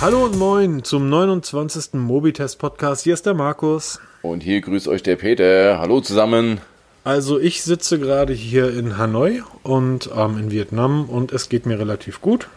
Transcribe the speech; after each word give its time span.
Hallo 0.00 0.26
und 0.26 0.38
moin 0.38 0.84
zum 0.84 1.08
29. 1.08 1.94
Mobitest 1.94 2.60
Podcast. 2.60 3.02
Hier 3.02 3.14
ist 3.14 3.26
der 3.26 3.34
Markus. 3.34 3.98
Und 4.22 4.44
hier 4.44 4.60
grüßt 4.60 4.86
euch 4.86 5.02
der 5.02 5.16
Peter. 5.16 5.80
Hallo 5.80 6.00
zusammen. 6.00 6.60
Also 7.02 7.40
ich 7.40 7.64
sitze 7.64 7.98
gerade 7.98 8.32
hier 8.32 8.72
in 8.72 8.96
Hanoi 8.96 9.42
und 9.64 10.08
ähm, 10.16 10.38
in 10.38 10.50
Vietnam 10.52 11.08
und 11.08 11.32
es 11.32 11.48
geht 11.48 11.66
mir 11.66 11.80
relativ 11.80 12.20
gut. 12.20 12.48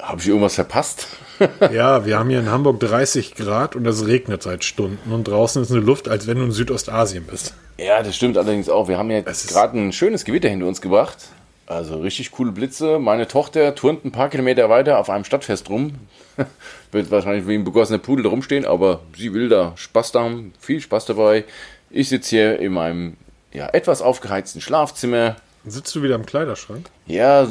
Habe 0.00 0.20
ich 0.20 0.26
irgendwas 0.26 0.56
verpasst? 0.56 1.06
ja, 1.72 2.04
wir 2.04 2.18
haben 2.18 2.28
hier 2.28 2.40
in 2.40 2.50
Hamburg 2.50 2.80
30 2.80 3.36
Grad 3.36 3.76
und 3.76 3.86
es 3.86 4.04
regnet 4.08 4.42
seit 4.42 4.64
Stunden 4.64 5.12
und 5.12 5.28
draußen 5.28 5.62
ist 5.62 5.70
eine 5.70 5.80
Luft, 5.80 6.08
als 6.08 6.26
wenn 6.26 6.38
du 6.38 6.44
in 6.46 6.50
Südostasien 6.50 7.22
bist. 7.22 7.54
Ja, 7.78 8.02
das 8.02 8.16
stimmt 8.16 8.36
allerdings 8.36 8.68
auch. 8.68 8.88
Wir 8.88 8.98
haben 8.98 9.12
jetzt 9.12 9.46
gerade 9.46 9.78
ein 9.78 9.92
schönes 9.92 10.24
Gewitter 10.24 10.48
hinter 10.48 10.66
uns 10.66 10.80
gebracht. 10.80 11.18
Also 11.66 11.98
richtig 11.98 12.30
coole 12.30 12.52
Blitze. 12.52 12.98
Meine 12.98 13.26
Tochter 13.26 13.74
turnt 13.74 14.04
ein 14.04 14.12
paar 14.12 14.28
Kilometer 14.28 14.70
weiter 14.70 14.98
auf 14.98 15.10
einem 15.10 15.24
Stadtfest 15.24 15.68
rum. 15.68 15.94
Wird 16.92 17.10
wahrscheinlich 17.10 17.48
wie 17.48 17.54
ein 17.54 17.64
begossener 17.64 17.98
Pudel 17.98 18.26
rumstehen, 18.26 18.64
aber 18.64 19.00
sie 19.16 19.32
will 19.32 19.48
da 19.48 19.72
Spaß 19.76 20.14
haben. 20.14 20.52
Viel 20.60 20.80
Spaß 20.80 21.06
dabei. 21.06 21.44
Ich 21.90 22.08
sitze 22.08 22.30
hier 22.30 22.60
in 22.60 22.72
meinem 22.72 23.16
ja, 23.52 23.68
etwas 23.68 24.00
aufgeheizten 24.00 24.60
Schlafzimmer. 24.60 25.36
Sitzt 25.68 25.92
du 25.96 26.02
wieder 26.02 26.14
im 26.14 26.24
Kleiderschrank? 26.24 26.88
Ja, 27.06 27.44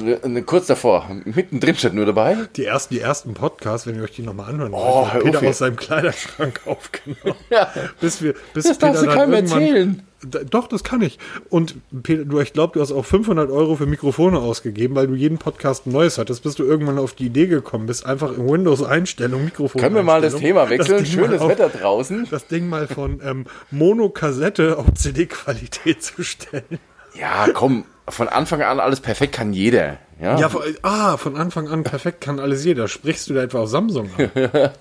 kurz 0.46 0.68
davor. 0.68 1.10
Mittendrin 1.26 1.76
steht 1.76 1.94
nur 1.94 2.06
dabei. 2.06 2.38
Die 2.56 2.64
ersten, 2.64 2.94
die 2.94 3.02
ersten 3.02 3.34
Podcasts, 3.34 3.86
wenn 3.86 3.98
ihr 3.98 4.04
euch 4.04 4.12
die 4.12 4.22
nochmal 4.22 4.52
anhören 4.52 4.72
wollt, 4.72 5.16
oh, 5.16 5.20
Peter 5.20 5.46
aus 5.46 5.58
seinem 5.58 5.76
Kleiderschrank 5.76 6.62
aufgenommen. 6.66 7.38
ja. 7.50 7.74
Bis 8.00 8.22
wir, 8.22 8.34
bis 8.54 8.64
das 8.66 8.78
Peter 8.78 8.94
darfst 8.94 9.06
du 9.06 9.10
keinem 9.10 9.34
erzählen. 9.34 10.08
Doch, 10.50 10.68
das 10.68 10.84
kann 10.84 11.02
ich. 11.02 11.20
Und 11.50 11.76
Peter, 12.04 12.26
du, 12.26 12.40
ich 12.40 12.54
glaube, 12.54 12.74
du 12.74 12.82
hast 12.82 12.92
auch 12.92 13.06
500 13.06 13.50
Euro 13.50 13.76
für 13.76 13.86
Mikrofone 13.86 14.40
ausgegeben, 14.40 14.96
weil 14.96 15.08
du 15.08 15.16
jeden 15.16 15.38
Podcast 15.38 15.88
ein 15.88 15.92
neues 15.92 16.18
hattest, 16.18 16.44
bis 16.44 16.56
du 16.56 16.64
irgendwann 16.64 16.98
auf 16.98 17.14
die 17.14 17.28
Idee 17.28 17.48
gekommen 17.48 17.86
bist, 17.86 18.06
einfach 18.06 18.38
in 18.38 18.48
Windows-Einstellung 18.48 19.46
Mikrofon. 19.46 19.82
Können 19.82 19.96
wir 19.96 20.04
mal 20.04 20.22
das 20.22 20.36
Thema 20.36 20.70
wechseln? 20.70 21.00
Das 21.00 21.10
Schönes 21.10 21.42
auf, 21.42 21.50
Wetter 21.50 21.70
draußen. 21.70 22.28
Das 22.30 22.48
Ding 22.48 22.70
mal 22.70 22.88
von 22.88 23.22
ähm, 23.24 23.46
Mono-Kassette 23.72 24.78
auf 24.78 24.94
CD-Qualität 24.94 26.04
zu 26.04 26.24
stellen. 26.24 26.80
Ja, 27.20 27.48
komm, 27.54 27.86
von 28.10 28.28
Anfang 28.28 28.62
an 28.62 28.80
alles 28.80 29.00
perfekt 29.00 29.34
kann 29.34 29.54
jeder. 29.54 29.98
Ja, 30.22 30.40
ja 30.40 30.50
ah, 30.82 31.18
von 31.18 31.36
Anfang 31.36 31.68
an 31.68 31.84
perfekt 31.84 32.22
kann 32.22 32.40
alles 32.40 32.64
jeder. 32.64 32.88
Sprichst 32.88 33.30
du 33.30 33.34
da 33.34 33.44
etwa 33.44 33.60
auf 33.60 33.70
Samsung 33.70 34.10
an? 34.18 34.32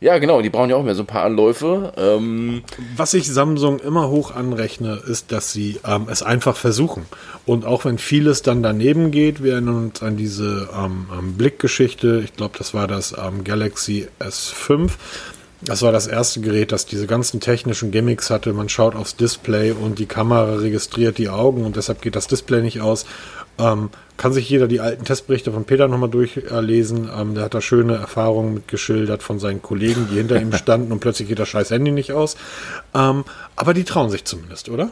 ja, 0.00 0.18
genau, 0.18 0.42
die 0.42 0.50
brauchen 0.50 0.70
ja 0.70 0.76
auch 0.76 0.82
mehr 0.82 0.96
so 0.96 1.04
ein 1.04 1.06
paar 1.06 1.24
Anläufe. 1.24 1.92
Ähm 1.96 2.62
Was 2.96 3.14
ich 3.14 3.30
Samsung 3.30 3.78
immer 3.78 4.08
hoch 4.08 4.34
anrechne, 4.34 5.00
ist, 5.06 5.30
dass 5.30 5.52
sie 5.52 5.78
ähm, 5.86 6.06
es 6.10 6.22
einfach 6.22 6.56
versuchen. 6.56 7.06
Und 7.46 7.64
auch 7.64 7.84
wenn 7.84 7.98
vieles 7.98 8.42
dann 8.42 8.62
daneben 8.62 9.12
geht, 9.12 9.44
wir 9.44 9.52
erinnern 9.52 9.86
uns 9.86 10.02
an 10.02 10.16
diese 10.16 10.68
ähm, 10.76 11.34
Blickgeschichte, 11.36 12.22
ich 12.24 12.34
glaube, 12.34 12.58
das 12.58 12.74
war 12.74 12.88
das 12.88 13.14
ähm, 13.16 13.44
Galaxy 13.44 14.08
S5, 14.18 14.90
das 15.64 15.82
war 15.82 15.92
das 15.92 16.06
erste 16.06 16.40
Gerät, 16.40 16.72
das 16.72 16.84
diese 16.84 17.06
ganzen 17.06 17.40
technischen 17.40 17.90
Gimmicks 17.90 18.28
hatte. 18.28 18.52
Man 18.52 18.68
schaut 18.68 18.94
aufs 18.94 19.16
Display 19.16 19.70
und 19.72 19.98
die 19.98 20.06
Kamera 20.06 20.56
registriert 20.56 21.16
die 21.16 21.30
Augen 21.30 21.64
und 21.64 21.76
deshalb 21.76 22.02
geht 22.02 22.16
das 22.16 22.26
Display 22.26 22.60
nicht 22.60 22.80
aus. 22.80 23.06
Ähm, 23.58 23.90
kann 24.16 24.32
sich 24.32 24.48
jeder 24.48 24.68
die 24.68 24.80
alten 24.80 25.04
Testberichte 25.04 25.52
von 25.52 25.64
Peter 25.64 25.88
nochmal 25.88 26.08
durchlesen. 26.08 27.10
Ähm, 27.16 27.34
der 27.34 27.44
hat 27.44 27.54
da 27.54 27.60
schöne 27.60 27.96
Erfahrungen 27.96 28.54
mit 28.54 28.68
geschildert 28.68 29.22
von 29.22 29.38
seinen 29.38 29.62
Kollegen, 29.62 30.08
die 30.10 30.16
hinter 30.16 30.40
ihm 30.40 30.52
standen 30.54 30.92
und 30.92 31.00
plötzlich 31.00 31.28
geht 31.28 31.38
das 31.38 31.48
scheiß 31.48 31.70
Handy 31.70 31.90
nicht 31.90 32.12
aus. 32.12 32.36
Ähm, 32.94 33.24
aber 33.56 33.74
die 33.74 33.84
trauen 33.84 34.10
sich 34.10 34.24
zumindest, 34.24 34.68
oder? 34.68 34.90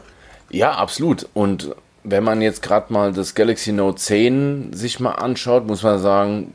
Ja, 0.49 0.73
absolut. 0.73 1.27
Und 1.33 1.75
wenn 2.03 2.23
man 2.23 2.41
jetzt 2.41 2.61
gerade 2.61 2.91
mal 2.91 3.13
das 3.13 3.33
Galaxy 3.33 3.71
Note 3.71 3.97
10 3.97 4.73
sich 4.73 4.99
mal 4.99 5.13
anschaut, 5.13 5.65
muss 5.65 5.83
man 5.83 5.99
sagen, 5.99 6.53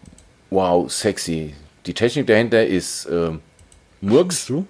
wow, 0.50 0.90
sexy. 0.90 1.54
Die 1.86 1.94
Technik 1.94 2.26
dahinter 2.26 2.66
ist 2.66 3.06
äh, 3.06 3.30
Murks. 4.00 4.46
du? 4.46 4.66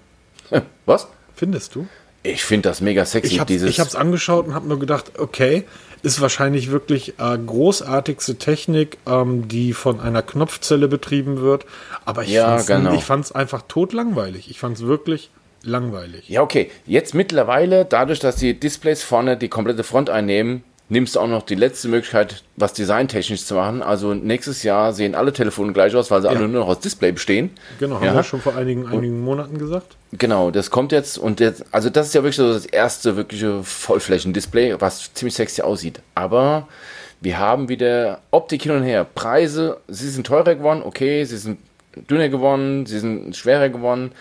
Was? 0.85 1.07
Findest 1.35 1.75
du? 1.75 1.87
Ich 2.23 2.43
finde 2.43 2.69
das 2.69 2.81
mega 2.81 3.05
sexy. 3.05 3.35
Ich 3.35 3.39
habe 3.39 3.53
es 3.89 3.95
angeschaut 3.95 4.47
und 4.47 4.53
habe 4.53 4.67
nur 4.67 4.79
gedacht, 4.79 5.19
okay, 5.19 5.65
ist 6.01 6.21
wahrscheinlich 6.21 6.71
wirklich 6.71 7.19
äh, 7.19 7.37
großartigste 7.37 8.37
Technik, 8.37 8.97
ähm, 9.07 9.47
die 9.47 9.73
von 9.73 9.99
einer 9.99 10.21
Knopfzelle 10.21 10.87
betrieben 10.87 11.41
wird. 11.41 11.65
Aber 12.05 12.23
ich 12.23 12.29
ja, 12.29 12.61
genau. 12.61 12.97
fand 12.99 13.25
es 13.25 13.31
einfach 13.31 13.63
totlangweilig. 13.67 14.49
Ich 14.49 14.59
fand 14.59 14.77
es 14.77 14.83
wirklich 14.85 15.29
langweilig. 15.63 16.29
Ja, 16.29 16.41
okay. 16.41 16.71
Jetzt 16.85 17.13
mittlerweile, 17.13 17.85
dadurch, 17.85 18.19
dass 18.19 18.37
die 18.37 18.59
Displays 18.59 19.03
vorne 19.03 19.37
die 19.37 19.49
komplette 19.49 19.83
Front 19.83 20.09
einnehmen, 20.09 20.63
nimmst 20.89 21.15
du 21.15 21.19
auch 21.19 21.27
noch 21.27 21.43
die 21.43 21.55
letzte 21.55 21.87
Möglichkeit, 21.87 22.43
was 22.55 22.73
designtechnisch 22.73 23.45
zu 23.45 23.53
machen. 23.55 23.81
Also 23.81 24.13
nächstes 24.13 24.63
Jahr 24.63 24.91
sehen 24.91 25.15
alle 25.15 25.31
Telefone 25.31 25.71
gleich 25.71 25.95
aus, 25.95 26.09
weil 26.11 26.21
sie 26.21 26.27
ja. 26.27 26.33
alle 26.33 26.47
nur 26.47 26.61
noch 26.61 26.67
aus 26.67 26.79
Display 26.79 27.11
bestehen. 27.11 27.51
Genau, 27.79 27.95
haben 27.95 28.05
ja. 28.05 28.15
wir 28.15 28.23
schon 28.23 28.41
vor 28.41 28.55
einigen, 28.55 28.87
einigen 28.87 29.21
Monaten 29.21 29.57
gesagt. 29.59 29.95
Genau, 30.11 30.49
das 30.49 30.71
kommt 30.71 30.91
jetzt 30.91 31.17
und 31.19 31.39
jetzt, 31.39 31.63
also 31.71 31.89
das 31.89 32.07
ist 32.07 32.15
ja 32.15 32.23
wirklich 32.23 32.37
so 32.37 32.51
das 32.51 32.65
erste 32.65 33.15
wirkliche 33.15 33.63
Vollflächendisplay, 33.63 34.75
was 34.79 35.13
ziemlich 35.13 35.35
sexy 35.35 35.61
aussieht. 35.61 36.01
Aber 36.15 36.67
wir 37.21 37.37
haben 37.37 37.69
wieder 37.69 38.19
Optik 38.31 38.63
hin 38.63 38.71
und 38.71 38.83
her. 38.83 39.05
Preise, 39.05 39.77
sie 39.87 40.09
sind 40.09 40.25
teurer 40.25 40.55
geworden, 40.55 40.81
okay, 40.83 41.23
sie 41.25 41.37
sind 41.37 41.59
dünner 42.09 42.29
geworden, 42.29 42.85
sie 42.87 42.99
sind 42.99 43.35
schwerer 43.35 43.69
geworden, 43.69 44.11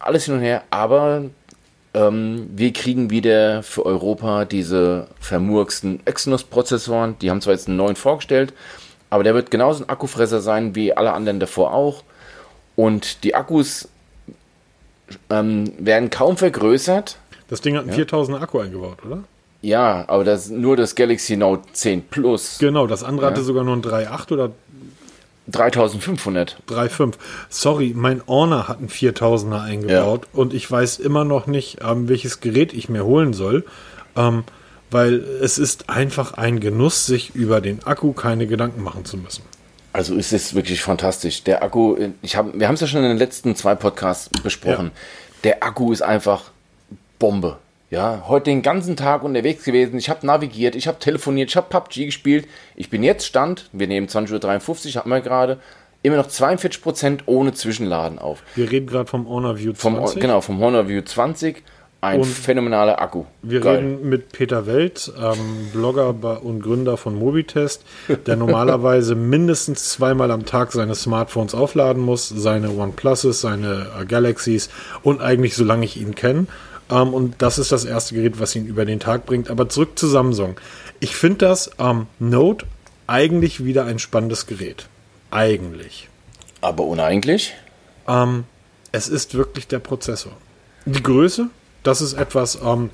alles 0.00 0.24
hin 0.24 0.34
und 0.34 0.40
her, 0.40 0.62
aber 0.70 1.24
ähm, 1.94 2.48
wir 2.54 2.72
kriegen 2.72 3.10
wieder 3.10 3.62
für 3.62 3.86
Europa 3.86 4.44
diese 4.44 5.08
vermurksten 5.20 6.00
Exynos-Prozessoren. 6.04 7.16
Die 7.20 7.30
haben 7.30 7.40
zwar 7.40 7.54
jetzt 7.54 7.68
einen 7.68 7.76
neuen 7.76 7.96
vorgestellt, 7.96 8.52
aber 9.10 9.24
der 9.24 9.34
wird 9.34 9.50
genauso 9.50 9.84
ein 9.84 9.88
Akkufresser 9.88 10.40
sein 10.40 10.74
wie 10.74 10.92
alle 10.96 11.12
anderen 11.12 11.40
davor 11.40 11.72
auch. 11.72 12.04
Und 12.76 13.24
die 13.24 13.34
Akkus 13.34 13.88
ähm, 15.30 15.72
werden 15.78 16.10
kaum 16.10 16.36
vergrößert. 16.36 17.18
Das 17.48 17.60
Ding 17.60 17.74
hat 17.74 17.82
einen 17.82 17.90
ja. 17.90 17.96
4000 17.96 18.40
Akku 18.40 18.58
eingebaut, 18.60 18.98
oder? 19.04 19.24
Ja, 19.62 20.04
aber 20.06 20.22
das 20.22 20.50
nur 20.50 20.76
das 20.76 20.94
Galaxy 20.94 21.36
Note 21.36 21.62
10 21.72 22.02
Plus. 22.02 22.58
Genau, 22.60 22.86
das 22.86 23.02
andere 23.02 23.26
ja. 23.26 23.32
hatte 23.32 23.42
sogar 23.42 23.64
nur 23.64 23.74
ein 23.74 23.82
3.8 23.82 24.32
oder 24.32 24.50
3500. 25.48 26.62
3,5. 26.68 27.14
Sorry, 27.48 27.92
mein 27.96 28.22
Honor 28.26 28.68
hat 28.68 28.78
einen 28.78 28.88
4000er 28.88 29.62
eingebaut 29.62 30.26
ja. 30.26 30.38
und 30.38 30.54
ich 30.54 30.70
weiß 30.70 30.98
immer 30.98 31.24
noch 31.24 31.46
nicht, 31.46 31.78
ähm, 31.82 32.08
welches 32.08 32.40
Gerät 32.40 32.72
ich 32.72 32.88
mir 32.88 33.04
holen 33.04 33.32
soll, 33.32 33.64
ähm, 34.16 34.44
weil 34.90 35.14
es 35.42 35.58
ist 35.58 35.90
einfach 35.90 36.34
ein 36.34 36.60
Genuss, 36.60 37.06
sich 37.06 37.34
über 37.34 37.60
den 37.60 37.84
Akku 37.84 38.12
keine 38.12 38.46
Gedanken 38.46 38.82
machen 38.82 39.04
zu 39.04 39.16
müssen. 39.16 39.42
Also 39.92 40.14
ist 40.14 40.32
es 40.32 40.54
wirklich 40.54 40.82
fantastisch. 40.82 41.44
Der 41.44 41.62
Akku, 41.62 41.96
ich 42.22 42.36
hab, 42.36 42.58
wir 42.58 42.68
haben 42.68 42.74
es 42.74 42.80
ja 42.80 42.86
schon 42.86 43.02
in 43.02 43.08
den 43.08 43.18
letzten 43.18 43.56
zwei 43.56 43.74
Podcasts 43.74 44.28
besprochen. 44.42 44.86
Ja. 44.86 45.00
Der 45.44 45.62
Akku 45.62 45.92
ist 45.92 46.02
einfach 46.02 46.50
Bombe. 47.18 47.58
Ja, 47.90 48.24
heute 48.28 48.50
den 48.50 48.60
ganzen 48.60 48.96
Tag 48.96 49.22
unterwegs 49.22 49.64
gewesen. 49.64 49.96
Ich 49.96 50.10
habe 50.10 50.26
navigiert, 50.26 50.74
ich 50.74 50.86
habe 50.86 50.98
telefoniert, 50.98 51.48
ich 51.48 51.56
habe 51.56 51.68
PUBG 51.70 52.04
gespielt. 52.06 52.46
Ich 52.76 52.90
bin 52.90 53.02
jetzt 53.02 53.24
Stand, 53.24 53.70
wir 53.72 53.86
nehmen 53.86 54.08
20.53 54.08 54.88
Uhr, 54.88 54.94
haben 55.00 55.10
wir 55.10 55.20
gerade, 55.20 55.58
immer 56.02 56.16
noch 56.16 56.28
42% 56.28 57.20
ohne 57.24 57.54
Zwischenladen 57.54 58.18
auf. 58.18 58.42
Wir 58.54 58.70
reden 58.70 58.86
gerade 58.86 59.08
vom 59.08 59.26
Honor 59.26 59.58
View 59.58 59.72
20. 59.72 60.12
Vom, 60.12 60.20
genau, 60.20 60.42
vom 60.42 60.60
Honor 60.60 60.86
View 60.88 61.00
20. 61.00 61.62
Ein 62.00 62.20
und 62.20 62.26
phänomenaler 62.26 63.02
Akku. 63.02 63.24
Wir 63.42 63.58
Geil. 63.58 63.78
reden 63.78 64.08
mit 64.08 64.30
Peter 64.30 64.66
Welt, 64.66 65.12
ähm, 65.20 65.70
Blogger 65.72 66.44
und 66.44 66.60
Gründer 66.60 66.96
von 66.96 67.18
Mobitest, 67.18 67.84
der 68.26 68.36
normalerweise 68.36 69.14
mindestens 69.16 69.90
zweimal 69.90 70.30
am 70.30 70.46
Tag 70.46 70.70
seine 70.70 70.94
Smartphones 70.94 71.56
aufladen 71.56 72.00
muss, 72.00 72.28
seine 72.28 72.70
OnePluses, 72.70 73.40
seine 73.40 73.88
äh, 74.00 74.04
Galaxies 74.04 74.70
und 75.02 75.20
eigentlich 75.20 75.56
solange 75.56 75.86
ich 75.86 76.00
ihn 76.00 76.14
kenne. 76.14 76.46
Ähm, 76.90 77.14
und 77.14 77.36
das 77.38 77.58
ist 77.58 77.72
das 77.72 77.84
erste 77.84 78.14
Gerät, 78.14 78.40
was 78.40 78.54
ihn 78.54 78.66
über 78.66 78.84
den 78.84 79.00
Tag 79.00 79.26
bringt. 79.26 79.50
Aber 79.50 79.68
zurück 79.68 79.98
zu 79.98 80.06
Samsung. 80.06 80.58
Ich 81.00 81.16
finde 81.16 81.46
das 81.46 81.70
ähm, 81.78 82.06
Note 82.18 82.66
eigentlich 83.06 83.64
wieder 83.64 83.84
ein 83.84 83.98
spannendes 83.98 84.46
Gerät. 84.46 84.88
Eigentlich. 85.30 86.08
Aber 86.60 86.84
uneigentlich? 86.84 87.54
Ähm, 88.06 88.44
es 88.92 89.08
ist 89.08 89.34
wirklich 89.34 89.68
der 89.68 89.78
Prozessor. 89.78 90.32
Die 90.86 91.02
Größe, 91.02 91.48
das 91.82 92.00
ist 92.00 92.14
etwas, 92.14 92.58
ähm, 92.62 92.90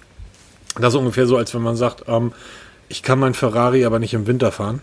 das 0.76 0.94
ist 0.94 0.98
ungefähr 0.98 1.26
so, 1.26 1.36
als 1.36 1.54
wenn 1.54 1.62
man 1.62 1.76
sagt, 1.76 2.04
ähm, 2.08 2.32
ich 2.88 3.02
kann 3.02 3.18
mein 3.18 3.34
Ferrari 3.34 3.84
aber 3.84 3.98
nicht 3.98 4.14
im 4.14 4.26
Winter 4.26 4.52
fahren. 4.52 4.82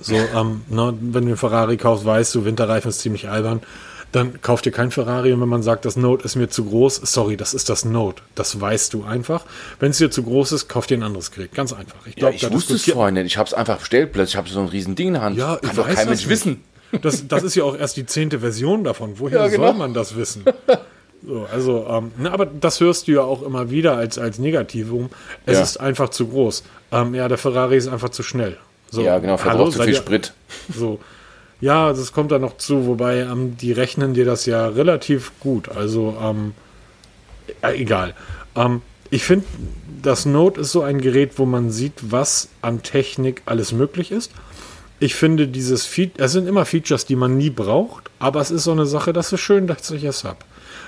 So, 0.00 0.14
ähm, 0.14 0.62
ne, 0.68 0.94
wenn 1.00 1.24
du 1.24 1.28
einen 1.28 1.36
Ferrari 1.36 1.76
kaufst, 1.76 2.04
weißt 2.04 2.34
du, 2.34 2.44
Winterreifen 2.44 2.90
ist 2.90 3.00
ziemlich 3.00 3.28
albern 3.28 3.60
dann 4.12 4.40
kauft 4.42 4.66
ihr 4.66 4.72
kein 4.72 4.90
Ferrari 4.90 5.32
und 5.32 5.40
wenn 5.40 5.48
man 5.48 5.62
sagt, 5.62 5.84
das 5.84 5.96
Note 5.96 6.24
ist 6.24 6.36
mir 6.36 6.48
zu 6.48 6.64
groß, 6.64 6.96
sorry, 6.96 7.36
das 7.36 7.54
ist 7.54 7.68
das 7.68 7.84
Note. 7.84 8.22
Das 8.34 8.60
weißt 8.60 8.92
du 8.94 9.04
einfach. 9.04 9.44
Wenn 9.78 9.90
es 9.90 9.98
dir 9.98 10.10
zu 10.10 10.22
groß 10.22 10.52
ist, 10.52 10.68
kauft 10.68 10.90
ihr 10.90 10.98
ein 10.98 11.02
anderes 11.02 11.30
Gerät. 11.30 11.54
Ganz 11.54 11.72
einfach. 11.72 12.06
Ich, 12.06 12.16
glaub, 12.16 12.32
ja, 12.32 12.48
ich 12.48 12.52
wusste 12.52 12.74
es 12.74 12.84
vorhin 12.84 13.14
nicht. 13.14 13.26
Ich 13.26 13.36
habe 13.36 13.46
es 13.46 13.54
einfach 13.54 13.78
bestellt 13.78 14.12
plötzlich. 14.12 14.34
Ich 14.34 14.38
habe 14.38 14.48
so 14.48 14.60
ein 14.60 14.68
riesen 14.68 14.94
Ding 14.94 15.08
in 15.08 15.12
der 15.14 15.22
Hand. 15.22 15.36
Ja, 15.36 15.56
Kann 15.56 15.76
doch 15.76 15.88
kein 15.88 16.08
Mensch 16.08 16.28
wissen. 16.28 16.64
Das, 17.02 17.28
das 17.28 17.44
ist 17.44 17.54
ja 17.54 17.62
auch 17.62 17.76
erst 17.76 17.96
die 17.96 18.04
zehnte 18.04 18.40
Version 18.40 18.82
davon. 18.82 19.14
Woher 19.18 19.42
ja, 19.42 19.46
genau. 19.46 19.66
soll 19.66 19.74
man 19.74 19.94
das 19.94 20.16
wissen? 20.16 20.44
So, 21.22 21.46
also, 21.52 21.86
ähm, 21.86 22.12
na, 22.16 22.32
aber 22.32 22.46
das 22.46 22.80
hörst 22.80 23.06
du 23.06 23.12
ja 23.12 23.20
auch 23.20 23.42
immer 23.42 23.70
wieder 23.70 23.96
als, 23.96 24.18
als 24.18 24.38
Negativum. 24.38 25.10
Es 25.44 25.58
ja. 25.58 25.62
ist 25.62 25.78
einfach 25.78 26.08
zu 26.08 26.28
groß. 26.28 26.64
Ähm, 26.92 27.14
ja, 27.14 27.28
der 27.28 27.36
Ferrari 27.36 27.76
ist 27.76 27.88
einfach 27.88 28.08
zu 28.08 28.22
schnell. 28.22 28.56
So, 28.90 29.02
ja, 29.02 29.18
genau, 29.18 29.36
verbraucht 29.36 29.72
zu 29.72 29.82
viel 29.82 29.94
Sprit. 29.94 30.32
So, 30.74 30.98
Ja, 31.60 31.92
das 31.92 32.12
kommt 32.12 32.32
da 32.32 32.38
noch 32.38 32.56
zu, 32.56 32.86
wobei 32.86 33.18
ähm, 33.18 33.56
die 33.56 33.72
rechnen 33.72 34.14
dir 34.14 34.24
das 34.24 34.46
ja 34.46 34.68
relativ 34.68 35.32
gut. 35.40 35.68
Also, 35.68 36.16
ähm, 36.20 36.54
äh, 37.62 37.80
egal. 37.80 38.14
Ähm, 38.56 38.82
ich 39.10 39.24
finde, 39.24 39.44
das 40.02 40.24
Note 40.24 40.60
ist 40.60 40.72
so 40.72 40.82
ein 40.82 41.00
Gerät, 41.00 41.32
wo 41.36 41.44
man 41.44 41.70
sieht, 41.70 41.94
was 42.10 42.48
an 42.62 42.82
Technik 42.82 43.42
alles 43.44 43.72
möglich 43.72 44.12
ist. 44.12 44.32
Ich 44.98 45.14
finde, 45.14 45.48
dieses 45.48 45.86
Feed, 45.86 46.18
es 46.18 46.32
sind 46.32 46.46
immer 46.46 46.64
Features, 46.64 47.06
die 47.06 47.16
man 47.16 47.36
nie 47.36 47.50
braucht, 47.50 48.10
aber 48.18 48.40
es 48.40 48.50
ist 48.50 48.64
so 48.64 48.72
eine 48.72 48.86
Sache, 48.86 49.12
das 49.12 49.32
ist 49.32 49.40
schön, 49.40 49.66
dass 49.66 49.90
ich 49.90 50.04
es 50.04 50.24
habe. 50.24 50.38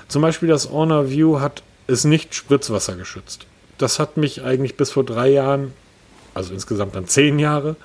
Zum 0.07 0.21
Beispiel 0.21 0.49
das 0.49 0.71
Honor 0.71 1.09
View 1.09 1.39
hat 1.39 1.63
ist 1.87 2.05
nicht 2.05 2.33
Spritzwasser 2.33 2.95
geschützt. 2.95 3.45
Das 3.77 3.99
hat 3.99 4.17
mich 4.17 4.43
eigentlich 4.43 4.77
bis 4.77 4.91
vor 4.91 5.03
drei 5.03 5.29
Jahren, 5.29 5.73
also 6.33 6.53
insgesamt 6.53 6.95
dann 6.95 7.07
zehn 7.07 7.39
Jahre, 7.39 7.75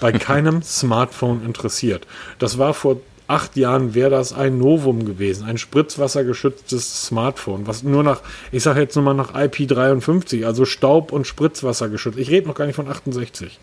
bei 0.00 0.12
keinem 0.18 0.62
Smartphone 0.62 1.44
interessiert. 1.44 2.06
Das 2.38 2.58
war 2.58 2.74
vor 2.74 3.00
acht 3.28 3.56
Jahren 3.56 3.94
wäre 3.94 4.10
das 4.10 4.32
ein 4.32 4.58
Novum 4.58 5.04
gewesen, 5.04 5.46
ein 5.46 5.58
spritzwassergeschütztes 5.58 7.06
Smartphone, 7.06 7.66
was 7.66 7.82
nur 7.82 8.02
nach, 8.02 8.20
ich 8.52 8.62
sage 8.62 8.80
jetzt 8.80 8.94
nur 8.94 9.04
mal 9.04 9.14
nach 9.14 9.34
IP53, 9.34 10.46
also 10.46 10.64
Staub 10.64 11.12
und 11.12 11.26
Spritzwasser 11.26 11.88
geschützt. 11.88 12.18
Ich 12.18 12.30
rede 12.30 12.46
noch 12.46 12.54
gar 12.54 12.66
nicht 12.66 12.76
von 12.76 12.88
68. 12.88 13.58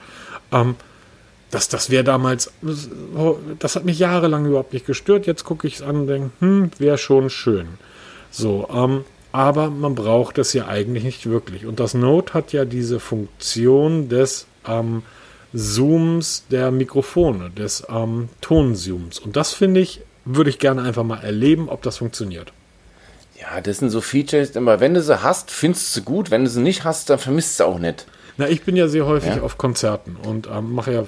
Ähm, 0.52 0.76
das, 1.50 1.70
das 1.70 1.90
wäre 1.92 2.04
damals, 2.04 2.52
das 3.60 3.76
hat 3.76 3.86
mich 3.86 4.00
jahrelang 4.00 4.46
überhaupt 4.46 4.74
nicht 4.74 4.88
gestört. 4.88 5.28
Jetzt 5.28 5.44
gucke 5.44 5.68
ich 5.68 5.76
es 5.76 5.82
an 5.84 5.98
und 5.98 6.08
denke, 6.08 6.32
hm, 6.40 6.72
wäre 6.80 6.98
schon 6.98 7.30
schön. 7.30 7.68
So, 8.32 8.68
ähm, 8.74 9.06
aber 9.34 9.72
man 9.72 9.96
braucht 9.96 10.38
es 10.38 10.54
ja 10.54 10.68
eigentlich 10.68 11.04
nicht 11.04 11.26
wirklich. 11.26 11.66
Und 11.66 11.80
das 11.80 11.96
Note 11.96 12.34
hat 12.34 12.54
ja 12.54 12.66
diese 12.66 13.00
Funktion 13.00 14.08
des 14.08 14.46
ähm, 14.66 15.02
Zooms 15.56 16.46
der 16.52 16.72
Mikrofone, 16.72 17.50
des 17.50 17.84
ähm, 17.90 18.30
Tonzooms. 18.42 19.18
Und 19.20 19.36
das 19.36 19.52
finde 19.52 19.82
ich, 19.82 20.02
würde 20.24 20.52
ich 20.52 20.60
gerne 20.60 20.84
einfach 20.84 21.04
mal 21.04 21.22
erleben, 21.22 21.68
ob 21.68 21.82
das 21.82 21.98
funktioniert. 21.98 22.54
Ja, 23.42 23.60
das 23.60 23.80
sind 23.80 23.90
so 23.90 24.02
Features, 24.02 24.52
immer 24.52 24.80
wenn 24.80 24.94
du 24.94 25.02
sie 25.02 25.24
hast, 25.24 25.50
findest 25.50 25.96
du 25.96 26.00
sie 26.00 26.06
gut. 26.06 26.30
Wenn 26.30 26.44
du 26.44 26.50
sie 26.50 26.62
nicht 26.62 26.84
hast, 26.84 27.10
dann 27.10 27.18
vermisst 27.18 27.60
du 27.60 27.64
sie 27.64 27.68
auch 27.68 27.80
nicht. 27.80 28.06
Na, 28.38 28.48
ich 28.48 28.64
bin 28.64 28.76
ja 28.76 28.88
sehr 28.88 29.06
häufig 29.06 29.36
ja. 29.36 29.42
auf 29.44 29.58
Konzerten 29.58 30.18
und 30.28 30.48
ähm, 30.48 30.74
mache 30.74 30.92
ja 30.92 31.04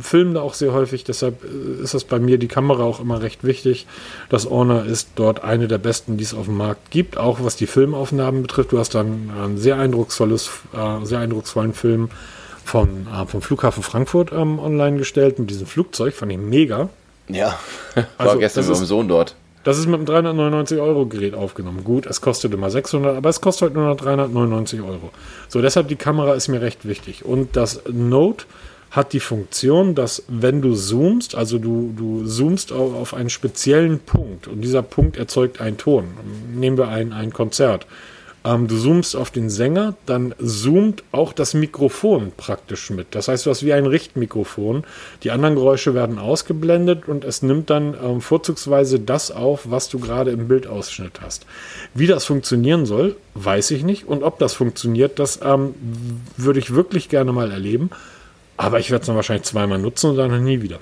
Filme 0.00 0.34
da 0.34 0.40
auch 0.40 0.54
sehr 0.54 0.72
häufig. 0.72 1.04
Deshalb 1.04 1.44
äh, 1.44 1.82
ist 1.82 1.92
das 1.92 2.04
bei 2.04 2.18
mir 2.18 2.38
die 2.38 2.48
Kamera 2.48 2.84
auch 2.84 3.00
immer 3.00 3.20
recht 3.20 3.44
wichtig. 3.44 3.86
Das 4.30 4.48
Honor 4.48 4.84
ist 4.86 5.10
dort 5.16 5.44
eine 5.44 5.68
der 5.68 5.78
besten, 5.78 6.16
die 6.16 6.24
es 6.24 6.32
auf 6.32 6.46
dem 6.46 6.56
Markt 6.56 6.90
gibt, 6.90 7.18
auch 7.18 7.38
was 7.42 7.56
die 7.56 7.66
Filmaufnahmen 7.66 8.42
betrifft. 8.42 8.72
Du 8.72 8.78
hast 8.78 8.94
dann 8.94 9.30
ein 9.30 9.58
sehr 9.58 9.76
eindrucksvolles, 9.76 10.50
äh, 10.72 11.04
sehr 11.04 11.18
eindrucksvollen 11.18 11.74
Film 11.74 12.08
von, 12.64 13.06
äh, 13.08 13.26
vom 13.26 13.42
Flughafen 13.42 13.82
Frankfurt 13.82 14.32
ähm, 14.32 14.58
online 14.58 14.96
gestellt 14.96 15.38
mit 15.38 15.50
diesem 15.50 15.66
Flugzeug. 15.66 16.14
Fand 16.14 16.32
ich 16.32 16.38
mega. 16.38 16.88
Ja, 17.28 17.58
war 17.94 18.06
also, 18.16 18.38
gestern 18.38 18.64
mit 18.64 18.74
meinem 18.74 18.86
Sohn 18.86 19.08
dort. 19.08 19.34
Das 19.62 19.78
ist 19.78 19.86
mit 19.86 19.96
einem 19.96 20.06
399 20.06 20.78
Euro 20.80 21.06
Gerät 21.06 21.34
aufgenommen. 21.34 21.84
Gut, 21.84 22.06
es 22.06 22.20
kostet 22.20 22.54
immer 22.54 22.70
600, 22.70 23.16
aber 23.16 23.28
es 23.28 23.40
kostet 23.40 23.66
heute 23.66 23.78
nur 23.78 23.88
noch 23.88 23.96
399 23.96 24.80
Euro. 24.80 25.10
So, 25.48 25.60
deshalb 25.60 25.88
die 25.88 25.96
Kamera 25.96 26.34
ist 26.34 26.48
mir 26.48 26.62
recht 26.62 26.88
wichtig. 26.88 27.24
Und 27.24 27.56
das 27.56 27.82
Note 27.92 28.46
hat 28.90 29.12
die 29.12 29.20
Funktion, 29.20 29.94
dass 29.94 30.24
wenn 30.28 30.62
du 30.62 30.74
zoomst, 30.74 31.34
also 31.34 31.58
du, 31.58 31.92
du 31.96 32.24
zoomst 32.24 32.72
auf, 32.72 32.94
auf 32.94 33.14
einen 33.14 33.30
speziellen 33.30 34.00
Punkt 34.00 34.48
und 34.48 34.62
dieser 34.62 34.82
Punkt 34.82 35.16
erzeugt 35.16 35.60
einen 35.60 35.76
Ton. 35.76 36.08
Nehmen 36.52 36.76
wir 36.76 36.88
ein, 36.88 37.12
ein 37.12 37.32
Konzert. 37.32 37.86
Ähm, 38.42 38.68
du 38.68 38.78
zoomst 38.78 39.16
auf 39.16 39.30
den 39.30 39.50
Sänger, 39.50 39.94
dann 40.06 40.34
zoomt 40.42 41.02
auch 41.12 41.32
das 41.34 41.52
Mikrofon 41.52 42.32
praktisch 42.36 42.88
mit. 42.90 43.14
Das 43.14 43.28
heißt, 43.28 43.44
du 43.44 43.50
hast 43.50 43.64
wie 43.64 43.74
ein 43.74 43.84
Richtmikrofon. 43.84 44.84
Die 45.22 45.30
anderen 45.30 45.56
Geräusche 45.56 45.94
werden 45.94 46.18
ausgeblendet 46.18 47.06
und 47.06 47.24
es 47.24 47.42
nimmt 47.42 47.68
dann 47.68 47.94
ähm, 48.02 48.20
vorzugsweise 48.22 48.98
das 48.98 49.30
auf, 49.30 49.70
was 49.70 49.90
du 49.90 49.98
gerade 49.98 50.30
im 50.30 50.48
Bildausschnitt 50.48 51.20
hast. 51.20 51.44
Wie 51.92 52.06
das 52.06 52.24
funktionieren 52.24 52.86
soll, 52.86 53.16
weiß 53.34 53.72
ich 53.72 53.84
nicht. 53.84 54.08
Und 54.08 54.22
ob 54.22 54.38
das 54.38 54.54
funktioniert, 54.54 55.18
das 55.18 55.40
ähm, 55.44 55.74
würde 56.36 56.60
ich 56.60 56.74
wirklich 56.74 57.10
gerne 57.10 57.32
mal 57.32 57.50
erleben. 57.50 57.90
Aber 58.56 58.78
ich 58.78 58.90
werde 58.90 59.02
es 59.02 59.06
dann 59.06 59.16
wahrscheinlich 59.16 59.46
zweimal 59.46 59.78
nutzen 59.78 60.10
und 60.10 60.16
dann 60.16 60.44
nie 60.44 60.62
wieder. 60.62 60.78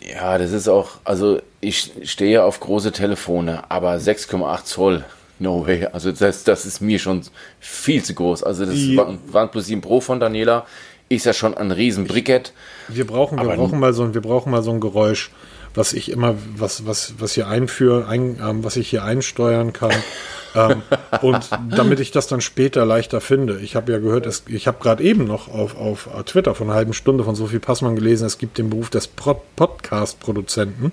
Ja, 0.00 0.36
das 0.36 0.52
ist 0.52 0.68
auch, 0.68 0.98
also 1.04 1.40
ich 1.60 1.92
stehe 2.02 2.42
auf 2.42 2.60
große 2.60 2.92
Telefone, 2.92 3.70
aber 3.70 3.94
6,8 3.94 4.64
Zoll 4.64 5.04
No 5.42 5.66
way. 5.66 5.86
Also 5.92 6.12
das, 6.12 6.44
das 6.44 6.64
ist 6.64 6.80
mir 6.80 7.00
schon 7.00 7.22
viel 7.58 8.02
zu 8.04 8.14
groß. 8.14 8.44
Also 8.44 8.64
das 8.64 8.74
Die, 8.74 8.96
OnePlus 8.96 9.66
7 9.66 9.80
Pro 9.80 10.00
von 10.00 10.20
Daniela 10.20 10.66
ist 11.08 11.26
ja 11.26 11.32
schon 11.32 11.54
ein 11.54 11.72
riesen 11.72 12.06
Brikett. 12.06 12.52
Wir 12.86 13.06
brauchen, 13.06 13.38
wir 13.38 13.56
brauchen 13.56 13.80
mal 13.80 13.92
so 13.92 14.04
ein, 14.04 14.14
wir 14.14 14.20
brauchen 14.20 14.52
mal 14.52 14.62
so 14.62 14.70
ein 14.70 14.78
Geräusch, 14.78 15.32
was 15.74 15.94
ich 15.94 16.12
immer, 16.12 16.36
was, 16.56 16.86
was, 16.86 17.14
was 17.18 17.32
hier 17.32 17.48
einführen, 17.48 18.06
ein, 18.06 18.38
ähm, 18.40 18.62
was 18.62 18.76
ich 18.76 18.88
hier 18.88 19.02
einsteuern 19.02 19.72
kann. 19.72 19.90
ähm, 20.54 20.82
und 21.22 21.50
damit 21.76 21.98
ich 21.98 22.12
das 22.12 22.28
dann 22.28 22.40
später 22.40 22.86
leichter 22.86 23.20
finde. 23.20 23.58
Ich 23.58 23.74
habe 23.74 23.90
ja 23.90 23.98
gehört, 23.98 24.26
es, 24.26 24.44
ich 24.46 24.68
habe 24.68 24.78
gerade 24.80 25.02
eben 25.02 25.24
noch 25.24 25.48
auf, 25.48 25.76
auf 25.76 26.08
Twitter 26.24 26.54
von 26.54 26.68
einer 26.68 26.76
halben 26.76 26.92
Stunde 26.92 27.24
von 27.24 27.34
Sophie 27.34 27.58
Passmann 27.58 27.96
gelesen, 27.96 28.26
es 28.26 28.38
gibt 28.38 28.58
den 28.58 28.70
Beruf 28.70 28.90
des 28.90 29.08
Podcast-Produzenten. 29.08 30.92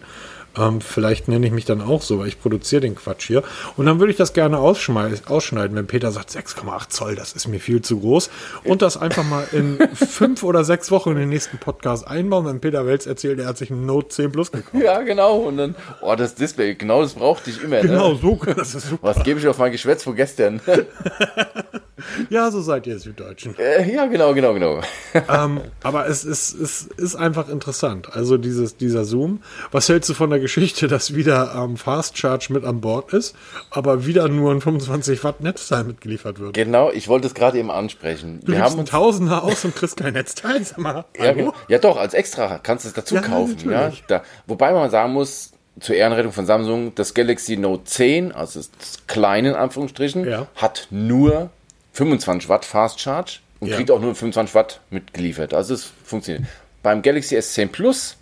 Ähm, 0.58 0.82
vielleicht 0.82 1.28
nenne 1.28 1.46
ich 1.46 1.52
mich 1.52 1.66
dann 1.66 1.82
auch 1.82 2.02
so, 2.02 2.20
weil 2.20 2.28
ich 2.28 2.42
produziere 2.42 2.82
den 2.82 2.96
Quatsch 2.96 3.28
hier. 3.28 3.44
Und 3.78 3.86
dann 3.86 4.00
würde 4.00 4.12
ich 4.12 4.18
das 4.18 4.34
gerne 4.34 4.60
ausschneiden, 4.60 5.76
wenn 5.76 5.88
Peter 5.88 6.12
sagt, 6.12 6.32
6,8 6.32 6.90
Zoll, 6.90 7.16
das 7.16 7.34
ist 7.34 7.48
mir 7.48 7.60
viel 7.60 7.82
zu 7.82 8.00
groß. 8.00 8.30
Und 8.64 8.82
das 8.82 8.98
einfach 8.98 9.24
mal 9.24 9.48
in 9.52 9.78
fünf 9.94 10.44
oder 10.44 10.64
sechs 10.64 10.92
Wochen 10.92 11.12
in 11.12 11.18
den 11.18 11.30
nächsten 11.30 11.58
Podcast 11.58 12.08
einbauen, 12.08 12.46
wenn 12.46 12.60
Peter 12.60 12.86
Welz 12.86 13.06
erzählt, 13.06 13.40
er 13.40 13.48
hat 13.48 13.58
sich 13.58 13.70
ein 13.70 13.86
Note 13.86 14.10
10 14.10 14.32
Plus 14.32 14.52
gekauft. 14.52 14.84
Ja, 14.84 15.02
genau. 15.02 15.38
Und 15.38 15.58
dann, 15.58 15.76
oh, 16.02 16.16
das 16.16 16.36
Display, 16.36 16.76
genau 16.76 17.02
das 17.02 17.14
brauchte 17.14 17.50
ich 17.50 17.64
immer. 17.64 17.78
Ne? 17.78 17.90
Genau, 17.90 18.14
ne? 18.14 18.20
so, 18.22 18.40
das 18.56 18.76
ist 18.76 18.90
super. 18.90 19.08
Was 19.08 19.24
gebe 19.24 19.40
ich 19.40 19.48
auf 19.48 19.58
mein 19.58 19.72
Geschwätz 19.72 20.04
von 20.04 20.16
gestern? 20.16 20.62
ja, 22.30 22.52
so 22.52 22.62
seid 22.62 22.88
ihr 22.88 23.00
Süddeutschen. 23.00 23.58
Äh, 23.58 23.94
ja, 23.94 24.06
genau, 24.06 24.34
genau, 24.34 24.54
genau. 24.54 24.82
ähm, 25.14 25.62
aber 25.84 26.08
es 26.08 26.26
ist, 26.26 26.54
es 26.54 26.84
ist 26.98 27.16
einfach 27.16 27.50
interessant. 27.50 28.14
Also 28.14 28.38
dieses, 28.38 28.78
dieser 28.78 29.06
Zoom. 29.06 29.42
Was 29.72 29.90
hältst 29.90 30.10
du 30.10 30.14
von 30.14 30.30
der 30.30 30.39
Geschichte, 30.40 30.88
dass 30.88 31.16
wieder 31.16 31.54
ähm, 31.56 31.78
Fast 31.78 32.18
Charge 32.18 32.48
mit 32.52 32.64
an 32.64 32.82
Bord 32.82 33.14
ist, 33.14 33.36
aber 33.70 34.06
wieder 34.06 34.28
nur 34.28 34.52
ein 34.52 34.62
25 34.62 35.24
Watt 35.24 35.42
Netzteil 35.42 35.84
mitgeliefert 35.84 36.40
wird? 36.40 36.54
Genau, 36.54 36.92
ich 36.92 37.08
wollte 37.08 37.28
es 37.28 37.34
gerade 37.34 37.58
eben 37.58 37.72
ansprechen. 37.72 38.40
Du 38.44 38.52
Wir 38.52 38.62
haben 38.62 38.80
uns 38.80 38.90
Tausender 38.90 39.44
aus 39.44 39.66
und 39.66 39.76
kriegst 39.76 39.98
kein 39.98 40.14
Netzteil. 40.14 40.64
Sag 40.64 40.78
mal, 40.78 41.06
ja, 41.18 41.34
genau. 41.34 41.54
ja, 41.68 41.78
doch, 41.78 41.98
als 41.98 42.14
extra 42.14 42.60
kannst 42.60 42.86
du 42.86 42.90
es 42.90 42.94
dazu 42.94 43.16
ja, 43.16 43.22
kaufen. 43.22 43.70
Ja, 43.70 43.92
da, 44.08 44.24
wobei 44.48 44.74
man 44.74 44.90
sagen 44.90 45.14
muss, 45.14 45.52
zur 45.80 45.96
Ehrenrettung 45.96 46.32
von 46.32 46.46
Samsung, 46.46 46.94
das 46.96 47.14
Galaxy 47.14 47.58
Note 47.58 47.84
10, 47.86 48.32
also 48.32 48.60
das 48.60 49.08
kleine 49.08 49.50
in 49.50 49.56
Anführungsstrichen, 49.56 50.28
ja. 50.28 50.48
hat 50.56 50.88
nur 50.90 51.50
25 51.94 52.50
Watt 52.50 52.66
Fast 52.66 53.00
Charge 53.00 53.40
und 53.60 53.70
ja. 53.70 53.76
kriegt 53.76 53.92
auch 53.92 54.00
nur 54.00 54.16
25 54.16 54.56
Watt 54.56 54.82
mitgeliefert. 54.90 55.54
Also 55.54 55.74
es 55.74 55.92
funktioniert. 56.04 56.46
Beim 56.82 57.02
Galaxy 57.02 57.38
S10 57.38 57.68
Plus 57.68 58.18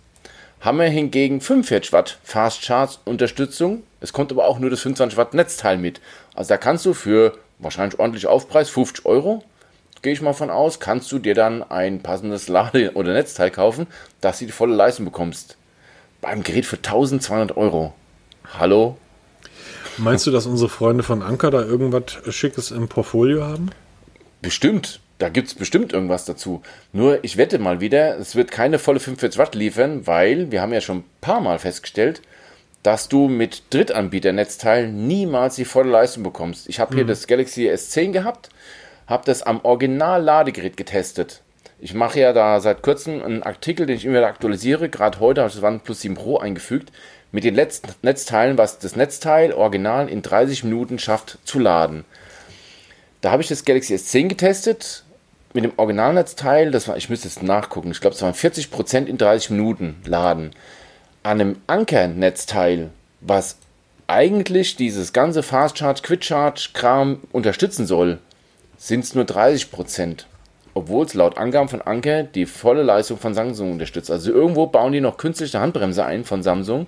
haben 0.60 0.78
wir 0.78 0.88
hingegen 0.88 1.40
45 1.40 1.92
Watt 1.92 2.18
Fast 2.22 2.64
Charge 2.64 2.96
Unterstützung. 3.04 3.82
Es 4.00 4.12
kommt 4.12 4.32
aber 4.32 4.46
auch 4.46 4.58
nur 4.58 4.70
das 4.70 4.80
25 4.80 5.16
Watt 5.16 5.34
Netzteil 5.34 5.78
mit. 5.78 6.00
Also 6.34 6.48
da 6.48 6.56
kannst 6.56 6.84
du 6.86 6.94
für 6.94 7.38
wahrscheinlich 7.58 7.98
ordentlich 7.98 8.26
Aufpreis, 8.26 8.70
50 8.70 9.06
Euro, 9.06 9.42
gehe 10.02 10.12
ich 10.12 10.22
mal 10.22 10.32
von 10.32 10.50
aus, 10.50 10.80
kannst 10.80 11.10
du 11.12 11.18
dir 11.18 11.34
dann 11.34 11.62
ein 11.62 12.02
passendes 12.02 12.48
Lade- 12.48 12.92
oder 12.94 13.12
Netzteil 13.12 13.50
kaufen, 13.50 13.86
dass 14.20 14.38
du 14.38 14.46
die 14.46 14.52
volle 14.52 14.74
Leistung 14.74 15.04
bekommst. 15.04 15.56
Beim 16.20 16.42
Gerät 16.42 16.66
für 16.66 16.76
1200 16.76 17.56
Euro. 17.56 17.94
Hallo? 18.58 18.96
Meinst 19.96 20.26
du, 20.26 20.30
dass 20.30 20.46
unsere 20.46 20.68
Freunde 20.68 21.02
von 21.02 21.22
Anker 21.22 21.50
da 21.50 21.62
irgendwas 21.62 22.18
Schickes 22.34 22.70
im 22.70 22.88
Portfolio 22.88 23.44
haben? 23.44 23.70
Bestimmt. 24.40 25.00
Da 25.18 25.28
gibt 25.28 25.48
es 25.48 25.54
bestimmt 25.54 25.92
irgendwas 25.92 26.24
dazu. 26.24 26.62
Nur, 26.92 27.24
ich 27.24 27.36
wette 27.36 27.58
mal 27.58 27.80
wieder, 27.80 28.18
es 28.18 28.36
wird 28.36 28.52
keine 28.52 28.78
volle 28.78 29.00
45 29.00 29.36
Watt 29.38 29.56
liefern, 29.56 30.06
weil 30.06 30.52
wir 30.52 30.62
haben 30.62 30.72
ja 30.72 30.80
schon 30.80 30.98
ein 30.98 31.04
paar 31.20 31.40
Mal 31.40 31.58
festgestellt, 31.58 32.22
dass 32.84 33.08
du 33.08 33.26
mit 33.28 33.62
Drittanbieter-Netzteilen 33.70 35.08
niemals 35.08 35.56
die 35.56 35.64
volle 35.64 35.90
Leistung 35.90 36.22
bekommst. 36.22 36.68
Ich 36.68 36.78
habe 36.78 36.94
hier 36.94 37.02
mhm. 37.02 37.08
das 37.08 37.26
Galaxy 37.26 37.68
S10 37.68 38.12
gehabt, 38.12 38.50
habe 39.08 39.24
das 39.26 39.42
am 39.42 39.60
Original-Ladegerät 39.64 40.76
getestet. 40.76 41.42
Ich 41.80 41.94
mache 41.94 42.20
ja 42.20 42.32
da 42.32 42.60
seit 42.60 42.82
kurzem 42.82 43.22
einen 43.22 43.42
Artikel, 43.42 43.86
den 43.86 43.96
ich 43.96 44.04
immer 44.04 44.18
wieder 44.18 44.28
aktualisiere. 44.28 44.88
Gerade 44.88 45.18
heute 45.18 45.40
habe 45.40 45.48
ich 45.48 45.54
das 45.54 45.64
OnePlus 45.64 46.00
7 46.00 46.14
Pro 46.14 46.38
eingefügt. 46.38 46.92
Mit 47.30 47.44
den 47.44 47.54
letzten 47.54 47.92
Netzteilen, 48.02 48.56
was 48.56 48.78
das 48.78 48.96
Netzteil 48.96 49.52
original 49.52 50.08
in 50.08 50.22
30 50.22 50.64
Minuten 50.64 50.98
schafft 50.98 51.38
zu 51.44 51.58
laden. 51.58 52.04
Da 53.20 53.32
habe 53.32 53.42
ich 53.42 53.48
das 53.48 53.64
Galaxy 53.64 53.94
S10 53.94 54.28
getestet 54.28 55.04
mit 55.54 55.64
dem 55.64 55.72
Originalnetzteil, 55.76 56.70
das 56.70 56.88
war, 56.88 56.96
ich 56.96 57.08
müsste 57.08 57.28
jetzt 57.28 57.42
nachgucken, 57.42 57.90
ich 57.90 58.00
glaube, 58.00 58.14
es 58.14 58.22
waren 58.22 58.34
40% 58.34 59.06
in 59.06 59.18
30 59.18 59.50
Minuten 59.50 59.96
laden. 60.04 60.50
An 61.22 61.40
einem 61.40 61.56
Anker-Netzteil, 61.66 62.90
was 63.20 63.56
eigentlich 64.06 64.76
dieses 64.76 65.12
ganze 65.12 65.42
Fast 65.42 65.78
Charge, 65.78 66.02
Quick 66.02 66.24
Charge 66.24 66.70
Kram 66.72 67.20
unterstützen 67.32 67.86
soll, 67.86 68.18
sind 68.76 69.04
es 69.04 69.14
nur 69.14 69.24
30%. 69.24 70.24
obwohl 70.74 71.04
es 71.04 71.14
laut 71.14 71.36
Angaben 71.38 71.68
von 71.68 71.82
Anker 71.82 72.22
die 72.22 72.46
volle 72.46 72.84
Leistung 72.84 73.18
von 73.18 73.34
Samsung 73.34 73.72
unterstützt. 73.72 74.10
Also 74.12 74.30
irgendwo 74.30 74.66
bauen 74.66 74.92
die 74.92 75.00
noch 75.00 75.16
künstliche 75.16 75.58
Handbremse 75.58 76.04
ein 76.04 76.24
von 76.24 76.44
Samsung, 76.44 76.86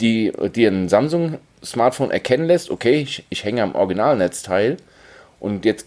die, 0.00 0.32
die 0.54 0.66
ein 0.66 0.88
Samsung-Smartphone 0.90 2.10
erkennen 2.10 2.46
lässt, 2.46 2.70
okay, 2.70 3.00
ich, 3.00 3.24
ich 3.30 3.44
hänge 3.44 3.62
am 3.62 3.74
Originalnetzteil 3.74 4.76
und 5.40 5.64
jetzt 5.64 5.86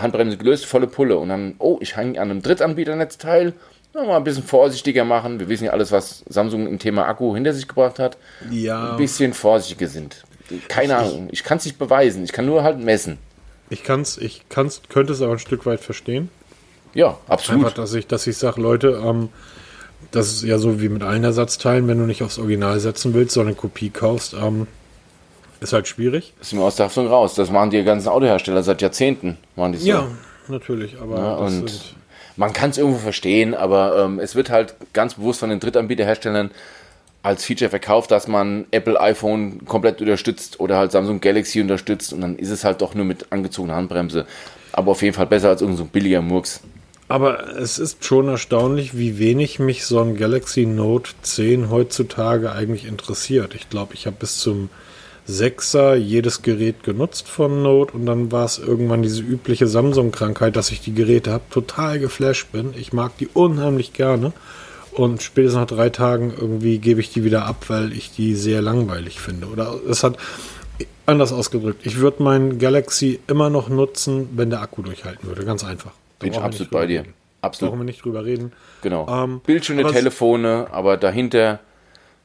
Handbremse 0.00 0.36
gelöst, 0.36 0.66
volle 0.66 0.86
Pulle 0.86 1.18
und 1.18 1.28
dann, 1.28 1.54
oh, 1.58 1.78
ich 1.80 1.96
hänge 1.96 2.20
an 2.20 2.30
einem 2.30 2.42
Drittanbieternetzteil, 2.42 3.54
mal 3.94 4.16
ein 4.16 4.24
bisschen 4.24 4.44
vorsichtiger 4.44 5.04
machen. 5.04 5.40
Wir 5.40 5.48
wissen 5.48 5.64
ja 5.64 5.72
alles, 5.72 5.92
was 5.92 6.24
Samsung 6.28 6.66
im 6.66 6.78
Thema 6.78 7.06
Akku 7.06 7.34
hinter 7.34 7.52
sich 7.52 7.66
gebracht 7.66 7.98
hat. 7.98 8.16
Ja. 8.50 8.92
Ein 8.92 8.96
bisschen 8.96 9.32
vorsichtiger 9.34 9.88
sind. 9.88 10.24
Keine 10.68 10.96
Ahnung, 10.96 11.28
ich 11.30 11.44
kann 11.44 11.58
es 11.58 11.64
nicht 11.64 11.78
beweisen, 11.78 12.24
ich 12.24 12.32
kann 12.32 12.46
nur 12.46 12.62
halt 12.62 12.78
messen. 12.78 13.18
Ich 13.70 13.82
kann's, 13.84 14.16
ich 14.16 14.48
kann's, 14.48 14.82
könnte 14.88 15.12
es 15.12 15.20
aber 15.20 15.32
ein 15.32 15.38
Stück 15.38 15.66
weit 15.66 15.80
verstehen. 15.80 16.30
Ja, 16.94 17.18
absolut. 17.28 17.64
Einfach, 17.64 17.74
dass 17.74 17.92
ich, 17.92 18.06
dass 18.06 18.26
ich 18.26 18.38
sage, 18.38 18.60
Leute, 18.60 19.02
ähm, 19.04 19.28
das 20.10 20.32
ist 20.32 20.42
ja 20.44 20.58
so 20.58 20.80
wie 20.80 20.88
mit 20.88 21.02
allen 21.02 21.22
Ersatzteilen, 21.22 21.86
wenn 21.86 21.98
du 21.98 22.04
nicht 22.04 22.22
aufs 22.22 22.38
Original 22.38 22.80
setzen 22.80 23.12
willst, 23.12 23.34
sondern 23.34 23.54
eine 23.54 23.60
Kopie 23.60 23.90
kaufst, 23.90 24.32
ähm, 24.32 24.66
ist 25.60 25.72
halt 25.72 25.88
schwierig. 25.88 26.32
Ist 26.40 26.52
mir 26.52 26.62
aus 26.62 26.76
der 26.76 26.86
Haftung 26.86 27.06
raus. 27.08 27.34
Das 27.34 27.50
machen 27.50 27.70
die 27.70 27.82
ganzen 27.82 28.08
Autohersteller 28.08 28.62
seit 28.62 28.82
Jahrzehnten. 28.82 29.38
Machen 29.56 29.72
die 29.72 29.78
so. 29.78 29.88
Ja, 29.88 30.08
natürlich, 30.48 31.00
aber 31.00 31.18
Ja, 31.18 31.34
und 31.34 31.94
man 32.36 32.52
kann 32.52 32.70
es 32.70 32.78
irgendwo 32.78 32.98
verstehen, 32.98 33.54
aber 33.54 34.04
ähm, 34.04 34.20
es 34.20 34.34
wird 34.34 34.50
halt 34.50 34.74
ganz 34.92 35.14
bewusst 35.14 35.40
von 35.40 35.50
den 35.50 35.60
Drittanbieterherstellern 35.60 36.50
als 37.22 37.44
Feature 37.44 37.70
verkauft, 37.70 38.12
dass 38.12 38.28
man 38.28 38.66
Apple 38.70 38.98
iPhone 39.00 39.64
komplett 39.66 40.00
unterstützt 40.00 40.60
oder 40.60 40.78
halt 40.78 40.92
Samsung 40.92 41.20
Galaxy 41.20 41.60
unterstützt 41.60 42.12
und 42.12 42.20
dann 42.20 42.36
ist 42.36 42.50
es 42.50 42.64
halt 42.64 42.80
doch 42.80 42.94
nur 42.94 43.04
mit 43.04 43.32
angezogener 43.32 43.74
Handbremse. 43.74 44.24
Aber 44.72 44.92
auf 44.92 45.02
jeden 45.02 45.14
Fall 45.14 45.26
besser 45.26 45.48
als 45.48 45.60
irgendein 45.60 45.78
so 45.78 45.84
ein 45.84 45.90
billiger 45.90 46.22
Murks. 46.22 46.60
Aber 47.08 47.56
es 47.56 47.78
ist 47.78 48.04
schon 48.04 48.28
erstaunlich, 48.28 48.96
wie 48.96 49.18
wenig 49.18 49.58
mich 49.58 49.86
so 49.86 50.00
ein 50.00 50.16
Galaxy 50.16 50.66
Note 50.66 51.10
10 51.22 51.70
heutzutage 51.70 52.52
eigentlich 52.52 52.86
interessiert. 52.86 53.54
Ich 53.54 53.70
glaube, 53.70 53.94
ich 53.94 54.06
habe 54.06 54.16
bis 54.20 54.38
zum 54.38 54.68
6er 55.28 55.94
jedes 55.94 56.42
Gerät 56.42 56.82
genutzt 56.82 57.28
von 57.28 57.62
Note 57.62 57.92
und 57.94 58.06
dann 58.06 58.32
war 58.32 58.44
es 58.44 58.58
irgendwann 58.58 59.02
diese 59.02 59.22
übliche 59.22 59.66
Samsung-Krankheit, 59.66 60.56
dass 60.56 60.70
ich 60.70 60.80
die 60.80 60.94
Geräte 60.94 61.32
habe, 61.32 61.44
total 61.50 61.98
geflasht 61.98 62.50
bin. 62.52 62.72
Ich 62.76 62.92
mag 62.92 63.16
die 63.18 63.26
unheimlich 63.28 63.92
gerne 63.92 64.32
und 64.92 65.22
spätestens 65.22 65.60
nach 65.60 65.66
drei 65.66 65.90
Tagen 65.90 66.32
irgendwie 66.36 66.78
gebe 66.78 67.00
ich 67.00 67.12
die 67.12 67.24
wieder 67.24 67.44
ab, 67.46 67.66
weil 67.68 67.92
ich 67.92 68.10
die 68.12 68.34
sehr 68.34 68.62
langweilig 68.62 69.20
finde. 69.20 69.48
Oder 69.48 69.74
es 69.88 70.02
hat 70.02 70.16
anders 71.06 71.32
ausgedrückt. 71.32 71.80
Ich 71.84 71.98
würde 71.98 72.22
meinen 72.22 72.58
Galaxy 72.58 73.20
immer 73.28 73.50
noch 73.50 73.68
nutzen, 73.68 74.28
wenn 74.34 74.50
der 74.50 74.62
Akku 74.62 74.82
durchhalten 74.82 75.28
würde. 75.28 75.44
Ganz 75.44 75.62
einfach. 75.64 75.92
Bin 76.20 76.32
ich 76.32 76.38
absolut 76.38 76.70
bei 76.70 76.86
dir. 76.86 77.00
reden. 77.00 77.14
Absolut. 77.40 77.70
Brauchen 77.72 77.80
wir 77.80 77.84
nicht 77.84 78.04
drüber 78.04 78.24
reden. 78.24 78.52
Genau. 78.82 79.06
Ähm, 79.08 79.40
es- 79.90 79.92
Telefone, 79.92 80.66
aber 80.72 80.96
dahinter 80.96 81.60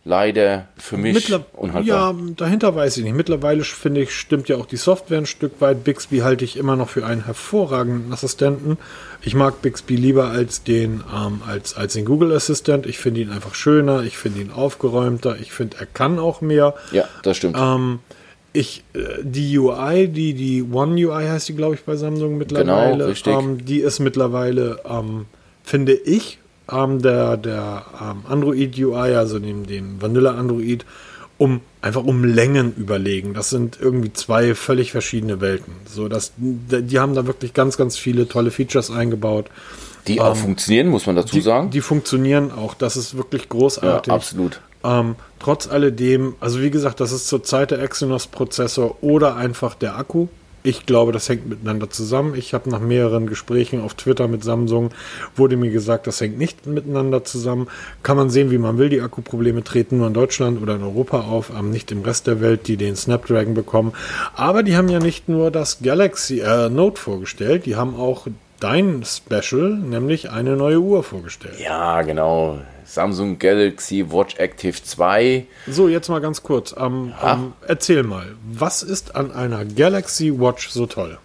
leider 0.06 0.68
für 0.78 0.98
mich 0.98 1.14
Mittler 1.14 1.46
unhaltbar. 1.54 2.14
ja, 2.14 2.16
dahinter 2.36 2.76
weiß 2.76 2.98
ich 2.98 3.04
nicht. 3.04 3.16
Mittlerweile 3.16 3.64
finde 3.64 4.02
ich, 4.02 4.14
stimmt 4.14 4.50
ja 4.50 4.58
auch 4.58 4.66
die 4.66 4.78
Software 4.78 5.18
ein 5.18 5.26
Stück 5.26 5.62
weit. 5.62 5.84
Bixby 5.84 6.20
halte 6.20 6.44
ich 6.44 6.58
immer 6.58 6.76
noch 6.76 6.90
für 6.90 7.06
einen 7.06 7.26
hervorragenden 7.26 8.12
Assistenten. 8.12 8.78
Ich 9.22 9.36
mag 9.36 9.62
Bixby 9.62 9.96
lieber 9.96 10.28
als 10.28 10.64
den, 10.64 11.04
ähm, 11.16 11.42
als, 11.48 11.76
als 11.76 11.94
den 11.94 12.06
Google 12.06 12.34
Assistant. 12.34 12.86
Ich 12.86 12.98
finde 12.98 13.22
ihn 13.22 13.30
einfach 13.30 13.56
schöner, 13.56 14.04
ich 14.04 14.18
finde 14.18 14.42
ihn 14.42 14.52
aufgeräumter, 14.52 15.38
ich 15.40 15.52
finde, 15.52 15.78
er 15.80 15.86
kann 15.86 16.20
auch 16.20 16.42
mehr. 16.42 16.74
Ja, 16.92 17.08
das 17.24 17.38
stimmt. 17.38 17.58
Ähm, 17.58 18.00
ich, 18.52 18.84
äh, 18.94 19.24
die 19.24 19.58
UI, 19.58 20.08
die, 20.10 20.34
die 20.34 20.64
One 20.64 20.96
UI 20.96 21.26
heißt 21.26 21.50
die, 21.50 21.56
glaube 21.56 21.76
ich, 21.76 21.84
bei 21.84 21.96
Samsung 21.96 22.38
mittlerweile. 22.38 22.92
Genau, 22.92 23.06
richtig. 23.06 23.34
Ähm, 23.34 23.66
die 23.66 23.80
ist 23.80 24.00
mittlerweile, 24.00 24.80
ähm, 24.88 25.26
finde 25.64 25.94
ich, 25.94 26.40
ähm, 26.72 27.02
der, 27.02 27.38
der 27.38 27.86
ähm, 28.02 28.24
Android 28.28 28.78
UI, 28.78 29.16
also 29.16 29.40
dem, 29.40 29.66
dem 29.68 30.02
Vanilla 30.02 30.32
Android, 30.36 30.86
um 31.38 31.62
einfach 31.82 32.04
um 32.04 32.24
Längen 32.24 32.74
überlegen. 32.78 33.34
Das 33.34 33.50
sind 33.50 33.78
irgendwie 33.82 34.14
zwei 34.14 34.56
völlig 34.56 34.92
verschiedene 34.92 35.42
Welten. 35.42 35.74
So, 35.86 36.08
dass, 36.08 36.32
die 36.38 37.00
haben 37.00 37.16
da 37.16 37.26
wirklich 37.28 37.54
ganz, 37.54 37.76
ganz 37.78 37.98
viele 37.98 38.28
tolle 38.28 38.52
Features 38.52 38.92
eingebaut. 38.92 39.48
die 40.08 40.22
auch 40.22 40.36
funktionieren, 40.36 40.88
muss 40.88 41.06
man 41.06 41.16
dazu 41.16 41.36
Die, 41.36 41.42
sagen. 41.42 41.70
die 41.72 41.82
funktionieren 41.82 42.52
auch. 42.52 42.76
Das 42.76 42.96
ist 42.96 43.18
wirklich 43.18 43.44
ja, 43.44 43.48
großartig. 43.50 44.14
absolut. 44.14 44.62
Ähm, 44.86 45.16
trotz 45.40 45.68
alledem, 45.68 46.36
also 46.40 46.62
wie 46.62 46.70
gesagt, 46.70 47.00
das 47.00 47.12
ist 47.12 47.28
zurzeit 47.28 47.72
der 47.72 47.82
Exynos-Prozessor 47.82 48.98
oder 49.02 49.36
einfach 49.36 49.76
der 49.76 49.98
Akku. 49.98 50.28
Ich 50.64 50.86
glaube, 50.86 51.12
das 51.12 51.28
hängt 51.28 51.48
miteinander 51.48 51.90
zusammen. 51.90 52.36
Ich 52.36 52.54
habe 52.54 52.70
nach 52.70 52.80
mehreren 52.80 53.28
Gesprächen 53.28 53.82
auf 53.82 53.96
Twitter 53.96 54.30
mit 54.30 54.44
Samsung, 54.44 54.92
wurde 55.36 55.58
mir 55.58 55.72
gesagt, 55.72 56.08
das 56.08 56.22
hängt 56.22 56.38
nicht 56.38 56.66
miteinander 56.66 57.26
zusammen. 57.26 57.68
Kann 58.02 58.16
man 58.16 58.30
sehen, 58.30 58.50
wie 58.50 58.58
man 58.58 58.78
will. 58.78 58.88
Die 58.88 59.02
Akkuprobleme 59.02 59.64
treten 59.64 59.98
nur 59.98 60.08
in 60.08 60.14
Deutschland 60.14 60.62
oder 60.62 60.76
in 60.76 60.84
Europa 60.84 61.22
auf, 61.22 61.52
ähm, 61.58 61.70
nicht 61.70 61.92
im 61.92 62.02
Rest 62.02 62.28
der 62.28 62.40
Welt, 62.40 62.68
die 62.68 62.78
den 62.78 62.96
Snapdragon 62.96 63.54
bekommen. 63.54 63.94
Aber 64.36 64.64
die 64.64 64.78
haben 64.78 64.88
ja 64.88 65.00
nicht 65.00 65.28
nur 65.28 65.52
das 65.52 65.82
Galaxy 65.82 66.40
äh, 66.40 66.70
Note 66.70 67.00
vorgestellt, 67.00 67.66
die 67.66 67.76
haben 67.76 67.96
auch 67.96 68.28
dein 68.62 69.04
Special, 69.04 69.70
nämlich 69.70 70.30
eine 70.30 70.56
neue 70.56 70.80
Uhr 70.80 71.04
vorgestellt. 71.04 71.60
Ja, 71.60 72.02
genau. 72.04 72.60
Samsung 72.86 73.40
Galaxy 73.40 74.06
Watch 74.12 74.38
Active 74.38 74.82
2. 74.82 75.46
So, 75.68 75.88
jetzt 75.88 76.10
mal 76.10 76.22
ganz 76.22 76.44
kurz. 76.44 76.74
Ähm, 76.78 77.14
ähm, 77.24 77.54
erzähl 77.68 78.04
mal, 78.04 78.36
was 78.44 78.84
ist 78.84 79.16
an 79.16 79.32
einer 79.32 79.66
Galaxy 79.66 80.32
Watch 80.40 80.70
so 80.70 80.86
toll? 80.86 81.18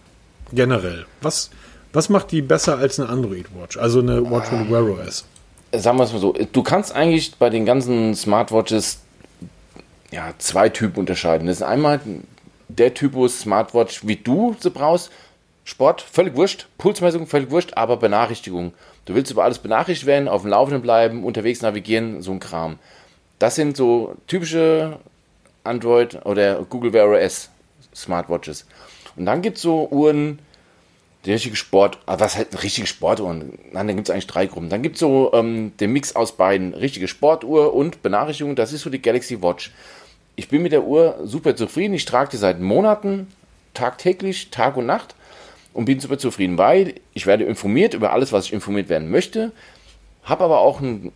Generell. 0.51 1.05
Was, 1.21 1.49
was 1.93 2.09
macht 2.09 2.31
die 2.31 2.41
besser 2.41 2.77
als 2.77 2.99
eine 2.99 3.09
Android 3.09 3.47
Watch? 3.55 3.77
Also 3.77 3.99
eine 3.99 4.29
Watch 4.29 4.51
mit 4.51 4.69
Wear 4.71 4.83
OS. 4.83 5.25
Sagen 5.71 5.97
wir 5.97 6.03
es 6.03 6.13
mal 6.13 6.19
so, 6.19 6.33
du 6.33 6.63
kannst 6.63 6.95
eigentlich 6.95 7.35
bei 7.35 7.49
den 7.49 7.65
ganzen 7.65 8.15
Smartwatches 8.15 8.99
ja, 10.11 10.33
zwei 10.39 10.69
Typen 10.69 10.99
unterscheiden. 10.99 11.47
Das 11.47 11.57
ist 11.57 11.63
einmal 11.63 11.99
der 12.67 12.93
Typus 12.93 13.41
Smartwatch, 13.41 14.07
wie 14.07 14.15
du 14.15 14.55
sie 14.59 14.69
brauchst. 14.69 15.11
Sport, 15.63 16.01
völlig 16.01 16.35
wurscht. 16.35 16.67
Pulsmessung, 16.77 17.27
völlig 17.27 17.51
wurscht, 17.51 17.73
aber 17.75 17.97
Benachrichtigung. 17.97 18.73
Du 19.09 19.15
willst 19.15 19.31
über 19.31 19.43
alles 19.43 19.57
benachrichtigt 19.57 20.05
werden, 20.05 20.27
auf 20.27 20.43
dem 20.43 20.51
Laufenden 20.51 20.83
bleiben, 20.83 21.23
unterwegs 21.23 21.63
navigieren, 21.63 22.21
so 22.21 22.31
ein 22.31 22.39
Kram. 22.39 22.77
Das 23.39 23.55
sind 23.55 23.75
so 23.75 24.13
typische 24.27 24.99
Android 25.63 26.23
oder 26.27 26.63
Google 26.69 26.93
Wear 26.93 27.09
OS 27.09 27.49
Smartwatches. 27.95 28.67
Und 29.15 29.25
dann 29.25 29.41
gibt 29.41 29.57
es 29.57 29.63
so 29.63 29.87
Uhren, 29.89 30.37
die 31.25 31.31
richtige 31.31 31.55
Sport, 31.55 31.97
ah, 32.05 32.19
was 32.19 32.37
halt 32.37 32.61
richtige 32.61 32.85
Sportuhren? 32.85 33.57
Nein, 33.71 33.87
da 33.87 33.93
gibt 33.93 34.07
es 34.07 34.13
eigentlich 34.13 34.27
drei 34.27 34.45
Gruppen. 34.45 34.69
Dann 34.69 34.83
gibt 34.83 34.97
es 34.97 34.99
so 34.99 35.31
ähm, 35.33 35.71
den 35.79 35.91
Mix 35.91 36.15
aus 36.15 36.37
beiden, 36.37 36.75
richtige 36.75 37.07
Sportuhr 37.07 37.73
und 37.73 38.03
Benachrichtigung. 38.03 38.55
Das 38.55 38.73
ist 38.73 38.83
so 38.83 38.91
die 38.91 39.01
Galaxy 39.01 39.41
Watch. 39.41 39.71
Ich 40.35 40.49
bin 40.49 40.61
mit 40.61 40.71
der 40.71 40.83
Uhr 40.83 41.19
super 41.23 41.55
zufrieden. 41.55 41.95
Ich 41.95 42.05
trage 42.05 42.29
die 42.29 42.37
seit 42.37 42.59
Monaten, 42.59 43.25
tagtäglich, 43.73 44.51
Tag 44.51 44.77
und 44.77 44.85
Nacht 44.85 45.15
und 45.73 45.85
bin 45.85 45.99
super 45.99 46.17
zufrieden, 46.17 46.57
weil 46.57 46.95
ich 47.13 47.25
werde 47.25 47.43
informiert 47.43 47.93
über 47.93 48.11
alles, 48.11 48.31
was 48.31 48.45
ich 48.45 48.53
informiert 48.53 48.89
werden 48.89 49.09
möchte. 49.09 49.51
Habe 50.23 50.43
aber 50.43 50.59
auch 50.59 50.81
ein 50.81 51.11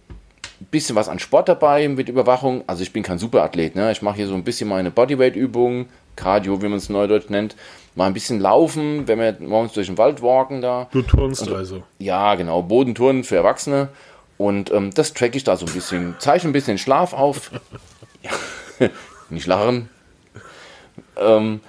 bisschen 0.71 0.95
was 0.95 1.09
an 1.09 1.19
Sport 1.19 1.49
dabei 1.49 1.87
mit 1.87 2.09
Überwachung. 2.09 2.63
Also 2.67 2.83
ich 2.83 2.93
bin 2.93 3.03
kein 3.03 3.17
Superathlet. 3.17 3.75
Ne? 3.75 3.91
Ich 3.91 4.01
mache 4.01 4.17
hier 4.17 4.27
so 4.27 4.33
ein 4.33 4.43
bisschen 4.43 4.69
meine 4.69 4.91
Bodyweight-Übungen, 4.91 5.87
Cardio, 6.15 6.61
wie 6.61 6.67
man 6.67 6.77
es 6.77 6.89
neudeutsch 6.89 7.29
nennt. 7.29 7.55
Mal 7.95 8.07
ein 8.07 8.13
bisschen 8.13 8.39
laufen, 8.39 9.07
wenn 9.07 9.19
wir 9.19 9.37
morgens 9.39 9.73
durch 9.73 9.87
den 9.87 9.97
Wald 9.97 10.21
walken 10.21 10.61
da. 10.61 10.87
Du 10.91 11.01
turnst 11.01 11.47
also. 11.47 11.83
Ja, 11.99 12.35
genau, 12.35 12.63
Bodentouren 12.63 13.23
für 13.23 13.35
Erwachsene. 13.35 13.89
Und 14.37 14.71
ähm, 14.71 14.91
das 14.93 15.13
track 15.13 15.35
ich 15.35 15.43
da 15.43 15.57
so 15.57 15.65
ein 15.65 15.73
bisschen. 15.73 16.15
Zeichne 16.19 16.49
ein 16.49 16.53
bisschen 16.53 16.77
Schlaf 16.77 17.13
auf. 17.13 17.51
Nicht 19.29 19.45
lachen. 19.45 19.89
Ähm, 21.17 21.61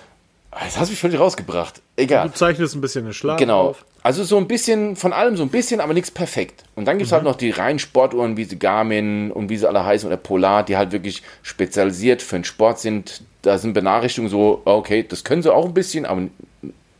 jetzt 0.62 0.78
hast 0.78 0.88
du 0.88 0.92
mich 0.92 1.00
völlig 1.00 1.18
rausgebracht. 1.18 1.80
Egal. 1.96 2.28
Du 2.28 2.34
zeichnest 2.34 2.74
ein 2.74 2.80
bisschen 2.80 3.04
den 3.04 3.12
Schlaf 3.14 3.38
Genau. 3.38 3.68
auf. 3.70 3.84
Also 4.02 4.22
so 4.24 4.36
ein 4.36 4.46
bisschen 4.46 4.96
von 4.96 5.12
allem, 5.12 5.36
so 5.36 5.42
ein 5.42 5.48
bisschen, 5.48 5.80
aber 5.80 5.94
nichts 5.94 6.10
perfekt. 6.10 6.64
Und 6.74 6.84
dann 6.84 6.98
gibt 6.98 7.06
es 7.06 7.12
halt 7.12 7.24
noch 7.24 7.36
die 7.36 7.50
reinen 7.50 7.78
Sportuhren, 7.78 8.36
wie 8.36 8.44
sie 8.44 8.58
Garmin 8.58 9.30
und 9.32 9.48
wie 9.48 9.56
sie 9.56 9.66
alle 9.66 9.84
heißen, 9.84 10.06
oder 10.06 10.18
Polar, 10.18 10.62
die 10.62 10.76
halt 10.76 10.92
wirklich 10.92 11.22
spezialisiert 11.42 12.20
für 12.20 12.36
den 12.36 12.44
Sport 12.44 12.78
sind. 12.80 13.22
Da 13.42 13.56
sind 13.58 13.72
Benachrichtigungen 13.72 14.30
so, 14.30 14.60
okay, 14.66 15.04
das 15.08 15.24
können 15.24 15.42
sie 15.42 15.52
auch 15.52 15.64
ein 15.64 15.74
bisschen, 15.74 16.04
aber 16.04 16.22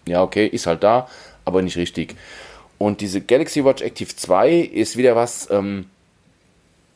ja, 0.09 0.23
okay, 0.23 0.47
ist 0.47 0.67
halt 0.67 0.83
da, 0.83 1.09
aber 1.45 1.61
nicht 1.63 1.77
richtig. 1.77 2.17
Und 2.79 3.01
diese 3.03 3.21
Galaxy 3.21 3.65
Watch 3.65 3.83
Active 3.83 4.15
2 4.17 4.53
ist 4.57 4.97
wieder 4.97 5.15
was, 5.15 5.49
ähm, 5.51 5.87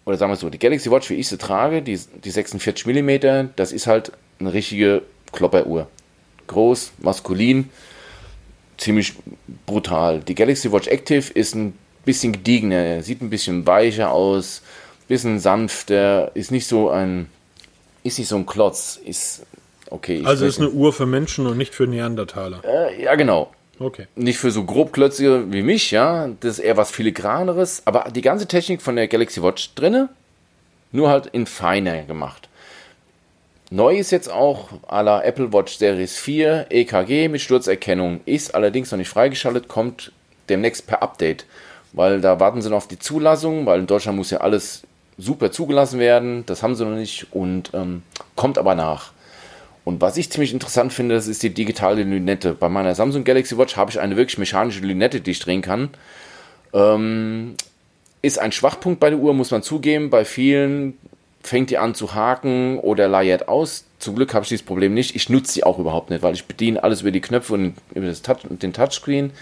oder 0.07 0.17
sagen 0.17 0.33
wir 0.33 0.37
so, 0.37 0.49
die 0.49 0.59
Galaxy 0.59 0.91
Watch, 0.91 1.11
wie 1.11 1.15
ich 1.15 1.29
sie 1.29 1.37
trage, 1.39 1.83
die, 1.83 1.99
die 2.25 2.31
46 2.31 2.87
mm, 2.87 3.51
das 3.57 3.73
ist 3.73 3.87
halt 3.87 4.13
eine 4.41 4.53
richtige 4.55 5.03
Klopperuhr. 5.33 5.87
Groß, 6.49 6.93
maskulin, 6.99 7.71
ziemlich 8.77 9.15
brutal. 9.67 10.21
Die 10.21 10.35
Galaxy 10.35 10.73
Watch 10.73 10.89
Active 10.89 11.33
ist 11.33 11.55
ein 11.55 11.75
bisschen 12.05 12.33
gediegener, 12.33 13.03
sieht 13.03 13.23
ein 13.23 13.31
bisschen 13.31 13.67
weicher 13.67 14.11
aus, 14.13 14.63
bisschen 15.09 15.39
sanfter, 15.39 16.31
ist 16.35 16.51
nicht 16.51 16.67
so 16.67 16.91
ein, 16.91 17.29
ist 18.03 18.19
nicht 18.19 18.29
so 18.29 18.37
ein 18.37 18.47
Klotz, 18.47 18.99
ist 19.05 19.47
okay. 19.91 20.23
Also 20.25 20.47
ist 20.47 20.59
eine 20.59 20.71
Uhr 20.71 20.93
für 20.93 21.07
Menschen 21.07 21.47
und 21.47 21.57
nicht 21.57 21.75
für 21.75 21.87
Neandertaler. 21.87 22.63
äh, 22.65 23.03
ja, 23.03 23.15
genau. 23.15 23.51
Okay. 23.81 24.07
Nicht 24.17 24.39
für 24.39 24.51
so 24.51 24.65
grobklötzige 24.65 25.53
wie 25.53 25.63
mich, 25.63 25.93
ja. 25.93 26.29
Das 26.41 26.59
ist 26.59 26.59
eher 26.59 26.77
was 26.77 26.91
filigraneres. 26.91 27.83
Aber 27.85 28.11
die 28.11 28.23
ganze 28.23 28.49
Technik 28.49 28.83
von 28.83 28.97
der 28.97 29.07
Galaxy 29.07 29.43
Watch 29.43 29.75
drinne, 29.75 30.09
nur 30.91 31.09
halt 31.11 31.27
in 31.27 31.47
feiner 31.47 32.03
gemacht. 32.03 32.48
Neu 33.71 33.99
ist 33.99 34.13
jetzt 34.13 34.31
auch 34.31 34.71
à 34.89 35.03
la 35.03 35.23
Apple 35.23 35.53
Watch 35.53 35.77
Series 35.77 36.17
4 36.17 36.69
EKG 36.71 37.29
mit 37.29 37.43
Sturzerkennung. 37.43 38.21
Ist 38.25 38.55
allerdings 38.55 38.91
noch 38.91 38.97
nicht 38.97 39.11
freigeschaltet, 39.11 39.69
kommt 39.69 40.11
demnächst 40.49 40.87
per 40.87 41.03
Update. 41.03 41.45
Weil 41.93 42.23
da 42.23 42.41
warten 42.41 42.63
sie 42.63 42.71
noch 42.71 42.79
auf 42.79 42.89
die 42.89 42.99
Zulassung, 42.99 43.67
weil 43.67 43.81
in 43.81 43.87
Deutschland 43.87 44.17
muss 44.17 44.31
ja 44.31 44.39
alles 44.39 44.85
super 45.19 45.53
zugelassen 45.53 45.99
werden. 45.99 46.47
Das 46.47 46.63
haben 46.63 46.77
sie 46.77 46.85
noch 46.85 46.97
nicht 46.97 47.27
und 47.31 47.71
ähm, 47.75 48.03
kommt 48.37 48.57
aber 48.57 48.75
nach. 48.75 49.13
Und 49.85 50.01
was 50.01 50.17
ich 50.17 50.31
ziemlich 50.31 50.55
interessant 50.55 50.95
finde, 50.95 51.15
das 51.15 51.27
ist 51.27 51.43
die 51.43 51.53
digitale 51.53 52.05
Lünette. 52.05 52.55
Bei 52.55 52.71
meiner 52.71 52.95
Samsung 52.95 53.25
Galaxy 53.25 53.59
Watch 53.59 53.77
habe 53.77 53.91
ich 53.91 54.01
eine 54.01 54.17
wirklich 54.17 54.39
mechanische 54.39 54.81
Lünette, 54.81 55.21
die 55.21 55.33
ich 55.33 55.41
drehen 55.41 55.61
kann. 55.61 55.91
Ähm, 56.73 57.55
ist 58.23 58.39
ein 58.39 58.53
Schwachpunkt 58.53 58.99
bei 58.99 59.11
der 59.11 59.19
Uhr, 59.19 59.35
muss 59.35 59.51
man 59.51 59.63
zugeben. 59.63 60.09
Bei 60.09 60.25
vielen 60.25 60.99
fängt 61.49 61.71
die 61.71 61.79
an 61.79 61.95
zu 61.95 62.15
haken 62.15 62.79
oder 62.79 63.09
leiert 63.09 63.49
aus. 63.49 63.85
Zum 63.99 64.15
Glück 64.15 64.35
habe 64.35 64.45
ich 64.45 64.49
dieses 64.49 64.65
Problem 64.65 64.95
nicht. 64.95 65.17
Ich 65.17 65.29
nutze 65.29 65.53
sie 65.53 65.65
auch 65.65 65.79
überhaupt 65.79 66.11
nicht, 66.11 66.23
weil 66.23 66.35
ich 66.35 66.45
bediene 66.45 66.83
alles 66.83 67.01
über 67.01 67.11
die 67.11 67.21
Knöpfe 67.21 67.55
und 67.55 67.75
über 67.95 68.07
das 68.07 68.23
Touch, 68.23 68.39
den 68.49 68.73
Touchscreen. 68.73 69.33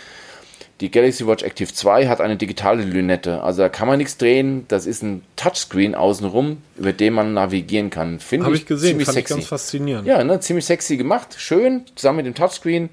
Die 0.80 0.90
Galaxy 0.90 1.26
Watch 1.26 1.42
Active 1.42 1.72
2 1.72 2.06
hat 2.06 2.20
eine 2.20 2.36
digitale 2.36 2.82
Lünette. 2.84 3.42
Also 3.42 3.62
da 3.62 3.68
kann 3.70 3.88
man 3.88 3.98
nichts 3.98 4.18
drehen. 4.18 4.66
Das 4.68 4.86
ist 4.86 5.02
ein 5.02 5.22
Touchscreen 5.36 5.94
außenrum, 5.94 6.58
über 6.76 6.92
den 6.92 7.14
man 7.14 7.32
navigieren 7.32 7.88
kann. 7.88 8.20
Finde 8.20 8.46
Habe 8.46 8.56
ich, 8.56 8.62
ich 8.62 8.68
gesehen, 8.68 8.90
ziemlich 8.90 9.06
fand 9.06 9.14
sexy. 9.14 9.32
ich 9.32 9.38
ganz 9.38 9.48
faszinierend. 9.48 10.06
Ja, 10.06 10.22
ne, 10.22 10.38
ziemlich 10.40 10.66
sexy 10.66 10.98
gemacht. 10.98 11.34
Schön, 11.38 11.84
zusammen 11.94 12.18
mit 12.18 12.26
dem 12.26 12.34
Touchscreen. 12.34 12.90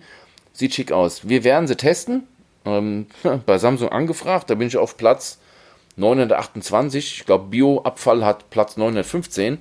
Sieht 0.53 0.73
schick 0.73 0.91
aus. 0.91 1.27
Wir 1.27 1.43
werden 1.43 1.67
sie 1.67 1.75
testen. 1.75 2.23
Ähm, 2.65 3.07
bei 3.45 3.57
Samsung 3.57 3.89
angefragt. 3.89 4.49
Da 4.49 4.55
bin 4.55 4.67
ich 4.67 4.77
auf 4.77 4.95
Platz 4.95 5.39
928. 5.95 7.17
Ich 7.19 7.25
glaube, 7.25 7.45
Bioabfall 7.49 8.25
hat 8.25 8.49
Platz 8.49 8.77
915. 8.77 9.59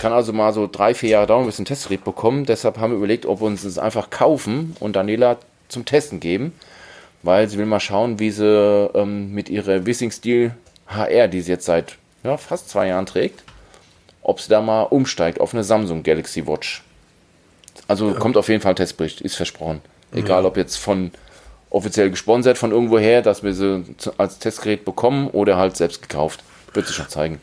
Kann 0.00 0.12
also 0.12 0.32
mal 0.32 0.52
so 0.52 0.68
drei, 0.70 0.94
vier 0.94 1.10
Jahre 1.10 1.26
dauern, 1.26 1.46
bis 1.46 1.58
wir 1.58 1.62
ein 1.62 1.66
Testgerät 1.66 2.04
bekommen. 2.04 2.44
Deshalb 2.44 2.78
haben 2.78 2.92
wir 2.92 2.96
überlegt, 2.96 3.26
ob 3.26 3.40
wir 3.40 3.46
uns 3.46 3.62
das 3.62 3.78
einfach 3.78 4.10
kaufen 4.10 4.76
und 4.80 4.96
Daniela 4.96 5.36
zum 5.68 5.84
Testen 5.84 6.20
geben 6.20 6.52
weil 7.22 7.48
sie 7.48 7.58
will 7.58 7.66
mal 7.66 7.80
schauen, 7.80 8.18
wie 8.18 8.30
sie 8.30 8.90
ähm, 8.94 9.32
mit 9.32 9.48
ihrer 9.48 9.86
Wissing 9.86 10.10
Steel 10.10 10.54
HR, 10.88 11.28
die 11.28 11.40
sie 11.40 11.52
jetzt 11.52 11.64
seit 11.64 11.96
ja, 12.24 12.36
fast 12.36 12.68
zwei 12.68 12.88
Jahren 12.88 13.06
trägt, 13.06 13.42
ob 14.22 14.40
sie 14.40 14.50
da 14.50 14.60
mal 14.60 14.82
umsteigt 14.82 15.40
auf 15.40 15.54
eine 15.54 15.64
Samsung 15.64 16.02
Galaxy 16.02 16.46
Watch. 16.46 16.82
Also 17.88 18.10
ja. 18.10 18.14
kommt 18.14 18.36
auf 18.36 18.48
jeden 18.48 18.60
Fall 18.60 18.72
ein 18.72 18.76
Testbericht, 18.76 19.20
ist 19.20 19.36
versprochen. 19.36 19.80
Egal, 20.14 20.44
ob 20.44 20.58
jetzt 20.58 20.76
von 20.76 21.10
offiziell 21.72 22.10
gesponsert 22.10 22.58
von 22.58 22.70
irgendwoher, 22.70 23.22
dass 23.22 23.42
wir 23.42 23.54
sie 23.54 23.84
als 24.18 24.38
Testgerät 24.38 24.84
bekommen 24.84 25.28
oder 25.28 25.56
halt 25.56 25.76
selbst 25.76 26.02
gekauft. 26.02 26.44
Wird 26.74 26.86
sich 26.86 26.96
schon 26.96 27.08
zeigen. 27.08 27.40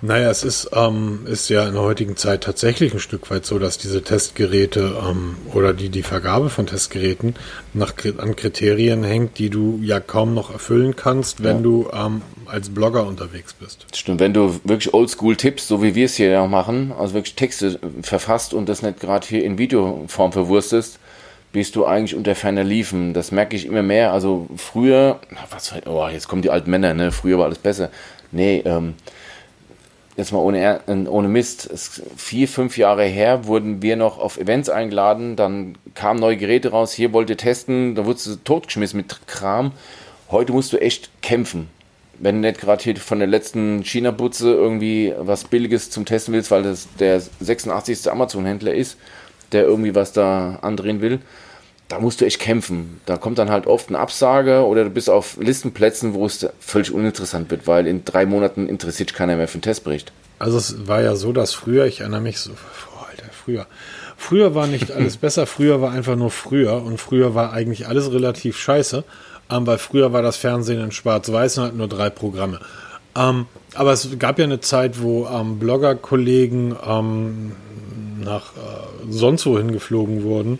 Naja, 0.00 0.30
es 0.30 0.44
ist, 0.44 0.70
ähm, 0.74 1.26
ist 1.26 1.48
ja 1.48 1.66
in 1.66 1.74
der 1.74 1.82
heutigen 1.82 2.16
Zeit 2.16 2.44
tatsächlich 2.44 2.92
ein 2.94 3.00
Stück 3.00 3.30
weit 3.30 3.44
so, 3.44 3.58
dass 3.58 3.78
diese 3.78 4.02
Testgeräte 4.02 4.96
ähm, 5.04 5.36
oder 5.52 5.72
die, 5.72 5.88
die 5.88 6.04
Vergabe 6.04 6.50
von 6.50 6.66
Testgeräten 6.66 7.34
nach, 7.74 7.94
an 8.18 8.36
Kriterien 8.36 9.02
hängt, 9.02 9.38
die 9.38 9.50
du 9.50 9.80
ja 9.82 9.98
kaum 9.98 10.34
noch 10.34 10.52
erfüllen 10.52 10.94
kannst, 10.94 11.42
wenn 11.42 11.56
ja. 11.56 11.62
du 11.62 11.88
ähm, 11.92 12.22
als 12.46 12.70
Blogger 12.70 13.06
unterwegs 13.06 13.54
bist. 13.54 13.86
Stimmt, 13.92 14.20
wenn 14.20 14.32
du 14.32 14.60
wirklich 14.62 14.94
oldschool 14.94 15.34
tippst, 15.34 15.66
so 15.66 15.82
wie 15.82 15.96
wir 15.96 16.04
es 16.04 16.14
hier 16.14 16.30
ja 16.30 16.46
machen, 16.46 16.92
also 16.96 17.14
wirklich 17.14 17.34
Texte 17.34 17.80
verfasst 18.02 18.54
und 18.54 18.68
das 18.68 18.82
nicht 18.82 19.00
gerade 19.00 19.26
hier 19.26 19.42
in 19.42 19.58
Videoform 19.58 20.30
verwurstest, 20.30 21.00
bist 21.52 21.76
du 21.76 21.86
eigentlich 21.86 22.14
unter 22.14 22.34
ferner 22.34 22.64
Liefen. 22.64 23.14
Das 23.14 23.32
merke 23.32 23.56
ich 23.56 23.66
immer 23.66 23.82
mehr. 23.82 24.12
Also 24.12 24.48
früher, 24.56 25.20
was, 25.50 25.72
oh, 25.86 26.08
jetzt 26.08 26.28
kommen 26.28 26.42
die 26.42 26.50
alten 26.50 26.70
Männer, 26.70 26.94
ne? 26.94 27.12
Früher 27.12 27.38
war 27.38 27.46
alles 27.46 27.58
besser. 27.58 27.90
Nee, 28.30 28.62
ähm, 28.64 28.94
jetzt 30.18 30.32
mal 30.32 30.40
ohne, 30.40 30.80
ohne 31.08 31.28
Mist, 31.28 31.70
vier, 32.16 32.48
fünf 32.48 32.76
Jahre 32.76 33.04
her 33.04 33.46
wurden 33.46 33.82
wir 33.82 33.96
noch 33.96 34.18
auf 34.18 34.36
Events 34.36 34.68
eingeladen, 34.68 35.36
dann 35.36 35.78
kamen 35.94 36.18
neue 36.20 36.36
Geräte 36.36 36.70
raus, 36.70 36.92
hier 36.92 37.12
wollte 37.12 37.36
testen, 37.36 37.94
dann 37.94 38.04
wurdest 38.04 38.26
du 38.26 38.36
totgeschmissen 38.36 38.96
mit 38.96 39.26
Kram. 39.28 39.72
Heute 40.30 40.52
musst 40.52 40.72
du 40.72 40.78
echt 40.78 41.22
kämpfen. 41.22 41.68
Wenn 42.18 42.42
du 42.42 42.48
nicht 42.48 42.60
gerade 42.60 42.82
hier 42.82 42.96
von 42.96 43.20
der 43.20 43.28
letzten 43.28 43.84
China-Butze 43.84 44.52
irgendwie 44.52 45.14
was 45.16 45.44
Billiges 45.44 45.90
zum 45.90 46.04
Testen 46.04 46.34
willst, 46.34 46.50
weil 46.50 46.64
das 46.64 46.88
der 46.98 47.20
86. 47.20 48.10
Amazon-Händler 48.10 48.74
ist, 48.74 48.98
der 49.52 49.64
irgendwie 49.64 49.94
was 49.94 50.12
da 50.12 50.58
andrehen 50.62 51.00
will, 51.00 51.20
da 51.88 51.98
musst 51.98 52.20
du 52.20 52.26
echt 52.26 52.40
kämpfen. 52.40 53.00
Da 53.06 53.16
kommt 53.16 53.38
dann 53.38 53.50
halt 53.50 53.66
oft 53.66 53.88
eine 53.88 53.98
Absage 53.98 54.64
oder 54.64 54.84
du 54.84 54.90
bist 54.90 55.08
auf 55.08 55.38
Listenplätzen, 55.38 56.14
wo 56.14 56.26
es 56.26 56.46
völlig 56.60 56.92
uninteressant 56.92 57.50
wird, 57.50 57.66
weil 57.66 57.86
in 57.86 58.04
drei 58.04 58.26
Monaten 58.26 58.68
interessiert 58.68 59.14
keiner 59.14 59.36
mehr 59.36 59.48
für 59.48 59.54
einen 59.54 59.62
Testbericht. 59.62 60.12
Also 60.38 60.58
es 60.58 60.86
war 60.86 61.00
ja 61.02 61.16
so, 61.16 61.32
dass 61.32 61.54
früher, 61.54 61.86
ich 61.86 62.00
erinnere 62.00 62.20
mich 62.20 62.38
so, 62.38 62.50
oh, 62.52 63.06
Alter, 63.10 63.30
früher. 63.32 63.66
Früher 64.16 64.54
war 64.54 64.66
nicht 64.66 64.92
alles 64.92 65.16
besser, 65.18 65.46
früher 65.46 65.80
war 65.80 65.92
einfach 65.92 66.16
nur 66.16 66.30
früher 66.30 66.82
und 66.82 66.98
früher 66.98 67.34
war 67.34 67.52
eigentlich 67.52 67.88
alles 67.88 68.12
relativ 68.12 68.58
scheiße, 68.58 69.04
ähm, 69.50 69.66
weil 69.66 69.78
früher 69.78 70.12
war 70.12 70.22
das 70.22 70.36
Fernsehen 70.36 70.80
in 70.80 70.92
schwarz-weiß 70.92 71.58
und 71.58 71.64
hat 71.64 71.74
nur 71.74 71.88
drei 71.88 72.10
Programme. 72.10 72.60
Ähm, 73.16 73.46
aber 73.74 73.92
es 73.92 74.18
gab 74.18 74.38
ja 74.38 74.44
eine 74.44 74.60
Zeit, 74.60 75.00
wo 75.02 75.26
ähm, 75.26 75.58
Blogger-Kollegen 75.58 76.76
ähm, 76.86 77.52
nach 78.22 78.52
äh, 78.56 78.87
sonst 79.10 79.46
wohin 79.46 79.72
geflogen 79.72 80.22
wurden 80.22 80.58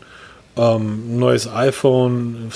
ähm, 0.59 1.19
neues 1.19 1.49
iPhone, 1.49 2.51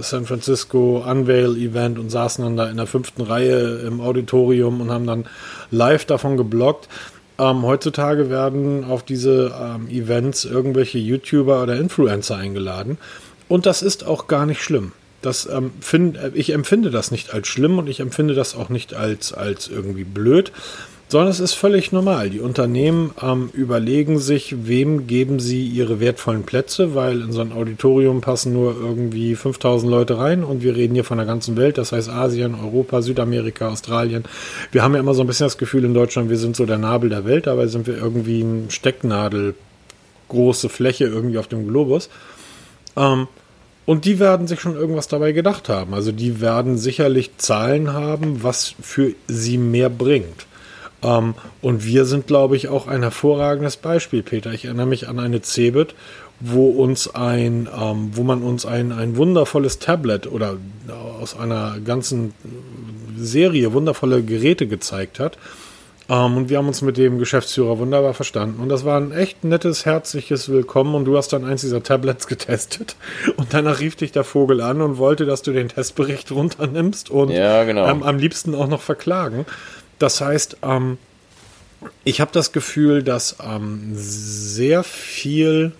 San 0.00 0.26
Francisco 0.26 1.04
Unveil 1.08 1.56
Event 1.56 1.98
und 1.98 2.10
saßen 2.10 2.44
dann 2.44 2.56
da 2.56 2.68
in 2.68 2.76
der 2.76 2.86
fünften 2.86 3.22
Reihe 3.22 3.78
im 3.78 4.00
Auditorium 4.00 4.80
und 4.80 4.90
haben 4.90 5.06
dann 5.06 5.26
live 5.70 6.04
davon 6.04 6.36
geblockt. 6.36 6.88
Ähm, 7.38 7.62
heutzutage 7.62 8.28
werden 8.28 8.84
auf 8.84 9.04
diese 9.04 9.54
ähm, 9.60 9.88
Events 9.88 10.44
irgendwelche 10.44 10.98
YouTuber 10.98 11.62
oder 11.62 11.76
Influencer 11.76 12.36
eingeladen 12.36 12.98
und 13.48 13.66
das 13.66 13.82
ist 13.82 14.04
auch 14.04 14.26
gar 14.26 14.46
nicht 14.46 14.62
schlimm. 14.62 14.92
Das, 15.22 15.48
ähm, 15.48 15.70
find, 15.80 16.18
ich 16.34 16.52
empfinde 16.52 16.90
das 16.90 17.10
nicht 17.10 17.32
als 17.32 17.48
schlimm 17.48 17.78
und 17.78 17.88
ich 17.88 18.00
empfinde 18.00 18.34
das 18.34 18.54
auch 18.54 18.68
nicht 18.68 18.94
als, 18.94 19.32
als 19.32 19.68
irgendwie 19.68 20.04
blöd 20.04 20.52
sondern 21.14 21.30
es 21.30 21.38
ist 21.38 21.54
völlig 21.54 21.92
normal. 21.92 22.28
Die 22.28 22.40
Unternehmen 22.40 23.12
ähm, 23.22 23.48
überlegen 23.52 24.18
sich, 24.18 24.66
wem 24.66 25.06
geben 25.06 25.38
sie 25.38 25.64
ihre 25.64 26.00
wertvollen 26.00 26.42
Plätze, 26.42 26.96
weil 26.96 27.20
in 27.20 27.30
so 27.30 27.40
ein 27.40 27.52
Auditorium 27.52 28.20
passen 28.20 28.52
nur 28.52 28.74
irgendwie 28.76 29.36
5000 29.36 29.88
Leute 29.88 30.18
rein 30.18 30.42
und 30.42 30.64
wir 30.64 30.74
reden 30.74 30.94
hier 30.94 31.04
von 31.04 31.18
der 31.18 31.26
ganzen 31.28 31.56
Welt, 31.56 31.78
das 31.78 31.92
heißt 31.92 32.08
Asien, 32.08 32.56
Europa, 32.56 33.00
Südamerika, 33.00 33.68
Australien. 33.68 34.24
Wir 34.72 34.82
haben 34.82 34.94
ja 34.94 34.98
immer 34.98 35.14
so 35.14 35.20
ein 35.20 35.28
bisschen 35.28 35.46
das 35.46 35.56
Gefühl 35.56 35.84
in 35.84 35.94
Deutschland, 35.94 36.30
wir 36.30 36.36
sind 36.36 36.56
so 36.56 36.66
der 36.66 36.78
Nabel 36.78 37.10
der 37.10 37.24
Welt, 37.24 37.46
dabei 37.46 37.68
sind 37.68 37.86
wir 37.86 37.96
irgendwie 37.96 38.40
ein 38.40 38.70
Stecknadel 38.70 39.54
große 40.30 40.68
Fläche 40.68 41.04
irgendwie 41.04 41.38
auf 41.38 41.46
dem 41.46 41.68
Globus. 41.68 42.10
Ähm, 42.96 43.28
und 43.86 44.04
die 44.04 44.18
werden 44.18 44.48
sich 44.48 44.58
schon 44.58 44.74
irgendwas 44.74 45.06
dabei 45.06 45.30
gedacht 45.30 45.68
haben. 45.68 45.94
Also 45.94 46.10
die 46.10 46.40
werden 46.40 46.76
sicherlich 46.76 47.36
Zahlen 47.36 47.92
haben, 47.92 48.42
was 48.42 48.74
für 48.82 49.12
sie 49.28 49.58
mehr 49.58 49.90
bringt. 49.90 50.46
Ähm, 51.04 51.34
und 51.62 51.84
wir 51.84 52.06
sind, 52.06 52.26
glaube 52.26 52.56
ich, 52.56 52.68
auch 52.68 52.88
ein 52.88 53.02
hervorragendes 53.02 53.76
Beispiel, 53.76 54.22
Peter. 54.22 54.52
Ich 54.52 54.64
erinnere 54.64 54.86
mich 54.86 55.08
an 55.08 55.20
eine 55.20 55.42
Cebit, 55.42 55.94
wo 56.40 56.70
uns 56.70 57.14
ein, 57.14 57.68
ähm, 57.78 58.10
wo 58.14 58.22
man 58.22 58.42
uns 58.42 58.66
ein, 58.66 58.90
ein 58.90 59.16
wundervolles 59.16 59.78
Tablet 59.78 60.26
oder 60.26 60.56
aus 61.20 61.38
einer 61.38 61.78
ganzen 61.84 62.34
Serie 63.16 63.72
wundervolle 63.72 64.22
Geräte 64.22 64.66
gezeigt 64.66 65.20
hat. 65.20 65.38
Um, 66.06 66.16
ähm, 66.16 66.36
und 66.36 66.48
wir 66.50 66.58
haben 66.58 66.68
uns 66.68 66.82
mit 66.82 66.98
dem 66.98 67.18
Geschäftsführer 67.18 67.78
wunderbar 67.78 68.12
verstanden. 68.12 68.60
Und 68.60 68.68
das 68.68 68.84
war 68.84 69.00
ein 69.00 69.10
echt 69.10 69.42
nettes, 69.42 69.86
herzliches 69.86 70.50
Willkommen. 70.50 70.94
Und 70.94 71.06
du 71.06 71.16
hast 71.16 71.32
dann 71.32 71.46
eins 71.46 71.62
dieser 71.62 71.82
Tablets 71.82 72.26
getestet. 72.26 72.96
Und 73.36 73.54
danach 73.54 73.80
rief 73.80 73.96
dich 73.96 74.12
der 74.12 74.24
Vogel 74.24 74.60
an 74.60 74.82
und 74.82 74.98
wollte, 74.98 75.24
dass 75.24 75.40
du 75.40 75.52
den 75.52 75.68
Testbericht 75.68 76.30
runternimmst 76.30 77.08
und 77.08 77.30
ja, 77.30 77.64
genau. 77.64 77.88
ähm, 77.88 78.02
am 78.02 78.18
liebsten 78.18 78.54
auch 78.54 78.68
noch 78.68 78.82
verklagen. 78.82 79.46
Das 79.98 80.20
heißt, 80.20 80.58
ähm, 80.62 80.98
ich 82.04 82.20
habe 82.20 82.30
das 82.32 82.52
Gefühl, 82.52 83.02
dass 83.02 83.36
ähm, 83.44 83.92
sehr 83.94 84.84
viel 84.84 85.72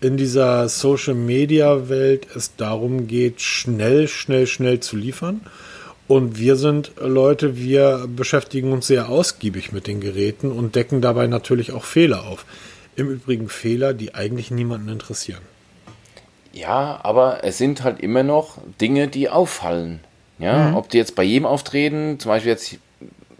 in 0.00 0.16
dieser 0.16 0.68
Social 0.68 1.14
Media 1.14 1.88
Welt 1.88 2.26
es 2.34 2.56
darum 2.56 3.06
geht, 3.06 3.40
schnell, 3.40 4.08
schnell, 4.08 4.46
schnell 4.46 4.80
zu 4.80 4.96
liefern. 4.96 5.42
Und 6.08 6.38
wir 6.38 6.56
sind 6.56 6.92
Leute, 7.00 7.56
wir 7.56 8.08
beschäftigen 8.08 8.72
uns 8.72 8.86
sehr 8.88 9.08
ausgiebig 9.08 9.72
mit 9.72 9.86
den 9.86 10.00
Geräten 10.00 10.50
und 10.50 10.74
decken 10.74 11.00
dabei 11.00 11.26
natürlich 11.26 11.72
auch 11.72 11.84
Fehler 11.84 12.26
auf. 12.26 12.44
Im 12.96 13.08
Übrigen 13.10 13.48
Fehler, 13.48 13.94
die 13.94 14.14
eigentlich 14.14 14.50
niemanden 14.50 14.88
interessieren. 14.88 15.42
Ja, 16.52 16.98
aber 17.04 17.44
es 17.44 17.58
sind 17.58 17.84
halt 17.84 18.00
immer 18.00 18.24
noch 18.24 18.58
Dinge, 18.80 19.06
die 19.06 19.28
auffallen. 19.28 20.00
Ja, 20.40 20.70
mhm. 20.70 20.76
ob 20.76 20.88
die 20.88 20.96
jetzt 20.96 21.14
bei 21.14 21.22
jedem 21.22 21.46
auftreten, 21.46 22.18
zum 22.18 22.30
Beispiel 22.30 22.52
jetzt 22.52 22.78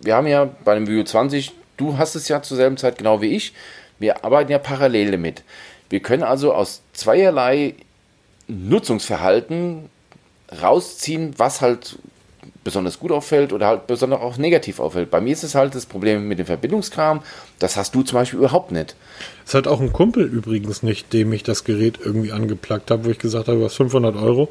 wir 0.00 0.16
haben 0.16 0.26
ja 0.26 0.48
bei 0.64 0.74
dem 0.74 0.86
Video 0.86 1.04
20, 1.04 1.52
du 1.76 1.98
hast 1.98 2.14
es 2.14 2.28
ja 2.28 2.42
zur 2.42 2.56
selben 2.56 2.76
Zeit 2.76 2.98
genau 2.98 3.20
wie 3.20 3.34
ich, 3.34 3.52
wir 3.98 4.24
arbeiten 4.24 4.50
ja 4.50 4.58
parallel 4.58 5.12
damit. 5.12 5.42
Wir 5.88 6.00
können 6.00 6.22
also 6.22 6.54
aus 6.54 6.82
zweierlei 6.92 7.74
Nutzungsverhalten 8.48 9.90
rausziehen, 10.62 11.34
was 11.36 11.60
halt 11.60 11.98
besonders 12.64 12.98
gut 12.98 13.12
auffällt 13.12 13.52
oder 13.52 13.66
halt 13.66 13.86
besonders 13.86 14.20
auch 14.20 14.36
negativ 14.36 14.80
auffällt. 14.80 15.10
Bei 15.10 15.20
mir 15.20 15.32
ist 15.32 15.44
es 15.44 15.54
halt 15.54 15.74
das 15.74 15.86
Problem 15.86 16.28
mit 16.28 16.38
dem 16.38 16.46
Verbindungskram. 16.46 17.22
Das 17.58 17.76
hast 17.76 17.94
du 17.94 18.02
zum 18.02 18.18
Beispiel 18.18 18.38
überhaupt 18.38 18.70
nicht. 18.70 18.94
Es 19.46 19.54
hat 19.54 19.66
auch 19.66 19.80
ein 19.80 19.92
Kumpel 19.92 20.24
übrigens 20.24 20.82
nicht, 20.82 21.12
dem 21.12 21.32
ich 21.32 21.42
das 21.42 21.64
Gerät 21.64 21.98
irgendwie 22.02 22.32
angeplagt 22.32 22.90
habe, 22.90 23.04
wo 23.04 23.10
ich 23.10 23.18
gesagt 23.18 23.48
habe, 23.48 23.64
hast 23.64 23.76
500 23.76 24.16
Euro. 24.16 24.50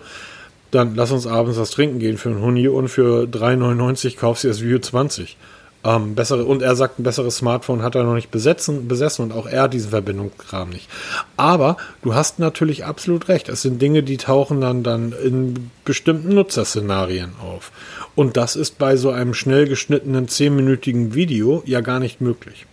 Dann 0.71 0.95
lass 0.95 1.11
uns 1.11 1.25
abends 1.25 1.57
was 1.57 1.71
trinken 1.71 1.99
gehen 1.99 2.17
für 2.17 2.29
einen 2.29 2.41
Huni 2.41 2.67
und 2.67 2.89
für 2.89 3.23
3,99 3.23 4.17
kaufst 4.17 4.43
du 4.43 4.47
das 4.49 4.61
View 4.61 4.79
20. 4.79 5.37
Ähm, 5.81 6.13
bessere, 6.13 6.43
und 6.43 6.61
er 6.61 6.75
sagt, 6.75 6.99
ein 6.99 7.03
besseres 7.03 7.37
Smartphone 7.37 7.83
hat 7.83 7.95
er 7.95 8.03
noch 8.03 8.15
nicht 8.15 8.31
besetzen, 8.31 8.89
besessen 8.89 9.23
und 9.23 9.31
auch 9.31 9.45
er 9.45 9.63
hat 9.63 9.73
diesen 9.73 9.91
Verbindungskram 9.91 10.69
nicht. 10.69 10.89
Aber 11.37 11.77
du 12.01 12.13
hast 12.13 12.37
natürlich 12.37 12.83
absolut 12.83 13.29
recht. 13.29 13.47
Es 13.47 13.61
sind 13.61 13.81
Dinge, 13.81 14.03
die 14.03 14.17
tauchen 14.17 14.59
dann, 14.59 14.83
dann 14.83 15.13
in 15.13 15.71
bestimmten 15.85 16.35
Nutzerszenarien 16.35 17.31
auf. 17.41 17.71
Und 18.13 18.35
das 18.35 18.57
ist 18.57 18.77
bei 18.77 18.97
so 18.97 19.11
einem 19.11 19.33
schnell 19.33 19.69
geschnittenen 19.69 20.27
10-minütigen 20.27 21.13
Video 21.13 21.63
ja 21.65 21.79
gar 21.79 22.01
nicht 22.01 22.19
möglich. 22.19 22.65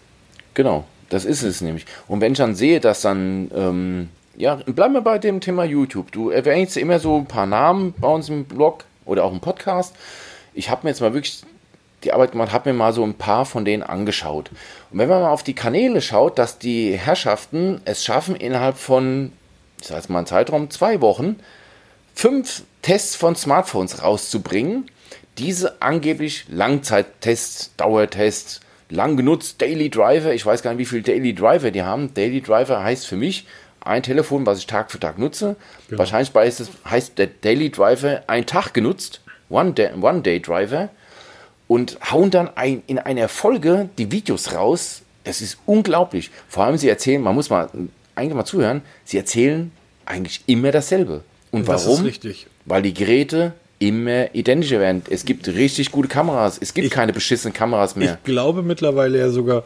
Genau, 0.55 0.85
das 1.09 1.25
ist 1.25 1.45
es 1.45 1.61
nämlich. 1.61 1.87
Und 2.09 2.21
wenn 2.21 2.33
ich 2.33 2.39
dann 2.39 2.57
sehe, 2.57 2.81
dass 2.81 3.03
dann, 3.03 3.53
ähm, 3.55 4.09
ja, 4.37 4.57
bleiben 4.57 4.95
wir 4.95 5.01
bei 5.01 5.19
dem 5.19 5.41
Thema 5.41 5.65
YouTube. 5.65 6.13
Du 6.13 6.31
erwähnst 6.31 6.77
immer 6.77 6.99
so 6.99 7.17
ein 7.17 7.27
paar 7.27 7.47
Namen 7.47 7.95
bei 7.99 8.09
uns 8.09 8.29
im 8.29 8.45
Blog 8.45 8.85
oder 9.05 9.25
auch 9.25 9.33
im 9.33 9.41
Podcast. 9.41 9.95
Ich 10.53 10.71
habe 10.71 10.83
mir 10.85 10.91
jetzt 10.91 11.01
mal 11.01 11.15
wirklich 11.15 11.43
die 12.05 12.13
Arbeit 12.13 12.33
gemacht, 12.33 12.53
habe 12.53 12.71
mir 12.71 12.79
mal 12.79 12.93
so 12.93 13.03
ein 13.03 13.15
paar 13.15 13.47
von 13.47 13.65
denen 13.65 13.83
angeschaut. 13.83 14.51
Und 14.91 14.99
wenn 14.99 15.09
man 15.09 15.23
mal 15.23 15.31
auf 15.31 15.43
die 15.43 15.55
Kanäle 15.55 16.03
schaut, 16.03 16.39
dass 16.39 16.59
die 16.59 16.97
Herrschaften 16.97 17.81
es 17.85 18.05
schaffen, 18.05 18.37
innerhalb 18.37 18.77
von, 18.77 19.33
ich 19.81 19.89
sage 19.89 20.01
jetzt 20.01 20.11
mal 20.11 20.19
einen 20.19 20.27
Zeitraum, 20.27 20.71
zwei 20.71 21.01
Wochen, 21.01 21.37
fünf 22.15 22.65
Tests 22.83 23.17
von 23.17 23.37
Smartphones 23.37 24.03
rauszubringen, 24.03 24.91
diese 25.39 25.81
angeblich 25.81 26.45
Langzeittests, 26.49 27.73
Dauertests, 27.77 28.61
lang 28.89 29.17
genutzt, 29.17 29.61
Daily 29.61 29.91
Driver, 29.91 30.33
ich 30.33 30.47
weiß 30.47 30.63
gar 30.63 30.73
nicht, 30.73 30.79
wie 30.79 30.87
viele 30.87 31.03
Daily 31.03 31.35
Driver 31.35 31.71
die 31.71 31.83
haben. 31.83 32.15
Daily 32.15 32.41
Driver 32.41 32.83
heißt 32.83 33.07
für 33.07 33.17
mich 33.17 33.47
ein 33.87 34.03
Telefon, 34.03 34.47
was 34.47 34.59
ich 34.59 34.67
Tag 34.67 34.91
für 34.91 35.01
Tag 35.01 35.19
nutze. 35.19 35.57
Genau. 35.89 35.99
Wahrscheinlich 35.99 36.33
heißt 36.89 37.19
der 37.19 37.29
Daily 37.29 37.71
Driver 37.71 38.23
ein 38.27 38.47
Tag 38.47 38.75
genutzt, 38.75 39.21
One 39.49 39.73
Day, 39.73 39.91
One 40.01 40.23
Day 40.23 40.41
Driver 40.41 40.91
und 41.69 41.99
hauen 42.11 42.31
dann 42.31 42.51
ein, 42.57 42.83
in 42.87 42.99
einer 42.99 43.29
Folge 43.29 43.89
die 43.99 44.11
Videos 44.13 44.55
raus. 44.55 45.03
Das 45.25 45.41
ist 45.41 45.59
unglaublich. 45.67 46.31
Vor 46.49 46.65
allem 46.65 46.77
sie 46.77 46.89
erzählen, 46.89 47.21
man 47.21 47.35
muss 47.35 47.51
mal 47.51 47.69
eigentlich 48.15 48.35
mal 48.35 48.45
zuhören, 48.45 48.83
sie 49.05 49.17
erzählen 49.17 49.73
eigentlich 50.05 50.43
immer 50.47 50.71
dasselbe. 50.71 51.23
Und 51.51 51.69
das 51.69 51.87
warum? 51.87 52.11
Weil 52.65 52.83
die 52.83 52.95
Geräte 52.95 53.53
immer 53.79 54.35
identischer 54.35 54.81
werden. 54.81 55.03
Es 55.11 55.25
gibt 55.25 55.49
richtig 55.49 55.91
gute 55.91 56.09
Kameras. 56.09 56.59
Es 56.61 56.73
gibt 56.73 56.87
ich, 56.87 56.93
keine 56.93 57.13
beschissenen 57.13 57.53
Kameras 57.53 57.97
mehr. 57.97 58.15
Ich 58.15 58.25
glaube 58.25 58.63
mittlerweile 58.63 59.19
ja 59.19 59.29
sogar, 59.29 59.65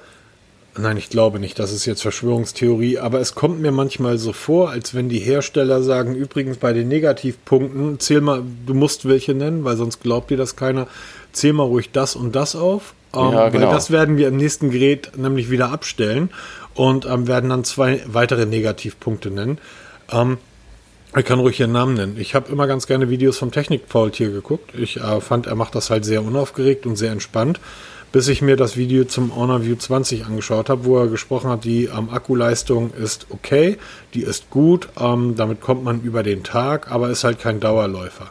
nein, 0.76 0.96
ich 0.96 1.10
glaube 1.10 1.40
nicht, 1.40 1.58
das 1.58 1.72
ist 1.72 1.86
jetzt 1.86 2.02
Verschwörungstheorie, 2.02 2.98
aber 2.98 3.20
es 3.20 3.34
kommt 3.34 3.60
mir 3.60 3.72
manchmal 3.72 4.18
so 4.18 4.32
vor, 4.32 4.70
als 4.70 4.94
wenn 4.94 5.08
die 5.08 5.18
Hersteller 5.18 5.82
sagen, 5.82 6.14
übrigens 6.14 6.58
bei 6.58 6.72
den 6.72 6.88
Negativpunkten, 6.88 7.98
zähl 8.00 8.20
mal, 8.20 8.42
du 8.66 8.74
musst 8.74 9.08
welche 9.08 9.34
nennen, 9.34 9.64
weil 9.64 9.76
sonst 9.76 10.00
glaubt 10.00 10.30
dir 10.30 10.36
das 10.36 10.56
keiner 10.56 10.86
zähl 11.32 11.52
mal 11.52 11.64
ruhig 11.64 11.90
das 11.92 12.16
und 12.16 12.34
das 12.34 12.56
auf. 12.56 12.94
Ähm, 13.14 13.32
ja, 13.32 13.48
genau. 13.48 13.66
Weil 13.66 13.74
das 13.74 13.90
werden 13.90 14.16
wir 14.16 14.28
im 14.28 14.36
nächsten 14.36 14.70
Gerät 14.70 15.12
nämlich 15.16 15.50
wieder 15.50 15.70
abstellen 15.70 16.30
und 16.74 17.06
ähm, 17.06 17.26
werden 17.26 17.50
dann 17.50 17.64
zwei 17.64 18.02
weitere 18.06 18.46
Negativpunkte 18.46 19.30
nennen. 19.30 19.58
Ähm, 20.10 20.38
ich 21.16 21.24
kann 21.24 21.40
ruhig 21.40 21.58
ihren 21.58 21.72
Namen 21.72 21.94
nennen. 21.94 22.16
Ich 22.18 22.36
habe 22.36 22.52
immer 22.52 22.68
ganz 22.68 22.86
gerne 22.86 23.10
Videos 23.10 23.36
vom 23.36 23.50
Technik-Faultier 23.50 24.30
geguckt. 24.30 24.72
Ich 24.78 24.98
äh, 24.98 25.20
fand, 25.20 25.48
er 25.48 25.56
macht 25.56 25.74
das 25.74 25.90
halt 25.90 26.04
sehr 26.04 26.22
unaufgeregt 26.22 26.86
und 26.86 26.96
sehr 26.96 27.10
entspannt, 27.10 27.58
bis 28.12 28.28
ich 28.28 28.42
mir 28.42 28.56
das 28.56 28.76
Video 28.76 29.04
zum 29.04 29.36
Honor 29.36 29.64
View 29.64 29.76
20 29.76 30.26
angeschaut 30.26 30.68
habe, 30.68 30.84
wo 30.84 30.98
er 30.98 31.08
gesprochen 31.08 31.50
hat, 31.50 31.64
die 31.64 31.84
ähm, 31.84 32.10
Akkuleistung 32.10 32.92
ist 32.92 33.26
okay, 33.30 33.78
die 34.14 34.22
ist 34.22 34.50
gut, 34.50 34.88
ähm, 34.98 35.34
damit 35.36 35.60
kommt 35.60 35.84
man 35.84 36.02
über 36.02 36.22
den 36.22 36.42
Tag, 36.42 36.90
aber 36.90 37.10
ist 37.10 37.24
halt 37.24 37.38
kein 37.38 37.60
Dauerläufer. 37.60 38.30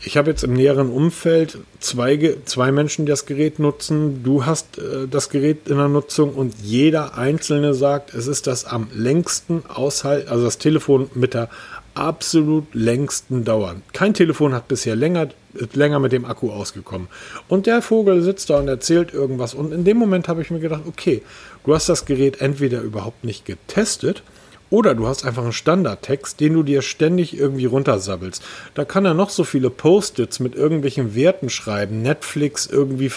Ich 0.00 0.16
habe 0.16 0.30
jetzt 0.30 0.44
im 0.44 0.52
näheren 0.52 0.90
Umfeld 0.90 1.58
zwei, 1.80 2.36
zwei 2.44 2.70
Menschen, 2.70 3.06
die 3.06 3.10
das 3.10 3.26
Gerät 3.26 3.58
nutzen. 3.58 4.22
Du 4.22 4.44
hast 4.44 4.78
äh, 4.78 5.08
das 5.10 5.30
Gerät 5.30 5.68
in 5.68 5.78
der 5.78 5.88
Nutzung 5.88 6.34
und 6.34 6.54
jeder 6.62 7.16
Einzelne 7.16 7.74
sagt, 7.74 8.12
es 8.14 8.26
ist 8.26 8.46
das 8.46 8.64
am 8.66 8.88
längsten 8.94 9.64
Aushalt, 9.66 10.28
also 10.28 10.44
das 10.44 10.58
Telefon 10.58 11.10
mit 11.14 11.34
der 11.34 11.48
absolut 11.94 12.74
längsten 12.74 13.44
Dauer. 13.44 13.76
Kein 13.92 14.14
Telefon 14.14 14.52
hat 14.52 14.68
bisher 14.68 14.96
länger, 14.96 15.28
länger 15.74 15.98
mit 15.98 16.12
dem 16.12 16.24
Akku 16.24 16.50
ausgekommen. 16.50 17.08
Und 17.48 17.66
der 17.66 17.82
Vogel 17.82 18.22
sitzt 18.22 18.50
da 18.50 18.58
und 18.58 18.68
erzählt 18.68 19.12
irgendwas. 19.12 19.54
Und 19.54 19.72
in 19.72 19.84
dem 19.84 19.96
Moment 19.96 20.28
habe 20.28 20.42
ich 20.42 20.50
mir 20.50 20.60
gedacht, 20.60 20.82
okay, 20.86 21.22
du 21.64 21.74
hast 21.74 21.88
das 21.88 22.04
Gerät 22.04 22.40
entweder 22.40 22.80
überhaupt 22.80 23.24
nicht 23.24 23.44
getestet 23.44 24.22
oder 24.68 24.94
du 24.94 25.06
hast 25.06 25.24
einfach 25.24 25.44
einen 25.44 25.52
Standardtext, 25.52 26.40
den 26.40 26.54
du 26.54 26.62
dir 26.62 26.82
ständig 26.82 27.38
irgendwie 27.38 27.66
runtersabbelst. 27.66 28.42
Da 28.74 28.84
kann 28.84 29.04
er 29.04 29.14
noch 29.14 29.30
so 29.30 29.44
viele 29.44 29.70
Post-its 29.70 30.40
mit 30.40 30.56
irgendwelchen 30.56 31.14
Werten 31.14 31.50
schreiben. 31.50 32.02
Netflix 32.02 32.66
irgendwie, 32.66 33.10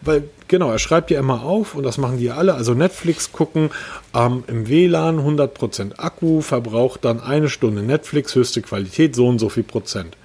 weil 0.00 0.24
genau, 0.48 0.70
er 0.70 0.78
schreibt 0.78 1.10
dir 1.10 1.18
immer 1.18 1.42
auf 1.42 1.74
und 1.74 1.82
das 1.82 1.98
machen 1.98 2.18
die 2.18 2.30
alle. 2.30 2.54
Also 2.54 2.72
Netflix 2.72 3.32
gucken 3.32 3.70
ähm, 4.14 4.44
im 4.46 4.68
WLAN 4.68 5.18
100% 5.18 5.98
Akku, 5.98 6.40
verbraucht 6.40 7.04
dann 7.04 7.20
eine 7.20 7.50
Stunde 7.50 7.82
Netflix, 7.82 8.34
höchste 8.34 8.62
Qualität, 8.62 9.14
so 9.14 9.28
und 9.28 9.38
so 9.38 9.50
viel 9.50 9.64
Prozent. 9.64 10.16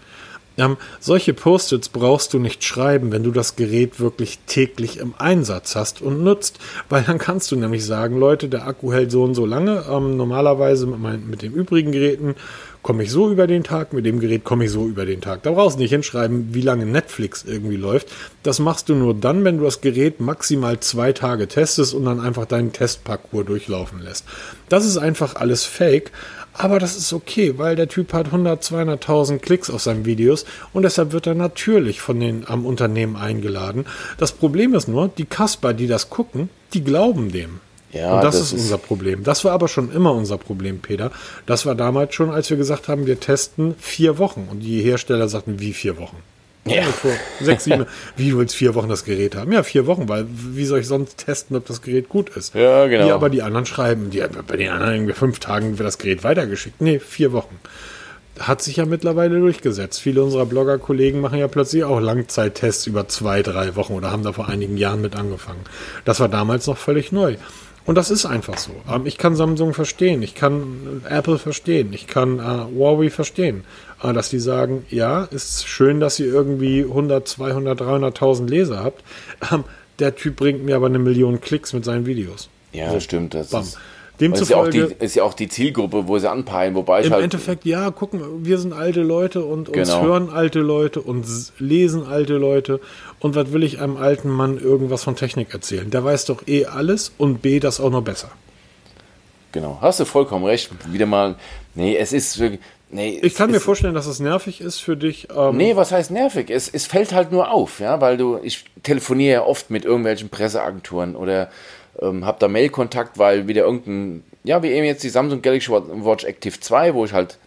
Ähm, 0.59 0.77
solche 0.99 1.33
Post-its 1.33 1.89
brauchst 1.89 2.33
du 2.33 2.39
nicht 2.39 2.63
schreiben, 2.63 3.11
wenn 3.11 3.23
du 3.23 3.31
das 3.31 3.55
Gerät 3.55 3.99
wirklich 3.99 4.39
täglich 4.45 4.97
im 4.97 5.13
Einsatz 5.17 5.75
hast 5.75 6.01
und 6.01 6.23
nutzt, 6.23 6.59
weil 6.89 7.03
dann 7.03 7.17
kannst 7.17 7.51
du 7.51 7.55
nämlich 7.55 7.85
sagen, 7.85 8.19
Leute, 8.19 8.49
der 8.49 8.67
Akku 8.67 8.91
hält 8.91 9.09
so 9.09 9.23
und 9.23 9.35
so 9.35 9.45
lange. 9.45 9.85
Ähm, 9.89 10.17
normalerweise 10.17 10.85
mit, 10.85 10.99
mein, 10.99 11.29
mit 11.29 11.41
den 11.41 11.53
übrigen 11.53 11.91
Geräten 11.91 12.35
komme 12.81 13.03
ich 13.03 13.11
so 13.11 13.29
über 13.29 13.47
den 13.47 13.63
Tag, 13.63 13.93
mit 13.93 14.05
dem 14.05 14.19
Gerät 14.19 14.43
komme 14.43 14.65
ich 14.65 14.71
so 14.71 14.85
über 14.85 15.05
den 15.05 15.21
Tag. 15.21 15.43
Da 15.43 15.51
brauchst 15.51 15.77
du 15.77 15.81
nicht 15.81 15.91
hinschreiben, 15.91 16.53
wie 16.53 16.61
lange 16.61 16.85
Netflix 16.85 17.43
irgendwie 17.45 17.75
läuft. 17.75 18.07
Das 18.43 18.59
machst 18.59 18.89
du 18.89 18.95
nur 18.95 19.13
dann, 19.13 19.43
wenn 19.43 19.57
du 19.57 19.65
das 19.65 19.81
Gerät 19.81 20.19
maximal 20.19 20.79
zwei 20.79 21.11
Tage 21.11 21.47
testest 21.47 21.93
und 21.93 22.05
dann 22.05 22.19
einfach 22.19 22.45
deinen 22.45 22.71
Testparcours 22.71 23.45
durchlaufen 23.45 24.01
lässt. 24.01 24.25
Das 24.69 24.85
ist 24.85 24.97
einfach 24.97 25.35
alles 25.35 25.65
Fake. 25.65 26.11
Aber 26.59 26.77
das 26.77 26.97
ist 26.97 27.13
okay, 27.13 27.53
weil 27.57 27.77
der 27.77 27.87
Typ 27.87 28.11
hat 28.11 28.25
100, 28.25 28.61
200.000 28.61 29.39
Klicks 29.39 29.69
auf 29.69 29.81
seinen 29.81 30.03
Videos 30.03 30.43
und 30.73 30.83
deshalb 30.83 31.13
wird 31.13 31.25
er 31.25 31.33
natürlich 31.33 32.01
von 32.01 32.19
den 32.19 32.45
am 32.45 32.65
Unternehmen 32.65 33.15
eingeladen. 33.15 33.85
Das 34.17 34.33
Problem 34.33 34.73
ist 34.73 34.89
nur, 34.89 35.07
die 35.07 35.23
Kasper, 35.23 35.73
die 35.73 35.87
das 35.87 36.09
gucken, 36.09 36.49
die 36.73 36.83
glauben 36.83 37.31
dem. 37.31 37.61
Ja, 37.93 38.13
und 38.15 38.25
das, 38.25 38.35
das 38.35 38.47
ist, 38.47 38.53
ist 38.53 38.61
unser 38.63 38.77
Problem. 38.77 39.23
Das 39.23 39.45
war 39.45 39.53
aber 39.53 39.69
schon 39.69 39.89
immer 39.93 40.11
unser 40.11 40.37
Problem, 40.37 40.79
Peter. 40.79 41.11
Das 41.45 41.65
war 41.65 41.75
damals 41.75 42.13
schon, 42.13 42.29
als 42.29 42.49
wir 42.49 42.57
gesagt 42.57 42.89
haben, 42.89 43.05
wir 43.05 43.21
testen 43.21 43.75
vier 43.79 44.17
Wochen. 44.17 44.49
Und 44.51 44.59
die 44.59 44.81
Hersteller 44.81 45.29
sagten, 45.29 45.61
wie 45.61 45.71
vier 45.71 45.97
Wochen? 45.97 46.17
Ja. 46.65 46.83
Vor 46.83 47.11
sechs, 47.39 47.63
sieben, 47.63 47.85
wie 48.15 48.31
du 48.31 48.45
vier 48.47 48.75
Wochen 48.75 48.89
das 48.89 49.05
Gerät 49.05 49.35
haben? 49.35 49.51
Ja, 49.51 49.63
vier 49.63 49.87
Wochen, 49.87 50.07
weil 50.07 50.25
wie 50.29 50.65
soll 50.65 50.79
ich 50.79 50.87
sonst 50.87 51.17
testen, 51.17 51.55
ob 51.55 51.65
das 51.65 51.81
Gerät 51.81 52.09
gut 52.09 52.29
ist? 52.29 52.53
Ja, 52.53 52.85
genau. 52.87 53.05
Die 53.05 53.11
aber 53.11 53.29
die 53.29 53.41
anderen 53.41 53.65
schreiben, 53.65 54.09
die, 54.11 54.23
bei 54.45 54.57
den 54.57 54.69
anderen 54.69 55.13
fünf 55.13 55.39
Tagen 55.39 55.79
wird 55.79 55.87
das 55.87 55.97
Gerät 55.97 56.23
weitergeschickt. 56.23 56.81
Nee, 56.81 56.99
vier 56.99 57.31
Wochen. 57.31 57.59
Hat 58.39 58.61
sich 58.61 58.77
ja 58.77 58.85
mittlerweile 58.85 59.39
durchgesetzt. 59.39 59.99
Viele 59.99 60.23
unserer 60.23 60.45
Blogger-Kollegen 60.45 61.19
machen 61.19 61.39
ja 61.39 61.47
plötzlich 61.47 61.83
auch 61.83 61.99
Langzeittests 61.99 62.87
über 62.87 63.07
zwei, 63.07 63.41
drei 63.41 63.75
Wochen 63.75 63.93
oder 63.93 64.11
haben 64.11 64.23
da 64.23 64.31
vor 64.31 64.47
einigen 64.47 64.77
Jahren 64.77 65.01
mit 65.01 65.15
angefangen. 65.15 65.61
Das 66.05 66.19
war 66.19 66.29
damals 66.29 66.67
noch 66.67 66.77
völlig 66.77 67.11
neu. 67.11 67.35
Und 67.89 67.95
das 67.95 68.11
ist 68.11 68.27
einfach 68.27 68.59
so. 68.59 68.71
Ähm, 68.87 69.07
ich 69.07 69.17
kann 69.17 69.35
Samsung 69.35 69.73
verstehen, 69.73 70.21
ich 70.21 70.35
kann 70.35 71.01
Apple 71.09 71.39
verstehen, 71.39 71.91
ich 71.91 72.05
kann 72.05 72.37
äh, 72.37 72.41
Huawei 72.41 73.09
verstehen, 73.09 73.63
äh, 73.63 73.88
dass 74.01 74.29
die 74.29 74.39
sagen, 74.39 74.85
ja, 74.89 75.23
ist 75.25 75.67
schön, 75.67 75.99
dass 75.99 76.19
ihr 76.19 76.27
irgendwie 76.27 76.83
100, 76.83 77.27
200, 77.27 77.81
300.000 77.81 78.47
Leser 78.47 78.83
habt. 78.83 79.03
Ähm, 79.51 79.63
der 79.99 80.15
Typ 80.15 80.37
bringt 80.37 80.63
mir 80.63 80.75
aber 80.75 80.85
eine 80.85 80.99
Million 80.99 81.41
Klicks 81.41 81.73
mit 81.73 81.83
seinen 81.83 82.05
Videos. 82.05 82.49
Ja, 82.71 82.91
so, 82.91 82.99
stimmt. 82.99 83.33
Das 83.33 83.49
bam. 83.49 83.63
Ist 83.63 83.77
Demzufolge, 84.19 84.77
ist, 84.77 84.89
ja 84.89 84.95
die, 84.95 85.05
ist 85.05 85.15
ja 85.15 85.23
auch 85.23 85.33
die 85.33 85.47
Zielgruppe, 85.47 86.07
wo 86.07 86.19
sie 86.19 86.29
anpeilen, 86.29 86.75
wobei 86.75 87.01
ich 87.01 87.07
Im 87.07 87.13
halt 87.13 87.23
Endeffekt, 87.23 87.65
ja, 87.65 87.89
gucken, 87.89 88.45
wir 88.45 88.57
sind 88.57 88.73
alte 88.73 89.01
Leute 89.01 89.43
und 89.45 89.69
uns 89.69 89.89
genau. 89.89 90.03
hören 90.03 90.29
alte 90.29 90.59
Leute 90.59 91.01
und 91.01 91.25
lesen 91.57 92.05
alte 92.05 92.33
Leute. 92.33 92.81
Und 93.19 93.35
was 93.35 93.53
will 93.53 93.63
ich 93.63 93.79
einem 93.79 93.95
alten 93.95 94.29
Mann 94.29 94.57
irgendwas 94.57 95.03
von 95.03 95.15
Technik 95.15 95.53
erzählen? 95.53 95.89
Der 95.89 96.03
weiß 96.03 96.25
doch 96.25 96.47
eh 96.47 96.65
alles 96.65 97.13
und 97.17 97.41
B, 97.41 97.59
das 97.59 97.79
auch 97.79 97.91
noch 97.91 98.03
besser. 98.03 98.29
Genau, 99.51 99.77
hast 99.81 99.99
du 99.99 100.05
vollkommen 100.05 100.45
recht. 100.45 100.69
Wieder 100.91 101.05
mal, 101.05 101.35
nee, 101.73 101.95
es 101.95 102.11
ist 102.11 102.39
wirklich, 102.39 102.59
Nee, 102.91 103.19
ich 103.21 103.35
kann 103.35 103.51
mir 103.51 103.59
vorstellen, 103.59 103.93
dass 103.93 104.07
es 104.07 104.19
nervig 104.19 104.61
ist 104.61 104.79
für 104.79 104.97
dich. 104.97 105.27
Ähm 105.35 105.57
nee, 105.57 105.75
was 105.75 105.91
heißt 105.91 106.09
nervig? 106.09 106.49
Es, 106.49 106.67
es 106.69 106.87
fällt 106.87 107.13
halt 107.13 107.31
nur 107.31 107.51
auf, 107.51 107.79
ja, 107.79 108.01
weil 108.01 108.17
du, 108.17 108.39
ich 108.41 108.65
telefoniere 108.81 109.33
ja 109.33 109.43
oft 109.43 109.69
mit 109.69 109.85
irgendwelchen 109.85 110.29
Presseagenturen 110.29 111.15
oder 111.15 111.49
ähm, 112.01 112.25
habe 112.25 112.39
da 112.39 112.47
Mailkontakt, 112.47 113.19
weil 113.19 113.47
wieder 113.47 113.63
irgendein, 113.63 114.23
ja, 114.43 114.63
wie 114.63 114.69
eben 114.69 114.85
jetzt 114.85 115.03
die 115.03 115.09
Samsung 115.09 115.41
Galaxy 115.43 115.69
Watch 115.69 116.23
Active 116.23 116.59
2, 116.59 116.95
wo 116.95 117.05
ich 117.05 117.13
halt 117.13 117.37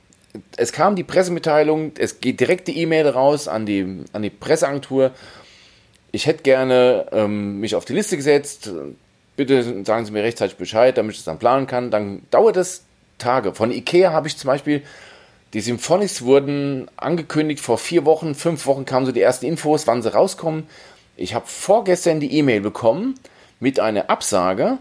es 0.57 0.73
kam 0.73 0.97
die 0.97 1.05
Pressemitteilung, 1.05 1.93
es 1.99 2.21
geht 2.21 2.41
direkt 2.41 2.69
die 2.69 2.79
E-Mail 2.79 3.09
raus 3.09 3.49
an 3.49 3.67
die, 3.67 4.05
an 4.13 4.23
die 4.23 4.31
Presseagentur. 4.31 5.11
Ich 6.11 6.27
hätte 6.27 6.43
gerne 6.43 7.07
ähm, 7.13 7.61
mich 7.61 7.75
auf 7.75 7.85
die 7.85 7.93
Liste 7.93 8.17
gesetzt. 8.17 8.71
Bitte 9.37 9.85
sagen 9.85 10.05
Sie 10.05 10.13
mir 10.13 10.23
rechtzeitig 10.23 10.57
Bescheid, 10.57 10.97
damit 10.97 11.13
ich 11.13 11.19
das 11.19 11.25
dann 11.27 11.39
planen 11.39 11.67
kann. 11.67 11.91
Dann 11.91 12.23
dauert 12.31 12.57
es 12.57 12.85
Tage. 13.19 13.55
Von 13.55 13.71
Ikea 13.71 14.13
habe 14.13 14.29
ich 14.29 14.37
zum 14.37 14.49
Beispiel, 14.49 14.83
die 15.55 15.61
Symphonics 15.61 16.23
wurden 16.23 16.89
angekündigt 16.97 17.61
vor 17.61 17.79
vier 17.79 18.05
Wochen, 18.05 18.35
fünf 18.35 18.67
Wochen 18.67 18.85
kamen 18.85 19.07
so 19.07 19.13
die 19.13 19.21
ersten 19.21 19.47
Infos, 19.47 19.87
wann 19.87 20.03
sie 20.03 20.13
rauskommen. 20.13 20.67
Ich 21.17 21.35
habe 21.35 21.47
vorgestern 21.47 22.21
die 22.21 22.35
E-Mail 22.39 22.61
bekommen 22.61 23.17
mit 23.61 23.79
einer 23.79 24.09
Absage. 24.09 24.79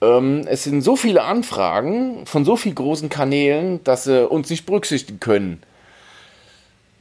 Ähm, 0.00 0.44
es 0.46 0.64
sind 0.64 0.82
so 0.82 0.96
viele 0.96 1.22
Anfragen 1.22 2.26
von 2.26 2.44
so 2.44 2.56
vielen 2.56 2.74
großen 2.74 3.08
Kanälen, 3.08 3.82
dass 3.84 4.04
sie 4.04 4.26
uns 4.26 4.50
nicht 4.50 4.66
berücksichtigen 4.66 5.20
können. 5.20 5.62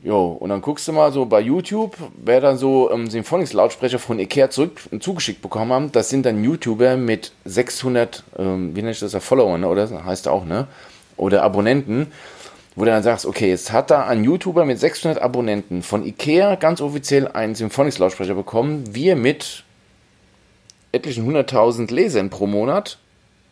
Jo, 0.04 0.30
und 0.32 0.50
dann 0.50 0.62
guckst 0.62 0.88
du 0.88 0.94
mal 0.94 1.12
so 1.12 1.26
bei 1.26 1.42
YouTube, 1.42 1.96
wer 2.24 2.42
dann 2.42 2.58
so 2.58 2.92
ähm, 2.92 3.08
Symphonics-Lautsprecher 3.08 4.00
von 4.00 4.18
Ikea 4.18 4.50
zurück 4.50 4.82
zugeschickt 5.00 5.42
bekommen 5.44 5.72
haben. 5.72 5.92
Das 5.92 6.10
sind 6.10 6.26
dann 6.26 6.44
YouTuber 6.44 6.98
mit 6.98 7.34
600, 7.46 8.24
ähm, 8.38 8.76
wie 8.76 8.82
nennt 8.82 8.96
ich 8.96 9.00
das, 9.00 9.24
Follower, 9.24 9.58
ne? 9.58 9.68
oder 9.68 10.06
heißt 10.06 10.28
auch, 10.28 10.46
ne? 10.46 10.68
Oder 11.18 11.44
Abonnenten, 11.44 12.12
wo 12.76 12.86
du 12.86 12.92
dann 12.92 13.04
sagst, 13.04 13.26
okay, 13.26 13.50
jetzt 13.50 13.72
hat 13.72 13.92
da 13.92 14.06
ein 14.08 14.24
YouTuber 14.24 14.66
mit 14.66 14.80
600 14.80 15.22
Abonnenten 15.22 15.84
von 15.84 16.06
Ikea 16.06 16.56
ganz 16.56 16.80
offiziell 16.82 17.28
einen 17.28 17.54
Symphonics-Lautsprecher 17.56 18.34
bekommen. 18.36 18.84
Wir 18.96 19.16
mit 19.16 19.64
etlichen 20.92 21.30
100.000 21.30 21.92
Lesern 21.94 22.30
pro 22.30 22.48
Monat 22.48 22.98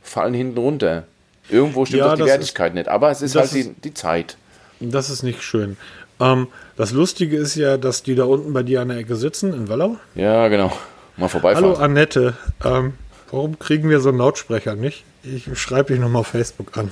fallen 0.01 0.34
hinten 0.34 0.58
runter. 0.58 1.03
Irgendwo 1.49 1.86
stimmt 1.86 1.99
Ja, 2.01 2.10
doch 2.15 2.23
die 2.23 2.29
Wertigkeit 2.29 2.73
nicht, 2.73 2.88
aber 2.88 3.10
es 3.12 3.21
ist 3.21 3.36
halt 3.36 3.51
die, 3.53 3.60
ist- 3.62 3.71
die 3.84 3.93
Zeit. 3.93 4.38
Das 4.79 5.10
ist 5.10 5.23
nicht 5.23 5.41
schön. 5.43 5.77
Ähm, 6.21 6.47
das 6.77 6.91
Lustige 6.91 7.38
ist 7.38 7.55
ja, 7.55 7.77
dass 7.77 8.03
die 8.03 8.15
da 8.15 8.23
unten 8.25 8.53
bei 8.53 8.63
dir 8.63 8.82
an 8.82 8.89
der 8.89 8.97
Ecke 8.97 9.15
sitzen, 9.15 9.53
in 9.53 9.67
Wallau. 9.69 9.97
Ja, 10.15 10.47
genau. 10.47 10.71
Mal 11.17 11.27
vorbeifahren. 11.27 11.65
Hallo 11.71 11.77
Annette, 11.77 12.36
ähm, 12.63 12.93
warum 13.32 13.58
kriegen 13.60 13.89
wir 13.89 13.99
so 13.99 14.10
einen 14.10 14.19
Lautsprecher 14.19 14.75
nicht? 14.75 15.03
Ich 15.23 15.49
schreibe 15.60 15.91
dich 15.93 16.01
nochmal 16.01 16.21
auf 16.21 16.27
Facebook 16.27 16.77
an. 16.77 16.91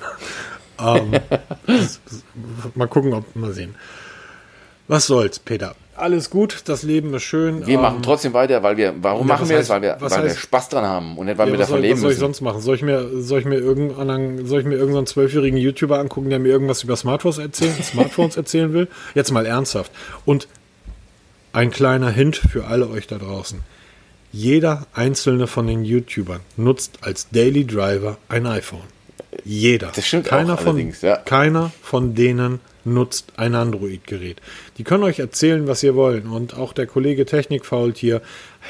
Ähm, 0.80 1.12
das- 1.66 2.00
das- 2.06 2.24
mal 2.76 2.88
gucken, 2.88 3.14
ob 3.14 3.36
mal 3.36 3.54
sehen. 3.54 3.76
Was 4.88 5.08
soll's, 5.08 5.40
Peter? 5.40 5.76
Alles 5.98 6.30
gut, 6.30 6.62
das 6.66 6.84
Leben 6.84 7.14
ist 7.16 7.24
schön. 7.24 7.66
Wir 7.66 7.76
ähm, 7.76 7.82
machen 7.82 8.04
trotzdem 8.04 8.32
weiter, 8.34 8.62
weil 8.64 8.78
wir, 8.78 8.94
warum 9.02 9.28
Ja, 9.28 9.34
machen 9.36 9.50
wir 9.50 9.56
heißt- 9.58 9.60
das? 9.62 9.70
Weil 9.70 9.82
wir, 9.82 9.98
weil 10.00 10.10
wir 10.12 10.18
heißt- 10.32 10.38
Spaß 10.38 10.70
dran 10.70 10.86
haben 10.86 11.18
und 11.18 11.26
nicht, 11.26 11.38
weil 11.38 11.48
Ja, 11.48 11.54
wir 11.54 11.58
davon 11.58 11.74
soll, 11.74 11.82
leben 11.82 11.94
was 11.96 12.02
soll 12.02 12.12
ich 12.12 12.18
müssen. 12.18 12.26
sonst 12.34 12.42
machen? 12.42 12.62
Soll 12.62 12.76
ich 12.76 12.82
mir, 12.84 13.22
soll 13.22 13.40
ich 13.40 13.46
mir 13.46 13.58
irgendeinen, 13.58 14.46
soll 14.46 14.60
ich 14.62 14.66
mir 14.68 14.76
irgendeinen 14.76 15.08
zwölfjährigen 15.08 15.58
YouTuber 15.58 16.00
angucken, 16.00 16.30
der 16.30 16.40
mir 16.40 16.50
irgendwas 16.50 16.84
über 16.84 16.96
Smartphones 16.96 17.40
erzählen, 17.40 17.76
Smartphones 17.84 18.38
erzählen 18.38 18.72
will? 18.74 18.88
Jetzt 19.16 19.32
mal 19.32 19.46
ernsthaft. 19.46 19.92
Und 20.26 20.48
ein 21.52 21.72
kleiner 21.72 22.12
Hint 22.12 22.36
für 22.38 22.66
alle 22.68 22.88
euch 22.90 23.08
da 23.08 23.18
draußen. 23.18 23.60
Jeder 24.32 24.86
einzelne 24.94 25.48
von 25.48 25.66
den 25.66 25.84
YouTubern 25.84 26.42
nutzt 26.58 27.00
als 27.02 27.28
Daily 27.32 27.66
Driver 27.66 28.18
ein 28.30 28.46
iPhone. 28.46 28.84
Jeder. 29.44 29.92
Das 29.96 30.06
stimmt 30.06 30.26
keiner 30.26 30.56
auch 30.56 30.60
von, 30.60 30.94
ja. 31.02 31.18
Keiner 31.18 31.72
von 31.82 32.16
denen 32.16 32.60
nutzt 32.88 33.34
ein 33.36 33.54
Android-Gerät. 33.54 34.42
Die 34.78 34.84
können 34.84 35.04
euch 35.04 35.20
erzählen, 35.20 35.68
was 35.68 35.84
ihr 35.84 35.96
wollt. 35.96 36.26
Und 36.26 36.56
auch 36.56 36.74
der 36.74 36.88
Kollege 36.88 37.26
Technikfaultier, 37.26 38.22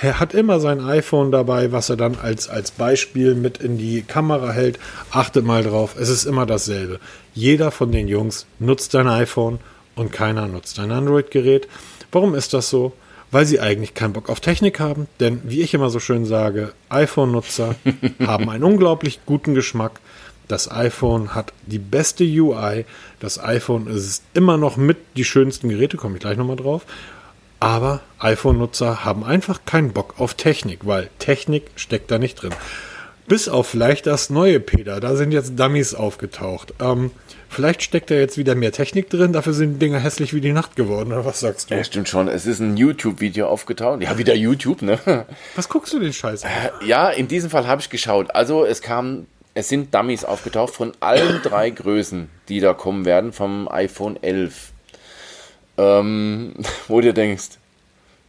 er 0.01 0.19
hat 0.19 0.33
immer 0.33 0.59
sein 0.59 0.81
iPhone 0.81 1.31
dabei, 1.31 1.71
was 1.71 1.89
er 1.89 1.97
dann 1.97 2.15
als, 2.15 2.49
als 2.49 2.71
Beispiel 2.71 3.35
mit 3.35 3.59
in 3.59 3.77
die 3.77 4.01
Kamera 4.01 4.51
hält. 4.51 4.79
Achtet 5.11 5.45
mal 5.45 5.63
drauf, 5.63 5.95
es 5.97 6.09
ist 6.09 6.25
immer 6.25 6.45
dasselbe. 6.45 6.99
Jeder 7.33 7.71
von 7.71 7.91
den 7.91 8.07
Jungs 8.07 8.45
nutzt 8.59 8.95
ein 8.95 9.07
iPhone 9.07 9.59
und 9.95 10.11
keiner 10.11 10.47
nutzt 10.47 10.79
ein 10.79 10.91
Android-Gerät. 10.91 11.67
Warum 12.11 12.35
ist 12.35 12.53
das 12.53 12.69
so? 12.69 12.93
Weil 13.29 13.45
sie 13.45 13.59
eigentlich 13.59 13.93
keinen 13.93 14.13
Bock 14.13 14.29
auf 14.29 14.39
Technik 14.39 14.79
haben. 14.79 15.07
Denn 15.19 15.41
wie 15.43 15.61
ich 15.61 15.73
immer 15.73 15.89
so 15.89 15.99
schön 15.99 16.25
sage, 16.25 16.73
iPhone-Nutzer 16.89 17.75
haben 18.25 18.49
einen 18.49 18.63
unglaublich 18.63 19.19
guten 19.25 19.53
Geschmack. 19.53 19.99
Das 20.47 20.71
iPhone 20.71 21.35
hat 21.35 21.53
die 21.65 21.79
beste 21.79 22.23
UI. 22.23 22.85
Das 23.19 23.43
iPhone 23.43 23.87
ist 23.87 24.23
immer 24.33 24.57
noch 24.57 24.77
mit 24.77 24.97
die 25.15 25.25
schönsten 25.25 25.69
Geräte, 25.69 25.97
komme 25.97 26.15
ich 26.15 26.21
gleich 26.21 26.37
nochmal 26.37 26.55
drauf. 26.55 26.83
Aber 27.59 28.01
iPhone-Nutzer 28.19 29.03
haben 29.03 29.23
einfach 29.23 29.61
keinen 29.65 29.91
Bock 29.91 30.15
auf 30.19 30.35
Technik, 30.35 30.85
weil 30.85 31.09
Technik 31.19 31.71
steckt 31.75 32.11
da 32.11 32.19
nicht 32.19 32.41
drin. 32.41 32.53
Bis 33.27 33.49
auf 33.49 33.67
vielleicht 33.67 34.07
das 34.07 34.29
neue 34.29 34.61
Peter, 34.61 35.01
da 35.01 35.17
sind 35.17 35.33
jetzt 35.33 35.59
Dummies 35.59 35.93
aufgetaucht. 35.93 36.73
Ähm, 36.79 37.11
vielleicht 37.49 37.83
steckt 37.83 38.09
da 38.09 38.15
jetzt 38.15 38.37
wieder 38.37 38.55
mehr 38.55 38.71
Technik 38.71 39.09
drin, 39.09 39.33
dafür 39.33 39.51
sind 39.51 39.73
die 39.73 39.79
Dinger 39.79 39.99
hässlich 39.99 40.33
wie 40.33 40.39
die 40.39 40.53
Nacht 40.53 40.77
geworden, 40.77 41.11
oder 41.11 41.25
was 41.25 41.41
sagst 41.41 41.69
du? 41.69 41.75
Ja, 41.75 41.83
stimmt 41.83 42.07
schon. 42.07 42.29
Es 42.29 42.45
ist 42.45 42.61
ein 42.61 42.77
YouTube-Video 42.77 43.47
aufgetaucht. 43.49 44.01
Ja, 44.01 44.17
wieder 44.17 44.33
YouTube, 44.33 44.81
ne? 44.81 45.25
Was 45.57 45.67
guckst 45.67 45.91
du 45.91 45.99
den 45.99 46.13
Scheiß 46.13 46.45
an? 46.45 46.51
Ja, 46.85 47.09
in 47.09 47.27
diesem 47.27 47.49
Fall 47.49 47.67
habe 47.67 47.81
ich 47.81 47.89
geschaut. 47.89 48.33
Also 48.33 48.63
es 48.63 48.81
kam, 48.81 49.25
es 49.57 49.69
sind 49.69 49.91
Dummies 49.91 50.23
aufgetaucht 50.23 50.75
von 50.75 50.93
allen 50.99 51.41
drei 51.41 51.71
Größen, 51.71 52.29
die 52.47 52.59
da 52.59 52.75
kommen 52.75 53.05
werden 53.05 53.33
vom 53.33 53.67
iPhone 53.67 54.21
11. 54.21 54.71
Ähm, 55.79 56.53
wo 56.87 57.01
du 57.01 57.11
denkst, 57.11 57.57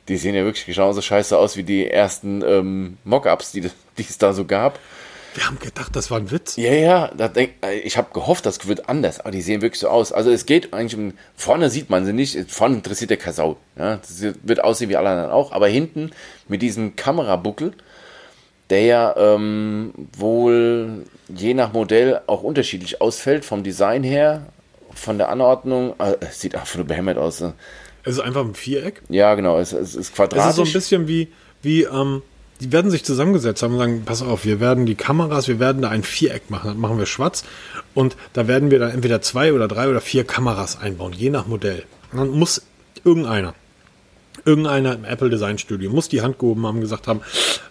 die 0.08 0.16
sehen 0.16 0.34
ja 0.34 0.44
wirklich 0.44 0.64
genauso 0.64 1.02
scheiße 1.02 1.36
aus 1.36 1.58
wie 1.58 1.64
die 1.64 1.86
ersten 1.86 2.42
ähm, 2.42 2.96
Mockups, 3.04 3.52
die, 3.52 3.70
es 3.98 4.16
da 4.16 4.32
so 4.32 4.46
gab. 4.46 4.78
Wir 5.34 5.46
haben 5.46 5.58
gedacht, 5.58 5.94
das 5.94 6.10
war 6.10 6.18
ein 6.18 6.30
Witz. 6.30 6.56
Ja, 6.56 6.72
ja, 6.72 7.08
denk, 7.08 7.52
ich 7.84 7.98
habe 7.98 8.08
gehofft, 8.14 8.46
das 8.46 8.66
wird 8.66 8.88
anders, 8.88 9.20
aber 9.20 9.30
die 9.30 9.42
sehen 9.42 9.60
wirklich 9.60 9.80
so 9.80 9.88
aus. 9.88 10.12
Also 10.12 10.30
es 10.30 10.46
geht 10.46 10.72
eigentlich 10.72 10.96
um, 10.96 11.12
vorne 11.36 11.68
sieht 11.68 11.90
man 11.90 12.06
sie 12.06 12.14
nicht, 12.14 12.50
vorne 12.50 12.76
interessiert 12.76 13.10
der 13.10 13.18
Kasau. 13.18 13.58
Ja, 13.76 13.96
das 13.96 14.22
wird 14.22 14.64
aussehen 14.64 14.88
wie 14.88 14.96
alle 14.96 15.10
anderen 15.10 15.30
auch, 15.30 15.52
aber 15.52 15.68
hinten 15.68 16.10
mit 16.48 16.62
diesem 16.62 16.96
Kamerabuckel, 16.96 17.74
der 18.70 18.82
ja 18.82 19.16
ähm, 19.16 19.92
wohl 20.16 21.04
je 21.28 21.54
nach 21.54 21.72
Modell 21.72 22.20
auch 22.26 22.42
unterschiedlich 22.42 23.00
ausfällt, 23.00 23.44
vom 23.44 23.62
Design 23.62 24.02
her, 24.02 24.46
von 24.94 25.18
der 25.18 25.28
Anordnung, 25.30 25.94
äh, 25.98 26.16
es 26.20 26.40
sieht 26.40 26.54
einfach 26.54 26.76
nur 26.76 26.86
behämmert 26.86 27.18
aus. 27.18 27.40
Ne? 27.40 27.54
Es 28.04 28.14
ist 28.14 28.20
einfach 28.20 28.44
ein 28.44 28.54
Viereck. 28.54 29.02
Ja, 29.08 29.34
genau, 29.34 29.58
es, 29.58 29.72
es 29.72 29.90
ist 29.90 29.94
Es 29.94 29.96
ist 30.08 30.14
quadratisch. 30.14 30.56
so 30.56 30.62
ein 30.62 30.72
bisschen 30.72 31.08
wie, 31.08 31.28
wie 31.62 31.82
ähm, 31.82 32.22
die 32.60 32.72
werden 32.72 32.90
sich 32.90 33.04
zusammengesetzt 33.04 33.62
haben 33.62 33.74
und 33.74 33.78
sagen, 33.78 34.02
pass 34.04 34.22
auf, 34.22 34.44
wir 34.44 34.60
werden 34.60 34.84
die 34.86 34.96
Kameras, 34.96 35.46
wir 35.48 35.60
werden 35.60 35.82
da 35.82 35.90
ein 35.90 36.02
Viereck 36.02 36.50
machen, 36.50 36.68
dann 36.68 36.80
machen 36.80 36.98
wir 36.98 37.06
schwarz 37.06 37.44
und 37.94 38.16
da 38.32 38.48
werden 38.48 38.70
wir 38.70 38.78
dann 38.78 38.90
entweder 38.90 39.22
zwei 39.22 39.52
oder 39.52 39.68
drei 39.68 39.88
oder 39.88 40.00
vier 40.00 40.24
Kameras 40.24 40.80
einbauen, 40.80 41.12
je 41.12 41.30
nach 41.30 41.46
Modell. 41.46 41.84
Und 42.12 42.18
dann 42.18 42.30
muss 42.30 42.62
irgendeiner, 43.04 43.54
irgendeiner 44.44 44.94
im 44.94 45.04
Apple 45.04 45.30
Design 45.30 45.58
Studio 45.58 45.90
muss 45.90 46.08
die 46.08 46.22
Hand 46.22 46.38
gehoben 46.38 46.66
haben 46.66 46.76
und 46.76 46.80
gesagt 46.82 47.06
haben, 47.06 47.20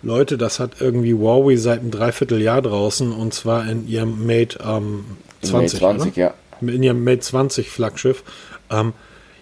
Leute, 0.01 0.37
das 0.37 0.59
hat 0.59 0.79
irgendwie 0.79 1.13
Huawei 1.13 1.55
seit 1.55 1.79
einem 1.79 1.91
Dreivierteljahr 1.91 2.61
draußen 2.61 3.11
und 3.11 3.33
zwar 3.33 3.69
in 3.69 3.87
ihrem 3.87 4.25
Mate 4.25 4.59
ähm, 4.63 5.05
20, 5.41 5.81
Mate 5.81 5.97
20, 5.99 6.11
oder? 6.13 6.21
ja. 6.21 6.33
in 6.61 6.83
ihrem 6.83 7.03
Mate 7.03 7.19
20 7.19 7.69
Flaggschiff. 7.69 8.23
Ähm, 8.69 8.93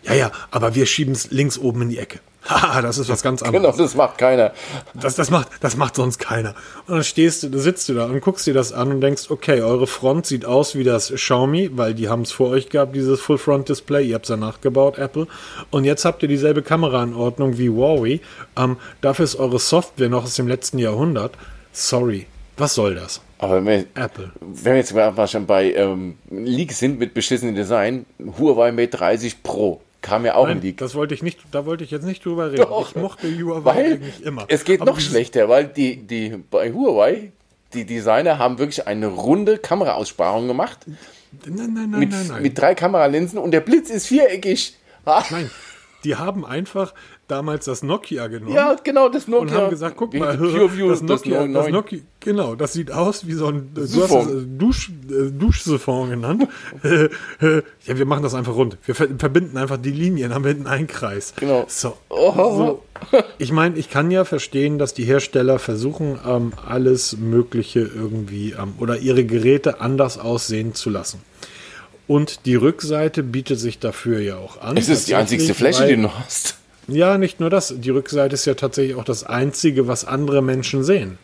ja, 0.04 0.14
ja, 0.14 0.32
aber 0.52 0.76
wir 0.76 0.86
schieben 0.86 1.14
es 1.14 1.32
links 1.32 1.58
oben 1.58 1.84
in 1.84 1.90
die 1.90 1.98
Ecke. 1.98 2.20
Haha, 2.48 2.82
das 2.82 2.98
ist 2.98 3.10
was 3.10 3.24
ganz 3.24 3.42
anderes. 3.44 3.62
Genau, 3.62 3.78
das 3.78 3.96
macht 3.96 4.18
keiner. 4.18 4.54
Das, 4.94 5.16
das, 5.16 5.32
macht, 5.32 5.50
das 5.62 5.76
macht 5.78 5.96
sonst 5.96 6.20
keiner. 6.20 6.56
Und 6.88 6.96
dann 6.96 7.04
stehst 7.04 7.44
du, 7.44 7.58
sitzt 7.60 7.90
du 7.90 7.94
da 7.94 8.06
und 8.06 8.22
guckst 8.22 8.46
dir 8.46 8.54
das 8.54 8.72
an 8.72 8.92
und 8.92 9.02
denkst, 9.02 9.30
okay, 9.30 9.62
eure 9.62 9.88
Front 9.88 10.28
sieht 10.28 10.46
aus 10.46 10.76
wie 10.76 10.84
das 10.84 11.12
Xiaomi, 11.12 11.72
weil 11.74 11.94
die 11.94 12.10
haben 12.10 12.22
es 12.22 12.32
vor 12.32 12.50
euch 12.50 12.70
gehabt, 12.70 12.96
dieses 12.96 13.20
Full-Front-Display. 13.22 14.08
Ihr 14.08 14.16
habt 14.16 14.26
es 14.26 14.30
ja 14.30 14.38
nachgebaut, 14.38 14.98
Apple. 14.98 15.28
Und 15.72 15.86
jetzt 15.86 16.06
habt 16.06 16.22
ihr 16.22 16.30
dieselbe 16.30 16.62
Kameraanordnung 16.62 17.58
wie 17.58 17.70
Huawei. 17.70 18.22
Ähm, 18.58 18.78
dafür 19.02 19.26
ist 19.26 19.36
eure 19.36 19.60
Software 19.60 20.10
noch 20.10 20.24
aus 20.24 20.36
dem 20.36 20.48
letzten 20.48 20.78
Jahrhundert. 20.78 21.34
Sorry, 21.72 22.28
was 22.58 22.76
soll 22.76 22.96
das? 22.96 23.22
Aber 23.38 23.56
wenn 23.56 23.66
wir, 23.66 23.86
Apple. 23.96 24.32
wenn 24.40 24.74
wir 24.74 24.78
jetzt 24.78 24.94
mal 24.94 25.28
schon 25.28 25.46
bei 25.46 25.74
ähm, 25.74 26.16
Leaks 26.30 26.80
sind 26.80 27.00
mit 27.00 27.14
beschissenem 27.14 27.56
Design, 27.56 28.06
Huawei 28.40 28.72
Mate 28.72 28.98
30 28.98 29.44
Pro 29.44 29.82
kam 30.06 30.24
ja 30.26 30.36
auch 30.36 30.46
ein 30.46 30.58
Nein, 30.58 30.62
Leak. 30.62 30.78
das 30.78 30.94
wollte 30.96 31.14
ich 31.16 31.24
nicht, 31.24 31.40
da 31.52 31.66
wollte 31.66 31.84
ich 31.84 31.90
jetzt 31.92 32.06
nicht 32.06 32.24
drüber 32.24 32.52
reden. 32.52 32.62
Doch. 32.62 32.90
Ich 32.90 32.96
mochte 32.96 33.28
Huawei 33.28 33.66
Weil 33.66 33.86
eigentlich 33.94 34.24
immer. 34.24 34.46
es 34.48 34.64
geht 34.64 34.82
Aber 34.82 34.92
noch 34.92 35.00
schlechter, 35.00 35.50
weil 35.50 35.66
die, 35.66 35.98
die 35.98 36.44
bei 36.52 36.72
Huawei, 36.72 37.32
die 37.74 37.86
Designer 37.86 38.38
haben 38.38 38.60
wirklich 38.60 38.86
eine 38.88 39.08
runde 39.08 39.58
Kameraaussparung 39.58 40.48
gemacht 40.48 40.86
Nein, 41.46 41.56
nein, 41.74 41.88
nein, 41.92 42.00
mit, 42.00 42.12
nein, 42.12 42.28
nein. 42.28 42.42
mit 42.44 42.58
drei 42.58 42.76
Kameralinsen 42.76 43.40
und 43.40 43.52
der 43.52 43.60
Blitz 43.62 43.90
ist 43.90 44.08
viereckig. 44.08 44.78
Ah, 45.06 45.24
Nein, 45.32 45.50
die 46.04 46.16
haben 46.16 46.46
einfach 46.46 46.94
damals 47.28 47.66
das 47.66 47.84
Nokia 47.84 48.28
genommen. 48.28 48.54
Ja, 48.54 48.76
genau, 48.84 49.10
das 49.10 49.28
Nokia. 49.28 49.42
und 49.42 49.52
haben 49.52 49.70
gesagt, 49.70 49.96
guck 49.98 50.14
mal, 50.14 50.38
PureView, 50.38 50.90
das 50.90 51.02
Nokia, 51.02 51.40
das, 51.40 51.48
99. 51.48 51.74
Nokia, 51.74 52.00
genau, 52.20 52.56
das 52.56 52.74
sieht 52.74 52.92
aus 52.92 53.26
wie 53.28 53.34
so 53.34 53.48
ein, 53.48 53.72
du 53.74 53.82
hast 53.82 54.12
es 54.12 54.12
äh, 54.12 54.46
Dusch, 54.46 54.92
äh, 55.10 55.32
Duschsiphon 55.32 56.10
genannt. 56.10 56.48
Ja, 57.86 57.98
wir 57.98 58.06
machen 58.06 58.24
das 58.24 58.34
einfach 58.34 58.56
rund. 58.56 58.78
Wir 58.86 58.96
ver 58.96 59.08
verbinden 59.18 59.58
einfach 59.58 59.78
die 59.78 59.92
Linien, 59.92 60.34
haben 60.34 60.46
hinten 60.46 60.68
einen 60.68 60.88
Kreis. 60.88 61.34
Genau. 61.36 61.66
So. 61.68 61.98
Oh. 62.10 62.34
so. 62.34 62.84
Ich 63.38 63.52
meine, 63.52 63.78
ich 63.78 63.90
kann 63.90 64.10
ja 64.10 64.26
verstehen, 64.26 64.78
dass 64.80 64.94
die 64.94 65.04
Hersteller 65.04 65.60
versuchen, 65.60 66.20
ähm, 66.26 66.54
alles 66.66 67.18
Mögliche 67.18 67.82
irgendwie 67.82 68.52
ähm, 68.52 68.74
oder 68.80 68.98
ihre 68.98 69.26
Geräte 69.26 69.82
anders 69.82 70.18
aussehen 70.18 70.74
zu 70.74 70.90
lassen. 70.90 71.22
Und 72.08 72.46
die 72.46 72.56
Rückseite 72.56 73.24
bietet 73.24 73.60
sich 73.60 73.80
dafür 73.80 74.20
ja 74.20 74.38
auch 74.38 74.62
an. 74.62 74.78
Es 74.78 74.90
ist 74.90 75.08
die 75.08 75.16
einzigste 75.16 75.54
Fläche, 75.54 75.82
weil, 75.82 75.90
die 75.90 75.96
du 75.96 76.02
noch 76.02 76.20
hast. 76.20 76.58
Ja, 76.88 77.18
nicht 77.18 77.40
nur 77.40 77.50
das. 77.50 77.74
Die 77.76 77.90
Rückseite 77.90 78.34
ist 78.34 78.46
ja 78.46 78.54
tatsächlich 78.54 78.96
auch 78.96 79.04
das 79.04 79.24
Einzige, 79.24 79.88
was 79.88 80.06
andere 80.06 80.42
Menschen 80.42 80.84
sehen. 80.84 81.18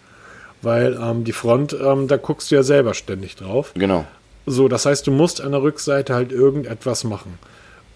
Weil 0.62 1.00
ähm, 1.02 1.24
die 1.24 1.32
Front, 1.32 1.76
ähm, 1.80 2.08
da 2.08 2.18
guckst 2.18 2.52
du 2.52 2.56
ja 2.56 2.64
selber 2.64 2.94
ständig 2.94 3.36
drauf. 3.36 3.72
Genau. 3.76 4.06
So, 4.46 4.68
das 4.68 4.86
heißt, 4.86 5.06
du 5.08 5.12
musst 5.12 5.42
an 5.42 5.52
der 5.52 5.62
Rückseite 5.62 6.14
halt 6.14 6.32
irgendetwas 6.32 7.04
machen. 7.04 7.38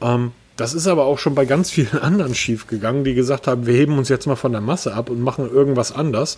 Ähm, 0.01 0.31
das 0.57 0.73
ist 0.73 0.87
aber 0.87 1.05
auch 1.05 1.19
schon 1.19 1.35
bei 1.35 1.45
ganz 1.45 1.71
vielen 1.71 1.97
anderen 2.01 2.35
schief 2.35 2.67
gegangen, 2.67 3.03
die 3.03 3.13
gesagt 3.13 3.47
haben, 3.47 3.65
wir 3.65 3.73
heben 3.73 3.97
uns 3.97 4.09
jetzt 4.09 4.25
mal 4.25 4.35
von 4.35 4.51
der 4.51 4.61
Masse 4.61 4.93
ab 4.93 5.09
und 5.09 5.21
machen 5.21 5.49
irgendwas 5.51 5.91
anders. 5.91 6.37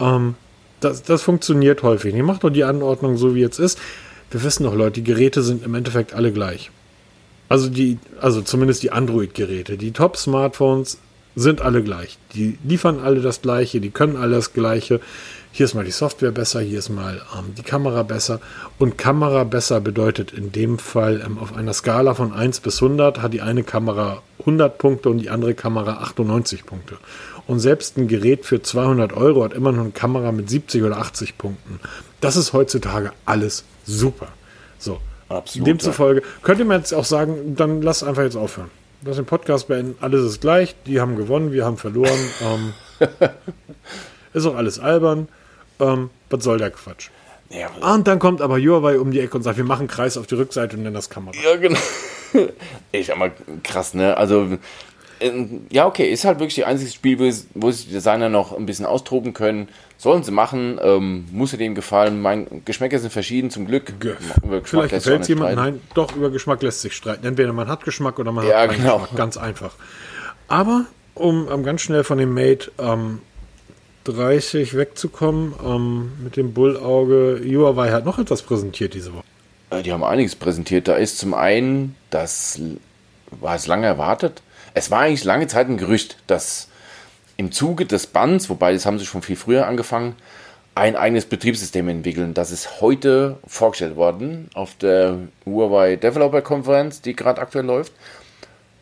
Ähm, 0.00 0.34
das, 0.80 1.02
das 1.02 1.22
funktioniert 1.22 1.82
häufig. 1.82 2.14
Ihr 2.14 2.24
macht 2.24 2.44
doch 2.44 2.50
die 2.50 2.64
Anordnung 2.64 3.16
so, 3.16 3.34
wie 3.34 3.40
jetzt 3.40 3.58
ist. 3.58 3.78
Wir 4.30 4.42
wissen 4.42 4.64
doch, 4.64 4.74
Leute, 4.74 5.00
die 5.00 5.04
Geräte 5.04 5.42
sind 5.42 5.64
im 5.64 5.74
Endeffekt 5.74 6.14
alle 6.14 6.32
gleich. 6.32 6.70
Also 7.48 7.68
die, 7.68 7.98
also 8.20 8.42
zumindest 8.42 8.82
die 8.82 8.92
Android-Geräte. 8.92 9.76
Die 9.76 9.92
Top-Smartphones 9.92 10.98
sind 11.36 11.60
alle 11.60 11.82
gleich. 11.82 12.18
Die 12.34 12.58
liefern 12.64 13.00
alle 13.00 13.20
das 13.20 13.42
Gleiche, 13.42 13.80
die 13.80 13.90
können 13.90 14.16
alle 14.16 14.36
das 14.36 14.52
Gleiche. 14.52 15.00
Hier 15.52 15.66
ist 15.66 15.74
mal 15.74 15.84
die 15.84 15.90
Software 15.90 16.32
besser, 16.32 16.60
hier 16.60 16.78
ist 16.78 16.88
mal 16.88 17.22
ähm, 17.36 17.54
die 17.56 17.62
Kamera 17.62 18.02
besser. 18.02 18.40
Und 18.78 18.98
Kamera 18.98 19.44
besser 19.44 19.80
bedeutet 19.80 20.32
in 20.32 20.52
dem 20.52 20.78
Fall 20.78 21.22
ähm, 21.24 21.38
auf 21.38 21.54
einer 21.54 21.72
Skala 21.72 22.14
von 22.14 22.32
1 22.32 22.60
bis 22.60 22.82
100 22.82 23.22
hat 23.22 23.32
die 23.32 23.40
eine 23.40 23.62
Kamera 23.62 24.22
100 24.40 24.78
Punkte 24.78 25.10
und 25.10 25.18
die 25.18 25.30
andere 25.30 25.54
Kamera 25.54 25.98
98 26.02 26.66
Punkte. 26.66 26.96
Und 27.46 27.60
selbst 27.60 27.96
ein 27.96 28.08
Gerät 28.08 28.44
für 28.44 28.62
200 28.62 29.12
Euro 29.12 29.44
hat 29.44 29.52
immer 29.52 29.72
noch 29.72 29.82
eine 29.82 29.90
Kamera 29.90 30.32
mit 30.32 30.48
70 30.48 30.82
oder 30.82 30.98
80 30.98 31.36
Punkten. 31.36 31.78
Das 32.20 32.36
ist 32.36 32.52
heutzutage 32.52 33.12
alles 33.24 33.64
super. 33.84 34.28
So. 34.78 35.00
Absolut, 35.34 35.66
Demzufolge 35.68 36.22
könnte 36.42 36.64
man 36.64 36.78
jetzt 36.78 36.92
auch 36.92 37.04
sagen, 37.04 37.54
dann 37.56 37.82
lass 37.82 38.02
einfach 38.02 38.22
jetzt 38.22 38.36
aufhören. 38.36 38.70
Lass 39.04 39.16
den 39.16 39.26
Podcast 39.26 39.68
beenden. 39.68 39.96
Alles 40.00 40.24
ist 40.24 40.40
gleich. 40.40 40.74
Die 40.86 41.00
haben 41.00 41.16
gewonnen, 41.16 41.52
wir 41.52 41.64
haben 41.64 41.76
verloren. 41.76 42.18
Ähm, 42.42 42.72
ist 44.32 44.46
auch 44.46 44.54
alles 44.56 44.78
albern. 44.78 45.28
Ähm, 45.80 46.10
was 46.30 46.44
soll 46.44 46.58
der 46.58 46.70
Quatsch? 46.70 47.08
Ja, 47.50 47.68
Ah, 47.80 47.94
und 47.94 48.06
dann 48.06 48.18
kommt 48.18 48.40
aber 48.40 48.56
Huawei 48.58 48.98
um 48.98 49.10
die 49.10 49.20
Ecke 49.20 49.36
und 49.36 49.42
sagt, 49.42 49.56
wir 49.56 49.64
machen 49.64 49.88
Kreis 49.88 50.16
auf 50.16 50.26
die 50.26 50.34
Rückseite 50.36 50.76
und 50.76 50.84
nennen 50.84 50.94
das 50.94 51.10
Kamera. 51.10 51.34
ja 51.42 51.56
genau. 51.56 51.78
Echt 52.92 53.10
aber 53.10 53.30
krass, 53.62 53.94
ne? 53.94 54.16
Also, 54.16 54.58
ja, 55.70 55.86
okay, 55.86 56.10
ist 56.10 56.24
halt 56.24 56.38
wirklich 56.38 56.54
die 56.54 56.64
einzige 56.64 56.90
Spiel, 56.90 57.18
wo, 57.54 57.70
sich 57.70 57.86
die 57.86 57.92
Designer 57.92 58.28
noch 58.28 58.56
ein 58.56 58.66
bisschen 58.66 58.86
austoben 58.86 59.32
können. 59.34 59.68
Sollen 59.96 60.22
sie 60.22 60.32
machen, 60.32 60.78
ähm, 60.82 61.26
muss 61.32 61.52
sie 61.52 61.56
denen 61.56 61.74
gefallen. 61.74 62.20
Mein 62.20 62.62
Geschmäcker 62.64 62.98
sind 62.98 63.12
verschieden, 63.12 63.50
zum 63.50 63.66
Glück. 63.66 63.98
Ge- 64.00 64.16
Über 64.42 64.60
Geschmack 64.60 64.88
Vielleicht 64.90 65.04
gefällt 65.04 65.22
es 65.22 65.28
jemandem. 65.28 65.56
Nein, 65.56 65.80
doch, 65.94 66.14
über 66.16 66.30
Geschmack 66.30 66.62
lässt 66.62 66.80
sich 66.82 66.92
streiten. 66.94 67.26
Entweder 67.26 67.52
man 67.52 67.68
hat 67.68 67.84
Geschmack 67.84 68.18
oder 68.18 68.32
man 68.32 68.46
Ja, 68.46 68.60
hat 68.62 68.70
keinen 68.70 68.82
genau. 68.82 68.98
Geschmack. 68.98 69.16
Ganz 69.16 69.36
einfach. 69.36 69.74
Aber 70.48 70.86
um 71.14 71.48
ähm, 71.50 71.62
ganz 71.62 71.80
schnell 71.82 72.04
von 72.04 72.18
dem 72.18 72.34
Mate 72.34 72.70
ähm, 72.78 73.20
30 74.04 74.76
wegzukommen, 74.76 75.54
ähm, 75.64 76.12
mit 76.22 76.36
dem 76.36 76.52
Bullauge, 76.52 77.40
Huawei 77.44 77.90
hat 77.90 78.04
noch 78.04 78.18
etwas 78.18 78.42
präsentiert 78.42 78.92
diese 78.94 79.14
Woche. 79.14 79.24
Äh, 79.70 79.82
Die 79.82 79.92
haben 79.92 80.04
einiges 80.04 80.36
präsentiert. 80.36 80.88
Da 80.88 80.96
ist 80.96 81.18
zum 81.18 81.32
einen, 81.34 81.96
das 82.10 82.60
war 83.30 83.54
es 83.54 83.66
lange 83.66 83.86
erwartet. 83.86 84.42
Es 84.74 84.90
war 84.90 85.00
eigentlich 85.00 85.24
lange 85.24 85.46
Zeit 85.46 85.68
ein 85.68 85.76
Gerücht, 85.76 86.18
dass 86.26 86.68
im 87.36 87.52
Zuge 87.52 87.86
des 87.86 88.08
Bands, 88.08 88.50
wobei 88.50 88.72
das 88.72 88.86
haben 88.86 88.98
sie 88.98 89.06
schon 89.06 89.22
viel 89.22 89.36
früher 89.36 89.66
angefangen, 89.66 90.16
ein 90.74 90.96
eigenes 90.96 91.26
Betriebssystem 91.26 91.88
entwickeln. 91.88 92.34
Das 92.34 92.50
ist 92.50 92.80
heute 92.80 93.38
vorgestellt 93.46 93.94
worden 93.94 94.50
auf 94.54 94.74
der 94.76 95.18
Huawei 95.46 95.96
Developer 95.96 96.42
Konferenz, 96.42 97.00
die 97.00 97.14
gerade 97.14 97.40
aktuell 97.40 97.64
läuft. 97.64 97.92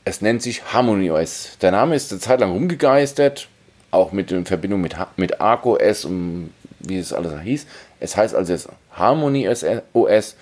Es 0.04 0.22
nennt 0.22 0.42
sich 0.42 0.72
Harmony 0.72 1.10
OS. 1.10 1.58
Der 1.60 1.70
Name 1.70 1.94
ist 1.94 2.10
eine 2.10 2.20
Zeit 2.20 2.40
lang 2.40 2.52
rumgegeistert, 2.52 3.48
auch 3.90 4.12
mit 4.12 4.32
in 4.32 4.46
Verbindung 4.46 4.80
mit, 4.80 4.96
mit 5.16 5.40
Arc 5.40 5.66
OS 5.66 6.06
und 6.06 6.52
wie 6.80 6.98
es 6.98 7.12
alles 7.12 7.40
hieß. 7.40 7.66
Es 8.00 8.16
heißt 8.16 8.34
also 8.34 8.52
jetzt 8.52 8.68
Harmony 8.92 9.48
OS 9.92 10.36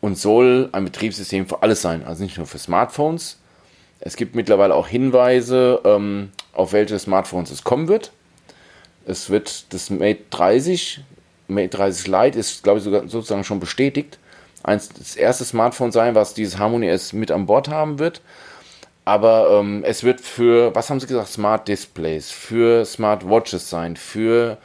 und 0.00 0.18
soll 0.18 0.68
ein 0.72 0.84
Betriebssystem 0.84 1.46
für 1.46 1.62
alles 1.62 1.80
sein, 1.80 2.04
also 2.04 2.24
nicht 2.24 2.36
nur 2.36 2.46
für 2.46 2.58
Smartphones. 2.58 3.39
Es 4.00 4.16
gibt 4.16 4.34
mittlerweile 4.34 4.74
auch 4.74 4.88
Hinweise, 4.88 5.80
ähm, 5.84 6.30
auf 6.52 6.72
welche 6.72 6.98
Smartphones 6.98 7.50
es 7.50 7.64
kommen 7.64 7.88
wird. 7.88 8.12
Es 9.06 9.30
wird 9.30 9.72
das 9.72 9.90
Mate 9.90 10.20
30, 10.30 11.00
Mate 11.48 11.68
30 11.68 12.06
Lite 12.06 12.38
ist, 12.38 12.62
glaube 12.62 12.78
ich, 12.78 12.84
sogar 12.84 13.08
sozusagen 13.08 13.44
schon 13.44 13.60
bestätigt. 13.60 14.18
Eins, 14.62 14.88
das 14.88 15.16
erste 15.16 15.44
Smartphone 15.44 15.92
sein, 15.92 16.14
was 16.14 16.34
dieses 16.34 16.58
Harmony 16.58 16.88
S 16.88 17.12
mit 17.12 17.30
an 17.30 17.46
Bord 17.46 17.68
haben 17.68 17.98
wird. 17.98 18.20
Aber 19.04 19.58
ähm, 19.58 19.82
es 19.84 20.04
wird 20.04 20.20
für, 20.20 20.74
was 20.74 20.90
haben 20.90 21.00
sie 21.00 21.06
gesagt, 21.06 21.28
Smart 21.28 21.66
Displays, 21.66 22.30
für 22.30 22.84
Smart 22.84 23.28
Watches 23.28 23.68
sein, 23.68 23.96
für 23.96 24.58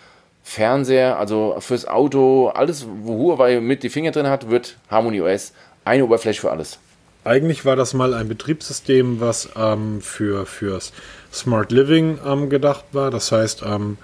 Fernseher, 0.43 1.17
also 1.17 1.55
fürs 1.59 1.87
Auto, 1.87 2.49
alles, 2.49 2.85
wo 3.01 3.17
Huawei 3.17 3.59
mit 3.59 3.81
die 3.83 3.89
Finger 3.89 4.11
drin 4.11 4.27
hat, 4.27 4.49
wird 4.49 4.77
Harmony 4.89 5.21
OS 5.21 5.53
eine 5.85 6.03
Oberfläche 6.03 6.41
für 6.41 6.51
alles. 6.51 6.77
Eigentlich 7.25 7.65
war 7.65 7.75
das 7.75 7.95
mal 7.95 8.13
ein 8.13 8.27
Betriebssystem, 8.27 9.19
was 9.19 9.49
ähm, 9.55 9.99
für 9.99 10.45
fürs 10.45 10.93
Smart 11.33 11.71
Living 11.71 12.19
ähm, 12.25 12.49
gedacht 12.51 12.85
war. 12.91 13.09
Das 13.09 13.31
heißt, 13.31 13.63
ähm, 13.65 13.97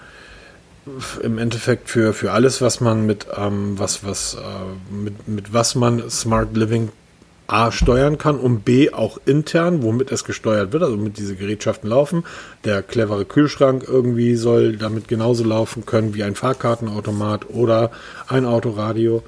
im 1.22 1.38
Endeffekt 1.38 1.88
für, 1.88 2.12
für 2.14 2.32
alles, 2.32 2.60
was 2.60 2.80
man 2.80 3.06
mit, 3.06 3.28
ähm, 3.36 3.78
was, 3.78 4.04
was, 4.04 4.34
äh, 4.34 4.92
mit, 4.92 5.28
mit 5.28 5.52
was 5.52 5.76
man 5.76 6.10
Smart 6.10 6.56
Living 6.56 6.90
A 7.46 7.70
steuern 7.70 8.18
kann 8.18 8.40
und 8.40 8.64
B 8.64 8.90
auch 8.92 9.20
intern, 9.24 9.82
womit 9.82 10.10
es 10.10 10.24
gesteuert 10.24 10.72
wird, 10.72 10.82
also 10.82 10.96
mit 10.96 11.18
diese 11.18 11.36
Gerätschaften 11.36 11.88
laufen. 11.88 12.24
Der 12.64 12.82
clevere 12.82 13.24
Kühlschrank 13.24 13.84
irgendwie 13.86 14.34
soll 14.34 14.76
damit 14.76 15.06
genauso 15.06 15.44
laufen 15.44 15.86
können 15.86 16.14
wie 16.14 16.24
ein 16.24 16.34
Fahrkartenautomat 16.34 17.50
oder 17.50 17.92
ein 18.26 18.46
Autoradio. 18.46 19.22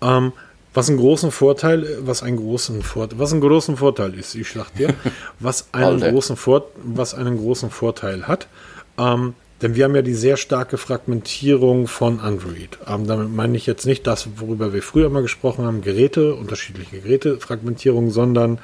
Ähm, 0.00 0.32
was 0.74 0.88
einen 0.88 0.98
großen 0.98 1.30
Vorteil, 1.30 1.98
was 2.00 2.22
einen 2.22 2.36
großen 2.36 2.82
Vorteil, 2.82 3.18
was 3.18 3.32
einen 3.32 3.40
großen 3.40 3.76
Vorteil 3.76 4.14
ist, 4.14 4.34
ich 4.34 4.50
sag 4.50 4.74
dir, 4.74 4.94
was 5.40 5.68
einen 5.72 6.00
großen 6.00 6.36
Vor 6.36 6.66
was 6.82 7.14
einen 7.14 7.38
großen 7.38 7.70
Vorteil 7.70 8.28
hat. 8.28 8.48
Ähm, 8.98 9.34
denn 9.60 9.74
wir 9.74 9.84
haben 9.84 9.96
ja 9.96 10.02
die 10.02 10.14
sehr 10.14 10.36
starke 10.36 10.78
Fragmentierung 10.78 11.88
von 11.88 12.20
Android. 12.20 12.78
Ähm, 12.86 13.06
damit 13.06 13.30
meine 13.30 13.56
ich 13.56 13.66
jetzt 13.66 13.86
nicht 13.86 14.06
das, 14.06 14.28
worüber 14.36 14.72
wir 14.72 14.82
früher 14.82 15.10
mal 15.10 15.22
gesprochen 15.22 15.64
haben, 15.64 15.80
Geräte, 15.80 16.34
unterschiedliche 16.34 17.00
Gerätefragmentierung, 17.00 18.10
sondern 18.10 18.60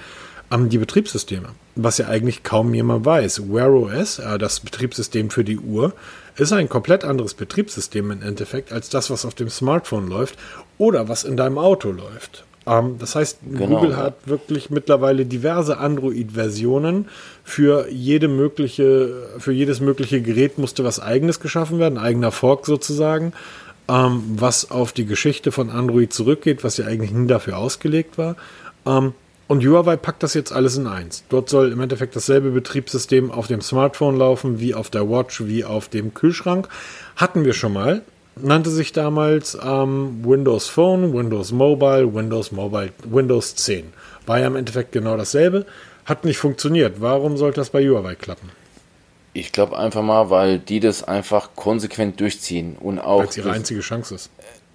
ähm, 0.50 0.68
die 0.68 0.78
Betriebssysteme. 0.78 1.48
Was 1.76 1.98
ja 1.98 2.08
eigentlich 2.08 2.42
kaum 2.42 2.72
jemand 2.74 3.04
weiß. 3.04 3.52
Wear 3.52 3.72
OS, 3.72 4.18
äh, 4.18 4.38
das 4.38 4.60
Betriebssystem 4.60 5.30
für 5.30 5.44
die 5.44 5.58
Uhr, 5.58 5.92
ist 6.36 6.52
ein 6.52 6.68
komplett 6.68 7.04
anderes 7.04 7.34
Betriebssystem 7.34 8.10
im 8.10 8.22
Endeffekt 8.22 8.72
als 8.72 8.88
das, 8.88 9.10
was 9.10 9.24
auf 9.24 9.34
dem 9.34 9.48
Smartphone 9.48 10.08
läuft 10.08 10.38
oder 10.78 11.08
was 11.08 11.24
in 11.24 11.36
deinem 11.36 11.58
Auto 11.58 11.90
läuft. 11.90 12.44
Ähm, 12.66 12.96
das 12.98 13.14
heißt, 13.14 13.38
Google 13.56 13.90
ja. 13.90 13.96
hat 13.96 14.26
wirklich 14.26 14.70
mittlerweile 14.70 15.26
diverse 15.26 15.78
Android-Versionen. 15.78 17.08
Für 17.44 17.88
jede 17.90 18.28
mögliche, 18.28 19.28
für 19.38 19.52
jedes 19.52 19.80
mögliche 19.80 20.22
Gerät 20.22 20.58
musste 20.58 20.84
was 20.84 21.00
eigenes 21.00 21.40
geschaffen 21.40 21.78
werden, 21.78 21.98
eigener 21.98 22.32
Fork 22.32 22.66
sozusagen, 22.66 23.32
ähm, 23.88 24.22
was 24.36 24.70
auf 24.70 24.92
die 24.92 25.06
Geschichte 25.06 25.52
von 25.52 25.70
Android 25.70 26.12
zurückgeht, 26.12 26.64
was 26.64 26.78
ja 26.78 26.86
eigentlich 26.86 27.12
nie 27.12 27.26
dafür 27.26 27.58
ausgelegt 27.58 28.18
war. 28.18 28.36
Ähm, 28.86 29.12
und 29.46 29.64
Huawei 29.64 29.96
packt 29.96 30.22
das 30.22 30.34
jetzt 30.34 30.52
alles 30.52 30.76
in 30.76 30.86
eins. 30.86 31.24
Dort 31.28 31.48
soll 31.48 31.72
im 31.72 31.80
Endeffekt 31.80 32.16
dasselbe 32.16 32.50
Betriebssystem 32.50 33.30
auf 33.30 33.46
dem 33.46 33.60
Smartphone 33.60 34.16
laufen, 34.16 34.58
wie 34.60 34.74
auf 34.74 34.90
der 34.90 35.08
Watch, 35.08 35.44
wie 35.46 35.64
auf 35.64 35.88
dem 35.88 36.14
Kühlschrank. 36.14 36.68
Hatten 37.16 37.44
wir 37.44 37.52
schon 37.52 37.72
mal. 37.72 38.02
Nannte 38.36 38.70
sich 38.70 38.92
damals 38.92 39.56
ähm, 39.62 40.24
Windows 40.24 40.68
Phone, 40.68 41.12
Windows 41.12 41.52
Mobile, 41.52 42.12
Windows 42.14 42.50
Mobile, 42.50 42.90
Windows 43.04 43.54
10. 43.54 43.92
War 44.26 44.40
ja 44.40 44.46
im 44.48 44.56
Endeffekt 44.56 44.92
genau 44.92 45.16
dasselbe. 45.16 45.66
Hat 46.04 46.24
nicht 46.24 46.38
funktioniert. 46.38 47.00
Warum 47.00 47.36
sollte 47.36 47.60
das 47.60 47.70
bei 47.70 47.86
Huawei 47.88 48.14
klappen? 48.16 48.50
Ich 49.34 49.52
glaube 49.52 49.78
einfach 49.78 50.02
mal, 50.02 50.30
weil 50.30 50.58
die 50.58 50.80
das 50.80 51.02
einfach 51.04 51.50
konsequent 51.54 52.20
durchziehen 52.20 52.76
und 52.78 52.98
auch 52.98 53.20
Weil 53.20 53.28
es 53.28 53.36
ihre 53.36 53.50
einzige 53.52 53.80
Chance 53.80 54.14
ist. 54.14 54.30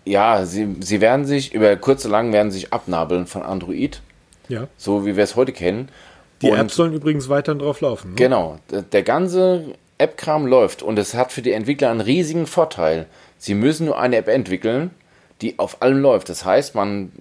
ja, 0.06 0.46
sie, 0.46 0.76
sie 0.82 1.02
werden 1.02 1.26
sich 1.26 1.54
über 1.54 1.76
kurz 1.76 2.06
oder 2.06 2.14
lang 2.14 2.32
werden 2.34 2.52
sich 2.52 2.72
abnabeln 2.74 3.26
von 3.26 3.42
Android, 3.44 4.02
Ja. 4.50 4.68
so 4.78 5.06
wie 5.06 5.16
wir 5.16 5.24
es 5.24 5.36
heute 5.38 5.54
kennen. 5.54 5.88
Die 6.42 6.50
Und- 6.52 6.58
Apps 6.58 6.76
sollen 6.76 6.94
übrigens 6.94 7.30
weiterhin 7.30 7.60
drauf 7.60 7.80
laufen. 7.82 8.10
Ne? 8.12 8.16
Genau, 8.16 8.60
der 8.70 9.04
ganze 9.04 9.76
App-Kram 9.98 10.46
läuft 10.48 10.82
und 10.84 10.98
es 11.00 11.14
hat 11.14 11.32
für 11.32 11.42
die 11.42 11.52
Entwickler 11.54 11.90
einen 11.92 12.02
riesigen 12.02 12.46
Vorteil. 12.48 13.06
Sie 13.38 13.54
müssen 13.54 13.86
nur 13.86 14.00
eine 14.00 14.18
App 14.18 14.28
entwickeln, 14.28 14.92
die 15.42 15.60
auf 15.60 15.82
allem 15.82 16.00
läuft. 16.02 16.30
Das 16.30 16.44
heißt, 16.46 16.76
man, 16.76 17.12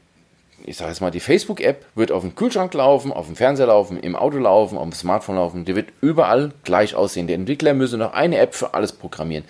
ich 0.64 0.76
sage 0.76 0.90
jetzt 0.90 1.00
mal, 1.00 1.10
die 1.10 1.20
Facebook-App 1.20 1.84
wird 1.96 2.12
auf 2.12 2.22
dem 2.22 2.34
Kühlschrank 2.36 2.72
laufen, 2.74 3.12
auf 3.12 3.26
dem 3.26 3.36
Fernseher 3.36 3.66
laufen, 3.66 3.98
im 3.98 4.14
Auto 4.16 4.38
laufen, 4.38 4.76
auf 4.78 4.84
dem 4.84 4.92
Smartphone 4.92 5.36
laufen. 5.36 5.64
Die 5.64 5.74
wird 5.76 5.88
überall 6.00 6.52
gleich 6.64 6.94
aussehen. 6.94 7.26
Die 7.26 7.34
Entwickler 7.34 7.74
müssen 7.74 7.98
noch 7.98 8.12
eine 8.14 8.38
App 8.38 8.54
für 8.54 8.74
alles 8.74 8.92
programmieren. 8.92 9.44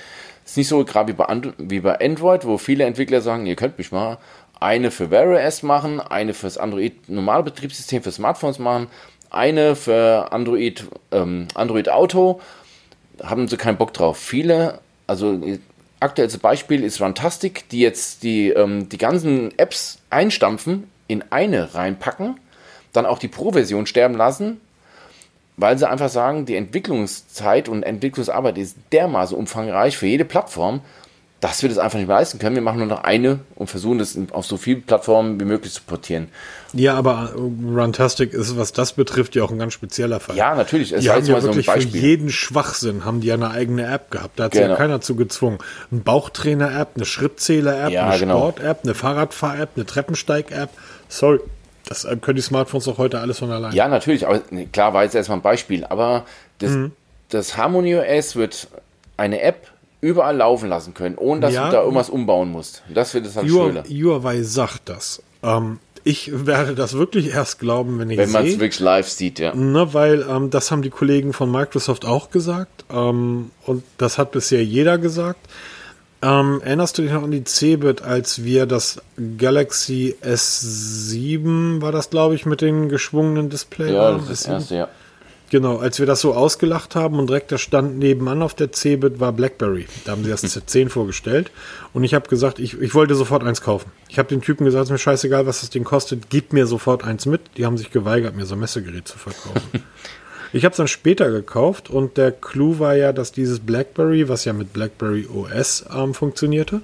Das 0.44 0.52
ist 0.52 0.56
nicht 0.56 0.68
so 0.68 0.82
gerade 0.84 1.08
wie 1.12 1.16
bei, 1.16 1.26
And- 1.26 1.52
wie 1.58 1.80
bei 1.80 2.00
Android, 2.00 2.46
wo 2.46 2.56
viele 2.56 2.84
Entwickler 2.84 3.20
sagen, 3.20 3.44
ihr 3.44 3.56
könnt 3.56 3.76
mich 3.76 3.92
mal, 3.92 4.16
eine 4.60 4.90
für 4.90 5.10
Wear 5.10 5.28
OS 5.28 5.62
machen, 5.62 6.00
eine 6.00 6.34
fürs 6.34 6.58
Android 6.58 7.08
normale 7.08 7.42
Betriebssystem 7.42 8.02
für 8.02 8.12
Smartphones 8.12 8.58
machen, 8.58 8.88
eine 9.30 9.76
für 9.76 10.32
Android, 10.32 10.86
ähm, 11.12 11.48
Android 11.54 11.88
Auto. 11.88 12.40
Haben 13.22 13.48
sie 13.48 13.56
keinen 13.56 13.76
Bock 13.76 13.92
drauf. 13.92 14.18
Viele, 14.18 14.80
also 15.06 15.40
aktuelles 16.00 16.38
Beispiel 16.38 16.84
ist 16.84 17.00
Runtastic, 17.00 17.68
die 17.68 17.80
jetzt 17.80 18.22
die, 18.22 18.50
ähm, 18.50 18.88
die 18.88 18.98
ganzen 18.98 19.56
Apps 19.58 19.98
einstampfen, 20.10 20.90
in 21.08 21.24
eine 21.30 21.74
reinpacken, 21.74 22.38
dann 22.92 23.06
auch 23.06 23.18
die 23.18 23.28
Pro-Version 23.28 23.86
sterben 23.86 24.14
lassen, 24.14 24.60
weil 25.56 25.76
sie 25.78 25.88
einfach 25.88 26.10
sagen, 26.10 26.46
die 26.46 26.54
Entwicklungszeit 26.54 27.68
und 27.68 27.82
Entwicklungsarbeit 27.82 28.58
ist 28.58 28.76
dermaßen 28.92 29.36
umfangreich 29.36 29.96
für 29.96 30.06
jede 30.06 30.24
Plattform, 30.24 30.80
dass 31.40 31.62
wir 31.62 31.68
das 31.68 31.78
einfach 31.78 31.98
nicht 31.98 32.08
mehr 32.08 32.16
leisten 32.16 32.40
können. 32.40 32.56
Wir 32.56 32.62
machen 32.62 32.78
nur 32.78 32.88
noch 32.88 33.04
eine 33.04 33.38
und 33.54 33.68
versuchen 33.68 33.98
das 33.98 34.18
auf 34.32 34.44
so 34.44 34.56
viele 34.56 34.80
Plattformen 34.80 35.38
wie 35.38 35.44
möglich 35.44 35.72
zu 35.72 35.82
portieren. 35.82 36.28
Ja, 36.72 36.94
aber 36.94 37.32
Runtastic 37.36 38.34
ist, 38.34 38.58
was 38.58 38.72
das 38.72 38.92
betrifft, 38.92 39.36
ja 39.36 39.44
auch 39.44 39.52
ein 39.52 39.58
ganz 39.58 39.72
spezieller 39.72 40.18
Fall. 40.18 40.36
Ja, 40.36 40.56
natürlich. 40.56 40.92
Es 40.92 41.02
die 41.02 41.10
haben 41.10 41.24
ja 41.24 41.40
wirklich 41.42 41.66
so 41.66 41.72
für 41.72 41.78
jeden 41.80 42.30
Schwachsinn 42.30 43.04
haben 43.04 43.20
die 43.20 43.28
ja 43.28 43.34
eine 43.34 43.50
eigene 43.50 43.86
App 43.86 44.10
gehabt. 44.10 44.38
Da 44.38 44.44
hat 44.44 44.52
genau. 44.52 44.64
sich 44.64 44.70
ja 44.70 44.76
keiner 44.76 45.00
zu 45.00 45.14
gezwungen. 45.14 45.58
Ein 45.92 46.02
Bauchtrainer-App, 46.02 46.92
eine 46.96 47.04
Schrittzähler-App, 47.04 47.92
ja, 47.92 48.08
eine 48.08 48.18
genau. 48.18 48.38
Sport-App, 48.38 48.80
eine 48.82 48.94
Fahrradfahr-App, 48.94 49.70
eine 49.76 49.86
Treppensteig-App. 49.86 50.70
Sorry, 51.08 51.38
das 51.86 52.06
können 52.20 52.36
die 52.36 52.42
Smartphones 52.42 52.84
doch 52.84 52.98
heute 52.98 53.20
alles 53.20 53.38
von 53.38 53.50
allein. 53.52 53.72
Ja, 53.72 53.86
natürlich. 53.86 54.26
Aber 54.26 54.42
klar 54.72 54.92
war 54.92 55.04
jetzt 55.04 55.14
erstmal 55.14 55.38
ein 55.38 55.42
Beispiel. 55.42 55.84
Aber 55.84 56.26
das, 56.58 56.72
mhm. 56.72 56.92
das 57.28 57.56
Harmony 57.56 57.96
OS 57.96 58.34
wird 58.34 58.68
eine 59.16 59.40
App 59.40 59.68
überall 60.00 60.36
laufen 60.36 60.68
lassen 60.68 60.94
können, 60.94 61.16
ohne 61.16 61.40
dass 61.40 61.54
ja, 61.54 61.66
du 61.66 61.72
da 61.72 61.82
irgendwas 61.82 62.10
umbauen 62.10 62.50
musst. 62.50 62.82
Das 62.92 63.14
wird 63.14 63.26
es 63.26 63.36
halt 63.36 63.48
schöner. 63.48 63.84
Huawei 63.84 64.42
sagt 64.42 64.88
das. 64.88 65.22
Ähm, 65.42 65.78
ich 66.04 66.46
werde 66.46 66.74
das 66.74 66.94
wirklich 66.94 67.34
erst 67.34 67.58
glauben, 67.58 67.98
wenn 67.98 68.10
ich 68.10 68.18
Wenn 68.18 68.30
man 68.30 68.46
es 68.46 68.52
wirklich 68.58 68.80
live 68.80 69.08
sieht, 69.08 69.38
ja. 69.38 69.54
Ne, 69.54 69.92
weil 69.92 70.24
ähm, 70.28 70.50
das 70.50 70.70
haben 70.70 70.82
die 70.82 70.90
Kollegen 70.90 71.32
von 71.32 71.50
Microsoft 71.50 72.06
auch 72.06 72.30
gesagt. 72.30 72.84
Ähm, 72.90 73.50
und 73.66 73.82
das 73.98 74.18
hat 74.18 74.32
bisher 74.32 74.64
jeder 74.64 74.98
gesagt. 74.98 75.40
Ähm, 76.20 76.60
erinnerst 76.64 76.98
du 76.98 77.02
dich 77.02 77.12
noch 77.12 77.22
an 77.22 77.30
die 77.30 77.44
Cebit, 77.44 78.02
als 78.02 78.42
wir 78.42 78.66
das 78.66 79.00
Galaxy 79.36 80.16
S7, 80.22 81.80
war 81.80 81.92
das 81.92 82.10
glaube 82.10 82.34
ich, 82.34 82.44
mit 82.44 82.60
den 82.60 82.88
geschwungenen 82.88 83.50
Display? 83.50 83.92
Ja, 83.92 84.12
das, 84.12 84.26
das 84.26 84.46
erste, 84.46 84.74
ja. 84.74 84.88
Genau, 85.50 85.78
als 85.78 85.98
wir 85.98 86.04
das 86.04 86.20
so 86.20 86.34
ausgelacht 86.34 86.94
haben 86.94 87.18
und 87.18 87.28
direkt 87.28 87.50
der 87.50 87.58
Stand 87.58 87.98
nebenan 87.98 88.42
auf 88.42 88.54
der 88.54 88.70
Cebit 88.70 89.18
war 89.18 89.32
BlackBerry. 89.32 89.86
Da 90.04 90.12
haben 90.12 90.22
sie 90.22 90.30
das 90.30 90.44
Z10 90.44 90.90
vorgestellt. 90.90 91.50
Und 91.94 92.04
ich 92.04 92.12
habe 92.14 92.28
gesagt, 92.28 92.58
ich, 92.58 92.78
ich 92.80 92.94
wollte 92.94 93.14
sofort 93.14 93.42
eins 93.44 93.62
kaufen. 93.62 93.90
Ich 94.08 94.18
habe 94.18 94.28
den 94.28 94.42
Typen 94.42 94.64
gesagt, 94.64 94.82
es 94.82 94.88
ist 94.88 94.92
mir 94.92 94.98
scheißegal, 94.98 95.46
was 95.46 95.60
das 95.60 95.70
Ding 95.70 95.84
kostet, 95.84 96.28
gib 96.28 96.52
mir 96.52 96.66
sofort 96.66 97.02
eins 97.04 97.24
mit. 97.24 97.40
Die 97.56 97.64
haben 97.64 97.78
sich 97.78 97.90
geweigert, 97.90 98.36
mir 98.36 98.44
so 98.44 98.56
ein 98.56 98.60
Messegerät 98.60 99.08
zu 99.08 99.16
verkaufen. 99.18 99.84
ich 100.52 100.64
habe 100.64 100.72
es 100.72 100.76
dann 100.76 100.88
später 100.88 101.30
gekauft 101.30 101.88
und 101.88 102.18
der 102.18 102.32
Clou 102.32 102.78
war 102.78 102.94
ja, 102.94 103.14
dass 103.14 103.32
dieses 103.32 103.60
BlackBerry, 103.60 104.28
was 104.28 104.44
ja 104.44 104.52
mit 104.52 104.74
BlackBerry 104.74 105.26
OS 105.32 105.86
ähm, 105.94 106.12
funktionierte, 106.12 106.82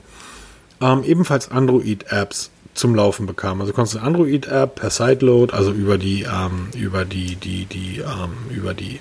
ähm, 0.81 1.05
ebenfalls 1.05 1.51
Android-Apps 1.51 2.51
zum 2.75 2.95
Laufen 2.95 3.27
bekam. 3.27 3.61
Also 3.61 3.73
konntest 3.73 3.95
du 3.95 3.99
eine 3.99 4.09
Android-App 4.09 4.75
per 4.77 4.91
Sideload, 4.91 5.55
also 5.55 5.73
über 5.73 5.99
die, 5.99 6.23
ähm, 6.23 6.69
über 6.77 7.05
die, 7.05 7.37
die, 7.37 7.67
die, 7.67 8.01
ähm, 8.01 8.55
über 8.55 8.75
die 8.75 9.01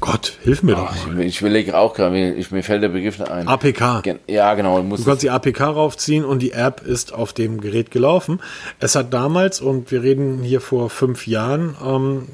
Gott, 0.00 0.38
hilf 0.42 0.62
mir 0.62 0.74
doch 0.74 1.06
mal. 1.06 1.20
Ich 1.20 1.40
überlege 1.40 1.76
auch 1.76 1.94
gerade, 1.94 2.32
ich, 2.32 2.50
mir 2.50 2.62
fällt 2.62 2.82
der 2.82 2.88
Begriff 2.88 3.20
ein. 3.20 3.46
APK. 3.46 4.02
Ja, 4.26 4.54
genau. 4.54 4.80
du 4.80 5.04
kannst 5.04 5.22
die 5.22 5.30
APK 5.30 5.60
raufziehen 5.60 6.24
und 6.24 6.40
die 6.40 6.52
App 6.52 6.82
ist 6.82 7.12
auf 7.12 7.32
dem 7.32 7.60
Gerät 7.60 7.90
gelaufen. 7.90 8.40
Es 8.78 8.96
hat 8.96 9.12
damals, 9.12 9.60
und 9.60 9.90
wir 9.90 10.02
reden 10.02 10.42
hier 10.42 10.60
vor 10.60 10.90
fünf 10.90 11.26
Jahren, 11.26 11.76
ähm, 11.84 12.28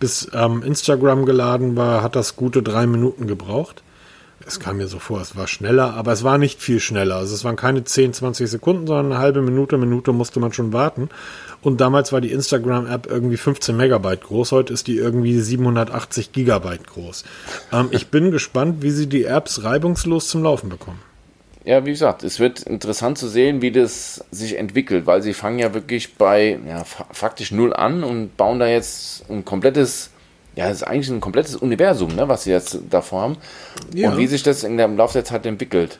bis 0.00 0.28
ähm, 0.32 0.62
Instagram 0.62 1.26
geladen 1.26 1.76
war, 1.76 2.02
hat 2.02 2.16
das 2.16 2.34
gute 2.34 2.62
drei 2.62 2.86
Minuten 2.86 3.26
gebraucht 3.26 3.82
es 4.46 4.60
kam 4.60 4.78
mir 4.78 4.88
so 4.88 4.98
vor, 4.98 5.20
es 5.20 5.36
war 5.36 5.46
schneller, 5.46 5.94
aber 5.94 6.12
es 6.12 6.24
war 6.24 6.38
nicht 6.38 6.60
viel 6.60 6.80
schneller. 6.80 7.16
Also 7.16 7.34
es 7.34 7.44
waren 7.44 7.56
keine 7.56 7.84
10, 7.84 8.12
20 8.12 8.50
Sekunden, 8.50 8.86
sondern 8.86 9.12
eine 9.12 9.18
halbe 9.18 9.42
Minute, 9.42 9.78
Minute 9.78 10.12
musste 10.12 10.40
man 10.40 10.52
schon 10.52 10.72
warten. 10.72 11.08
Und 11.62 11.80
damals 11.80 12.12
war 12.12 12.20
die 12.20 12.32
Instagram-App 12.32 13.06
irgendwie 13.08 13.36
15 13.36 13.76
Megabyte 13.76 14.22
groß, 14.22 14.52
heute 14.52 14.72
ist 14.72 14.88
die 14.88 14.96
irgendwie 14.96 15.38
780 15.38 16.32
Gigabyte 16.32 16.86
groß. 16.86 17.24
Ähm, 17.72 17.88
ich 17.92 18.08
bin 18.08 18.30
gespannt, 18.30 18.82
wie 18.82 18.90
sie 18.90 19.08
die 19.08 19.24
Apps 19.24 19.62
reibungslos 19.62 20.28
zum 20.28 20.42
Laufen 20.42 20.68
bekommen. 20.68 21.00
Ja, 21.64 21.86
wie 21.86 21.90
gesagt, 21.90 22.24
es 22.24 22.40
wird 22.40 22.62
interessant 22.62 23.18
zu 23.18 23.28
sehen, 23.28 23.62
wie 23.62 23.70
das 23.70 24.24
sich 24.32 24.58
entwickelt, 24.58 25.06
weil 25.06 25.22
sie 25.22 25.32
fangen 25.32 25.60
ja 25.60 25.72
wirklich 25.74 26.16
bei 26.16 26.58
ja, 26.66 26.82
faktisch 26.84 27.52
null 27.52 27.72
an 27.72 28.02
und 28.02 28.36
bauen 28.36 28.58
da 28.58 28.66
jetzt 28.66 29.30
ein 29.30 29.44
komplettes 29.44 30.10
ja, 30.54 30.68
das 30.68 30.78
ist 30.78 30.82
eigentlich 30.82 31.10
ein 31.10 31.20
komplettes 31.20 31.56
Universum, 31.56 32.14
ne, 32.14 32.28
was 32.28 32.44
sie 32.44 32.50
jetzt 32.50 32.78
davor 32.90 33.22
haben. 33.22 33.36
Ja. 33.94 34.10
Und 34.10 34.18
wie 34.18 34.26
sich 34.26 34.42
das 34.42 34.64
in 34.64 34.76
der 34.76 34.88
Laufe 34.88 35.14
der 35.14 35.24
Zeit 35.24 35.46
entwickelt. 35.46 35.98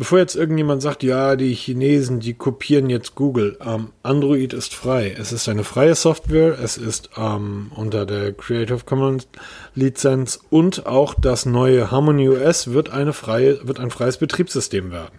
Bevor 0.00 0.18
jetzt 0.18 0.36
irgendjemand 0.36 0.80
sagt, 0.80 1.02
ja, 1.02 1.34
die 1.34 1.52
Chinesen, 1.54 2.20
die 2.20 2.34
kopieren 2.34 2.88
jetzt 2.88 3.16
Google, 3.16 3.58
ähm, 3.60 3.88
Android 4.04 4.52
ist 4.52 4.72
frei. 4.72 5.12
Es 5.18 5.32
ist 5.32 5.48
eine 5.48 5.64
freie 5.64 5.96
Software, 5.96 6.56
es 6.62 6.76
ist 6.76 7.10
ähm, 7.16 7.72
unter 7.74 8.06
der 8.06 8.32
Creative 8.32 8.78
Commons 8.86 9.26
Lizenz 9.74 10.38
und 10.50 10.86
auch 10.86 11.14
das 11.14 11.46
neue 11.46 11.90
Harmony 11.90 12.28
OS 12.28 12.70
wird 12.72 12.90
eine 12.90 13.12
freie, 13.12 13.66
wird 13.66 13.80
ein 13.80 13.90
freies 13.90 14.18
Betriebssystem 14.18 14.92
werden. 14.92 15.18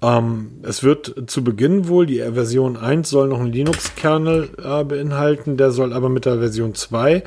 Ähm, 0.00 0.60
es 0.62 0.82
wird 0.82 1.30
zu 1.30 1.44
Beginn 1.44 1.86
wohl, 1.86 2.06
die 2.06 2.20
Version 2.20 2.78
1 2.78 3.10
soll 3.10 3.28
noch 3.28 3.40
einen 3.40 3.52
Linux-Kernel 3.52 4.48
äh, 4.62 4.84
beinhalten, 4.84 5.58
der 5.58 5.72
soll 5.72 5.92
aber 5.92 6.08
mit 6.08 6.24
der 6.24 6.38
Version 6.38 6.74
2 6.74 7.22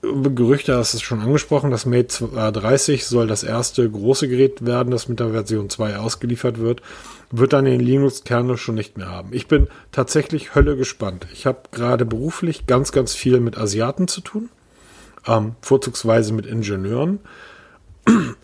Gerüchte 0.00 0.76
hast 0.76 0.94
du 0.94 0.98
schon 0.98 1.20
angesprochen, 1.20 1.72
das 1.72 1.84
Mate 1.84 2.28
30 2.52 3.04
soll 3.04 3.26
das 3.26 3.42
erste 3.42 3.88
große 3.90 4.28
Gerät 4.28 4.64
werden, 4.64 4.92
das 4.92 5.08
mit 5.08 5.18
der 5.18 5.30
Version 5.30 5.70
2 5.70 5.96
ausgeliefert 5.96 6.58
wird, 6.60 6.82
wird 7.32 7.52
dann 7.52 7.64
den 7.64 7.80
Linux-Kernel 7.80 8.56
schon 8.58 8.76
nicht 8.76 8.96
mehr 8.96 9.08
haben. 9.08 9.30
Ich 9.32 9.48
bin 9.48 9.66
tatsächlich 9.90 10.54
Hölle 10.54 10.76
gespannt. 10.76 11.26
Ich 11.32 11.46
habe 11.46 11.62
gerade 11.72 12.04
beruflich 12.04 12.66
ganz, 12.66 12.92
ganz 12.92 13.14
viel 13.14 13.40
mit 13.40 13.58
Asiaten 13.58 14.06
zu 14.06 14.20
tun, 14.20 14.50
ähm, 15.26 15.56
vorzugsweise 15.62 16.32
mit 16.32 16.46
Ingenieuren. 16.46 17.18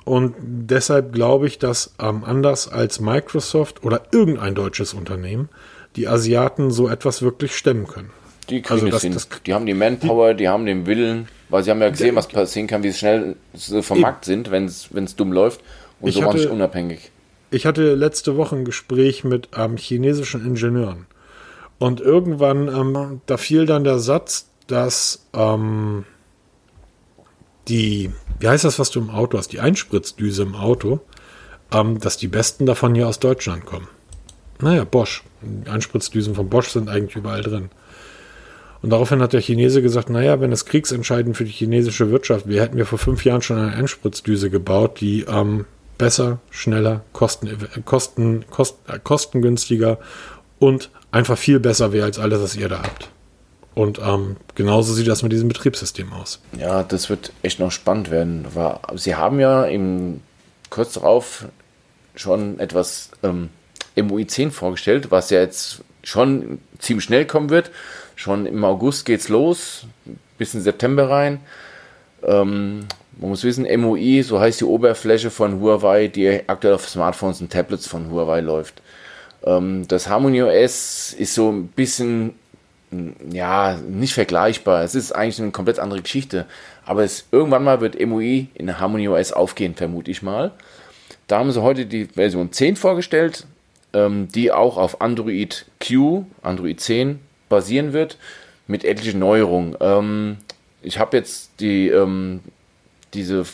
Und 0.04 0.34
deshalb 0.40 1.12
glaube 1.12 1.46
ich, 1.46 1.60
dass 1.60 1.94
ähm, 2.00 2.24
anders 2.24 2.68
als 2.68 2.98
Microsoft 2.98 3.84
oder 3.84 4.02
irgendein 4.10 4.56
deutsches 4.56 4.92
Unternehmen 4.92 5.48
die 5.94 6.08
Asiaten 6.08 6.72
so 6.72 6.88
etwas 6.88 7.22
wirklich 7.22 7.56
stemmen 7.56 7.86
können. 7.86 8.10
Die 8.46 8.62
kriegen 8.62 8.74
also 8.74 8.88
das, 8.88 9.28
das, 9.28 9.28
Die 9.46 9.54
haben 9.54 9.66
die 9.66 9.74
Manpower, 9.74 10.34
die, 10.34 10.44
die 10.44 10.48
haben 10.48 10.66
den 10.66 10.86
Willen. 10.86 11.28
Weil 11.48 11.62
sie 11.62 11.70
haben 11.70 11.80
ja 11.80 11.90
gesehen, 11.90 12.16
was 12.16 12.26
passieren 12.26 12.66
kann, 12.66 12.82
wie 12.82 12.92
schnell 12.92 13.36
sie 13.52 13.82
vom 13.82 14.00
Markt 14.00 14.24
sind, 14.24 14.50
wenn 14.50 14.64
es 14.64 15.16
dumm 15.16 15.32
läuft 15.32 15.60
und 16.00 16.12
so 16.12 16.22
waren 16.22 16.46
unabhängig. 16.48 17.10
Ich 17.50 17.66
hatte 17.66 17.94
letzte 17.94 18.36
Woche 18.36 18.56
ein 18.56 18.64
Gespräch 18.64 19.22
mit 19.22 19.50
ähm, 19.56 19.76
chinesischen 19.76 20.44
Ingenieuren. 20.44 21.06
Und 21.78 22.00
irgendwann, 22.00 22.68
ähm, 22.68 23.20
da 23.26 23.36
fiel 23.36 23.66
dann 23.66 23.84
der 23.84 23.98
Satz, 23.98 24.48
dass 24.66 25.26
ähm, 25.32 26.04
die, 27.68 28.10
wie 28.40 28.48
heißt 28.48 28.64
das, 28.64 28.78
was 28.78 28.90
du 28.90 29.00
im 29.00 29.10
Auto 29.10 29.38
hast, 29.38 29.52
die 29.52 29.60
Einspritzdüse 29.60 30.42
im 30.42 30.54
Auto, 30.54 31.00
ähm, 31.72 32.00
dass 32.00 32.16
die 32.16 32.28
besten 32.28 32.66
davon 32.66 32.94
hier 32.94 33.08
aus 33.08 33.20
Deutschland 33.20 33.66
kommen. 33.66 33.88
Naja, 34.60 34.84
Bosch. 34.84 35.22
Die 35.42 35.70
Einspritzdüsen 35.70 36.34
von 36.34 36.48
Bosch 36.48 36.68
sind 36.68 36.88
eigentlich 36.88 37.16
überall 37.16 37.42
drin. 37.42 37.70
Und 38.84 38.90
daraufhin 38.90 39.22
hat 39.22 39.32
der 39.32 39.40
Chinese 39.40 39.80
gesagt, 39.80 40.10
naja, 40.10 40.42
wenn 40.42 40.52
es 40.52 40.66
kriegsentscheidend 40.66 41.38
für 41.38 41.46
die 41.46 41.52
chinesische 41.52 42.10
Wirtschaft 42.10 42.46
wäre, 42.46 42.64
hätten 42.64 42.76
wir 42.76 42.84
vor 42.84 42.98
fünf 42.98 43.24
Jahren 43.24 43.40
schon 43.40 43.56
eine 43.56 43.74
Einspritzdüse 43.74 44.50
gebaut, 44.50 45.00
die 45.00 45.22
ähm, 45.22 45.64
besser, 45.96 46.38
schneller, 46.50 47.00
kosten, 47.14 47.48
kosten, 47.86 48.44
kost, 48.50 48.76
äh, 48.86 48.98
kostengünstiger 49.02 49.96
und 50.58 50.90
einfach 51.12 51.38
viel 51.38 51.60
besser 51.60 51.94
wäre 51.94 52.04
als 52.04 52.18
alles, 52.18 52.42
was 52.42 52.56
ihr 52.56 52.68
da 52.68 52.82
habt. 52.82 53.08
Und 53.74 54.00
ähm, 54.04 54.36
genauso 54.54 54.92
sieht 54.92 55.08
das 55.08 55.22
mit 55.22 55.32
diesem 55.32 55.48
Betriebssystem 55.48 56.12
aus. 56.12 56.42
Ja, 56.58 56.82
das 56.82 57.08
wird 57.08 57.32
echt 57.40 57.60
noch 57.60 57.72
spannend 57.72 58.10
werden. 58.10 58.46
Sie 58.96 59.14
haben 59.14 59.40
ja 59.40 59.64
im, 59.64 60.20
kurz 60.68 60.92
darauf 60.92 61.46
schon 62.16 62.60
etwas 62.60 63.12
ähm, 63.22 63.48
MUI 63.96 64.26
10 64.26 64.50
vorgestellt, 64.50 65.10
was 65.10 65.30
ja 65.30 65.40
jetzt 65.40 65.82
schon 66.02 66.58
ziemlich 66.78 67.04
schnell 67.06 67.26
kommen 67.26 67.48
wird. 67.48 67.70
Schon 68.16 68.46
im 68.46 68.64
August 68.64 69.04
geht's 69.06 69.28
los, 69.28 69.86
bis 70.38 70.54
in 70.54 70.60
September 70.60 71.10
rein. 71.10 71.40
Ähm, 72.22 72.86
man 73.18 73.30
muss 73.30 73.44
wissen, 73.44 73.66
MOI, 73.80 74.22
so 74.22 74.40
heißt 74.40 74.60
die 74.60 74.64
Oberfläche 74.64 75.30
von 75.30 75.60
Huawei, 75.60 76.08
die 76.08 76.40
aktuell 76.46 76.74
auf 76.74 76.88
Smartphones 76.88 77.40
und 77.40 77.52
Tablets 77.52 77.86
von 77.86 78.10
Huawei 78.10 78.40
läuft. 78.40 78.82
Ähm, 79.44 79.86
das 79.88 80.08
Harmony 80.08 80.42
OS 80.42 81.12
ist 81.12 81.34
so 81.34 81.50
ein 81.50 81.68
bisschen, 81.68 82.34
ja, 83.30 83.76
nicht 83.88 84.14
vergleichbar. 84.14 84.82
Es 84.82 84.94
ist 84.94 85.12
eigentlich 85.12 85.40
eine 85.40 85.50
komplett 85.50 85.78
andere 85.78 86.02
Geschichte. 86.02 86.46
Aber 86.84 87.04
es, 87.04 87.26
irgendwann 87.30 87.64
mal 87.64 87.80
wird 87.80 88.00
MOI 88.04 88.48
in 88.54 88.78
Harmony 88.78 89.08
OS 89.08 89.32
aufgehen, 89.32 89.74
vermute 89.74 90.10
ich 90.10 90.22
mal. 90.22 90.52
Da 91.26 91.38
haben 91.38 91.52
sie 91.52 91.62
heute 91.62 91.86
die 91.86 92.06
Version 92.06 92.52
10 92.52 92.76
vorgestellt. 92.76 93.46
ähm, 93.94 94.28
die 94.28 94.52
auch 94.52 94.76
auf 94.76 95.00
Android 95.00 95.66
Q, 95.80 96.26
Android 96.42 96.80
10 96.80 97.20
basieren 97.48 97.92
wird, 97.92 98.18
mit 98.66 98.84
etlichen 98.84 99.18
Neuerungen. 99.18 99.76
Ähm, 99.80 100.38
ich 100.82 100.98
habe 100.98 101.16
jetzt 101.16 101.50
die, 101.60 101.88
ähm, 101.88 102.40
diese, 103.12 103.44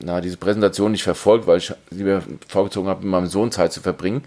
na, 0.00 0.20
diese 0.20 0.36
Präsentation 0.36 0.92
nicht 0.92 1.02
verfolgt, 1.02 1.46
weil 1.46 1.58
ich 1.58 1.72
lieber 1.90 2.22
vorgezogen 2.48 2.88
habe, 2.88 3.02
mit 3.02 3.10
meinem 3.10 3.26
Sohn 3.26 3.52
Zeit 3.52 3.72
zu 3.72 3.80
verbringen. 3.80 4.22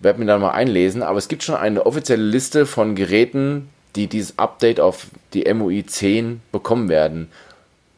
Werde 0.00 0.20
mir 0.20 0.26
dann 0.26 0.40
mal 0.40 0.52
einlesen, 0.52 1.02
aber 1.02 1.18
es 1.18 1.28
gibt 1.28 1.42
schon 1.42 1.56
eine 1.56 1.84
offizielle 1.84 2.22
Liste 2.22 2.66
von 2.66 2.94
Geräten, 2.94 3.68
die 3.96 4.06
dieses 4.06 4.38
Update 4.38 4.80
auf 4.80 5.08
die 5.34 5.52
MUI 5.52 5.84
10 5.84 6.40
bekommen 6.52 6.88
werden. 6.88 7.28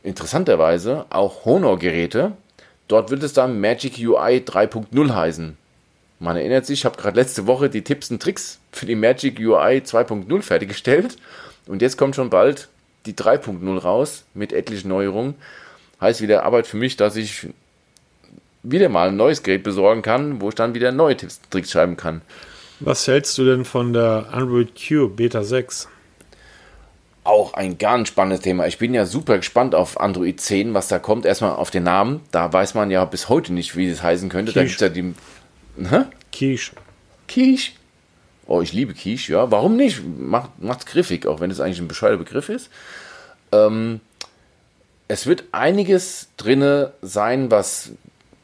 Interessanterweise 0.03 1.05
auch 1.11 1.45
Honor-Geräte. 1.45 2.33
Dort 2.89 3.11
wird 3.11 3.23
es 3.23 3.35
dann 3.35 3.61
Magic 3.61 3.99
UI 3.99 4.39
3.0 4.39 5.15
heißen. 5.15 5.57
Man 6.21 6.37
erinnert 6.37 6.67
sich, 6.67 6.81
ich 6.81 6.85
habe 6.85 7.01
gerade 7.01 7.19
letzte 7.19 7.47
Woche 7.47 7.71
die 7.71 7.83
Tipps 7.83 8.11
und 8.11 8.23
Tricks 8.23 8.59
für 8.73 8.87
die 8.87 8.95
Magic 8.95 9.41
UI 9.41 9.79
2.0 9.79 10.43
fertiggestellt. 10.43 11.17
Und 11.67 11.81
jetzt 11.83 11.97
kommt 11.97 12.15
schon 12.15 12.29
bald 12.29 12.69
die 13.07 13.15
3.0 13.15 13.79
raus 13.79 14.25
mit 14.35 14.53
etlichen 14.53 14.89
Neuerungen. 14.89 15.35
Heißt 16.01 16.21
wieder 16.21 16.45
Arbeit 16.45 16.67
für 16.67 16.77
mich, 16.77 16.97
dass 16.97 17.17
ich 17.17 17.49
wieder 18.63 18.91
mal 18.91 19.09
ein 19.09 19.17
neues 19.17 19.43
Gerät 19.43 19.63
besorgen 19.63 20.03
kann, 20.03 20.43
wo 20.43 20.51
ich 20.51 20.55
dann 20.55 20.75
wieder 20.75 20.93
neue 20.93 21.17
Tipps 21.17 21.41
und 21.43 21.51
Tricks 21.51 21.71
schreiben 21.71 21.97
kann. 21.97 22.21
Was 22.81 23.07
hältst 23.07 23.37
du 23.39 23.45
denn 23.45 23.65
von 23.65 23.95
der 23.95 24.29
Android 24.31 24.73
Q 24.75 25.09
Beta 25.09 25.43
6? 25.43 25.89
Auch 27.25 27.55
ein 27.55 27.79
ganz 27.79 28.09
spannendes 28.09 28.41
Thema. 28.41 28.67
Ich 28.67 28.79
bin 28.79 28.93
ja 28.95 29.05
super 29.05 29.37
gespannt 29.37 29.75
auf 29.75 30.01
Android 30.01 30.41
10, 30.41 30.73
was 30.75 30.89
da 30.89 30.99
kommt. 30.99 31.27
Erstmal 31.27 31.53
auf 31.53 31.71
den 31.71 31.85
Namen. 31.85 32.21
Da 32.31 32.51
weiß 32.53 32.75
man 32.75 32.91
ja 32.91 33.05
bis 33.05 33.29
heute 33.29 33.53
nicht, 33.53 33.77
wie 33.77 33.89
es 33.89 34.03
heißen 34.03 34.29
könnte. 34.31 34.53
Da 34.53 34.63
gibt 34.63 34.75
es 34.75 34.81
ja 34.81 34.89
die. 34.89 35.15
Hä? 35.89 36.05
Quiche. 36.33 36.73
Quiche. 37.29 37.73
Oh, 38.47 38.61
ich 38.61 38.73
liebe 38.73 38.95
Quiche, 38.95 39.33
ja. 39.33 39.51
Warum 39.51 39.77
nicht? 39.77 40.03
Macht, 40.05 40.61
macht's 40.61 40.87
griffig, 40.87 41.27
auch 41.27 41.41
wenn 41.41 41.51
es 41.51 41.61
eigentlich 41.61 41.81
ein 41.81 41.89
bescheuerter 41.89 42.19
Begriff 42.19 42.49
ist. 42.49 42.71
Ähm, 43.53 44.01
es 45.09 45.27
wird 45.27 45.45
einiges 45.53 46.29
drinne 46.37 46.93
sein, 47.03 47.51
was, 47.51 47.93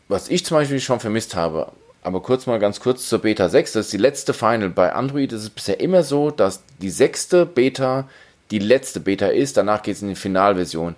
was 0.09 0.29
ich 0.29 0.45
zum 0.45 0.57
Beispiel 0.57 0.81
schon 0.81 1.01
vermisst 1.01 1.35
habe. 1.35 1.73
Aber 2.03 2.23
kurz 2.23 2.47
mal 2.47 2.61
ganz 2.61 2.79
kurz 2.81 3.09
zur 3.09 3.19
Beta 3.21 3.49
6. 3.49 3.73
Das 3.73 3.87
ist 3.87 3.93
die 3.93 3.99
letzte 3.99 4.33
Final. 4.33 4.71
Bei 4.71 4.93
Android 4.93 5.33
ist 5.33 5.43
es 5.43 5.51
bisher 5.51 5.81
immer 5.81 6.05
so, 6.05 6.31
dass 6.31 6.63
die 6.81 6.91
sechste 6.91 7.45
Beta 7.45 8.09
die 8.53 8.61
letzte 8.61 9.01
Beta 9.01 9.27
ist. 9.27 9.57
Danach 9.57 9.83
geht 9.83 9.97
es 9.97 10.03
in 10.03 10.09
die 10.09 10.15
Finalversion. 10.15 10.95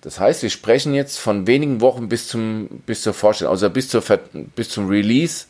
Das 0.00 0.20
heißt, 0.20 0.42
wir 0.42 0.50
sprechen 0.50 0.94
jetzt 0.94 1.18
von 1.18 1.46
wenigen 1.46 1.80
Wochen 1.80 2.08
bis 2.08 2.28
zum 2.28 2.68
bis 2.86 3.02
zur 3.02 3.14
Vorstellung, 3.14 3.52
also 3.52 3.68
bis, 3.70 3.88
zur, 3.88 4.02
bis 4.54 4.68
zum 4.68 4.86
Release 4.88 5.46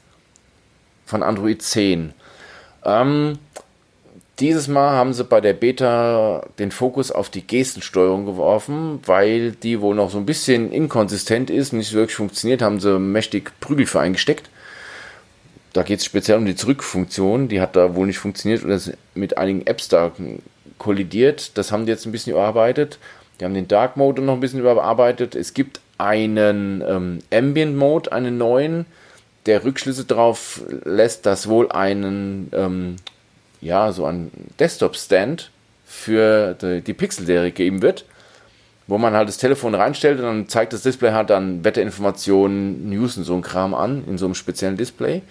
von 1.14 1.22
Android 1.22 1.62
10. 1.62 2.12
Ähm, 2.84 3.38
dieses 4.40 4.66
Mal 4.66 4.96
haben 4.96 5.12
sie 5.12 5.22
bei 5.22 5.40
der 5.40 5.52
Beta 5.52 6.44
den 6.58 6.72
Fokus 6.72 7.12
auf 7.12 7.30
die 7.30 7.46
Gestensteuerung 7.46 8.26
geworfen, 8.26 8.98
weil 9.06 9.52
die 9.52 9.80
wohl 9.80 9.94
noch 9.94 10.10
so 10.10 10.18
ein 10.18 10.26
bisschen 10.26 10.72
inkonsistent 10.72 11.50
ist, 11.50 11.72
nicht 11.72 11.92
wirklich 11.92 12.16
funktioniert, 12.16 12.62
haben 12.62 12.80
sie 12.80 12.98
mächtig 12.98 13.52
Prügel 13.60 13.86
für 13.86 14.00
eingesteckt. 14.00 14.50
Da 15.72 15.84
geht 15.84 16.00
es 16.00 16.04
speziell 16.04 16.38
um 16.38 16.46
die 16.46 16.56
Zurückfunktion, 16.56 17.46
die 17.46 17.60
hat 17.60 17.76
da 17.76 17.94
wohl 17.94 18.08
nicht 18.08 18.18
funktioniert 18.18 18.64
oder 18.64 18.74
ist 18.74 18.92
mit 19.14 19.38
einigen 19.38 19.68
Apps 19.68 19.86
da 19.86 20.10
kollidiert. 20.78 21.56
Das 21.56 21.70
haben 21.70 21.86
die 21.86 21.92
jetzt 21.92 22.06
ein 22.06 22.12
bisschen 22.12 22.32
überarbeitet. 22.32 22.98
Die 23.38 23.44
haben 23.44 23.54
den 23.54 23.68
Dark 23.68 23.96
Mode 23.96 24.20
noch 24.20 24.34
ein 24.34 24.40
bisschen 24.40 24.58
überarbeitet. 24.58 25.36
Es 25.36 25.54
gibt 25.54 25.80
einen 25.96 26.82
ähm, 26.84 27.20
Ambient 27.32 27.76
Mode, 27.76 28.10
einen 28.10 28.36
neuen, 28.36 28.86
der 29.46 29.64
Rückschlüsse 29.64 30.04
darauf 30.04 30.62
lässt, 30.84 31.26
dass 31.26 31.48
wohl 31.48 31.70
einen, 31.70 32.50
ähm, 32.52 32.96
ja, 33.60 33.92
so 33.92 34.06
ein 34.06 34.30
Desktop-Stand 34.58 35.50
für 35.86 36.54
die, 36.54 36.80
die 36.80 36.94
Pixel-Serie 36.94 37.52
geben 37.52 37.82
wird, 37.82 38.04
wo 38.86 38.98
man 38.98 39.14
halt 39.14 39.28
das 39.28 39.38
Telefon 39.38 39.74
reinstellt 39.74 40.18
und 40.18 40.24
dann 40.24 40.48
zeigt 40.48 40.72
das 40.72 40.82
Display 40.82 41.12
halt 41.12 41.30
dann 41.30 41.64
Wetterinformationen, 41.64 42.88
News 42.90 43.16
und 43.16 43.24
so 43.24 43.34
ein 43.34 43.42
Kram 43.42 43.74
an, 43.74 44.04
in 44.06 44.18
so 44.18 44.26
einem 44.26 44.34
speziellen 44.34 44.76
Display. 44.76 45.22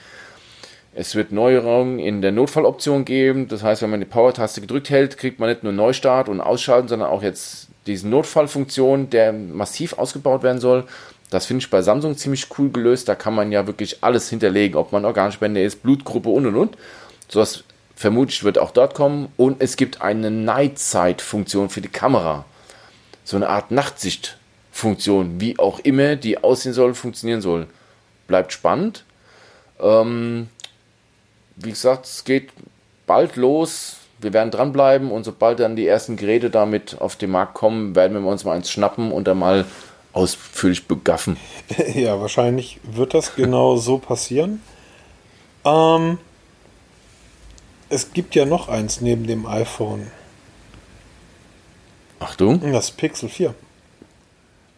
Es 0.96 1.16
wird 1.16 1.32
Neuerungen 1.32 1.98
in 1.98 2.22
der 2.22 2.32
Notfalloption 2.32 3.04
geben. 3.04 3.48
Das 3.48 3.64
heißt, 3.64 3.82
wenn 3.82 3.90
man 3.90 4.00
die 4.00 4.06
Power-Taste 4.06 4.62
gedrückt 4.62 4.92
hält, 4.92 5.18
kriegt 5.18 5.40
man 5.40 5.50
nicht 5.50 5.64
nur 5.64 5.74
Neustart 5.74 6.30
und 6.30 6.40
Ausschalten, 6.40 6.88
sondern 6.88 7.10
auch 7.10 7.24
jetzt 7.24 7.68
diese 7.88 8.08
Notfallfunktion, 8.08 9.10
der 9.10 9.34
massiv 9.34 9.94
ausgebaut 9.94 10.44
werden 10.44 10.60
soll. 10.60 10.86
Das 11.34 11.48
finde 11.48 11.64
ich 11.64 11.72
bei 11.72 11.82
Samsung 11.82 12.16
ziemlich 12.16 12.48
cool 12.60 12.70
gelöst. 12.70 13.10
Da 13.10 13.16
kann 13.16 13.34
man 13.34 13.52
ja 13.52 13.66
wirklich 13.66 14.04
alles 14.04 14.30
hinterlegen, 14.30 14.78
ob 14.78 14.92
man 14.92 15.04
Organspende 15.04 15.64
ist, 15.64 15.82
Blutgruppe 15.82 16.30
und 16.30 16.46
und 16.46 16.56
und. 16.56 16.78
Sowas 17.28 17.64
vermutlich 17.96 18.44
wird 18.44 18.60
auch 18.60 18.70
dort 18.70 18.94
kommen. 18.94 19.30
Und 19.36 19.60
es 19.60 19.76
gibt 19.76 20.04
eine 20.04 20.30
Night-Sight-Funktion 20.30 21.70
für 21.70 21.82
die 21.82 21.88
Kamera. 21.88 22.46
So 23.24 23.36
eine 23.36 23.50
Art 23.50 23.72
Nachtsicht-Funktion, 23.72 25.42
wie 25.42 25.58
auch 25.58 25.80
immer 25.80 26.18
die 26.18 26.44
aussehen 26.44 26.74
soll, 26.74 26.94
funktionieren 26.94 27.42
soll. 27.42 27.66
Bleibt 28.28 28.54
spannend. 28.54 29.04
Ähm, 29.80 30.50
wie 31.56 31.72
gesagt, 31.72 32.06
es 32.06 32.26
geht 32.26 32.52
bald 33.08 33.38
los. 33.38 33.98
Wir 34.20 34.34
werden 34.34 34.52
dranbleiben 34.52 35.10
und 35.10 35.24
sobald 35.24 35.60
dann 35.60 35.76
die 35.76 35.88
ersten 35.88 36.16
Geräte 36.16 36.52
damit 36.52 37.02
auf 37.02 37.16
den 37.16 37.32
Markt 37.32 37.56
kommen, 37.56 37.96
werden 37.96 38.24
wir 38.24 38.30
uns 38.30 38.46
mal 38.46 38.56
eins 38.56 38.70
schnappen 38.70 39.12
und 39.12 39.28
dann 39.28 39.40
mal 39.40 39.66
ausführlich 40.14 40.88
begaffen. 40.88 41.38
Ja, 41.96 42.20
wahrscheinlich 42.20 42.80
wird 42.84 43.14
das 43.14 43.36
genau 43.36 43.76
so 43.78 43.98
passieren. 43.98 44.62
Ähm, 45.66 46.18
es 47.90 48.14
gibt 48.14 48.36
ja 48.36 48.46
noch 48.46 48.70
eins 48.70 49.02
neben 49.02 49.28
dem 49.28 49.46
iPhone. 49.46 50.12
Achtung. 52.20 52.72
Das 52.72 52.92
Pixel 52.92 53.30
4. 53.30 53.54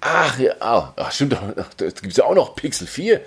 Ach 0.01 0.39
ja, 0.39 0.53
ah, 0.59 0.93
ach, 0.95 1.11
stimmt. 1.11 1.38
Das 1.77 1.95
gibt 1.95 2.11
es 2.11 2.17
ja 2.17 2.25
auch 2.25 2.36
noch 2.36 2.55
Pixel 2.55 2.88
4. 2.88 3.21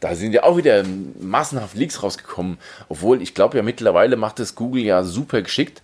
Da 0.00 0.14
sind 0.14 0.32
ja 0.32 0.42
auch 0.42 0.56
wieder 0.56 0.84
massenhaft 1.20 1.76
Leaks 1.76 2.02
rausgekommen. 2.02 2.58
Obwohl, 2.88 3.22
ich 3.22 3.34
glaube 3.34 3.56
ja 3.56 3.62
mittlerweile 3.62 4.16
macht 4.16 4.40
es 4.40 4.54
Google 4.54 4.82
ja 4.82 5.04
super 5.04 5.42
geschickt. 5.42 5.82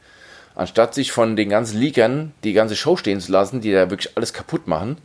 Anstatt 0.54 0.92
sich 0.92 1.12
von 1.12 1.36
den 1.36 1.48
ganzen 1.48 1.78
Leakern 1.78 2.32
die 2.42 2.52
ganze 2.52 2.74
Show 2.74 2.96
stehen 2.96 3.20
zu 3.20 3.30
lassen, 3.30 3.60
die 3.60 3.72
da 3.72 3.90
wirklich 3.90 4.16
alles 4.16 4.32
kaputt 4.32 4.66
machen, 4.66 4.98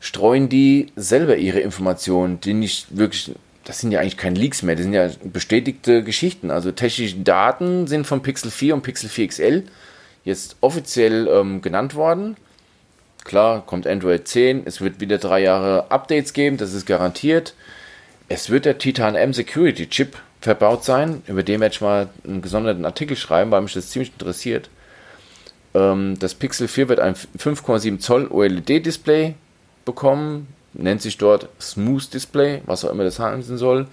streuen 0.00 0.48
die 0.48 0.92
selber 0.96 1.36
ihre 1.36 1.60
Informationen, 1.60 2.40
die 2.40 2.54
nicht 2.54 2.96
wirklich, 2.96 3.32
das 3.64 3.80
sind 3.80 3.92
ja 3.92 4.00
eigentlich 4.00 4.16
keine 4.16 4.38
Leaks 4.38 4.62
mehr, 4.62 4.74
das 4.74 4.84
sind 4.84 4.94
ja 4.94 5.10
bestätigte 5.22 6.02
Geschichten. 6.02 6.50
Also 6.50 6.72
technische 6.72 7.18
Daten 7.18 7.86
sind 7.86 8.06
von 8.06 8.22
Pixel 8.22 8.50
4 8.50 8.74
und 8.74 8.82
Pixel 8.82 9.10
4 9.10 9.28
XL 9.28 9.62
jetzt 10.24 10.56
offiziell 10.62 11.28
ähm, 11.28 11.60
genannt 11.60 11.94
worden. 11.94 12.36
Klar, 13.24 13.64
kommt 13.66 13.86
Android 13.86 14.26
10, 14.26 14.62
es 14.64 14.80
wird 14.80 15.00
wieder 15.00 15.18
drei 15.18 15.42
Jahre 15.42 15.90
Updates 15.90 16.32
geben, 16.32 16.56
das 16.56 16.72
ist 16.72 16.86
garantiert. 16.86 17.54
Es 18.28 18.48
wird 18.48 18.64
der 18.64 18.78
Titan 18.78 19.14
M 19.14 19.34
Security 19.34 19.86
Chip 19.88 20.16
verbaut 20.40 20.84
sein, 20.84 21.22
über 21.26 21.42
den 21.42 21.60
werde 21.60 21.74
ich 21.74 21.80
mal 21.82 22.08
einen 22.26 22.40
gesonderten 22.40 22.86
Artikel 22.86 23.16
schreiben, 23.16 23.50
weil 23.50 23.60
mich 23.60 23.74
das 23.74 23.90
ziemlich 23.90 24.12
interessiert. 24.12 24.70
Ähm, 25.74 26.18
das 26.18 26.34
Pixel 26.34 26.68
4 26.68 26.88
wird 26.88 27.00
ein 27.00 27.14
5,7 27.14 27.98
Zoll 27.98 28.28
OLED-Display 28.28 29.34
bekommen, 29.84 30.48
nennt 30.72 31.02
sich 31.02 31.18
dort 31.18 31.48
Smooth 31.60 32.12
Display, 32.12 32.62
was 32.66 32.84
auch 32.84 32.90
immer 32.90 33.04
das 33.04 33.18
heißen 33.18 33.58
soll. 33.58 33.86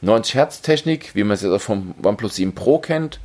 90 0.00 0.34
Hertz 0.34 0.60
Technik, 0.60 1.14
wie 1.14 1.24
man 1.24 1.34
es 1.34 1.42
jetzt 1.42 1.52
auch 1.52 1.60
vom 1.60 1.94
OnePlus 2.02 2.36
7 2.36 2.54
Pro 2.54 2.78
kennt. 2.78 3.20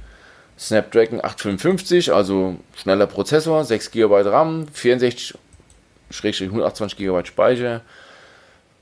Snapdragon 0.57 1.23
855, 1.23 2.13
also 2.13 2.55
schneller 2.75 3.07
Prozessor, 3.07 3.63
6 3.63 3.91
GB 3.91 4.21
RAM, 4.25 4.65
64-128 4.75 6.97
GB 6.97 7.25
Speicher. 7.25 7.81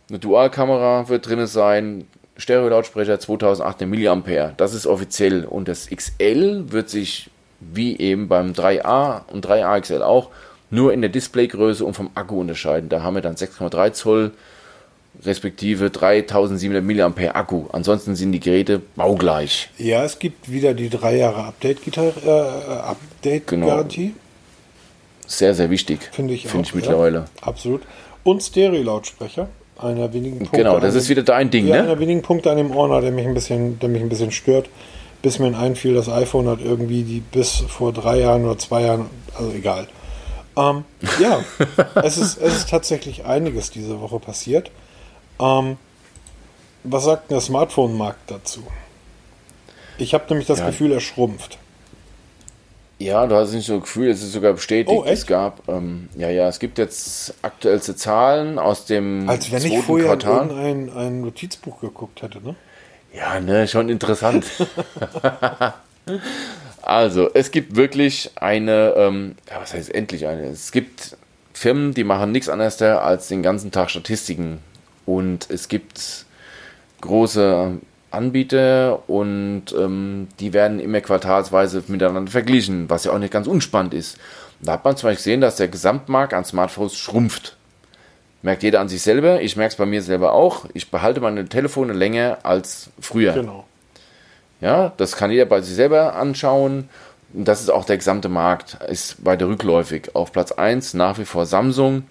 Eine 0.10 0.20
Dualkamera 0.20 1.10
wird 1.10 1.28
drin 1.28 1.46
sein, 1.46 2.08
Stereo-Lautsprecher 2.38 3.20
2800 3.20 4.28
mAh. 4.28 4.54
Das 4.58 4.74
ist 4.74 4.88
offiziell. 4.88 5.46
Und 5.46 5.68
das 5.68 5.90
XL 5.90 6.72
wird 6.72 6.90
sich, 6.90 7.30
wie 7.60 7.98
eben 7.98 8.28
beim 8.28 8.54
3A 8.54 9.28
und 9.28 9.46
3A 9.46 9.82
XL 9.82 10.02
auch, 10.02 10.32
nur 10.70 10.94
in 10.94 11.02
der 11.02 11.10
Displaygröße 11.10 11.86
und 11.86 11.94
vom 11.94 12.10
Akku 12.16 12.40
unterscheiden. 12.40 12.90
Da 12.90 13.02
haben 13.02 13.16
wir 13.16 13.22
dann 13.22 13.36
6,3 13.36 13.94
Zoll 13.94 14.32
respektive 15.26 15.90
3700 15.90 16.84
mAh 16.84 17.32
Akku. 17.34 17.66
Ansonsten 17.72 18.16
sind 18.16 18.32
die 18.34 18.40
Geräte 18.40 18.82
baugleich. 18.96 19.70
Ja, 19.78 20.04
es 20.04 20.20
gibt 20.20 20.52
wieder 20.52 20.74
die 20.74 20.90
drei 20.90 21.18
Jahre 21.18 21.46
Update-Garantie. 21.46 22.28
Äh, 22.28 22.30
Update 22.32 23.48
Genau. 23.48 23.84
Sehr, 25.26 25.54
sehr 25.54 25.70
wichtig. 25.70 26.00
finde 26.12 26.34
ich 26.34 26.48
Finde 26.48 26.64
auch, 26.66 26.70
ich 26.70 26.76
mittlerweile. 26.76 27.18
Ja, 27.18 27.26
absolut. 27.48 27.82
Und 28.24 28.44
Stereo-Lautsprecher. 28.44 29.50
Einer 29.80 30.12
wenigen 30.12 30.40
Punkte. 30.40 30.58
Genau, 30.58 30.80
das 30.80 30.96
ist 30.96 31.08
wieder 31.10 31.22
dein 31.22 31.52
Ding, 31.52 31.68
Ja, 31.68 31.76
ne? 31.76 31.82
einer 31.84 32.00
wenigen 32.00 32.24
Punkte 32.24 32.50
an 32.50 32.58
dem 32.58 32.72
Ordner, 32.72 33.00
der 33.02 33.12
mich 33.12 33.28
ein 33.28 33.36
bisschen, 33.36 33.78
der 33.80 33.90
mich 33.90 34.02
ein 34.02 34.10
bisschen 34.10 34.32
stört. 34.32 34.70
Bis 35.22 35.38
mir 35.40 35.56
einfiel, 35.56 35.94
das 35.94 36.10
iPhone 36.10 36.48
hat 36.48 36.60
irgendwie 36.64 37.04
die 37.04 37.20
bis 37.20 37.64
vor 37.68 37.92
drei 37.94 38.20
Jahren 38.20 38.46
oder 38.46 38.58
zwei 38.58 38.84
Jahren, 38.84 39.06
also 39.38 39.52
egal. 39.52 39.88
Ähm, 40.58 40.86
ja, 41.20 41.44
es 42.04 42.18
ist, 42.18 42.38
es 42.38 42.58
ist 42.58 42.70
tatsächlich 42.70 43.26
einiges 43.26 43.70
diese 43.70 44.02
Woche 44.02 44.20
passiert. 44.20 44.72
Ähm, 45.40 45.78
was 46.84 47.04
sagt 47.04 47.30
der 47.30 47.42
Smartphone-Markt 47.42 48.32
dazu? 48.32 48.64
Ich 50.00 50.14
habe 50.14 50.26
nämlich 50.30 50.48
das 50.48 50.60
Ja. 50.60 50.68
Gefühl, 50.68 50.92
er 50.92 51.00
schrumpft. 51.00 51.60
Ja, 53.00 53.28
du 53.28 53.36
hast 53.36 53.52
nicht 53.52 53.68
so 53.68 53.76
ein 53.76 53.82
Gefühl, 53.82 54.10
es 54.10 54.24
ist 54.24 54.32
sogar 54.32 54.54
bestätigt. 54.54 54.98
Oh, 54.98 55.04
es 55.06 55.28
gab, 55.28 55.68
ähm, 55.70 56.10
ja, 56.16 56.30
ja, 56.30 56.48
es 56.48 56.58
gibt 56.58 56.80
jetzt 56.80 57.36
aktuellste 57.44 57.96
Zahlen 57.96 58.58
aus 58.58 58.86
dem 58.86 59.30
Als 59.30 59.52
wenn 59.52 59.64
ich 59.64 59.84
vorher 59.84 60.14
in 60.14 60.20
irgendein 60.20 60.90
ein 60.98 61.22
Notizbuch 61.22 61.80
geguckt 61.80 62.24
hätte, 62.24 62.42
ne? 62.42 62.56
Ja, 63.14 63.40
ne, 63.40 63.68
schon 63.68 63.90
interessant. 63.90 64.46
also, 66.88 67.30
es 67.34 67.52
gibt 67.52 67.76
wirklich 67.76 68.32
eine, 68.36 68.94
ähm, 68.96 69.36
ja, 69.50 69.60
was 69.60 69.74
heißt 69.74 69.94
endlich 69.94 70.26
eine? 70.26 70.46
Es 70.46 70.72
gibt 70.72 71.18
Firmen, 71.52 71.94
die 71.94 72.06
machen 72.06 72.32
nichts 72.32 72.48
anderes 72.48 72.82
als 72.82 73.28
den 73.28 73.44
ganzen 73.44 73.72
Tag 73.72 73.90
Statistiken. 73.90 74.60
Und 75.06 75.50
es 75.50 75.68
gibt 75.68 76.26
große 77.02 77.78
Anbieter 78.12 79.10
und 79.10 79.64
ähm, 79.78 80.30
die 80.40 80.54
werden 80.54 80.80
immer 80.80 81.02
quartalsweise 81.02 81.84
miteinander 81.88 82.32
verglichen, 82.32 82.90
was 82.90 83.04
ja 83.04 83.12
auch 83.12 83.20
nicht 83.20 83.34
ganz 83.34 83.48
unspannend 83.48 83.94
ist. 83.94 84.18
Da 84.62 84.74
hat 84.74 84.86
man 84.86 84.96
zum 84.96 85.10
Beispiel 85.10 85.24
gesehen, 85.24 85.42
dass 85.42 85.58
der 85.58 85.68
Gesamtmarkt 85.68 86.34
an 86.34 86.46
Smartphones 86.46 86.96
schrumpft. 86.96 87.58
Merkt 88.44 88.64
jeder 88.64 88.80
an 88.80 88.88
sich 88.88 89.02
selber. 89.02 89.42
Ich 89.42 89.58
merke 89.58 89.72
es 89.74 89.78
bei 89.78 89.86
mir 89.86 90.02
selber 90.02 90.32
auch. 90.32 90.66
Ich 90.74 90.90
behalte 90.90 91.20
meine 91.20 91.50
Telefone 91.50 91.92
länger 91.92 92.38
als 92.44 92.92
früher. 93.02 93.34
Genau. 93.34 93.66
Ja, 94.62 94.94
das 94.98 95.16
kann 95.16 95.32
jeder 95.32 95.46
bei 95.46 95.62
sich 95.62 95.76
selber 95.76 96.16
anschauen. 96.16 96.90
Das 97.34 97.62
ist 97.62 97.70
auch 97.70 97.86
der 97.86 97.98
gesamte 97.98 98.30
Markt. 98.30 98.78
Ist 98.88 99.24
weiter 99.26 99.48
rückläufig. 99.48 100.16
Auf 100.16 100.32
Platz 100.32 100.52
1 100.52 100.94
nach 100.94 101.20
wie 101.20 101.26
vor 101.26 101.46
Samsung, 101.46 102.04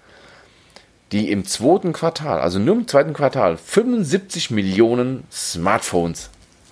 die 1.11 1.31
im 1.31 1.45
zweiten 1.45 1.93
Quartal, 1.93 2.39
also 2.39 2.59
nur 2.59 2.75
im 2.75 2.87
zweiten 2.87 3.13
Quartal, 3.13 3.57
75 3.57 4.51
Millionen 4.51 5.23
Smartphones 5.31 6.29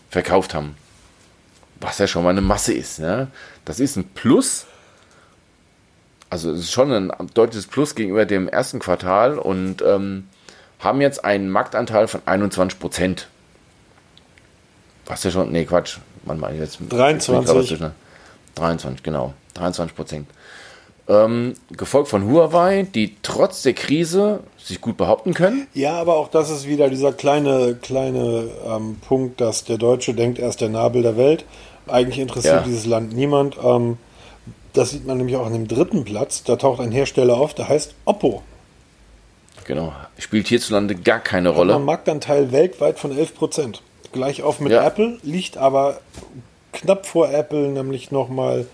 verkauft 0.09 0.53
haben. 0.53 0.75
Was 1.79 1.97
ja 1.97 2.07
schon 2.07 2.23
mal 2.23 2.29
eine 2.29 2.41
Masse 2.41 2.73
ist. 2.73 2.99
Ne? 2.99 3.27
Das 3.65 3.79
ist 3.79 3.95
ein 3.97 4.05
Plus. 4.13 4.65
Also 6.29 6.51
es 6.51 6.61
ist 6.61 6.71
schon 6.71 6.91
ein 6.91 7.11
deutliches 7.33 7.67
Plus 7.67 7.95
gegenüber 7.95 8.25
dem 8.25 8.47
ersten 8.47 8.79
Quartal 8.79 9.37
und 9.37 9.81
ähm, 9.81 10.27
haben 10.79 11.01
jetzt 11.01 11.23
einen 11.23 11.49
Marktanteil 11.49 12.07
von 12.07 12.21
21 12.25 12.79
Prozent. 12.79 13.27
Was 15.05 15.23
ja 15.23 15.31
schon, 15.31 15.51
nee, 15.51 15.65
Quatsch. 15.65 15.97
Man 16.25 16.39
meine 16.39 16.57
jetzt 16.57 16.79
23. 16.89 16.89
jetzt 17.17 17.27
bin 17.27 17.43
ich 17.43 17.49
aber 17.49 17.63
zwischen- 17.65 17.91
23, 18.55 19.03
genau. 19.03 19.33
23 19.53 19.95
Prozent. 19.95 20.27
Ähm, 21.07 21.53
gefolgt 21.71 22.07
von 22.09 22.27
Huawei, 22.27 22.87
die 22.95 23.15
trotz 23.21 23.61
der 23.61 23.73
Krise 23.73 24.39
sich 24.57 24.81
gut 24.81 24.97
behaupten 24.97 25.35
können. 25.35 25.67
Ja, 25.75 25.93
aber 25.99 26.15
auch 26.15 26.29
das 26.29 26.49
ist 26.49 26.67
wieder 26.67 26.89
dieser 26.89 27.13
kleine, 27.13 27.75
kleine 27.79 28.49
ähm, 28.65 28.97
Punkt, 29.07 29.39
dass 29.39 29.65
der 29.65 29.77
Deutsche 29.77 30.15
denkt, 30.15 30.39
er 30.39 30.49
ist 30.49 30.61
der 30.61 30.69
Nabel 30.69 31.03
der 31.03 31.15
Welt. 31.15 31.45
Eigentlich 31.87 32.17
interessiert 32.17 32.55
Ja. 32.55 32.61
dieses 32.63 32.87
Land 32.87 33.13
niemand. 33.13 33.55
Ähm, 33.63 33.97
das 34.73 34.89
sieht 34.89 35.05
man 35.05 35.17
nämlich 35.17 35.35
auch 35.35 35.45
an 35.45 35.53
dem 35.53 35.67
dritten 35.67 36.05
Platz. 36.05 36.43
Da 36.43 36.55
taucht 36.55 36.81
ein 36.81 36.91
Hersteller 36.91 37.35
auf, 37.37 37.53
der 37.53 37.69
heißt 37.69 37.93
Oppo. 38.05 38.41
Genau. 39.65 39.93
Spielt 40.17 40.47
hierzulande 40.47 40.95
gar 40.95 41.19
keine 41.19 41.49
Rolle. 41.49 41.75
einen 41.75 41.85
Marktanteil 41.85 42.51
weltweit 42.51 42.97
von 42.99 43.15
11 43.15 43.35
Prozent. 43.35 43.81
Gleich 44.15 44.41
auf 44.43 44.59
mit 44.61 44.71
Ja. 44.71 44.83
Apple, 44.87 45.17
liegt 45.23 45.57
aber 45.57 45.99
knapp 46.71 47.05
vor 47.05 47.29
Apple, 47.29 47.67
nämlich 47.67 48.11
nochmal 48.11 48.65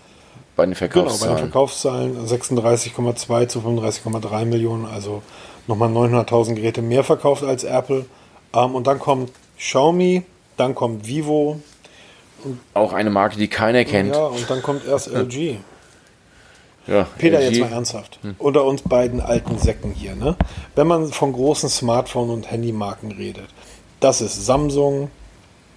Bei 0.54 0.64
den 0.64 0.74
genau, 0.74 1.04
bei 1.04 1.08
den 1.08 1.16
Verkaufszahlen. 1.18 2.16
Verkaufszahlen 2.16 2.26
36,2 2.26 3.48
zu 3.48 3.58
35,3 3.58 4.44
Millionen, 4.44 4.86
also 4.86 5.22
nochmal 5.66 5.88
900.000 5.90 6.54
Geräte 6.54 6.80
mehr 6.80 7.02
verkauft 7.02 7.42
als 7.42 7.64
Apple. 7.64 8.04
Ähm, 8.54 8.74
und 8.76 8.86
dann 8.86 9.00
kommt 9.00 9.32
Xiaomi, 9.58 10.22
dann 10.56 10.74
kommt 10.76 11.06
Vivo, 11.08 11.58
Auch 12.74 12.92
eine 12.92 13.10
Marke, 13.10 13.36
die 13.36 13.48
keiner 13.48 13.84
kennt. 13.84 14.14
ja, 14.14 14.26
und 14.26 14.48
dann 14.48 14.62
kommt 14.62 14.86
erst 14.86 15.08
LG. 15.08 15.56
Ja, 16.86 17.06
Peter, 17.18 17.38
LG. 17.40 17.50
jetzt 17.50 17.60
mal 17.60 17.72
ernsthaft. 17.72 18.18
Unter 18.38 18.64
uns 18.64 18.82
beiden 18.82 19.20
alten 19.20 19.58
Säcken 19.58 19.92
hier, 19.92 20.14
ne? 20.16 20.36
Wenn 20.76 20.86
man 20.86 21.08
von 21.12 21.32
großen 21.32 21.68
Smartphone- 21.68 22.30
und 22.30 22.50
Handymarken 22.50 23.10
redet, 23.12 23.46
das 24.00 24.20
ist 24.20 24.44
Samsung, 24.46 25.10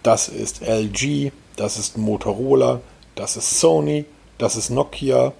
das 0.05 0.29
ist 0.29 0.61
LG, 0.61 1.31
das 1.55 1.77
ist 1.79 1.97
Motorola, 1.97 2.79
das 3.15 3.37
ist 3.37 3.59
Sony, 3.59 4.05
das 4.37 4.55
ist 4.55 4.69
Nokia. 4.69 5.33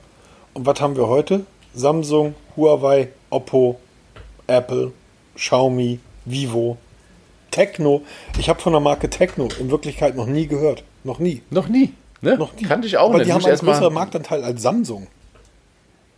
Und 0.54 0.66
was 0.66 0.82
haben 0.82 0.96
wir 0.96 1.08
heute? 1.08 1.46
Samsung, 1.76 2.34
Huawei, 2.58 3.10
Oppo, 3.30 3.80
Apple, 4.48 4.92
Xiaomi, 5.36 6.00
Vivo, 6.26 6.78
Tecno. 7.52 8.02
Ich 8.40 8.50
habe 8.50 8.60
von 8.60 8.74
der 8.74 8.80
Marke 8.80 9.08
Tecno 9.08 9.50
in 9.60 9.70
Wirklichkeit 9.70 10.16
noch 10.16 10.26
nie 10.26 10.48
gehört. 10.48 10.84
Noch 11.04 11.20
nie. 11.20 11.44
Noch 11.52 11.68
nie. 11.68 11.94
Ne? 12.22 12.36
Noch 12.36 12.56
nie. 12.56 12.64
Kannte 12.64 12.88
ich 12.88 12.98
auch 12.98 13.10
Aber 13.10 13.20
nicht. 13.20 13.28
die 13.28 13.34
haben 13.34 13.46
einen 13.46 13.58
größeren 13.58 13.94
Marktanteil 13.94 14.44
als 14.44 14.64
Samsung. 14.64 15.08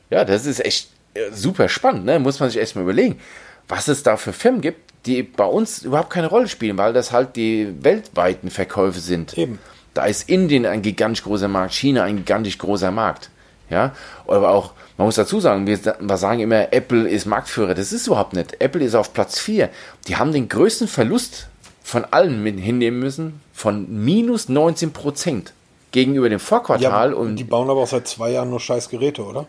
Ja, 0.09 0.23
das 0.23 0.45
ist 0.45 0.63
echt 0.63 0.91
äh, 1.15 1.31
super 1.33 1.67
spannend, 1.67 2.05
ne? 2.05 2.17
Muss 2.19 2.39
man 2.39 2.49
sich 2.49 2.59
erstmal 2.59 2.85
überlegen, 2.85 3.19
was 3.67 3.89
es 3.89 4.03
da 4.03 4.15
für 4.15 4.31
Firmen 4.31 4.61
gibt, 4.61 4.86
die 5.07 5.23
bei 5.23 5.45
uns 5.45 5.83
überhaupt 5.83 6.09
keine 6.09 6.27
Rolle 6.27 6.47
spielen, 6.47 6.77
weil 6.77 6.93
das 6.93 7.11
halt 7.11 7.35
die 7.35 7.73
weltweiten 7.81 8.51
Verkäufe 8.51 8.99
sind. 8.99 9.37
Eben. 9.37 9.59
Da 9.93 10.05
ist 10.05 10.29
Indien 10.29 10.65
ein 10.65 10.81
gigantisch 10.81 11.23
großer 11.23 11.47
Markt, 11.47 11.73
China 11.73 12.03
ein 12.03 12.17
gigantisch 12.17 12.57
großer 12.57 12.91
Markt. 12.91 13.31
Ja, 13.69 13.93
aber 14.27 14.51
auch, 14.51 14.71
man 14.97 15.07
muss 15.07 15.15
dazu 15.15 15.39
sagen, 15.39 15.67
wir, 15.67 15.77
wir 15.99 16.17
sagen 16.17 16.39
immer, 16.39 16.71
Apple 16.71 17.09
ist 17.09 17.25
Marktführer. 17.25 17.73
Das 17.73 17.91
ist 17.91 18.07
überhaupt 18.07 18.33
nicht. 18.33 18.61
Apple 18.61 18.83
ist 18.83 18.95
auf 18.95 19.13
Platz 19.13 19.39
4. 19.39 19.69
Die 20.07 20.15
haben 20.15 20.31
den 20.31 20.47
größten 20.47 20.87
Verlust 20.87 21.47
von 21.83 22.05
allen 22.05 22.43
mit 22.43 22.59
hinnehmen 22.59 22.99
müssen, 22.99 23.41
von 23.53 24.05
minus 24.05 24.49
19 24.49 24.93
Prozent 24.93 25.53
gegenüber 25.91 26.29
dem 26.29 26.39
Vorquartal. 26.39 27.13
und 27.13 27.35
die 27.35 27.43
bauen 27.43 27.69
aber 27.69 27.81
auch 27.81 27.87
seit 27.87 28.07
zwei 28.07 28.31
Jahren 28.31 28.49
nur 28.49 28.59
scheiß 28.59 28.89
Geräte, 28.89 29.23
oder? 29.23 29.47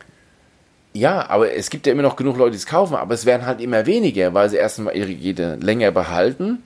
Ja, 0.98 1.28
aber 1.30 1.52
es 1.52 1.70
gibt 1.70 1.86
ja 1.86 1.92
immer 1.92 2.02
noch 2.02 2.16
genug 2.16 2.36
Leute, 2.36 2.52
die 2.52 2.56
es 2.56 2.66
kaufen, 2.66 2.94
aber 2.94 3.14
es 3.14 3.24
werden 3.24 3.46
halt 3.46 3.60
immer 3.60 3.86
weniger, 3.86 4.34
weil 4.34 4.50
sie 4.50 4.56
erstmal 4.56 4.96
ihre 4.96 5.14
Geräte 5.14 5.56
länger 5.60 5.90
behalten, 5.90 6.62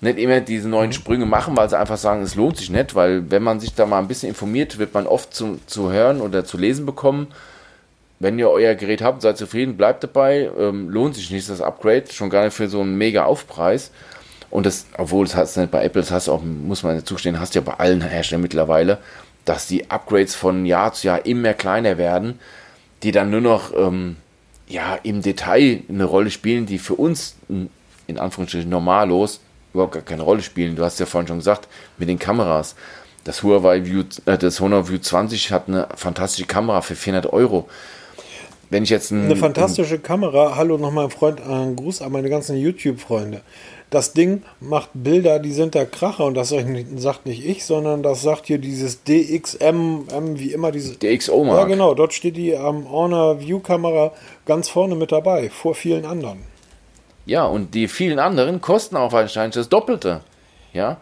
nicht 0.00 0.18
immer 0.18 0.40
diese 0.40 0.68
neuen 0.68 0.92
Sprünge 0.92 1.26
machen, 1.26 1.56
weil 1.56 1.70
sie 1.70 1.78
einfach 1.78 1.96
sagen, 1.96 2.22
es 2.22 2.34
lohnt 2.34 2.56
sich 2.56 2.70
nicht, 2.70 2.94
weil 2.94 3.30
wenn 3.30 3.42
man 3.42 3.60
sich 3.60 3.74
da 3.74 3.86
mal 3.86 3.98
ein 3.98 4.08
bisschen 4.08 4.28
informiert, 4.28 4.78
wird 4.78 4.94
man 4.94 5.06
oft 5.06 5.32
zu, 5.34 5.60
zu 5.66 5.92
hören 5.92 6.20
oder 6.20 6.44
zu 6.44 6.58
lesen 6.58 6.84
bekommen, 6.84 7.28
wenn 8.18 8.38
ihr 8.38 8.50
euer 8.50 8.74
Gerät 8.74 9.02
habt, 9.02 9.22
seid 9.22 9.36
zufrieden, 9.38 9.76
bleibt 9.76 10.04
dabei, 10.04 10.50
ähm, 10.58 10.88
lohnt 10.90 11.14
sich 11.14 11.30
nicht 11.30 11.48
das 11.48 11.60
Upgrade, 11.60 12.04
schon 12.12 12.30
gar 12.30 12.44
nicht 12.44 12.54
für 12.54 12.68
so 12.68 12.80
einen 12.80 12.96
mega 12.96 13.24
Aufpreis. 13.24 13.90
Und 14.50 14.66
das, 14.66 14.86
obwohl 14.98 15.24
es 15.24 15.34
hast 15.34 15.56
du 15.56 15.60
nicht 15.60 15.72
bei 15.72 15.82
Apple, 15.82 16.02
das 16.02 16.10
hast 16.10 16.28
auch, 16.28 16.42
muss 16.42 16.82
man 16.82 17.04
zugestehen, 17.04 17.40
hast 17.40 17.54
du 17.54 17.60
ja 17.60 17.64
bei 17.64 17.74
allen 17.74 18.02
Herstellern 18.02 18.42
mittlerweile, 18.42 18.98
dass 19.44 19.66
die 19.66 19.90
Upgrades 19.90 20.34
von 20.34 20.66
Jahr 20.66 20.92
zu 20.92 21.06
Jahr 21.06 21.24
immer 21.26 21.54
kleiner 21.54 21.96
werden, 21.98 22.38
die 23.02 23.12
dann 23.12 23.30
nur 23.30 23.40
noch 23.40 23.72
ähm, 23.76 24.16
ja, 24.68 24.96
im 25.02 25.22
Detail 25.22 25.82
eine 25.88 26.04
Rolle 26.04 26.30
spielen, 26.30 26.66
die 26.66 26.78
für 26.78 26.94
uns 26.94 27.36
in 28.06 28.18
Anführungsstrichen 28.18 28.70
normallos 28.70 29.40
überhaupt 29.72 29.94
gar 29.94 30.02
keine 30.02 30.22
Rolle 30.22 30.42
spielen. 30.42 30.76
Du 30.76 30.84
hast 30.84 31.00
ja 31.00 31.06
vorhin 31.06 31.28
schon 31.28 31.38
gesagt, 31.38 31.68
mit 31.98 32.08
den 32.08 32.18
Kameras. 32.18 32.74
Das 33.24 33.42
Huawei 33.42 33.84
View, 33.84 34.04
äh, 34.26 34.36
das 34.36 34.60
Honor 34.60 34.88
View 34.88 34.98
20 34.98 35.52
hat 35.52 35.68
eine 35.68 35.88
fantastische 35.94 36.46
Kamera 36.46 36.80
für 36.82 36.96
400 36.96 37.32
Euro. 37.32 37.68
Wenn 38.68 38.84
ich 38.84 38.90
jetzt 38.90 39.10
ein, 39.10 39.26
Eine 39.26 39.36
fantastische 39.36 39.98
Kamera. 39.98 40.56
Hallo 40.56 40.78
nochmal, 40.78 41.10
Freund, 41.10 41.40
einen 41.42 41.76
Gruß 41.76 42.02
an 42.02 42.10
meine 42.10 42.30
ganzen 42.30 42.56
YouTube-Freunde. 42.56 43.42
Das 43.92 44.14
Ding 44.14 44.42
macht 44.58 44.88
Bilder, 44.94 45.38
die 45.38 45.52
sind 45.52 45.74
der 45.74 45.84
Kracher 45.84 46.24
und 46.24 46.32
das 46.32 46.48
sagt 46.96 47.26
nicht 47.26 47.44
ich, 47.44 47.66
sondern 47.66 48.02
das 48.02 48.22
sagt 48.22 48.46
hier 48.46 48.56
dieses 48.56 49.04
DXM, 49.04 50.06
M, 50.10 50.38
wie 50.38 50.54
immer 50.54 50.72
diese. 50.72 50.96
der 50.96 51.14
XO 51.18 51.44
ja, 51.44 51.52
Mark, 51.52 51.68
genau, 51.68 51.92
dort 51.92 52.14
steht 52.14 52.38
die 52.38 52.52
ähm, 52.52 52.90
Honor 52.90 53.38
View 53.38 53.60
Kamera 53.60 54.12
ganz 54.46 54.70
vorne 54.70 54.94
mit 54.94 55.12
dabei, 55.12 55.50
vor 55.50 55.74
vielen 55.74 56.06
anderen. 56.06 56.38
Ja, 57.26 57.44
und 57.44 57.74
die 57.74 57.86
vielen 57.86 58.18
anderen 58.18 58.62
kosten 58.62 58.96
auch 58.96 59.12
wahrscheinlich 59.12 59.56
das 59.56 59.68
Doppelte. 59.68 60.22
Ja. 60.72 60.96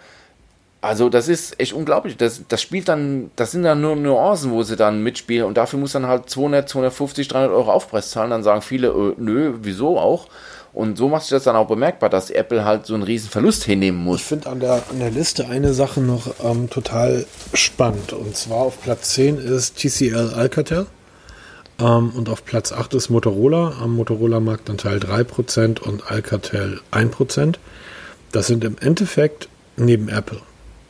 Also 0.80 1.10
das 1.10 1.28
ist 1.28 1.60
echt 1.60 1.74
unglaublich. 1.74 2.16
Das, 2.16 2.42
das 2.48 2.60
spielt 2.60 2.88
dann, 2.88 3.30
das 3.36 3.52
sind 3.52 3.62
dann 3.62 3.80
nur 3.80 3.94
Nuancen, 3.94 4.50
wo 4.50 4.64
sie 4.64 4.74
dann 4.74 5.00
mitspielen 5.04 5.46
und 5.46 5.56
dafür 5.56 5.78
muss 5.78 5.92
dann 5.92 6.08
halt 6.08 6.28
200, 6.28 6.68
250, 6.68 7.28
300 7.28 7.52
Euro 7.52 7.70
Aufpreis 7.70 8.10
zahlen. 8.10 8.30
Dann 8.30 8.42
sagen 8.42 8.62
viele, 8.62 8.88
äh, 8.88 9.14
nö, 9.16 9.54
wieso 9.62 9.96
auch? 9.96 10.26
Und 10.72 10.96
so 10.96 11.08
macht 11.08 11.22
sich 11.22 11.30
das 11.30 11.44
dann 11.44 11.56
auch 11.56 11.66
bemerkbar, 11.66 12.08
dass 12.10 12.30
Apple 12.30 12.64
halt 12.64 12.86
so 12.86 12.94
einen 12.94 13.02
riesen 13.02 13.28
Verlust 13.28 13.64
hinnehmen 13.64 14.00
Ich 14.00 14.04
muss. 14.04 14.22
finde 14.22 14.48
an 14.48 14.60
der, 14.60 14.82
an 14.90 15.00
der 15.00 15.10
Liste 15.10 15.48
eine 15.48 15.74
Sache 15.74 16.00
noch 16.00 16.32
ähm, 16.44 16.70
total 16.70 17.26
spannend. 17.54 18.12
Und 18.12 18.36
zwar 18.36 18.58
auf 18.58 18.80
Platz 18.80 19.10
10 19.14 19.38
ist 19.38 19.76
TCL 19.78 20.32
Alcatel. 20.34 20.86
Ähm, 21.80 22.10
und 22.10 22.28
auf 22.28 22.44
Platz 22.44 22.72
8 22.72 22.94
ist 22.94 23.10
Motorola. 23.10 23.74
Am 23.82 23.96
Motorola 23.96 24.38
Marktanteil 24.38 24.98
3% 24.98 25.80
und 25.80 26.10
Alcatel 26.10 26.80
1%. 26.92 27.56
Das 28.30 28.46
sind 28.46 28.62
im 28.62 28.76
Endeffekt 28.78 29.48
neben 29.76 30.08
Apple 30.08 30.40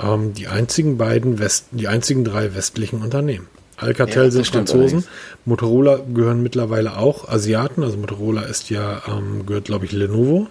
ähm, 0.03 0.35
die 0.35 0.49
einzigen 0.49 0.99
beiden 0.99 1.39
West, 1.39 1.67
die 1.71 1.89
einzigen 1.89 2.25
drei 2.25 2.55
westlichen 2.55 3.03
Unternehmen. 3.03 3.49
Alcatel 3.81 4.25
Ja, 4.25 4.31
sind 4.31 4.47
Franzosen. 4.47 4.81
allerdings. 4.83 5.09
Motorola 5.45 6.01
gehören 6.13 6.43
mittlerweile 6.43 6.97
auch 6.97 7.29
Asiaten. 7.29 7.83
Also 7.83 7.97
Motorola 7.97 8.43
ist 8.43 8.71
ja, 8.71 9.03
ähm, 9.09 9.47
gehört 9.47 9.67
glaube 9.67 9.87
ich 9.87 9.93
Lenovo. 9.93 10.49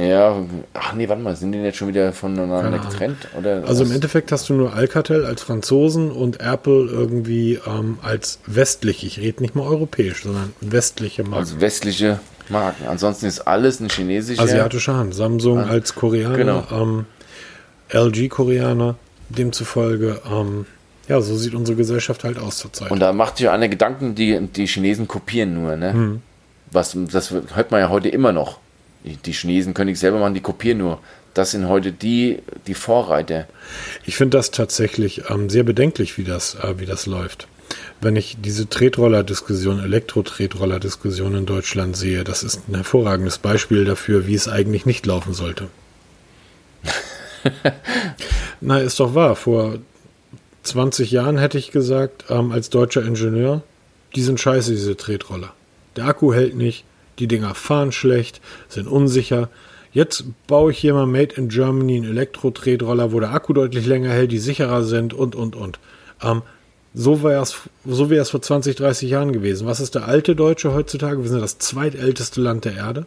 Ja, 0.00 0.42
ach 0.74 0.94
nee, 0.94 1.08
warte 1.08 1.22
mal, 1.22 1.36
sind 1.36 1.52
die 1.52 1.58
jetzt 1.58 1.76
schon 1.76 1.88
wieder 1.88 2.12
voneinander 2.12 2.78
getrennt? 2.78 3.28
Oder 3.38 3.62
also 3.66 3.84
im 3.84 3.92
Endeffekt 3.92 4.32
hast 4.32 4.48
du 4.48 4.54
nur 4.54 4.72
Alcatel 4.74 5.24
als 5.24 5.42
Franzosen 5.42 6.10
und 6.10 6.40
Apple 6.40 6.86
irgendwie 6.90 7.60
ähm, 7.66 7.98
als 8.02 8.40
westlich, 8.46 9.04
ich 9.06 9.18
rede 9.20 9.42
nicht 9.42 9.54
mal 9.54 9.66
europäisch, 9.66 10.22
sondern 10.22 10.54
westliche 10.60 11.22
Marken. 11.22 11.36
Als 11.36 11.60
westliche 11.60 12.20
Marken. 12.48 12.86
Ansonsten 12.88 13.26
ist 13.26 13.40
alles 13.40 13.80
ein 13.80 13.90
chinesischer. 13.90 14.42
Asiatischer 14.42 14.96
Hand. 14.96 15.14
Samsung 15.14 15.58
ah, 15.58 15.68
als 15.68 15.94
Koreaner, 15.94 16.36
genau. 16.36 16.66
ähm, 16.72 17.06
LG 17.90 18.28
Koreaner, 18.28 18.96
demzufolge, 19.28 20.20
ähm, 20.28 20.66
ja, 21.12 21.20
so 21.20 21.36
sieht 21.36 21.54
unsere 21.54 21.76
Gesellschaft 21.76 22.24
halt 22.24 22.38
aus 22.38 22.56
zurzeit. 22.56 22.90
Und 22.90 23.00
da 23.00 23.12
macht 23.12 23.36
sich 23.36 23.48
einer 23.50 23.68
Gedanken, 23.68 24.14
die, 24.14 24.40
die 24.40 24.66
Chinesen 24.66 25.06
kopieren 25.06 25.52
nur, 25.52 25.76
ne? 25.76 25.92
Hm. 25.92 26.22
Was, 26.70 26.96
das 27.12 27.30
hört 27.30 27.70
man 27.70 27.80
ja 27.80 27.90
heute 27.90 28.08
immer 28.08 28.32
noch. 28.32 28.58
Die 29.04 29.32
Chinesen 29.32 29.74
können 29.74 29.88
nichts 29.88 30.00
selber 30.00 30.18
machen, 30.18 30.32
die 30.32 30.40
kopieren 30.40 30.78
nur. 30.78 31.00
Das 31.34 31.50
sind 31.50 31.68
heute 31.68 31.92
die, 31.92 32.38
die 32.66 32.72
Vorreiter. 32.72 33.46
Ich 34.06 34.16
finde 34.16 34.38
das 34.38 34.52
tatsächlich 34.52 35.28
ähm, 35.28 35.50
sehr 35.50 35.64
bedenklich, 35.64 36.16
wie 36.16 36.24
das, 36.24 36.54
äh, 36.54 36.78
wie 36.78 36.86
das 36.86 37.04
läuft. 37.04 37.46
Wenn 38.00 38.16
ich 38.16 38.38
diese 38.40 38.70
Tretroller-Diskussion, 38.70 39.84
Elektro-Tretroller-Diskussion 39.84 41.34
in 41.34 41.44
Deutschland 41.44 41.94
sehe, 41.94 42.24
das 42.24 42.42
ist 42.42 42.68
ein 42.68 42.74
hervorragendes 42.74 43.36
Beispiel 43.36 43.84
dafür, 43.84 44.26
wie 44.26 44.34
es 44.34 44.48
eigentlich 44.48 44.86
nicht 44.86 45.04
laufen 45.04 45.34
sollte. 45.34 45.68
Na, 48.62 48.78
ist 48.78 48.98
doch 48.98 49.14
wahr. 49.14 49.36
Vor 49.36 49.78
20 50.62 51.10
Jahren 51.10 51.38
hätte 51.38 51.58
ich 51.58 51.70
gesagt, 51.70 52.24
ähm, 52.28 52.52
als 52.52 52.70
deutscher 52.70 53.04
Ingenieur, 53.04 53.62
die 54.14 54.22
sind 54.22 54.40
scheiße, 54.40 54.70
diese 54.70 54.96
Tretroller. 54.96 55.52
Der 55.96 56.06
Akku 56.06 56.32
hält 56.32 56.56
nicht, 56.56 56.84
die 57.18 57.26
Dinger 57.26 57.54
fahren 57.54 57.92
schlecht, 57.92 58.40
sind 58.68 58.86
unsicher. 58.86 59.48
Jetzt 59.92 60.24
baue 60.46 60.70
ich 60.72 60.78
hier 60.78 60.94
mal 60.94 61.06
Made 61.06 61.34
in 61.34 61.48
Germany 61.48 61.96
einen 61.96 62.10
Elektro-Tretroller, 62.10 63.12
wo 63.12 63.20
der 63.20 63.32
Akku 63.32 63.52
deutlich 63.52 63.86
länger 63.86 64.10
hält, 64.10 64.32
die 64.32 64.38
sicherer 64.38 64.84
sind 64.84 65.12
und, 65.12 65.34
und, 65.34 65.54
und. 65.54 65.78
Ähm, 66.22 66.42
so 66.94 67.22
wäre 67.22 67.42
es 67.42 67.56
so 67.86 68.10
wär's 68.10 68.30
vor 68.30 68.42
20, 68.42 68.76
30 68.76 69.10
Jahren 69.10 69.32
gewesen. 69.32 69.66
Was 69.66 69.80
ist 69.80 69.94
der 69.94 70.06
alte 70.06 70.36
Deutsche 70.36 70.72
heutzutage? 70.74 71.22
Wir 71.22 71.30
sind 71.30 71.40
das 71.40 71.58
zweitälteste 71.58 72.40
Land 72.40 72.64
der 72.64 72.74
Erde. 72.74 73.06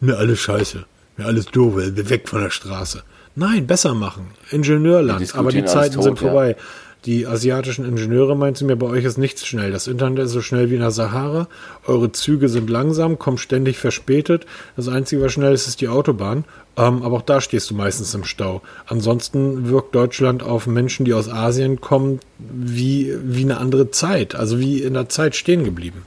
Mir 0.00 0.18
alles 0.18 0.40
scheiße. 0.40 0.84
Mir 1.16 1.26
alles 1.26 1.46
doof, 1.46 1.76
wir 1.76 2.10
weg 2.10 2.28
von 2.28 2.42
der 2.42 2.50
Straße. 2.50 3.02
Nein, 3.34 3.66
besser 3.66 3.94
machen. 3.94 4.26
Ingenieurland. 4.50 5.34
Aber 5.34 5.50
die 5.50 5.64
Zeiten 5.64 5.94
tot, 5.94 6.04
sind 6.04 6.18
vorbei. 6.18 6.50
Ja. 6.50 6.56
Die 7.04 7.26
asiatischen 7.26 7.84
Ingenieure 7.84 8.36
meinten 8.36 8.66
mir, 8.66 8.76
bei 8.76 8.86
euch 8.86 9.04
ist 9.04 9.18
nichts 9.18 9.44
schnell. 9.44 9.72
Das 9.72 9.88
Internet 9.88 10.26
ist 10.26 10.30
so 10.30 10.40
schnell 10.40 10.70
wie 10.70 10.74
in 10.74 10.80
der 10.80 10.92
Sahara. 10.92 11.48
Eure 11.84 12.12
Züge 12.12 12.48
sind 12.48 12.70
langsam, 12.70 13.18
kommen 13.18 13.38
ständig 13.38 13.78
verspätet. 13.78 14.46
Das 14.76 14.86
Einzige, 14.86 15.20
was 15.22 15.32
schnell 15.32 15.52
ist, 15.52 15.66
ist 15.66 15.80
die 15.80 15.88
Autobahn. 15.88 16.44
Ähm, 16.76 17.02
aber 17.02 17.16
auch 17.16 17.22
da 17.22 17.40
stehst 17.40 17.70
du 17.70 17.74
meistens 17.74 18.14
im 18.14 18.22
Stau. 18.22 18.62
Ansonsten 18.86 19.68
wirkt 19.68 19.96
Deutschland 19.96 20.44
auf 20.44 20.68
Menschen, 20.68 21.04
die 21.04 21.12
aus 21.12 21.28
Asien 21.28 21.80
kommen, 21.80 22.20
wie, 22.38 23.12
wie 23.20 23.42
eine 23.42 23.58
andere 23.58 23.90
Zeit. 23.90 24.36
Also 24.36 24.60
wie 24.60 24.80
in 24.80 24.94
der 24.94 25.08
Zeit 25.08 25.34
stehen 25.34 25.64
geblieben. 25.64 26.06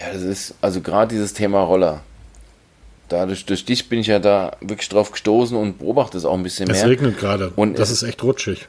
Ja, 0.00 0.06
das 0.10 0.22
ist 0.22 0.54
also 0.62 0.80
gerade 0.80 1.14
dieses 1.14 1.34
Thema 1.34 1.62
Roller. 1.62 2.00
Dadurch, 3.10 3.44
durch 3.44 3.66
dich 3.66 3.90
bin 3.90 3.98
ich 3.98 4.06
ja 4.06 4.18
da 4.18 4.56
wirklich 4.62 4.88
drauf 4.88 5.12
gestoßen 5.12 5.54
und 5.56 5.78
beobachte 5.78 6.16
es 6.16 6.24
auch 6.24 6.34
ein 6.34 6.42
bisschen 6.42 6.66
mehr. 6.66 6.76
Es 6.76 6.86
regnet 6.86 7.18
gerade 7.18 7.52
und 7.54 7.78
das 7.78 7.90
ist 7.90 8.02
echt 8.02 8.22
rutschig. 8.22 8.66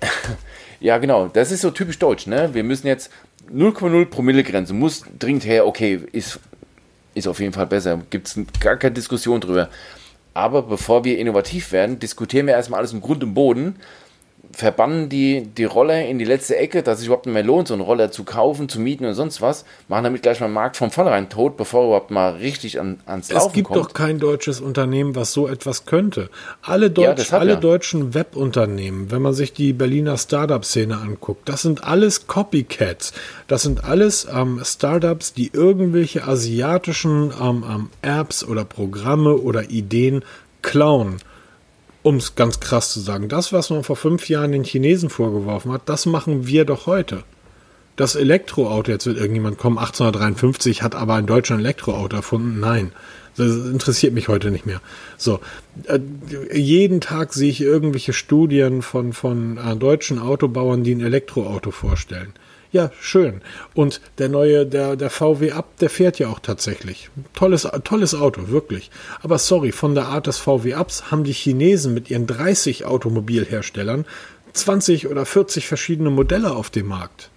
ja, 0.80 0.98
genau. 0.98 1.28
Das 1.28 1.50
ist 1.50 1.60
so 1.60 1.70
typisch 1.70 1.98
deutsch, 1.98 2.26
ne? 2.26 2.54
Wir 2.54 2.64
müssen 2.64 2.86
jetzt 2.86 3.10
0,0 3.52 4.06
Promille 4.06 4.44
Grenze, 4.44 4.74
muss 4.74 5.04
dringend 5.18 5.44
her, 5.44 5.66
okay, 5.66 6.00
ist, 6.12 6.38
ist 7.14 7.26
auf 7.26 7.40
jeden 7.40 7.52
Fall 7.52 7.66
besser. 7.66 8.00
Gibt 8.10 8.28
es 8.28 8.38
gar 8.60 8.76
keine 8.76 8.94
Diskussion 8.94 9.40
drüber. 9.40 9.68
Aber 10.34 10.62
bevor 10.62 11.04
wir 11.04 11.18
innovativ 11.18 11.72
werden, 11.72 11.98
diskutieren 11.98 12.46
wir 12.46 12.54
erstmal 12.54 12.78
alles 12.78 12.92
im 12.92 13.00
Grund 13.00 13.24
und 13.24 13.34
Boden 13.34 13.76
verbannen 14.52 15.08
die, 15.08 15.46
die 15.46 15.64
Roller 15.64 16.04
in 16.06 16.18
die 16.18 16.24
letzte 16.24 16.56
Ecke, 16.56 16.82
dass 16.82 16.98
sich 16.98 17.06
überhaupt 17.06 17.26
nicht 17.26 17.34
mehr 17.34 17.44
lohnt, 17.44 17.68
so 17.68 17.74
einen 17.74 17.82
Roller 17.82 18.10
zu 18.10 18.24
kaufen, 18.24 18.68
zu 18.68 18.80
mieten 18.80 19.04
und 19.04 19.14
sonst 19.14 19.40
was, 19.40 19.64
machen 19.88 20.04
damit 20.04 20.22
gleich 20.22 20.40
mal 20.40 20.48
den 20.48 20.54
Markt 20.54 20.76
von 20.76 20.90
vornherein 20.90 21.28
tot, 21.28 21.56
bevor 21.56 21.82
er 21.82 21.86
überhaupt 21.86 22.10
mal 22.10 22.32
richtig 22.36 22.80
an, 22.80 22.98
ans 23.06 23.30
Laufen 23.30 23.42
kommt. 23.42 23.50
Es 23.50 23.54
gibt 23.54 23.68
kommt. 23.68 23.80
doch 23.80 23.92
kein 23.92 24.18
deutsches 24.18 24.60
Unternehmen, 24.60 25.14
was 25.14 25.32
so 25.32 25.46
etwas 25.46 25.84
könnte. 25.84 26.30
Alle, 26.62 26.90
Deutsch, 26.90 27.30
ja, 27.30 27.38
alle 27.38 27.52
ja. 27.52 27.60
deutschen 27.60 28.14
Webunternehmen, 28.14 29.10
wenn 29.10 29.22
man 29.22 29.34
sich 29.34 29.52
die 29.52 29.72
Berliner 29.72 30.18
Startup-Szene 30.18 30.96
anguckt, 30.96 31.48
das 31.48 31.62
sind 31.62 31.84
alles 31.84 32.26
Copycats. 32.26 33.12
Das 33.46 33.62
sind 33.62 33.84
alles 33.84 34.26
ähm, 34.32 34.60
Startups, 34.64 35.32
die 35.32 35.50
irgendwelche 35.52 36.24
asiatischen 36.24 37.32
ähm, 37.40 37.64
ähm, 37.68 37.90
Apps 38.02 38.44
oder 38.44 38.64
Programme 38.64 39.36
oder 39.36 39.70
Ideen 39.70 40.24
klauen 40.62 41.20
um 42.02 42.16
es 42.16 42.34
ganz 42.34 42.60
krass 42.60 42.92
zu 42.92 43.00
sagen, 43.00 43.28
das, 43.28 43.52
was 43.52 43.70
man 43.70 43.84
vor 43.84 43.96
fünf 43.96 44.28
Jahren 44.28 44.52
den 44.52 44.64
Chinesen 44.64 45.10
vorgeworfen 45.10 45.72
hat, 45.72 45.82
das 45.88 46.06
machen 46.06 46.46
wir 46.46 46.64
doch 46.64 46.86
heute. 46.86 47.24
Das 47.96 48.14
Elektroauto, 48.14 48.90
jetzt 48.90 49.04
wird 49.06 49.18
irgendjemand 49.18 49.58
kommen, 49.58 49.76
1853 49.76 50.82
hat 50.82 50.94
aber 50.94 51.14
ein 51.14 51.26
Deutscher 51.26 51.54
ein 51.54 51.60
Elektroauto 51.60 52.16
erfunden. 52.16 52.58
Nein, 52.58 52.92
das 53.36 53.54
interessiert 53.66 54.14
mich 54.14 54.28
heute 54.28 54.50
nicht 54.50 54.64
mehr. 54.64 54.80
So, 55.18 55.40
äh, 55.84 55.98
jeden 56.56 57.00
Tag 57.02 57.34
sehe 57.34 57.50
ich 57.50 57.60
irgendwelche 57.60 58.14
Studien 58.14 58.80
von, 58.80 59.12
von 59.12 59.58
äh, 59.58 59.76
deutschen 59.76 60.18
Autobauern, 60.18 60.82
die 60.82 60.94
ein 60.94 61.00
Elektroauto 61.00 61.70
vorstellen. 61.70 62.32
Ja, 62.72 62.92
schön. 63.00 63.40
Und 63.74 64.00
der 64.18 64.28
neue, 64.28 64.64
der, 64.64 64.94
der 64.94 65.10
VW 65.10 65.52
Up, 65.52 65.76
der 65.78 65.90
fährt 65.90 66.18
ja 66.20 66.28
auch 66.28 66.38
tatsächlich. 66.38 67.10
Tolles, 67.34 67.66
tolles 67.82 68.14
Auto, 68.14 68.48
wirklich. 68.48 68.90
Aber 69.22 69.38
sorry, 69.38 69.72
von 69.72 69.96
der 69.96 70.06
Art 70.06 70.28
des 70.28 70.38
VW 70.38 70.74
Ups 70.74 71.10
haben 71.10 71.24
die 71.24 71.32
Chinesen 71.32 71.94
mit 71.94 72.10
ihren 72.10 72.28
30 72.28 72.84
Automobilherstellern 72.84 74.04
20 74.52 75.08
oder 75.08 75.26
40 75.26 75.66
verschiedene 75.66 76.10
Modelle 76.10 76.52
auf 76.52 76.70
dem 76.70 76.86
Markt. 76.86 77.30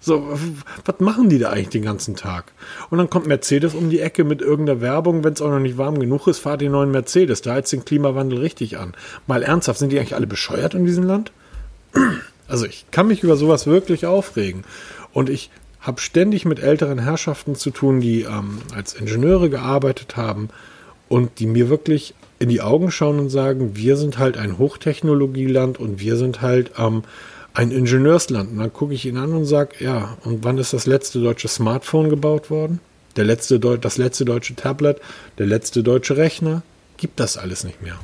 So, 0.00 0.38
was 0.84 1.00
machen 1.00 1.28
die 1.28 1.38
da 1.38 1.50
eigentlich 1.50 1.70
den 1.70 1.84
ganzen 1.84 2.14
Tag? 2.14 2.52
Und 2.88 2.98
dann 2.98 3.10
kommt 3.10 3.26
Mercedes 3.26 3.74
um 3.74 3.90
die 3.90 4.00
Ecke 4.00 4.24
mit 4.24 4.40
irgendeiner 4.40 4.80
Werbung, 4.80 5.24
wenn 5.24 5.32
es 5.32 5.42
auch 5.42 5.50
noch 5.50 5.58
nicht 5.58 5.76
warm 5.76 5.98
genug 5.98 6.26
ist, 6.28 6.38
fahrt 6.38 6.60
den 6.60 6.72
neuen 6.72 6.92
Mercedes, 6.92 7.42
da 7.42 7.54
heizt 7.54 7.72
den 7.72 7.84
Klimawandel 7.84 8.38
richtig 8.38 8.78
an. 8.78 8.94
Mal 9.26 9.42
ernsthaft, 9.42 9.80
sind 9.80 9.90
die 9.90 9.98
eigentlich 9.98 10.14
alle 10.14 10.26
bescheuert 10.26 10.74
in 10.74 10.84
diesem 10.84 11.04
Land? 11.04 11.32
Also 12.48 12.66
ich 12.66 12.86
kann 12.90 13.06
mich 13.06 13.22
über 13.22 13.36
sowas 13.36 13.66
wirklich 13.66 14.06
aufregen. 14.06 14.64
Und 15.12 15.30
ich 15.30 15.50
habe 15.80 16.00
ständig 16.00 16.44
mit 16.44 16.58
älteren 16.58 16.98
Herrschaften 16.98 17.54
zu 17.54 17.70
tun, 17.70 18.00
die 18.00 18.22
ähm, 18.22 18.58
als 18.74 18.94
Ingenieure 18.94 19.48
gearbeitet 19.48 20.16
haben 20.16 20.48
und 21.08 21.38
die 21.38 21.46
mir 21.46 21.68
wirklich 21.68 22.14
in 22.38 22.48
die 22.48 22.60
Augen 22.60 22.90
schauen 22.90 23.18
und 23.18 23.30
sagen, 23.30 23.76
wir 23.76 23.96
sind 23.96 24.18
halt 24.18 24.36
ein 24.36 24.58
Hochtechnologieland 24.58 25.78
und 25.78 26.00
wir 26.00 26.16
sind 26.16 26.40
halt 26.40 26.72
ähm, 26.78 27.04
ein 27.54 27.70
Ingenieursland. 27.70 28.52
Und 28.52 28.58
dann 28.58 28.72
gucke 28.72 28.94
ich 28.94 29.06
ihn 29.06 29.16
an 29.16 29.32
und 29.32 29.44
sage, 29.44 29.76
ja, 29.80 30.16
und 30.24 30.44
wann 30.44 30.58
ist 30.58 30.72
das 30.72 30.86
letzte 30.86 31.20
deutsche 31.20 31.48
Smartphone 31.48 32.10
gebaut 32.10 32.50
worden? 32.50 32.80
Der 33.16 33.24
letzte 33.24 33.58
das 33.58 33.98
letzte 33.98 34.24
deutsche 34.24 34.54
Tablet, 34.54 35.00
der 35.38 35.46
letzte 35.46 35.82
deutsche 35.82 36.16
Rechner? 36.16 36.62
Gibt 36.96 37.18
das 37.18 37.36
alles 37.36 37.64
nicht 37.64 37.82
mehr. 37.82 37.98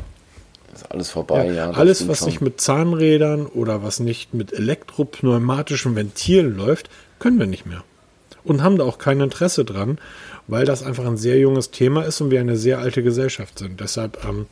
Ist 0.84 0.92
alles 0.92 1.10
vorbei, 1.10 1.46
ja. 1.46 1.52
ja 1.52 1.70
alles, 1.70 2.06
was 2.08 2.18
schon. 2.18 2.28
nicht 2.28 2.40
mit 2.40 2.60
Zahnrädern 2.60 3.46
oder 3.46 3.82
was 3.82 4.00
nicht 4.00 4.34
mit 4.34 4.52
elektropneumatischen 4.52 5.96
Ventilen 5.96 6.56
läuft, 6.56 6.90
können 7.18 7.38
wir 7.38 7.46
nicht 7.46 7.66
mehr. 7.66 7.82
Und 8.44 8.62
haben 8.62 8.76
da 8.76 8.84
auch 8.84 8.98
kein 8.98 9.20
Interesse 9.20 9.64
dran, 9.64 9.98
weil 10.46 10.66
das 10.66 10.82
einfach 10.82 11.06
ein 11.06 11.16
sehr 11.16 11.38
junges 11.38 11.70
Thema 11.70 12.02
ist 12.02 12.20
und 12.20 12.30
wir 12.30 12.40
eine 12.40 12.56
sehr 12.56 12.78
alte 12.78 13.02
Gesellschaft 13.02 13.58
sind. 13.58 13.80
Deshalb 13.80 14.22
ähm, 14.28 14.46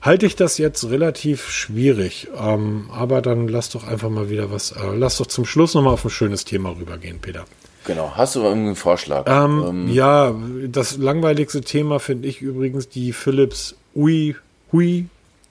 halte 0.00 0.24
ich 0.24 0.36
das 0.36 0.56
jetzt 0.56 0.88
relativ 0.88 1.50
schwierig. 1.50 2.28
Ähm, 2.38 2.88
aber 2.90 3.20
dann 3.20 3.48
lass 3.48 3.68
doch 3.68 3.86
einfach 3.86 4.08
mal 4.08 4.30
wieder 4.30 4.50
was, 4.50 4.72
äh, 4.72 4.96
lass 4.96 5.18
doch 5.18 5.26
zum 5.26 5.44
Schluss 5.44 5.74
nochmal 5.74 5.92
auf 5.92 6.04
ein 6.04 6.10
schönes 6.10 6.46
Thema 6.46 6.70
rübergehen, 6.70 7.18
Peter. 7.20 7.44
Genau, 7.84 8.12
hast 8.16 8.34
du 8.34 8.40
irgendeinen 8.42 8.76
Vorschlag? 8.76 9.26
Ähm, 9.26 9.64
ähm, 9.68 9.88
ja, 9.88 10.34
das 10.68 10.96
langweiligste 10.96 11.60
Thema 11.60 12.00
finde 12.00 12.28
ich 12.28 12.40
übrigens 12.40 12.88
die 12.88 13.12
Philips 13.12 13.76
Ui, 13.94 14.34
Hui 14.72 15.06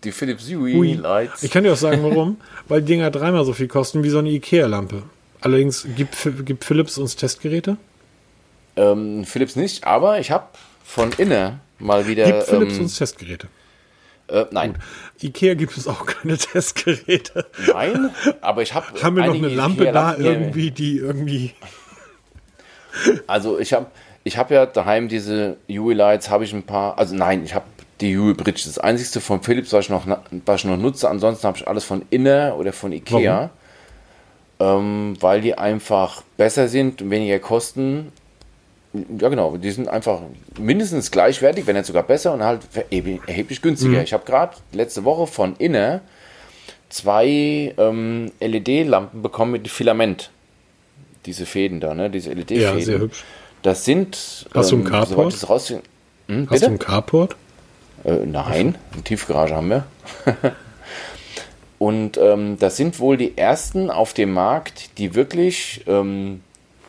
die 0.06 0.12
Philips 0.12 0.48
Hue 0.50 0.94
Lights. 0.94 1.44
Ich 1.44 1.52
kann 1.52 1.64
dir 1.64 1.74
auch 1.74 1.78
sagen, 1.78 2.04
warum. 2.10 2.38
Weil 2.68 2.82
die 2.82 2.94
Dinger 2.94 3.12
dreimal 3.12 3.44
so 3.46 3.54
viel 3.54 3.68
kosten 3.68 4.04
wie 4.04 4.10
so 4.10 4.20
eine 4.20 4.30
Ikea-Lampe. 4.30 5.04
Allerdings 5.42 5.88
gibt, 5.96 6.16
gibt 6.46 6.64
Philips 6.64 6.98
uns 6.98 7.16
Testgeräte? 7.16 7.78
Ähm, 8.76 9.26
Philips 9.26 9.56
nicht, 9.56 9.86
aber 9.86 10.20
ich 10.20 10.32
habe 10.32 10.48
von 10.84 11.12
innen 11.18 11.60
mal 11.80 12.08
wieder. 12.08 12.26
Gibt 12.26 12.44
Philips 12.44 12.76
ähm, 12.76 12.84
uns 12.84 12.98
Testgeräte? 12.98 13.48
Äh, 14.28 14.46
nein. 14.52 14.74
Gut. 14.74 15.24
Ikea 15.24 15.54
gibt 15.54 15.78
es 15.78 15.88
auch 15.88 16.06
keine 16.06 16.38
Testgeräte. 16.38 17.46
Nein, 17.68 18.10
aber 18.42 18.62
ich 18.62 18.74
habe. 18.74 19.02
Haben 19.02 19.16
wir 19.16 19.26
noch 19.26 19.36
eine 19.36 19.50
Lampe 19.50 19.92
da 19.92 20.16
irgendwie, 20.18 20.72
die 20.72 20.98
irgendwie. 20.98 21.54
Also 23.28 23.60
ich 23.60 23.74
habe 23.74 23.88
ich 24.26 24.38
habe 24.38 24.56
ja 24.56 24.66
daheim 24.66 25.08
diese 25.08 25.58
UE 25.70 25.94
Lights, 25.94 26.30
habe 26.32 26.44
ich 26.44 26.54
ein 26.54 26.64
paar, 26.64 26.98
also 26.98 27.16
nein, 27.16 27.44
ich 27.46 27.54
habe 27.54 27.66
die 28.02 28.18
Huey 28.18 28.34
Bridge. 28.34 28.64
Das 28.66 28.78
einzige 28.78 29.22
von 29.22 29.42
Philips, 29.42 29.72
was 29.74 29.86
ich 29.86 29.90
noch, 29.90 30.06
was 30.46 30.62
ich 30.62 30.66
noch 30.66 30.78
nutze. 30.78 31.10
Ansonsten 31.10 31.48
habe 31.48 31.58
ich 31.58 31.68
alles 31.68 31.84
von 31.84 32.04
Inner 32.10 32.56
oder 32.58 32.74
von 32.74 32.92
Ikea. 32.92 33.50
Ähm, 34.58 35.18
weil 35.20 35.42
die 35.42 35.58
einfach 35.58 36.22
besser 36.38 36.68
sind 36.68 37.02
und 37.02 37.10
weniger 37.10 37.40
kosten. 37.40 38.12
Ja, 38.94 39.28
genau. 39.28 39.58
Die 39.58 39.72
sind 39.72 39.90
einfach 39.90 40.22
mindestens 40.58 41.12
gleichwertig, 41.12 41.68
wenn 41.68 41.76
nicht 41.76 41.86
sogar 41.86 42.04
besser 42.04 42.34
und 42.34 42.44
halt 42.44 42.62
erheblich 42.90 43.62
günstiger. 43.62 43.98
Mhm. 43.98 44.04
Ich 44.04 44.14
habe 44.14 44.26
gerade 44.26 44.56
letzte 44.72 45.04
Woche 45.04 45.28
von 45.28 45.56
Inner 45.58 46.02
zwei 46.90 47.74
ähm, 47.78 48.32
LED-Lampen 48.40 49.22
bekommen 49.22 49.52
mit 49.52 49.68
Filament. 49.68 50.32
Diese 51.26 51.46
Fäden 51.46 51.80
da, 51.80 51.94
ne? 51.94 52.10
Diese 52.10 52.32
LED-Fäden. 52.32 52.62
Ja, 52.62 52.80
sehr 52.80 53.00
hübsch. 53.00 53.24
Das 53.62 53.84
sind. 53.84 54.16
Hast 54.54 54.72
ähm, 54.72 54.84
du 54.84 54.90
einen 54.90 54.96
ähm, 55.02 55.06
Carport? 55.08 55.50
Raus... 55.50 55.74
Hm, 56.28 56.48
Hast 56.50 56.62
du 56.62 56.68
einen 56.68 56.80
Carport? 56.80 57.36
Äh, 58.06 58.26
nein, 58.26 58.78
eine 58.94 59.04
Tiefgarage 59.04 59.56
haben 59.56 59.70
wir. 59.70 59.86
Und 61.78 62.18
ähm, 62.18 62.58
das 62.60 62.78
sind 62.78 63.00
wohl 63.00 63.18
die 63.18 63.38
ersten 63.38 63.90
auf 63.90 64.14
dem 64.14 64.32
Markt, 64.32 64.98
die 64.98 65.14
wirklich 65.14 65.84
ähm, 65.88 66.42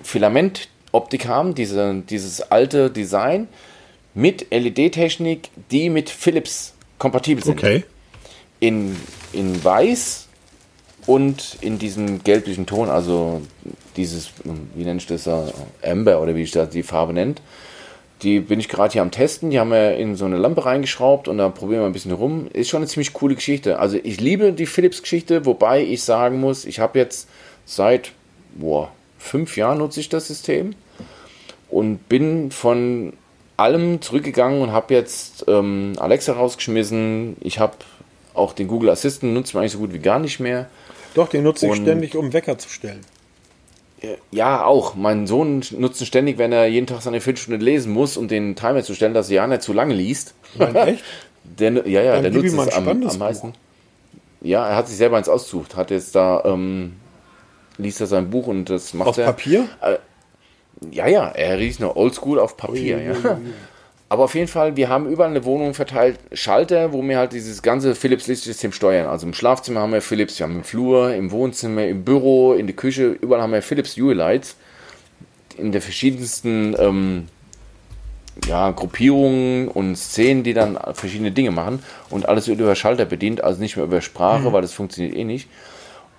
Filamentoptik 0.02 1.26
haben, 1.26 1.54
diese, 1.54 2.02
dieses 2.08 2.52
alte 2.52 2.90
Design 2.90 3.48
mit 4.14 4.46
LED-Technik, 4.50 5.50
die 5.70 5.90
mit 5.90 6.08
Philips 6.08 6.74
kompatibel 6.98 7.42
sind. 7.42 7.58
Okay. 7.58 7.84
In, 8.60 8.96
in 9.32 9.62
weiß 9.62 10.28
und 11.06 11.58
in 11.60 11.78
diesem 11.78 12.22
gelblichen 12.22 12.66
Ton, 12.66 12.88
also 12.88 13.42
dieses, 13.96 14.30
wie 14.74 14.84
nenne 14.84 14.98
ich 14.98 15.06
das, 15.06 15.28
Amber 15.82 16.20
oder 16.22 16.34
wie 16.34 16.42
ich 16.42 16.52
das 16.52 16.70
die 16.70 16.82
Farbe 16.82 17.12
nennt. 17.12 17.42
Die 18.22 18.40
bin 18.40 18.60
ich 18.60 18.68
gerade 18.68 18.92
hier 18.92 19.02
am 19.02 19.10
Testen. 19.10 19.50
Die 19.50 19.60
haben 19.60 19.70
wir 19.70 19.96
in 19.96 20.16
so 20.16 20.24
eine 20.24 20.38
Lampe 20.38 20.64
reingeschraubt 20.64 21.28
und 21.28 21.38
da 21.38 21.48
probieren 21.48 21.80
wir 21.80 21.86
ein 21.86 21.92
bisschen 21.92 22.12
rum. 22.12 22.48
Ist 22.52 22.70
schon 22.70 22.78
eine 22.78 22.86
ziemlich 22.86 23.12
coole 23.12 23.34
Geschichte. 23.34 23.78
Also 23.78 23.98
ich 24.02 24.20
liebe 24.20 24.52
die 24.52 24.66
Philips-Geschichte, 24.66 25.44
wobei 25.44 25.82
ich 25.82 26.02
sagen 26.02 26.40
muss, 26.40 26.64
ich 26.64 26.80
habe 26.80 26.98
jetzt 26.98 27.28
seit 27.66 28.12
boah, 28.54 28.90
fünf 29.18 29.56
Jahren 29.56 29.78
nutze 29.78 30.00
ich 30.00 30.08
das 30.08 30.28
System 30.28 30.74
und 31.68 32.08
bin 32.08 32.50
von 32.50 33.12
allem 33.56 34.00
zurückgegangen 34.00 34.62
und 34.62 34.72
habe 34.72 34.94
jetzt 34.94 35.44
ähm, 35.48 35.94
Alexa 35.98 36.32
rausgeschmissen. 36.32 37.36
Ich 37.40 37.58
habe 37.58 37.74
auch 38.34 38.52
den 38.52 38.68
Google 38.68 38.90
Assistant 38.90 39.32
nutzt 39.34 39.54
man 39.54 39.62
eigentlich 39.62 39.72
so 39.72 39.78
gut 39.78 39.92
wie 39.92 39.98
gar 39.98 40.18
nicht 40.18 40.40
mehr. 40.40 40.68
Doch, 41.14 41.28
den 41.28 41.44
nutze 41.44 41.66
ich 41.66 41.74
ständig, 41.76 42.14
um 42.14 42.32
Wecker 42.32 42.58
zu 42.58 42.68
stellen. 42.68 43.00
Ja, 44.30 44.64
auch. 44.64 44.94
Mein 44.94 45.26
Sohn 45.26 45.62
nutzt 45.70 46.00
ihn 46.00 46.06
ständig, 46.06 46.38
wenn 46.38 46.52
er 46.52 46.66
jeden 46.66 46.86
Tag 46.86 47.02
seine 47.02 47.20
Viertelstunde 47.20 47.64
lesen 47.64 47.92
muss, 47.92 48.16
um 48.16 48.28
den 48.28 48.56
Timer 48.56 48.82
zu 48.82 48.94
stellen, 48.94 49.14
dass 49.14 49.28
er 49.28 49.36
ja 49.36 49.46
nicht 49.46 49.62
zu 49.62 49.72
lange 49.72 49.94
liest. 49.94 50.34
Nein, 50.54 50.74
echt? 50.76 51.04
der, 51.44 51.86
ja, 51.88 52.02
ja, 52.02 52.14
Dann 52.14 52.22
der 52.24 52.32
nutzt 52.32 52.54
es 52.54 52.74
am, 52.74 52.88
am 52.88 53.18
meisten. 53.18 53.52
Ja, 54.40 54.68
er 54.68 54.76
hat 54.76 54.88
sich 54.88 54.96
selber 54.96 55.16
eins 55.16 55.28
ausgesucht. 55.28 55.76
Hat 55.76 55.90
jetzt 55.90 56.14
da, 56.14 56.42
ähm, 56.44 56.96
liest 57.78 58.00
er 58.00 58.06
sein 58.06 58.30
Buch 58.30 58.46
und 58.46 58.70
das 58.70 58.94
macht 58.94 59.08
auf 59.08 59.18
er. 59.18 59.30
Auf 59.30 59.36
Papier? 59.36 59.68
Äh, 59.80 59.96
ja, 60.90 61.06
ja, 61.08 61.28
er 61.28 61.58
riecht 61.58 61.80
noch 61.80 61.96
oldschool 61.96 62.38
auf 62.38 62.56
Papier, 62.56 62.96
ui, 62.96 63.04
ja. 63.04 63.12
Ui, 63.12 63.30
ui. 63.30 63.52
Aber 64.08 64.24
auf 64.24 64.34
jeden 64.36 64.46
Fall, 64.46 64.76
wir 64.76 64.88
haben 64.88 65.08
überall 65.08 65.30
eine 65.30 65.44
Wohnung 65.44 65.74
verteilt 65.74 66.20
Schalter, 66.32 66.92
wo 66.92 67.02
wir 67.02 67.18
halt 67.18 67.32
dieses 67.32 67.60
ganze 67.62 67.96
Philips-Lichtsystem 67.96 68.70
steuern. 68.70 69.08
Also 69.08 69.26
im 69.26 69.34
Schlafzimmer 69.34 69.80
haben 69.80 69.92
wir 69.92 70.00
Philips, 70.00 70.38
wir 70.38 70.46
haben 70.46 70.56
im 70.56 70.64
Flur, 70.64 71.12
im 71.12 71.32
Wohnzimmer, 71.32 71.84
im 71.86 72.04
Büro, 72.04 72.52
in 72.52 72.68
der 72.68 72.76
Küche, 72.76 73.06
überall 73.20 73.42
haben 73.42 73.52
wir 73.52 73.62
Philips 73.62 73.96
UE-Lights 73.96 74.56
in 75.56 75.72
der 75.72 75.82
verschiedensten 75.82 76.76
ähm, 76.78 77.28
ja, 78.46 78.70
Gruppierungen 78.70 79.68
und 79.68 79.96
Szenen, 79.96 80.44
die 80.44 80.54
dann 80.54 80.78
verschiedene 80.92 81.32
Dinge 81.32 81.50
machen 81.50 81.82
und 82.10 82.28
alles 82.28 82.46
wird 82.46 82.60
über 82.60 82.74
Schalter 82.74 83.06
bedient, 83.06 83.42
also 83.42 83.60
nicht 83.60 83.76
mehr 83.76 83.86
über 83.86 84.02
Sprache, 84.02 84.48
mhm. 84.48 84.52
weil 84.52 84.62
das 84.62 84.72
funktioniert 84.72 85.16
eh 85.16 85.24
nicht. 85.24 85.48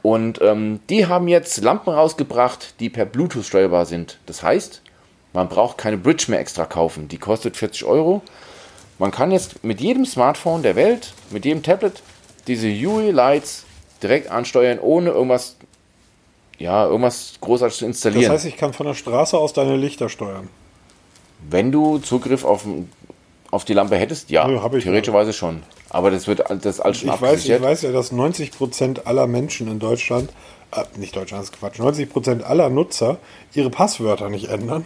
Und 0.02 0.42
ähm, 0.42 0.80
die 0.90 1.06
haben 1.06 1.28
jetzt 1.28 1.62
Lampen 1.62 1.94
rausgebracht, 1.94 2.80
die 2.80 2.90
per 2.90 3.06
Bluetooth 3.06 3.46
steuerbar 3.46 3.86
sind. 3.86 4.20
Das 4.26 4.44
heißt, 4.44 4.82
man 5.34 5.50
braucht 5.50 5.78
keine 5.78 5.98
Bridge 5.98 6.26
mehr 6.30 6.40
extra 6.40 6.66
kaufen. 6.66 7.08
Die 7.08 7.18
kostet 7.18 7.58
40 7.58 7.86
Euro. 7.86 8.22
Man 9.00 9.12
kann 9.12 9.32
jetzt 9.32 9.64
mit 9.64 9.80
jedem 9.80 10.06
Smartphone 10.06 10.64
der 10.64 10.76
Welt, 10.76 11.14
mit 11.30 11.46
jedem 11.46 11.62
Tablet, 11.62 12.02
diese 12.48 12.68
UI 12.68 13.12
Lights 13.12 13.66
direkt 14.02 14.32
ansteuern, 14.32 14.80
ohne 14.80 15.12
irgendwas, 15.12 15.56
ja, 16.58 16.86
irgendwas 16.86 17.36
großartig 17.42 17.78
zu 17.78 17.86
installieren. 17.86 18.32
Das 18.32 18.44
heißt, 18.44 18.46
ich 18.46 18.58
kann 18.58 18.74
von 18.74 18.88
der 18.88 18.94
Straße 18.94 19.38
aus 19.38 19.54
deine 19.54 19.76
Lichter 19.76 20.10
steuern. 20.10 20.50
Wenn 21.48 21.72
du 21.72 22.00
Zugriff 22.00 22.44
auf, 22.44 22.66
auf 23.52 23.66
die 23.66 23.74
Lampe 23.74 23.98
hättest, 23.98 24.32
ja, 24.32 24.50
ja 24.50 24.70
theoretischerweise 24.70 25.34
schon. 25.34 25.62
Aber 25.90 26.12
das 26.12 26.28
wird 26.28 26.44
das 26.50 26.80
alles 26.80 26.98
schon 26.98 27.14
ich 27.14 27.22
weiß, 27.22 27.46
ich 27.46 27.62
weiß 27.62 27.84
ja, 27.84 27.92
dass 27.92 28.12
90% 28.12 29.06
aller 29.06 29.28
Menschen 29.28 29.68
in 29.68 29.80
Deutschland, 29.80 30.32
äh, 30.72 30.84
nicht 30.98 31.16
Deutschland, 31.16 31.44
das 31.44 31.52
ist 31.52 31.60
Quatsch, 31.60 31.80
90% 31.80 32.44
aller 32.44 32.70
Nutzer 32.70 33.18
ihre 33.54 33.70
Passwörter 33.70 34.30
nicht 34.30 34.50
ändern. 34.50 34.86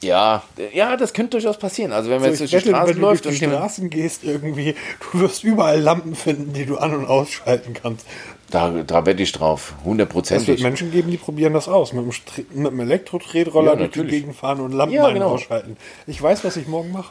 Ja, 0.00 0.42
ja, 0.72 0.96
das 0.96 1.12
könnte 1.12 1.30
durchaus 1.30 1.58
passieren. 1.58 1.92
Also 1.92 2.10
wenn 2.10 2.20
man 2.20 2.34
so, 2.34 2.44
jetzt 2.44 2.52
durch 2.52 2.62
die 2.62 2.68
Straßen 2.68 3.00
läuft 3.00 3.26
und 3.26 3.32
die 3.32 3.46
Straßen 3.46 3.90
gehst 3.90 4.24
irgendwie, 4.24 4.74
du 5.12 5.20
wirst 5.20 5.44
überall 5.44 5.80
Lampen 5.80 6.14
finden, 6.14 6.52
die 6.52 6.66
du 6.66 6.76
an- 6.76 6.94
und 6.94 7.06
ausschalten 7.06 7.74
kannst. 7.74 8.06
Da, 8.50 8.70
da 8.70 9.06
wette 9.06 9.22
ich 9.22 9.32
drauf, 9.32 9.74
hundertprozentig. 9.84 10.42
Es 10.42 10.48
wird 10.48 10.60
Menschen 10.60 10.92
geben, 10.92 11.10
die 11.10 11.16
probieren 11.16 11.54
das 11.54 11.68
aus, 11.68 11.92
mit 11.92 12.04
einem, 12.04 12.62
mit 12.62 12.66
einem 12.70 12.80
Elektro-Tretroller 12.80 13.72
ja, 13.72 13.76
durch 13.76 13.92
die 13.92 14.04
Gegend 14.04 14.36
fahren 14.36 14.60
und 14.60 14.72
Lampen 14.72 14.94
ja, 14.94 15.10
genau. 15.10 15.30
ausschalten. 15.30 15.76
Ich 16.06 16.22
weiß, 16.22 16.44
was 16.44 16.56
ich 16.56 16.68
morgen 16.68 16.92
mache. 16.92 17.10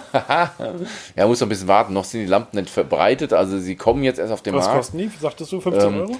ja, 1.16 1.26
muss 1.26 1.40
noch 1.40 1.46
ein 1.46 1.48
bisschen 1.48 1.68
warten. 1.68 1.94
Noch 1.94 2.04
sind 2.04 2.20
die 2.20 2.26
Lampen 2.26 2.58
nicht 2.60 2.70
verbreitet, 2.70 3.32
also 3.32 3.58
sie 3.58 3.76
kommen 3.76 4.04
jetzt 4.04 4.18
erst 4.18 4.32
auf 4.32 4.42
den 4.42 4.54
was 4.54 4.66
Markt. 4.66 4.78
Was 4.78 4.86
kosten 4.86 4.98
die? 4.98 5.10
Sagtest 5.20 5.52
du 5.52 5.60
15 5.60 5.88
ähm, 5.88 6.00
Euro? 6.00 6.16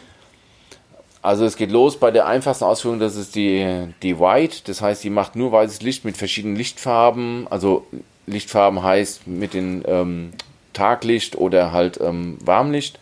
Also 1.22 1.44
es 1.44 1.56
geht 1.56 1.70
los 1.70 1.98
bei 1.98 2.10
der 2.10 2.26
einfachsten 2.26 2.64
Ausführung, 2.64 2.98
das 2.98 3.14
ist 3.14 3.34
die, 3.34 3.88
die 4.02 4.18
White, 4.18 4.62
das 4.64 4.80
heißt, 4.80 5.04
die 5.04 5.10
macht 5.10 5.36
nur 5.36 5.52
weißes 5.52 5.82
Licht 5.82 6.04
mit 6.06 6.16
verschiedenen 6.16 6.56
Lichtfarben. 6.56 7.46
Also 7.50 7.86
Lichtfarben 8.26 8.82
heißt 8.82 9.26
mit 9.26 9.52
dem 9.52 9.82
ähm, 9.86 10.32
Taglicht 10.72 11.36
oder 11.36 11.72
halt 11.72 12.00
ähm, 12.00 12.38
Warmlicht. 12.42 12.98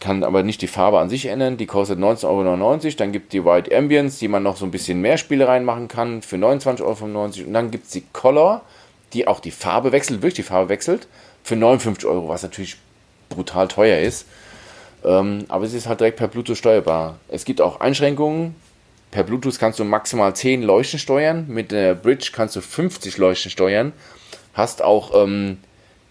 Kann 0.00 0.24
aber 0.24 0.42
nicht 0.42 0.60
die 0.60 0.66
Farbe 0.66 0.98
an 0.98 1.08
sich 1.08 1.26
ändern. 1.26 1.56
Die 1.56 1.66
kostet 1.66 1.98
19,99 1.98 2.26
Euro. 2.26 2.96
Dann 2.96 3.12
gibt 3.12 3.26
es 3.26 3.30
die 3.30 3.44
White 3.44 3.74
Ambience, 3.74 4.18
die 4.18 4.28
man 4.28 4.42
noch 4.42 4.56
so 4.56 4.64
ein 4.64 4.70
bisschen 4.70 5.00
mehr 5.00 5.16
Spielereien 5.16 5.64
machen 5.64 5.88
kann 5.88 6.20
für 6.20 6.36
29,95 6.36 6.82
Euro. 6.82 7.24
Und 7.24 7.52
dann 7.52 7.70
gibt 7.70 7.86
es 7.86 7.92
die 7.92 8.04
Color, 8.12 8.62
die 9.12 9.28
auch 9.28 9.40
die 9.40 9.52
Farbe 9.52 9.92
wechselt, 9.92 10.20
wirklich 10.20 10.34
die 10.34 10.42
Farbe 10.42 10.68
wechselt, 10.68 11.06
für 11.42 11.56
59 11.56 12.06
Euro, 12.08 12.28
was 12.28 12.42
natürlich 12.42 12.76
brutal 13.28 13.68
teuer 13.68 14.00
ist. 14.00 14.26
Ähm, 15.04 15.44
aber 15.48 15.64
es 15.64 15.74
ist 15.74 15.86
halt 15.86 16.00
direkt 16.00 16.18
per 16.18 16.28
Bluetooth 16.28 16.56
steuerbar. 16.56 17.18
Es 17.28 17.44
gibt 17.44 17.60
auch 17.60 17.80
Einschränkungen. 17.80 18.54
Per 19.10 19.22
Bluetooth 19.22 19.58
kannst 19.58 19.78
du 19.78 19.84
maximal 19.84 20.34
10 20.34 20.62
Leuchten 20.62 20.98
steuern. 20.98 21.46
Mit 21.48 21.70
der 21.70 21.94
Bridge 21.94 22.30
kannst 22.32 22.56
du 22.56 22.60
50 22.60 23.18
Leuchten 23.18 23.50
steuern. 23.50 23.92
Hast 24.54 24.82
auch 24.82 25.12
ähm, 25.14 25.58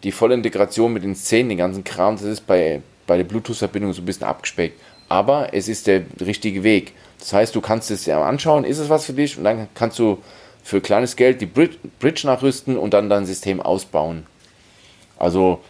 die 0.04 0.12
volle 0.12 0.36
Integration 0.36 0.94
mit 0.94 1.04
den 1.04 1.16
Szenen, 1.16 1.50
den 1.50 1.58
ganzen 1.58 1.84
Kram. 1.84 2.16
Das 2.16 2.26
ist 2.26 2.48
bei, 2.48 2.82
bei 3.08 3.18
der 3.18 3.24
Bluetooth-Verbindung 3.24 3.94
so 3.94 4.02
ein 4.02 4.06
bisschen 4.06 4.28
abgespeckt. 4.28 4.80
Aber 5.10 5.54
es 5.54 5.68
ist 5.68 5.88
der 5.88 6.04
richtige 6.22 6.64
Weg. 6.64 6.94
Das 7.20 7.34
heißt, 7.34 7.56
du 7.56 7.62
kannst 7.62 7.92
es 7.92 8.06
ja 8.06 8.24
anschauen, 8.24 8.64
ist 8.64 8.80
es 8.80 8.90
was 8.90 9.06
für 9.06 9.14
dich? 9.14 9.38
Und 9.38 9.44
dann 9.44 9.68
kannst 9.76 10.00
du 10.00 10.20
für 10.64 10.82
kleines 10.82 11.16
Geld 11.16 11.42
die 11.42 11.46
Bridge 11.46 12.26
nachrüsten 12.26 12.78
und 12.78 12.94
dann 12.94 13.10
dein 13.10 13.26
System 13.26 13.62
ausbauen. 13.62 14.26
Also 15.18 15.62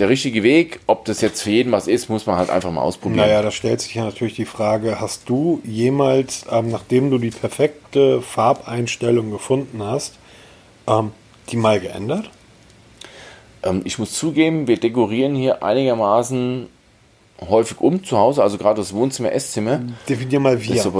der 0.00 0.08
richtige 0.08 0.42
Weg. 0.42 0.80
Ob 0.86 1.04
das 1.04 1.20
jetzt 1.20 1.42
für 1.42 1.50
jeden 1.50 1.72
was 1.72 1.86
ist, 1.86 2.08
muss 2.08 2.26
man 2.26 2.36
halt 2.36 2.50
einfach 2.50 2.70
mal 2.70 2.82
ausprobieren. 2.82 3.26
Naja, 3.26 3.42
da 3.42 3.50
stellt 3.50 3.80
sich 3.80 3.94
ja 3.94 4.04
natürlich 4.04 4.34
die 4.34 4.44
Frage, 4.44 5.00
hast 5.00 5.28
du 5.28 5.60
jemals, 5.64 6.44
ähm, 6.50 6.70
nachdem 6.70 7.10
du 7.10 7.18
die 7.18 7.30
perfekte 7.30 8.22
Farbeinstellung 8.22 9.30
gefunden 9.30 9.82
hast, 9.82 10.18
ähm, 10.86 11.12
die 11.50 11.56
mal 11.56 11.80
geändert? 11.80 12.30
Ähm, 13.62 13.82
ich 13.84 13.98
muss 13.98 14.12
zugeben, 14.12 14.66
wir 14.66 14.78
dekorieren 14.78 15.34
hier 15.34 15.62
einigermaßen 15.62 16.68
häufig 17.48 17.80
um 17.80 18.04
zu 18.04 18.16
Hause, 18.18 18.42
also 18.42 18.58
gerade 18.58 18.80
das 18.80 18.94
Wohnzimmer, 18.94 19.32
Esszimmer. 19.32 19.80
Definier 20.08 20.40
mal 20.40 20.62
wir. 20.62 20.80
So 20.80 20.92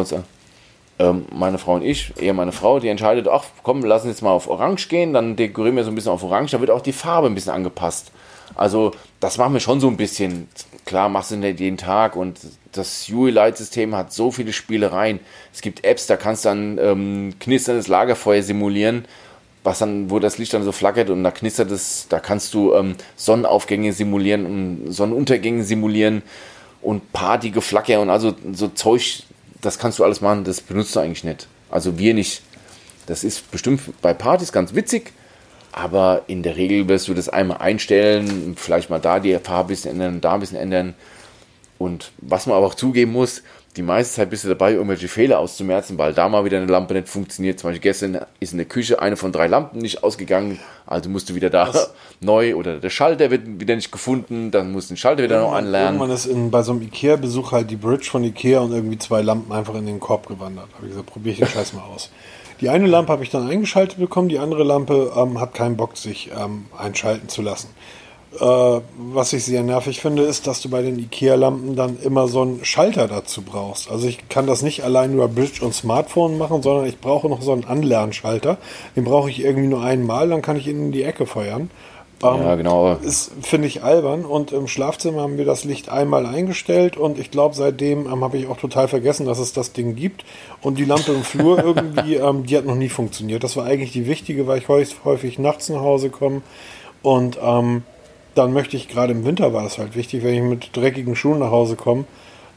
ähm, 0.98 1.26
meine 1.32 1.58
Frau 1.58 1.74
und 1.74 1.82
ich, 1.82 2.12
eher 2.20 2.34
meine 2.34 2.52
Frau, 2.52 2.78
die 2.78 2.88
entscheidet, 2.88 3.26
ach 3.28 3.44
komm, 3.62 3.84
lass 3.84 4.02
uns 4.02 4.12
jetzt 4.12 4.22
mal 4.22 4.30
auf 4.30 4.48
Orange 4.48 4.88
gehen, 4.88 5.12
dann 5.12 5.36
dekorieren 5.36 5.76
wir 5.76 5.84
so 5.84 5.90
ein 5.90 5.94
bisschen 5.94 6.12
auf 6.12 6.22
Orange, 6.22 6.52
da 6.52 6.60
wird 6.60 6.70
auch 6.70 6.80
die 6.80 6.92
Farbe 6.92 7.26
ein 7.26 7.34
bisschen 7.34 7.52
angepasst. 7.52 8.12
Also 8.54 8.92
das 9.20 9.38
machen 9.38 9.54
wir 9.54 9.60
schon 9.60 9.80
so 9.80 9.88
ein 9.88 9.96
bisschen. 9.96 10.48
Klar, 10.84 11.08
machst 11.08 11.30
du 11.30 11.36
nicht 11.36 11.60
jeden 11.60 11.78
Tag 11.78 12.14
und 12.14 12.38
das 12.72 13.08
UI-Light-System 13.10 13.94
hat 13.94 14.12
so 14.12 14.30
viele 14.30 14.52
Spielereien. 14.52 15.20
Es 15.52 15.62
gibt 15.62 15.84
Apps, 15.84 16.06
da 16.06 16.16
kannst 16.16 16.44
du 16.44 16.50
dann 16.50 16.78
ähm, 16.78 17.34
knisterndes 17.40 17.88
Lagerfeuer 17.88 18.42
simulieren, 18.42 19.06
was 19.62 19.78
dann, 19.78 20.10
wo 20.10 20.18
das 20.18 20.36
Licht 20.36 20.52
dann 20.52 20.62
so 20.62 20.72
flackert 20.72 21.08
und 21.08 21.24
da 21.24 21.30
knistert 21.30 21.70
es, 21.70 22.06
da 22.08 22.20
kannst 22.20 22.52
du 22.52 22.74
ähm, 22.74 22.96
Sonnenaufgänge 23.16 23.92
simulieren 23.94 24.44
und 24.44 24.92
Sonnenuntergänge 24.92 25.64
simulieren 25.64 26.22
und 26.82 27.12
Partygeflacker 27.12 28.00
und 28.00 28.10
also 28.10 28.34
so 28.52 28.68
Zeug, 28.68 29.22
das 29.62 29.78
kannst 29.78 29.98
du 29.98 30.04
alles 30.04 30.20
machen, 30.20 30.44
das 30.44 30.60
benutzt 30.60 30.94
du 30.94 31.00
eigentlich 31.00 31.24
nicht. 31.24 31.48
Also 31.70 31.98
wir 31.98 32.12
nicht. 32.12 32.42
Das 33.06 33.24
ist 33.24 33.50
bestimmt 33.50 33.80
bei 34.02 34.12
Partys 34.12 34.52
ganz 34.52 34.74
witzig, 34.74 35.12
aber 35.74 36.22
in 36.28 36.44
der 36.44 36.56
Regel 36.56 36.88
wirst 36.88 37.08
du 37.08 37.14
das 37.14 37.28
einmal 37.28 37.58
einstellen, 37.58 38.54
vielleicht 38.56 38.90
mal 38.90 39.00
da 39.00 39.18
die 39.18 39.36
Farbe 39.38 39.66
ein 39.66 39.68
bisschen 39.68 39.90
ändern, 39.92 40.20
da 40.20 40.34
ein 40.34 40.40
bisschen 40.40 40.56
ändern. 40.56 40.94
Und 41.78 42.12
was 42.18 42.46
man 42.46 42.56
aber 42.56 42.66
auch 42.66 42.76
zugeben 42.76 43.10
muss, 43.10 43.42
die 43.76 43.82
meiste 43.82 44.14
Zeit 44.14 44.30
bist 44.30 44.44
du 44.44 44.48
dabei, 44.48 44.74
irgendwelche 44.74 45.08
Fehler 45.08 45.40
auszumerzen, 45.40 45.98
weil 45.98 46.14
da 46.14 46.28
mal 46.28 46.44
wieder 46.44 46.58
eine 46.58 46.70
Lampe 46.70 46.94
nicht 46.94 47.08
funktioniert. 47.08 47.58
Zum 47.58 47.70
Beispiel 47.70 47.82
gestern 47.82 48.20
ist 48.38 48.52
in 48.52 48.58
der 48.58 48.68
Küche 48.68 49.02
eine 49.02 49.16
von 49.16 49.32
drei 49.32 49.48
Lampen 49.48 49.80
nicht 49.80 50.04
ausgegangen, 50.04 50.60
also 50.86 51.10
musst 51.10 51.28
du 51.28 51.34
wieder 51.34 51.50
da 51.50 51.66
Was? 51.74 51.92
neu 52.20 52.54
oder 52.54 52.78
der 52.78 52.90
Schalter 52.90 53.32
wird 53.32 53.42
wieder 53.58 53.74
nicht 53.74 53.90
gefunden, 53.90 54.52
dann 54.52 54.70
musst 54.70 54.90
du 54.90 54.94
den 54.94 54.98
Schalter 54.98 55.24
wieder 55.24 55.40
noch 55.40 55.54
anlernen. 55.54 55.98
Irgendwann 55.98 56.14
ist 56.14 56.26
in, 56.26 56.52
bei 56.52 56.62
so 56.62 56.70
einem 56.70 56.82
Ikea-Besuch 56.82 57.50
halt 57.50 57.68
die 57.68 57.76
Bridge 57.76 58.08
von 58.08 58.22
Ikea 58.22 58.60
und 58.60 58.72
irgendwie 58.72 58.98
zwei 58.98 59.22
Lampen 59.22 59.52
einfach 59.52 59.74
in 59.74 59.86
den 59.86 59.98
Korb 59.98 60.28
gewandert. 60.28 60.68
Habe 60.76 60.86
ich 60.86 60.90
gesagt, 60.90 61.06
probiere 61.06 61.32
ich 61.32 61.38
den 61.40 61.48
Scheiß 61.48 61.72
mal 61.72 61.82
aus. 61.82 62.10
Die 62.64 62.70
eine 62.70 62.86
Lampe 62.86 63.12
habe 63.12 63.22
ich 63.22 63.28
dann 63.28 63.46
eingeschaltet 63.46 63.98
bekommen, 63.98 64.30
die 64.30 64.38
andere 64.38 64.64
Lampe 64.64 65.12
ähm, 65.14 65.38
hat 65.38 65.52
keinen 65.52 65.76
Bock, 65.76 65.98
sich 65.98 66.30
ähm, 66.34 66.64
einschalten 66.74 67.28
zu 67.28 67.42
lassen. 67.42 67.68
Äh, 68.40 68.80
was 68.96 69.34
ich 69.34 69.44
sehr 69.44 69.62
nervig 69.62 70.00
finde, 70.00 70.22
ist, 70.22 70.46
dass 70.46 70.62
du 70.62 70.70
bei 70.70 70.80
den 70.80 70.98
IKEA-Lampen 70.98 71.76
dann 71.76 71.98
immer 72.00 72.26
so 72.26 72.40
einen 72.40 72.64
Schalter 72.64 73.06
dazu 73.06 73.42
brauchst. 73.42 73.90
Also 73.90 74.08
ich 74.08 74.30
kann 74.30 74.46
das 74.46 74.62
nicht 74.62 74.82
allein 74.82 75.12
über 75.12 75.28
Bridge 75.28 75.62
und 75.62 75.74
Smartphone 75.74 76.38
machen, 76.38 76.62
sondern 76.62 76.86
ich 76.86 76.98
brauche 76.98 77.28
noch 77.28 77.42
so 77.42 77.52
einen 77.52 77.66
Anlernschalter. 77.66 78.56
Den 78.96 79.04
brauche 79.04 79.28
ich 79.28 79.44
irgendwie 79.44 79.68
nur 79.68 79.82
einmal, 79.82 80.30
dann 80.30 80.40
kann 80.40 80.56
ich 80.56 80.66
ihn 80.66 80.86
in 80.86 80.92
die 80.92 81.02
Ecke 81.02 81.26
feuern. 81.26 81.70
Ähm, 82.24 82.42
ja, 82.42 82.54
genau. 82.54 82.92
Ist, 82.94 83.32
finde 83.42 83.68
ich, 83.68 83.82
albern. 83.82 84.24
Und 84.24 84.52
im 84.52 84.68
Schlafzimmer 84.68 85.22
haben 85.22 85.38
wir 85.38 85.44
das 85.44 85.64
Licht 85.64 85.88
einmal 85.88 86.26
eingestellt 86.26 86.96
und 86.96 87.18
ich 87.18 87.30
glaube, 87.30 87.54
seitdem 87.54 88.06
ähm, 88.06 88.24
habe 88.24 88.38
ich 88.38 88.48
auch 88.48 88.56
total 88.56 88.88
vergessen, 88.88 89.26
dass 89.26 89.38
es 89.38 89.52
das 89.52 89.72
Ding 89.72 89.94
gibt. 89.94 90.24
Und 90.62 90.78
die 90.78 90.84
Lampe 90.84 91.12
im 91.12 91.22
Flur 91.22 91.58
irgendwie, 91.64 92.14
ähm, 92.14 92.44
die 92.46 92.56
hat 92.56 92.64
noch 92.64 92.76
nie 92.76 92.88
funktioniert. 92.88 93.44
Das 93.44 93.56
war 93.56 93.64
eigentlich 93.64 93.92
die 93.92 94.06
wichtige, 94.06 94.46
weil 94.46 94.58
ich 94.58 94.68
häufig, 94.68 95.38
nachts 95.38 95.68
nach 95.68 95.80
Hause 95.80 96.10
komme 96.10 96.42
und 97.04 97.38
ähm, 97.40 97.82
dann 98.34 98.52
möchte 98.52 98.76
ich, 98.76 98.88
gerade 98.88 99.12
im 99.12 99.24
Winter 99.24 99.52
war 99.52 99.62
das 99.62 99.78
halt 99.78 99.94
wichtig, 99.94 100.24
wenn 100.24 100.34
ich 100.34 100.42
mit 100.42 100.76
dreckigen 100.76 101.14
Schuhen 101.14 101.38
nach 101.38 101.50
Hause 101.50 101.76
komme, 101.76 102.04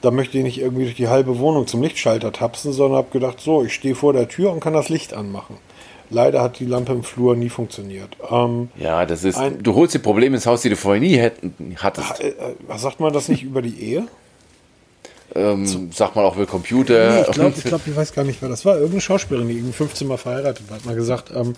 dann 0.02 0.16
möchte 0.16 0.38
ich 0.38 0.44
nicht 0.44 0.60
irgendwie 0.60 0.84
durch 0.84 0.96
die 0.96 1.10
halbe 1.10 1.38
Wohnung 1.40 1.68
zum 1.68 1.82
Lichtschalter 1.82 2.32
tapsen, 2.32 2.72
sondern 2.72 2.98
habe 2.98 3.12
gedacht, 3.12 3.40
so, 3.40 3.64
ich 3.64 3.74
stehe 3.74 3.94
vor 3.94 4.14
der 4.14 4.28
Tür 4.28 4.52
und 4.52 4.60
kann 4.60 4.74
das 4.74 4.90
Licht 4.90 5.14
anmachen. 5.14 5.58
Leider 6.10 6.42
hat 6.42 6.60
die 6.60 6.66
Lampe 6.66 6.94
im 6.94 7.04
Flur 7.04 7.36
nie 7.36 7.50
funktioniert. 7.50 8.16
Ähm, 8.30 8.70
ja, 8.78 9.06
das 9.06 9.24
ist. 9.24 9.38
Ein, 9.38 9.62
du 9.62 9.76
holst 9.76 9.94
die 9.94 10.00
Probleme 10.00 10.36
ins 10.36 10.46
Haus, 10.46 10.62
die 10.62 10.70
du 10.70 10.78
vorher 10.78 11.02
nie 11.02 11.18
hätten, 11.18 11.76
hattest. 11.78 12.22
Äh, 12.22 12.30
äh, 12.30 12.78
sagt 12.78 13.00
man 13.00 13.12
das 13.14 13.28
nicht 13.28 13.44
über 13.44 13.62
die 13.62 13.80
Ehe? 13.82 14.08
Ähm, 15.36 15.92
sagt 15.92 16.16
man 16.16 16.26
auch 16.26 16.36
über 16.36 16.46
Computer. 16.46 17.12
Nee, 17.12 17.22
ich 17.22 17.32
glaube, 17.32 17.54
ich, 17.58 17.64
glaub, 17.64 17.82
ich 17.86 17.96
weiß 17.96 18.14
gar 18.14 18.24
nicht, 18.24 18.42
wer 18.42 18.50
das 18.50 18.66
war. 18.66 18.76
Irgendeine 18.76 19.02
Schauspielerin, 19.02 19.50
die 19.50 19.62
15 19.72 20.08
Mal 20.08 20.18
verheiratet 20.18 20.70
war, 20.70 20.78
hat 20.78 20.86
mal 20.86 20.96
gesagt, 20.96 21.32
ähm, 21.36 21.56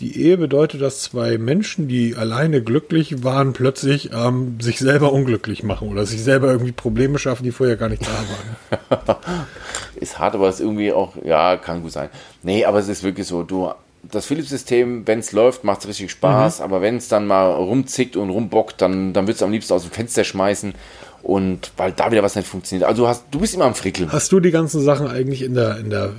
die 0.00 0.22
Ehe 0.22 0.36
bedeutet, 0.36 0.80
dass 0.80 1.02
zwei 1.02 1.38
Menschen, 1.38 1.88
die 1.88 2.14
alleine 2.14 2.62
glücklich 2.62 3.24
waren, 3.24 3.52
plötzlich 3.52 4.10
ähm, 4.12 4.60
sich 4.60 4.78
selber 4.78 5.12
unglücklich 5.12 5.64
machen 5.64 5.88
oder 5.88 6.06
sich 6.06 6.22
selber 6.22 6.52
irgendwie 6.52 6.72
Probleme 6.72 7.18
schaffen, 7.18 7.42
die 7.42 7.50
vorher 7.50 7.76
gar 7.76 7.88
nicht 7.88 8.02
da 8.02 9.00
waren. 9.06 9.16
ist 10.00 10.18
hart, 10.18 10.34
aber 10.34 10.48
ist 10.48 10.60
irgendwie 10.60 10.92
auch, 10.92 11.12
ja, 11.24 11.56
kann 11.56 11.82
gut 11.82 11.92
sein. 11.92 12.08
Nee, 12.42 12.64
aber 12.64 12.78
es 12.78 12.88
ist 12.88 13.02
wirklich 13.02 13.26
so, 13.26 13.42
du, 13.42 13.70
das 14.02 14.26
Philips-System, 14.26 15.06
wenn 15.06 15.18
es 15.18 15.32
läuft, 15.32 15.64
macht 15.64 15.80
es 15.80 15.88
richtig 15.88 16.10
Spaß, 16.10 16.58
mhm. 16.58 16.64
aber 16.64 16.80
wenn 16.80 16.96
es 16.96 17.08
dann 17.08 17.26
mal 17.26 17.52
rumzickt 17.52 18.16
und 18.16 18.30
rumbockt, 18.30 18.80
dann, 18.80 19.12
dann 19.12 19.26
würdest 19.26 19.40
du 19.40 19.44
am 19.44 19.52
liebsten 19.52 19.74
aus 19.74 19.82
dem 19.82 19.90
Fenster 19.90 20.24
schmeißen 20.24 20.74
und 21.22 21.72
weil 21.76 21.92
da 21.92 22.10
wieder 22.10 22.22
was 22.22 22.36
nicht 22.36 22.48
funktioniert. 22.48 22.88
Also 22.88 23.08
hast, 23.08 23.24
du 23.30 23.40
bist 23.40 23.54
immer 23.54 23.64
am 23.64 23.74
Frickeln. 23.74 24.10
Hast 24.12 24.30
du 24.32 24.40
die 24.40 24.50
ganzen 24.50 24.80
Sachen 24.80 25.08
eigentlich 25.08 25.42
in 25.42 25.54
der, 25.54 25.78
in 25.78 25.90
der 25.90 26.12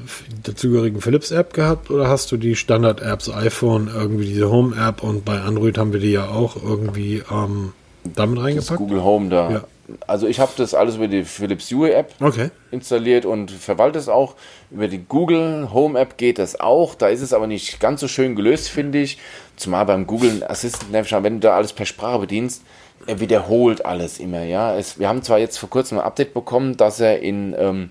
dazugehörigen 0.44 1.02
Philips-App 1.02 1.54
gehabt 1.54 1.90
oder 1.90 2.08
hast 2.08 2.32
du 2.32 2.38
die 2.38 2.56
Standard-Apps, 2.56 3.30
iPhone, 3.30 3.90
irgendwie 3.94 4.26
diese 4.26 4.52
Home-App 4.52 5.02
und 5.04 5.26
bei 5.26 5.40
Android 5.40 5.78
haben 5.78 5.94
wir 5.94 6.00
die 6.00 6.12
ja 6.12 6.28
auch 6.28 6.62
irgendwie 6.62 7.24
ähm, 7.32 7.74
damit 8.04 8.40
reingepackt? 8.40 8.72
Das 8.72 8.78
Google 8.78 9.04
Home 9.04 9.30
da. 9.30 9.52
Ja. 9.52 9.64
Also 10.08 10.28
ich 10.28 10.40
habe 10.40 10.52
das 10.58 10.74
alles 10.74 10.96
über 10.96 11.08
die 11.08 11.24
Philips 11.24 11.72
Hue 11.72 11.94
App 11.94 12.14
okay. 12.20 12.50
installiert 12.72 13.26
und 13.26 13.52
verwalte 13.52 14.00
es 14.00 14.10
auch. 14.10 14.36
Über 14.72 14.88
die 14.88 15.04
Google 15.04 15.70
Home 15.74 16.00
App 16.00 16.18
geht 16.18 16.40
das 16.40 16.60
auch. 16.60 16.96
Da 16.96 17.08
ist 17.08 17.22
es 17.22 17.34
aber 17.34 17.48
nicht 17.48 17.80
ganz 17.80 18.02
so 18.02 18.08
schön 18.08 18.36
gelöst, 18.36 18.70
finde 18.70 19.00
ich. 19.00 19.18
Zumal 19.56 19.86
beim 19.86 20.08
Google 20.08 20.44
Assistant, 20.48 20.94
wenn 20.94 21.36
du 21.36 21.48
da 21.48 21.56
alles 21.56 21.74
per 21.74 21.86
Sprache 21.86 22.20
bedienst, 22.20 22.64
er 23.06 23.20
wiederholt 23.20 23.86
alles 23.86 24.20
immer, 24.20 24.44
ja. 24.44 24.76
Es, 24.76 25.00
wir 25.00 25.08
haben 25.08 25.24
zwar 25.24 25.40
jetzt 25.40 25.58
vor 25.58 25.70
kurzem 25.70 26.00
ein 26.00 26.04
Update 26.04 26.34
bekommen, 26.34 26.78
dass 26.78 27.00
er 27.00 27.22
in, 27.22 27.56
ähm, 27.58 27.90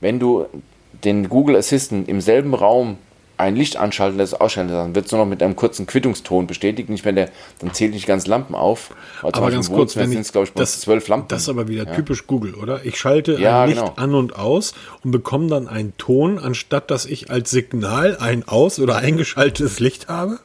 wenn 0.00 0.18
du 0.18 0.46
den 1.04 1.28
Google 1.28 1.56
Assistant 1.56 2.08
im 2.08 2.20
selben 2.20 2.54
Raum 2.54 2.98
ein 3.36 3.56
Licht 3.56 3.76
anschalten 3.76 4.18
lässt, 4.18 4.40
ausschalten 4.40 4.72
dann 4.72 4.94
wird 4.94 5.06
es 5.06 5.12
nur 5.12 5.20
noch 5.20 5.28
mit 5.28 5.42
einem 5.42 5.56
kurzen 5.56 5.86
Quittungston 5.86 6.46
bestätigt. 6.46 6.88
Nicht, 6.88 7.04
wenn 7.04 7.16
der, 7.16 7.30
dann 7.58 7.74
zählt 7.74 7.92
nicht 7.92 8.06
ganz 8.06 8.26
Lampen 8.26 8.54
auf. 8.54 8.94
aber 9.22 9.50
ganz 9.50 9.70
kurz, 9.70 9.96
wenn 9.96 10.12
ich, 10.12 10.30
glaube 10.30 10.46
ich, 10.46 10.52
das, 10.52 10.80
zwölf 10.80 11.08
Lampen. 11.08 11.28
Das 11.28 11.42
ist 11.42 11.48
aber 11.48 11.68
wieder 11.68 11.84
ja. 11.86 11.94
typisch 11.94 12.26
Google, 12.26 12.54
oder? 12.54 12.84
Ich 12.84 12.98
schalte 12.98 13.38
ja, 13.40 13.62
ein 13.62 13.70
Licht 13.70 13.80
genau. 13.80 13.94
an 13.96 14.14
und 14.14 14.36
aus 14.36 14.74
und 15.02 15.10
bekomme 15.10 15.48
dann 15.48 15.68
einen 15.68 15.96
Ton, 15.98 16.38
anstatt 16.38 16.90
dass 16.90 17.06
ich 17.06 17.30
als 17.30 17.50
Signal 17.50 18.16
ein 18.18 18.46
aus- 18.46 18.78
oder 18.78 18.96
eingeschaltetes 18.96 19.80
Licht 19.80 20.08
habe? 20.08 20.38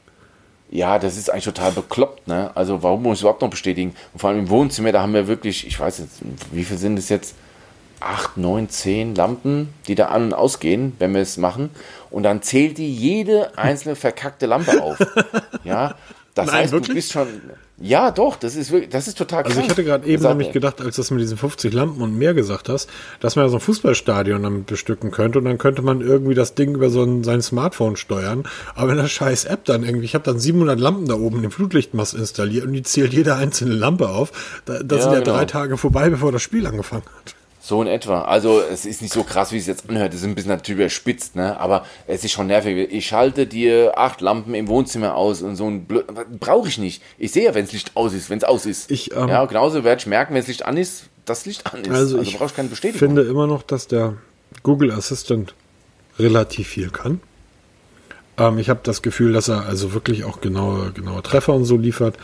Ja, 0.71 0.99
das 0.99 1.17
ist 1.17 1.31
eigentlich 1.31 1.45
total 1.45 1.71
bekloppt, 1.71 2.27
ne? 2.27 2.51
Also 2.55 2.83
warum 2.83 3.03
muss 3.03 3.17
ich 3.17 3.21
überhaupt 3.21 3.41
noch 3.41 3.49
bestätigen? 3.49 3.95
Und 4.13 4.19
vor 4.19 4.29
allem 4.29 4.39
im 4.39 4.49
Wohnzimmer, 4.49 4.91
da 4.91 5.01
haben 5.01 5.13
wir 5.13 5.27
wirklich, 5.27 5.65
ich 5.65 5.79
weiß 5.79 5.97
jetzt, 5.99 6.21
wie 6.51 6.63
viel 6.63 6.77
sind 6.77 6.99
es 6.99 7.09
jetzt? 7.09 7.35
Acht, 8.01 8.37
neun, 8.37 8.69
zehn 8.69 9.13
Lampen, 9.13 9.73
die 9.87 9.95
da 9.95 10.05
an 10.05 10.25
und 10.25 10.33
ausgehen, 10.33 10.93
wenn 10.99 11.13
wir 11.13 11.21
es 11.21 11.35
machen. 11.35 11.69
Und 12.11 12.23
dann 12.23 12.41
zählt 12.41 12.77
die 12.77 12.93
jede 12.93 13.57
einzelne 13.57 13.95
verkackte 13.95 14.45
Lampe 14.45 14.81
auf. 14.81 14.97
Ja, 15.65 15.95
das 16.35 16.47
Nein, 16.47 16.55
heißt, 16.55 16.71
wirklich? 16.71 16.87
du 16.87 16.93
bist 16.93 17.11
schon. 17.11 17.27
Ja, 17.81 18.11
doch, 18.11 18.35
das 18.35 18.55
ist 18.55 18.71
wirklich, 18.71 18.89
das 18.89 19.07
ist 19.07 19.17
total 19.17 19.43
krass. 19.43 19.51
Also 19.51 19.61
ich 19.61 19.69
hatte 19.69 19.83
gerade 19.83 20.07
eben 20.07 20.21
Sag, 20.21 20.31
nämlich 20.31 20.51
gedacht, 20.51 20.81
als 20.81 20.95
du 20.95 21.01
das 21.01 21.11
mit 21.11 21.21
diesen 21.21 21.37
50 21.37 21.73
Lampen 21.73 22.01
und 22.01 22.17
mehr 22.17 22.33
gesagt 22.33 22.69
hast, 22.69 22.89
dass 23.19 23.35
man 23.35 23.45
ja 23.45 23.49
so 23.49 23.57
ein 23.57 23.61
Fußballstadion 23.61 24.43
damit 24.43 24.65
bestücken 24.65 25.11
könnte 25.11 25.39
und 25.39 25.45
dann 25.45 25.57
könnte 25.57 25.81
man 25.81 26.01
irgendwie 26.01 26.35
das 26.35 26.55
Ding 26.55 26.75
über 26.75 26.89
so 26.89 27.03
ein, 27.03 27.23
sein 27.23 27.41
Smartphone 27.41 27.95
steuern. 27.95 28.43
Aber 28.75 28.91
in 28.91 28.97
der 28.97 29.07
scheiß 29.07 29.45
App 29.45 29.65
dann 29.65 29.83
irgendwie, 29.83 30.05
ich 30.05 30.13
habe 30.13 30.23
dann 30.25 30.39
700 30.39 30.79
Lampen 30.79 31.07
da 31.07 31.15
oben 31.15 31.43
im 31.43 31.51
Flutlichtmast 31.51 32.13
installiert 32.13 32.65
und 32.65 32.73
die 32.73 32.83
zählt 32.83 33.13
jede 33.13 33.35
einzelne 33.35 33.73
Lampe 33.73 34.09
auf. 34.09 34.61
Da, 34.65 34.83
da 34.83 34.95
ja, 34.95 35.01
sind 35.01 35.13
ja 35.13 35.19
genau. 35.19 35.35
drei 35.37 35.45
Tage 35.45 35.77
vorbei, 35.77 36.09
bevor 36.09 36.31
das 36.31 36.41
Spiel 36.41 36.67
angefangen 36.67 37.03
hat. 37.05 37.35
So 37.69 37.83
in 37.83 37.87
etwa. 37.87 38.23
Also 38.23 38.61
es 38.61 38.83
ist 38.83 39.03
nicht 39.03 39.13
so 39.13 39.23
krass, 39.23 39.51
wie 39.51 39.57
es 39.57 39.67
jetzt 39.67 39.87
anhört. 39.87 40.11
Es 40.11 40.21
ist 40.21 40.25
ein 40.25 40.33
bisschen 40.33 40.49
natürlich 40.49 40.79
überspitzt, 40.79 41.35
ne? 41.35 41.59
Aber 41.59 41.85
es 42.07 42.23
ist 42.23 42.31
schon 42.31 42.47
nervig. 42.47 42.91
Ich 42.91 43.05
schalte 43.05 43.45
dir 43.45 43.95
acht 43.95 44.21
Lampen 44.21 44.55
im 44.55 44.67
Wohnzimmer 44.67 45.13
aus 45.13 45.43
und 45.43 45.55
so 45.55 45.67
ein 45.67 45.85
Blöd. 45.85 46.07
Brauche 46.39 46.67
ich 46.67 46.79
nicht. 46.79 47.03
Ich 47.19 47.31
sehe 47.31 47.45
ja, 47.45 47.53
wenn 47.53 47.65
das 47.65 47.71
Licht 47.71 47.91
aus 47.93 48.13
ist, 48.13 48.31
wenn 48.31 48.39
es 48.39 48.43
aus 48.43 48.65
ist. 48.65 48.89
Ich, 48.89 49.15
ähm, 49.15 49.27
ja, 49.27 49.45
genauso 49.45 49.83
werde 49.83 49.99
ich 49.99 50.07
merken, 50.07 50.33
wenn 50.33 50.41
das 50.41 50.47
Licht 50.47 50.65
an 50.65 50.77
ist, 50.77 51.09
das 51.25 51.45
Licht 51.45 51.71
an 51.71 51.81
ist. 51.81 51.91
Also, 51.91 52.17
also 52.17 52.43
ich 52.43 52.55
keine 52.55 52.69
Bestätigung. 52.69 53.07
finde 53.07 53.21
immer 53.21 53.45
noch, 53.45 53.61
dass 53.61 53.85
der 53.85 54.15
Google 54.63 54.89
Assistant 54.89 55.53
relativ 56.17 56.69
viel 56.69 56.89
kann. 56.89 57.21
Ähm, 58.39 58.57
ich 58.57 58.71
habe 58.71 58.79
das 58.81 59.03
Gefühl, 59.03 59.31
dass 59.31 59.47
er 59.47 59.67
also 59.67 59.93
wirklich 59.93 60.23
auch 60.23 60.41
genaue, 60.41 60.91
genaue 60.91 61.21
Treffer 61.21 61.53
und 61.53 61.65
so 61.65 61.77
liefert. 61.77 62.17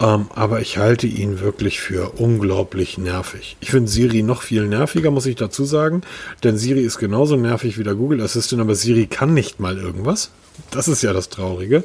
Ähm, 0.00 0.26
aber 0.34 0.60
ich 0.60 0.78
halte 0.78 1.06
ihn 1.06 1.40
wirklich 1.40 1.80
für 1.80 2.12
unglaublich 2.18 2.96
nervig. 2.96 3.56
Ich 3.60 3.70
finde 3.70 3.90
Siri 3.90 4.22
noch 4.22 4.42
viel 4.42 4.66
nerviger, 4.66 5.10
muss 5.10 5.26
ich 5.26 5.36
dazu 5.36 5.64
sagen. 5.64 6.00
Denn 6.42 6.56
Siri 6.56 6.80
ist 6.80 6.98
genauso 6.98 7.36
nervig 7.36 7.78
wie 7.78 7.84
der 7.84 7.94
Google 7.94 8.22
Assistant, 8.22 8.62
aber 8.62 8.74
Siri 8.74 9.06
kann 9.06 9.34
nicht 9.34 9.60
mal 9.60 9.76
irgendwas. 9.76 10.30
Das 10.70 10.88
ist 10.88 11.02
ja 11.02 11.12
das 11.12 11.28
Traurige. 11.28 11.84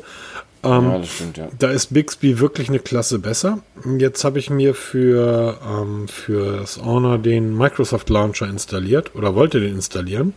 Ähm, 0.66 0.90
ja, 0.90 0.98
das 0.98 1.10
stimmt, 1.10 1.38
ja. 1.38 1.48
Da 1.60 1.70
ist 1.70 1.94
Bixby 1.94 2.40
wirklich 2.40 2.70
eine 2.70 2.80
Klasse 2.80 3.20
besser. 3.20 3.60
Jetzt 4.00 4.24
habe 4.24 4.40
ich 4.40 4.50
mir 4.50 4.74
für, 4.74 5.60
ähm, 5.64 6.08
für 6.08 6.58
das 6.58 6.84
Honor 6.84 7.20
den 7.20 7.56
Microsoft 7.56 8.10
Launcher 8.10 8.48
installiert 8.48 9.14
oder 9.14 9.36
wollte 9.36 9.60
den 9.60 9.76
installieren. 9.76 10.34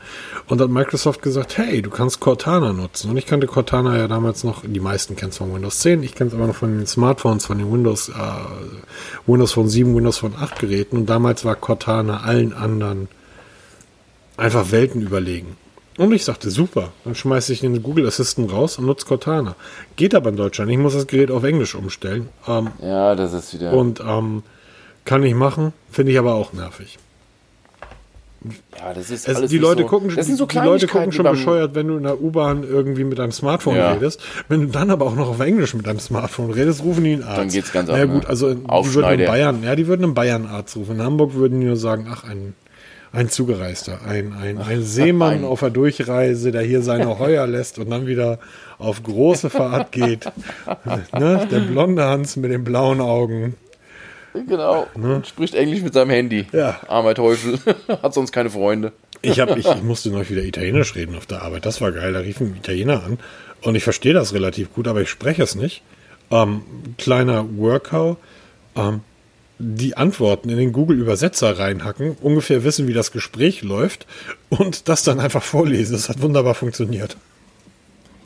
Und 0.46 0.60
hat 0.60 0.68
Microsoft 0.68 1.22
gesagt, 1.22 1.56
hey, 1.56 1.80
du 1.80 1.88
kannst 1.88 2.20
Cortana 2.20 2.74
nutzen. 2.74 3.10
Und 3.10 3.16
ich 3.16 3.24
kannte 3.24 3.46
Cortana 3.46 3.96
ja 3.96 4.06
damals 4.06 4.44
noch, 4.44 4.64
die 4.66 4.80
meisten 4.80 5.16
kennen 5.16 5.30
es 5.30 5.38
von 5.38 5.54
Windows 5.54 5.78
10, 5.80 6.02
ich 6.02 6.14
kenne 6.14 6.28
es 6.28 6.34
aber 6.34 6.46
noch 6.46 6.56
von 6.56 6.76
den 6.76 6.86
Smartphones, 6.86 7.46
von 7.46 7.58
den 7.58 7.72
Windows, 7.72 8.10
äh, 8.10 8.12
Windows 9.26 9.52
von 9.52 9.68
7, 9.68 9.96
Windows 9.96 10.18
von 10.18 10.34
8 10.36 10.58
Geräten. 10.58 10.98
Und 10.98 11.06
damals 11.06 11.46
war 11.46 11.56
Cortana 11.56 12.20
allen 12.20 12.52
anderen 12.52 13.08
einfach 14.36 14.70
Welten 14.70 15.00
überlegen. 15.00 15.56
Und 15.98 16.12
ich 16.12 16.24
sagte, 16.24 16.50
super, 16.50 16.92
dann 17.04 17.16
schmeiße 17.16 17.52
ich 17.52 17.60
den 17.60 17.82
Google 17.82 18.06
Assistant 18.06 18.52
raus 18.52 18.78
und 18.78 18.86
nutze 18.86 19.04
Cortana. 19.04 19.56
Geht 19.96 20.14
aber 20.14 20.30
in 20.30 20.36
Deutschland. 20.36 20.70
Ich 20.70 20.78
muss 20.78 20.94
das 20.94 21.08
Gerät 21.08 21.30
auf 21.32 21.42
Englisch 21.42 21.74
umstellen. 21.74 22.28
Ähm, 22.46 22.68
ja, 22.80 23.16
das 23.16 23.32
ist 23.32 23.52
wieder. 23.52 23.72
Und 23.72 24.00
ähm, 24.00 24.44
kann 25.04 25.24
ich 25.24 25.34
machen, 25.34 25.72
finde 25.90 26.12
ich 26.12 26.18
aber 26.18 26.34
auch 26.34 26.52
nervig. 26.52 26.98
Ja, 28.78 28.94
das 28.94 29.10
ist 29.10 29.28
es, 29.28 29.50
die 29.50 29.58
Leute 29.58 29.82
so, 29.82 29.88
gucken, 29.88 30.14
das 30.14 30.26
sind 30.26 30.36
so 30.36 30.46
die 30.46 30.58
Leute 30.58 30.86
gucken 30.86 31.10
schon 31.10 31.26
bescheuert, 31.26 31.74
wenn 31.74 31.88
du 31.88 31.96
in 31.96 32.04
der 32.04 32.22
U-Bahn 32.22 32.62
irgendwie 32.62 33.02
mit 33.02 33.18
deinem 33.18 33.32
Smartphone 33.32 33.74
ja. 33.74 33.94
redest. 33.94 34.20
Wenn 34.48 34.60
du 34.60 34.66
dann 34.68 34.90
aber 34.90 35.06
auch 35.06 35.16
noch 35.16 35.28
auf 35.28 35.40
Englisch 35.40 35.74
mit 35.74 35.88
deinem 35.88 35.98
Smartphone 35.98 36.52
redest, 36.52 36.84
rufen 36.84 37.02
die 37.02 37.14
einen 37.14 37.24
Arzt. 37.24 37.38
Dann 37.38 37.48
geht's 37.48 37.72
ganz 37.72 37.90
anders. 37.90 38.06
Ja 38.06 38.14
gut, 38.14 38.26
also 38.26 38.54
die 38.54 38.94
würden 38.94 39.18
in 39.18 39.26
Bayern, 39.26 39.62
ja, 39.64 39.74
die 39.74 39.88
würden 39.88 40.04
einen 40.04 40.14
Bayern 40.14 40.46
Arzt 40.46 40.76
rufen. 40.76 40.94
In 40.96 41.02
Hamburg 41.02 41.34
würden 41.34 41.60
die 41.60 41.66
nur 41.66 41.76
sagen, 41.76 42.06
ach 42.08 42.22
ein 42.22 42.54
ein 43.12 43.28
Zugereister, 43.30 44.00
ein, 44.06 44.34
ein, 44.34 44.58
ein 44.58 44.82
Seemann 44.82 45.44
auf 45.44 45.60
der 45.60 45.70
Durchreise, 45.70 46.52
der 46.52 46.62
hier 46.62 46.82
seine 46.82 47.18
Heuer 47.18 47.46
lässt 47.46 47.78
und 47.78 47.90
dann 47.90 48.06
wieder 48.06 48.38
auf 48.78 49.02
große 49.02 49.50
Fahrt 49.50 49.92
geht. 49.92 50.26
ne? 51.12 51.48
Der 51.50 51.60
blonde 51.60 52.04
Hans 52.04 52.36
mit 52.36 52.50
den 52.50 52.64
blauen 52.64 53.00
Augen. 53.00 53.54
Genau. 54.46 54.86
Ne? 54.94 55.22
Spricht 55.26 55.54
Englisch 55.54 55.82
mit 55.82 55.94
seinem 55.94 56.10
Handy. 56.10 56.46
Ja. 56.52 56.80
Armer 56.86 57.14
Teufel. 57.14 57.58
Hat 58.02 58.14
sonst 58.14 58.32
keine 58.32 58.50
Freunde. 58.50 58.92
Ich, 59.22 59.40
hab, 59.40 59.56
ich, 59.56 59.66
ich 59.66 59.82
musste 59.82 60.10
noch 60.10 60.28
wieder 60.28 60.42
Italienisch 60.42 60.94
reden 60.94 61.16
auf 61.16 61.26
der 61.26 61.42
Arbeit. 61.42 61.66
Das 61.66 61.80
war 61.80 61.92
geil. 61.92 62.12
Da 62.12 62.20
rief 62.20 62.40
ein 62.40 62.56
Italiener 62.56 63.02
an. 63.02 63.18
Und 63.62 63.74
ich 63.74 63.82
verstehe 63.82 64.12
das 64.12 64.34
relativ 64.34 64.72
gut, 64.72 64.86
aber 64.86 65.00
ich 65.00 65.08
spreche 65.08 65.42
es 65.42 65.54
nicht. 65.54 65.82
Ähm, 66.30 66.62
kleiner 66.98 67.44
Workout. 67.56 68.18
Ähm, 68.76 69.00
die 69.58 69.96
Antworten 69.96 70.48
in 70.48 70.58
den 70.58 70.72
Google-Übersetzer 70.72 71.58
reinhacken, 71.58 72.16
ungefähr 72.20 72.64
wissen, 72.64 72.86
wie 72.86 72.92
das 72.92 73.12
Gespräch 73.12 73.62
läuft 73.62 74.06
und 74.48 74.88
das 74.88 75.02
dann 75.02 75.20
einfach 75.20 75.42
vorlesen. 75.42 75.92
Das 75.92 76.08
hat 76.08 76.22
wunderbar 76.22 76.54
funktioniert. 76.54 77.16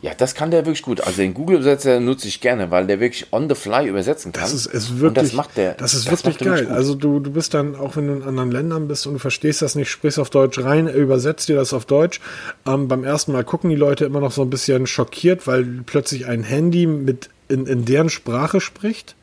Ja, 0.02 0.10
das 0.16 0.34
kann 0.34 0.50
der 0.50 0.66
wirklich 0.66 0.82
gut. 0.82 1.00
Also 1.00 1.18
den 1.18 1.32
Google-Übersetzer 1.32 2.00
nutze 2.00 2.26
ich 2.26 2.40
gerne, 2.40 2.72
weil 2.72 2.88
der 2.88 2.98
wirklich 2.98 3.32
on 3.32 3.48
the 3.48 3.54
fly 3.54 3.86
übersetzen 3.86 4.32
kann. 4.32 4.42
Das 4.42 4.52
ist, 4.52 4.66
ist 4.66 4.98
wirklich, 4.98 5.08
und 5.08 5.16
das 5.16 5.32
macht 5.32 5.56
der. 5.56 5.74
Das 5.74 5.94
ist 5.94 6.10
das 6.10 6.24
wirklich 6.24 6.38
geil. 6.38 6.66
Also 6.66 6.96
du, 6.96 7.20
du 7.20 7.30
bist 7.30 7.54
dann, 7.54 7.76
auch 7.76 7.94
wenn 7.94 8.08
du 8.08 8.14
in 8.14 8.22
anderen 8.24 8.50
Ländern 8.50 8.88
bist 8.88 9.06
und 9.06 9.12
du 9.12 9.18
verstehst 9.20 9.62
das 9.62 9.76
nicht, 9.76 9.90
sprichst 9.90 10.18
auf 10.18 10.28
Deutsch 10.28 10.58
rein, 10.58 10.88
er 10.88 10.96
übersetzt 10.96 11.48
dir 11.48 11.54
das 11.54 11.72
auf 11.72 11.84
Deutsch. 11.84 12.20
Ähm, 12.66 12.88
beim 12.88 13.04
ersten 13.04 13.30
Mal 13.30 13.44
gucken 13.44 13.70
die 13.70 13.76
Leute 13.76 14.04
immer 14.04 14.18
noch 14.18 14.32
so 14.32 14.42
ein 14.42 14.50
bisschen 14.50 14.88
schockiert, 14.88 15.46
weil 15.46 15.64
plötzlich 15.86 16.26
ein 16.26 16.42
Handy 16.42 16.86
mit 16.86 17.30
in, 17.48 17.66
in 17.66 17.84
deren 17.84 18.10
Sprache 18.10 18.60
spricht. 18.60 19.14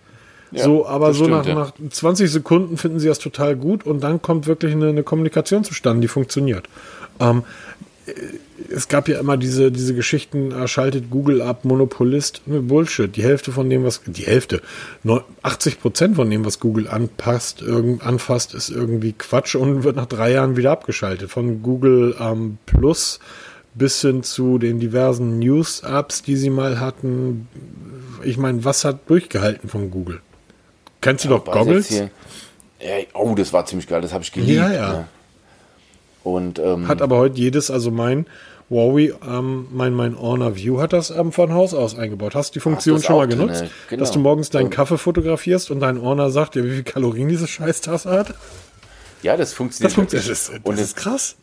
Ja, 0.51 0.63
so, 0.63 0.85
aber 0.85 1.13
so 1.13 1.25
stimmt, 1.25 1.37
nach, 1.37 1.45
ja. 1.45 1.55
nach 1.55 1.73
20 1.89 2.31
Sekunden 2.31 2.77
finden 2.77 2.99
sie 2.99 3.07
das 3.07 3.19
total 3.19 3.55
gut 3.55 3.85
und 3.85 4.01
dann 4.01 4.21
kommt 4.21 4.47
wirklich 4.47 4.73
eine, 4.73 4.89
eine 4.89 5.03
Kommunikation 5.03 5.63
zustande, 5.63 6.01
die 6.01 6.07
funktioniert. 6.07 6.67
Ähm, 7.19 7.43
es 8.71 8.87
gab 8.87 9.07
ja 9.07 9.19
immer 9.19 9.37
diese, 9.37 9.71
diese 9.71 9.93
Geschichten, 9.93 10.51
er 10.51 10.67
schaltet 10.67 11.09
Google 11.09 11.41
ab, 11.41 11.65
Monopolist, 11.65 12.41
Bullshit. 12.45 13.15
Die 13.15 13.23
Hälfte 13.23 13.51
von 13.51 13.69
dem, 13.69 13.83
was, 13.83 14.01
die 14.05 14.25
Hälfte, 14.25 14.61
80 15.43 15.79
Prozent 15.79 16.15
von 16.15 16.29
dem, 16.29 16.45
was 16.45 16.59
Google 16.59 16.87
anpasst, 16.87 17.61
irgend, 17.61 18.05
anfasst, 18.05 18.53
ist 18.53 18.69
irgendwie 18.69 19.13
Quatsch 19.13 19.55
und 19.55 19.83
wird 19.83 19.95
nach 19.95 20.05
drei 20.05 20.31
Jahren 20.31 20.57
wieder 20.57 20.71
abgeschaltet. 20.71 21.29
Von 21.29 21.61
Google 21.61 22.15
ähm, 22.19 22.57
Plus 22.65 23.19
bis 23.75 24.01
hin 24.01 24.23
zu 24.23 24.57
den 24.57 24.79
diversen 24.79 25.39
News-Apps, 25.39 26.23
die 26.23 26.35
sie 26.35 26.49
mal 26.49 26.79
hatten. 26.79 27.47
Ich 28.23 28.37
meine, 28.37 28.65
was 28.65 28.83
hat 28.83 29.09
durchgehalten 29.09 29.69
von 29.69 29.89
Google? 29.91 30.21
Kennst 31.01 31.25
du 31.25 31.29
ja, 31.29 31.37
doch 31.37 31.45
Goggles? 31.45 31.89
Ja, 31.89 32.07
oh, 33.13 33.35
das 33.35 33.53
war 33.53 33.65
ziemlich 33.65 33.87
geil, 33.87 34.01
das 34.01 34.13
habe 34.13 34.23
ich 34.23 34.31
geliebt. 34.31 34.57
Ja, 34.57 34.71
ja. 34.71 34.93
Ne? 34.93 35.07
Und, 36.23 36.59
ähm, 36.59 36.87
hat 36.87 37.01
aber 37.01 37.17
heute 37.17 37.39
jedes, 37.39 37.71
also 37.71 37.91
mein 37.91 38.25
Huawei, 38.69 39.13
ähm, 39.27 39.67
mein, 39.71 39.93
mein 39.93 40.19
Honor 40.19 40.55
View 40.55 40.79
hat 40.79 40.93
das 40.93 41.09
ähm, 41.09 41.31
von 41.31 41.53
Haus 41.53 41.73
aus 41.73 41.97
eingebaut. 41.97 42.35
Hast 42.35 42.51
du 42.51 42.53
die 42.55 42.59
Funktion 42.59 43.01
schon 43.01 43.15
mal 43.15 43.27
genutzt? 43.27 43.65
Genau. 43.89 43.99
Dass 43.99 44.11
du 44.11 44.19
morgens 44.19 44.49
deinen 44.49 44.69
Kaffee 44.69 44.97
fotografierst 44.97 45.71
und 45.71 45.79
dein 45.79 46.01
Honor 46.01 46.29
sagt 46.29 46.55
dir, 46.55 46.63
wie 46.63 46.71
viel 46.71 46.83
Kalorien 46.83 47.29
diese 47.29 47.47
Scheißtasse 47.47 48.09
hat? 48.09 48.35
Ja, 49.23 49.37
das 49.37 49.53
funktioniert. 49.53 49.91
Das, 49.91 49.95
funktioniert. 49.95 50.29
das, 50.29 50.49
ist, 50.49 50.61
das 50.63 50.79
ist 50.79 50.95
krass. 50.95 51.35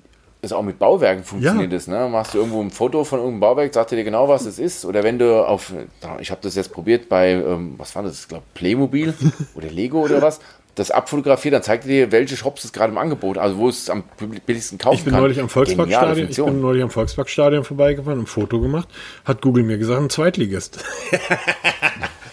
Ist 0.47 0.53
auch 0.53 0.63
mit 0.63 0.79
Bauwerken 0.79 1.25
funktioniert 1.25 1.73
ja. 1.73 1.77
das, 1.77 1.89
ne? 1.89 2.09
Machst 2.11 2.35
du 2.35 2.39
irgendwo 2.39 2.61
ein 2.61 2.71
Foto 2.71 3.05
von 3.05 3.19
irgendeinem 3.19 3.41
Bauwerk, 3.41 3.75
sagt 3.75 3.93
er 3.93 3.99
dir 3.99 4.05
genau, 4.05 4.29
was 4.29 4.47
es 4.47 4.59
ist. 4.59 4.85
Oder 4.85 5.03
wenn 5.03 5.19
du 5.19 5.47
auf, 5.47 5.73
ich 6.21 6.31
habe 6.31 6.41
das 6.43 6.55
jetzt 6.55 6.73
probiert 6.73 7.09
bei, 7.09 7.33
ähm, 7.33 7.75
was 7.79 7.95
war 7.97 8.03
das, 8.03 8.21
ich 8.21 8.29
glaube 8.29 8.45
Playmobil 8.55 9.13
oder 9.55 9.69
Lego 9.69 10.01
oder 10.01 10.23
was, 10.23 10.41
das 10.77 10.91
abfotografiert, 10.91 11.55
dann 11.55 11.63
zeigt 11.63 11.85
er 11.85 11.89
dir, 11.89 12.13
welche 12.13 12.37
Shops 12.37 12.65
es 12.65 12.73
gerade 12.73 12.93
im 12.93 12.99
Angebot, 12.99 13.39
also 13.39 13.57
wo 13.57 13.69
es 13.69 13.91
am 13.91 14.05
billigsten 14.47 14.79
kaufen 14.79 14.99
ich 14.99 15.05
bin 15.05 15.15
kann. 15.15 15.23
Neulich 15.23 15.41
am 15.41 15.49
Volksparkstadion, 15.49 16.29
ich 16.29 16.37
bin 16.37 16.61
neulich 16.61 16.83
am 16.83 16.91
Volksparkstadion 16.91 17.65
vorbeigefahren, 17.65 18.21
ein 18.21 18.27
Foto 18.27 18.61
gemacht, 18.61 18.89
hat 19.25 19.41
Google 19.41 19.65
mir 19.65 19.79
gesagt, 19.79 20.01
ein 20.01 20.11
Zweitligist. 20.11 20.85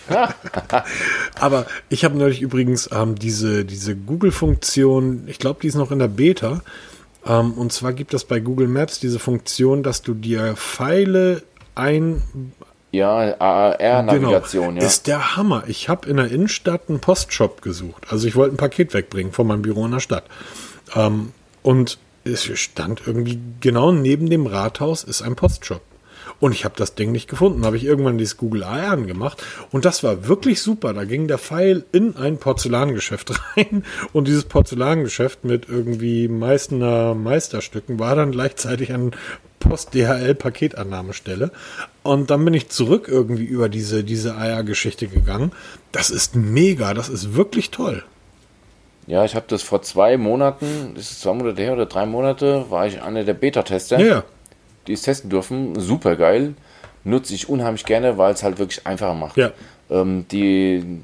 Aber 1.39 1.66
ich 1.89 2.03
habe 2.03 2.18
neulich 2.18 2.41
übrigens 2.41 2.89
ähm, 2.91 3.16
diese, 3.16 3.64
diese 3.66 3.95
Google-Funktion, 3.95 5.24
ich 5.28 5.39
glaube, 5.39 5.61
die 5.61 5.68
ist 5.68 5.76
noch 5.76 5.91
in 5.91 5.99
der 5.99 6.09
Beta. 6.09 6.61
Ähm, 7.26 7.53
und 7.53 7.71
zwar 7.71 7.93
gibt 7.93 8.13
es 8.13 8.26
bei 8.26 8.39
Google 8.39 8.67
Maps 8.67 8.99
diese 8.99 9.19
Funktion, 9.19 9.84
dass 9.84 10.01
du 10.01 10.13
dir 10.13 10.55
Pfeile 10.55 11.43
ein, 11.76 12.21
ja, 12.91 13.36
AR-Navigation, 13.39 14.69
genau. 14.69 14.82
ja. 14.82 14.86
Ist 14.86 15.07
der 15.07 15.36
Hammer. 15.36 15.63
Ich 15.67 15.89
habe 15.89 16.07
in 16.07 16.17
der 16.17 16.30
Innenstadt 16.30 16.89
einen 16.89 16.99
Postshop 16.99 17.61
gesucht. 17.61 18.07
Also 18.09 18.28
ich 18.28 18.36
wollte 18.36 18.55
ein 18.55 18.57
Paket 18.57 18.93
wegbringen 18.93 19.34
von 19.34 19.47
meinem 19.47 19.63
Büro 19.63 19.86
in 19.86 19.91
der 19.91 19.99
Stadt. 19.99 20.26
Ähm, 20.95 21.32
und 21.63 21.97
es 22.24 22.43
stand 22.43 23.01
irgendwie 23.05 23.39
genau 23.59 23.91
neben 23.91 24.30
dem 24.30 24.45
Rathaus 24.45 25.03
ist 25.03 25.21
ein 25.21 25.36
Postshop. 25.36 25.82
Und 26.43 26.51
ich 26.51 26.65
habe 26.65 26.75
das 26.75 26.93
Ding 26.93 27.13
nicht 27.13 27.29
gefunden. 27.29 27.65
Habe 27.65 27.77
ich 27.77 27.85
irgendwann 27.85 28.17
dieses 28.17 28.35
Google 28.35 28.65
AR 28.65 28.91
angemacht. 28.91 29.41
Und 29.71 29.85
das 29.85 30.03
war 30.03 30.27
wirklich 30.27 30.61
super. 30.61 30.91
Da 30.91 31.05
ging 31.05 31.29
der 31.29 31.37
Pfeil 31.37 31.85
in 31.93 32.17
ein 32.17 32.37
Porzellangeschäft 32.37 33.31
rein. 33.55 33.85
Und 34.11 34.27
dieses 34.27 34.43
Porzellangeschäft 34.43 35.45
mit 35.45 35.69
irgendwie 35.69 36.27
Meißner 36.27 37.15
Meisterstücken 37.15 37.97
war 37.97 38.17
dann 38.17 38.33
gleichzeitig 38.33 38.91
ein 38.91 39.11
Post-DHL-Paketannahmestelle. 39.61 41.51
Und 42.03 42.29
dann 42.29 42.43
bin 42.43 42.53
ich 42.53 42.67
zurück 42.67 43.07
irgendwie 43.07 43.45
über 43.45 43.69
diese, 43.69 44.03
diese 44.03 44.35
AR-Geschichte 44.35 45.07
gegangen. 45.07 45.53
Das 45.93 46.09
ist 46.09 46.35
mega, 46.35 46.93
das 46.93 47.07
ist 47.07 47.35
wirklich 47.35 47.71
toll. 47.71 48.03
Ja, 49.07 49.23
ich 49.23 49.35
habe 49.35 49.45
das 49.47 49.63
vor 49.63 49.81
zwei 49.81 50.17
Monaten, 50.17 50.97
ist 50.97 51.21
zwei 51.21 51.35
Monate 51.35 51.61
her 51.61 51.71
oder 51.71 51.85
drei 51.85 52.05
Monate, 52.05 52.65
war 52.69 52.85
ich 52.85 53.01
einer 53.01 53.23
der 53.23 53.33
Beta-Tester, 53.33 53.99
ja. 53.99 54.23
Die 54.88 54.93
es 54.93 55.01
testen 55.03 55.29
dürfen. 55.29 55.79
Super 55.79 56.15
geil. 56.15 56.53
Nutze 57.03 57.34
ich 57.34 57.49
unheimlich 57.49 57.86
gerne, 57.86 58.17
weil 58.17 58.34
es 58.34 58.43
halt 58.43 58.59
wirklich 58.59 58.86
einfacher 58.88 59.13
macht. 59.13 59.38
Ja. 59.38 59.51
Ähm, 59.89 60.25
die 60.31 61.01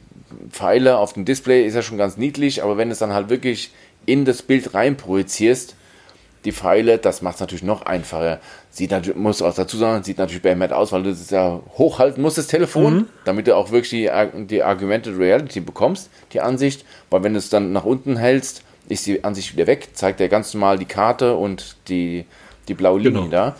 Pfeile 0.49 0.97
auf 0.97 1.13
dem 1.13 1.25
Display 1.25 1.65
ist 1.65 1.75
ja 1.75 1.81
schon 1.81 1.97
ganz 1.97 2.17
niedlich, 2.17 2.63
aber 2.63 2.77
wenn 2.77 2.91
es 2.91 2.99
dann 2.99 3.13
halt 3.13 3.29
wirklich 3.29 3.71
in 4.05 4.25
das 4.25 4.41
Bild 4.41 4.73
rein 4.73 4.97
projizierst, 4.97 5.75
die 6.45 6.51
Pfeile, 6.53 6.97
das 6.97 7.21
macht 7.21 7.35
es 7.35 7.41
natürlich 7.41 7.63
noch 7.63 7.81
einfacher. 7.81 8.39
Sieht 8.71 8.91
natürlich, 8.91 9.17
muss 9.17 9.41
auch 9.41 9.53
dazu 9.53 9.77
sagen, 9.77 10.03
sieht 10.03 10.17
natürlich 10.17 10.41
behämmert 10.41 10.71
aus, 10.71 10.91
weil 10.91 11.03
du 11.03 11.09
das 11.09 11.29
ja 11.29 11.59
hochhalten 11.77 12.21
musst, 12.21 12.37
das 12.37 12.47
Telefon, 12.47 12.93
mhm. 12.93 13.05
damit 13.25 13.47
du 13.47 13.55
auch 13.55 13.71
wirklich 13.71 13.89
die, 13.89 14.09
die 14.45 14.63
Argumented 14.63 15.17
Reality 15.17 15.59
bekommst, 15.59 16.09
die 16.31 16.39
Ansicht, 16.39 16.85
weil 17.09 17.23
wenn 17.23 17.33
du 17.33 17.39
es 17.39 17.49
dann 17.49 17.73
nach 17.73 17.83
unten 17.83 18.15
hältst, 18.15 18.63
ist 18.87 19.05
die 19.05 19.23
Ansicht 19.23 19.53
wieder 19.53 19.67
weg, 19.67 19.89
zeigt 19.93 20.21
er 20.21 20.29
ganz 20.29 20.53
normal 20.53 20.79
die 20.79 20.85
Karte 20.85 21.35
und 21.35 21.75
die, 21.89 22.25
die 22.69 22.75
blaue 22.75 22.99
Linie 22.99 23.23
genau. 23.23 23.29
da. 23.29 23.55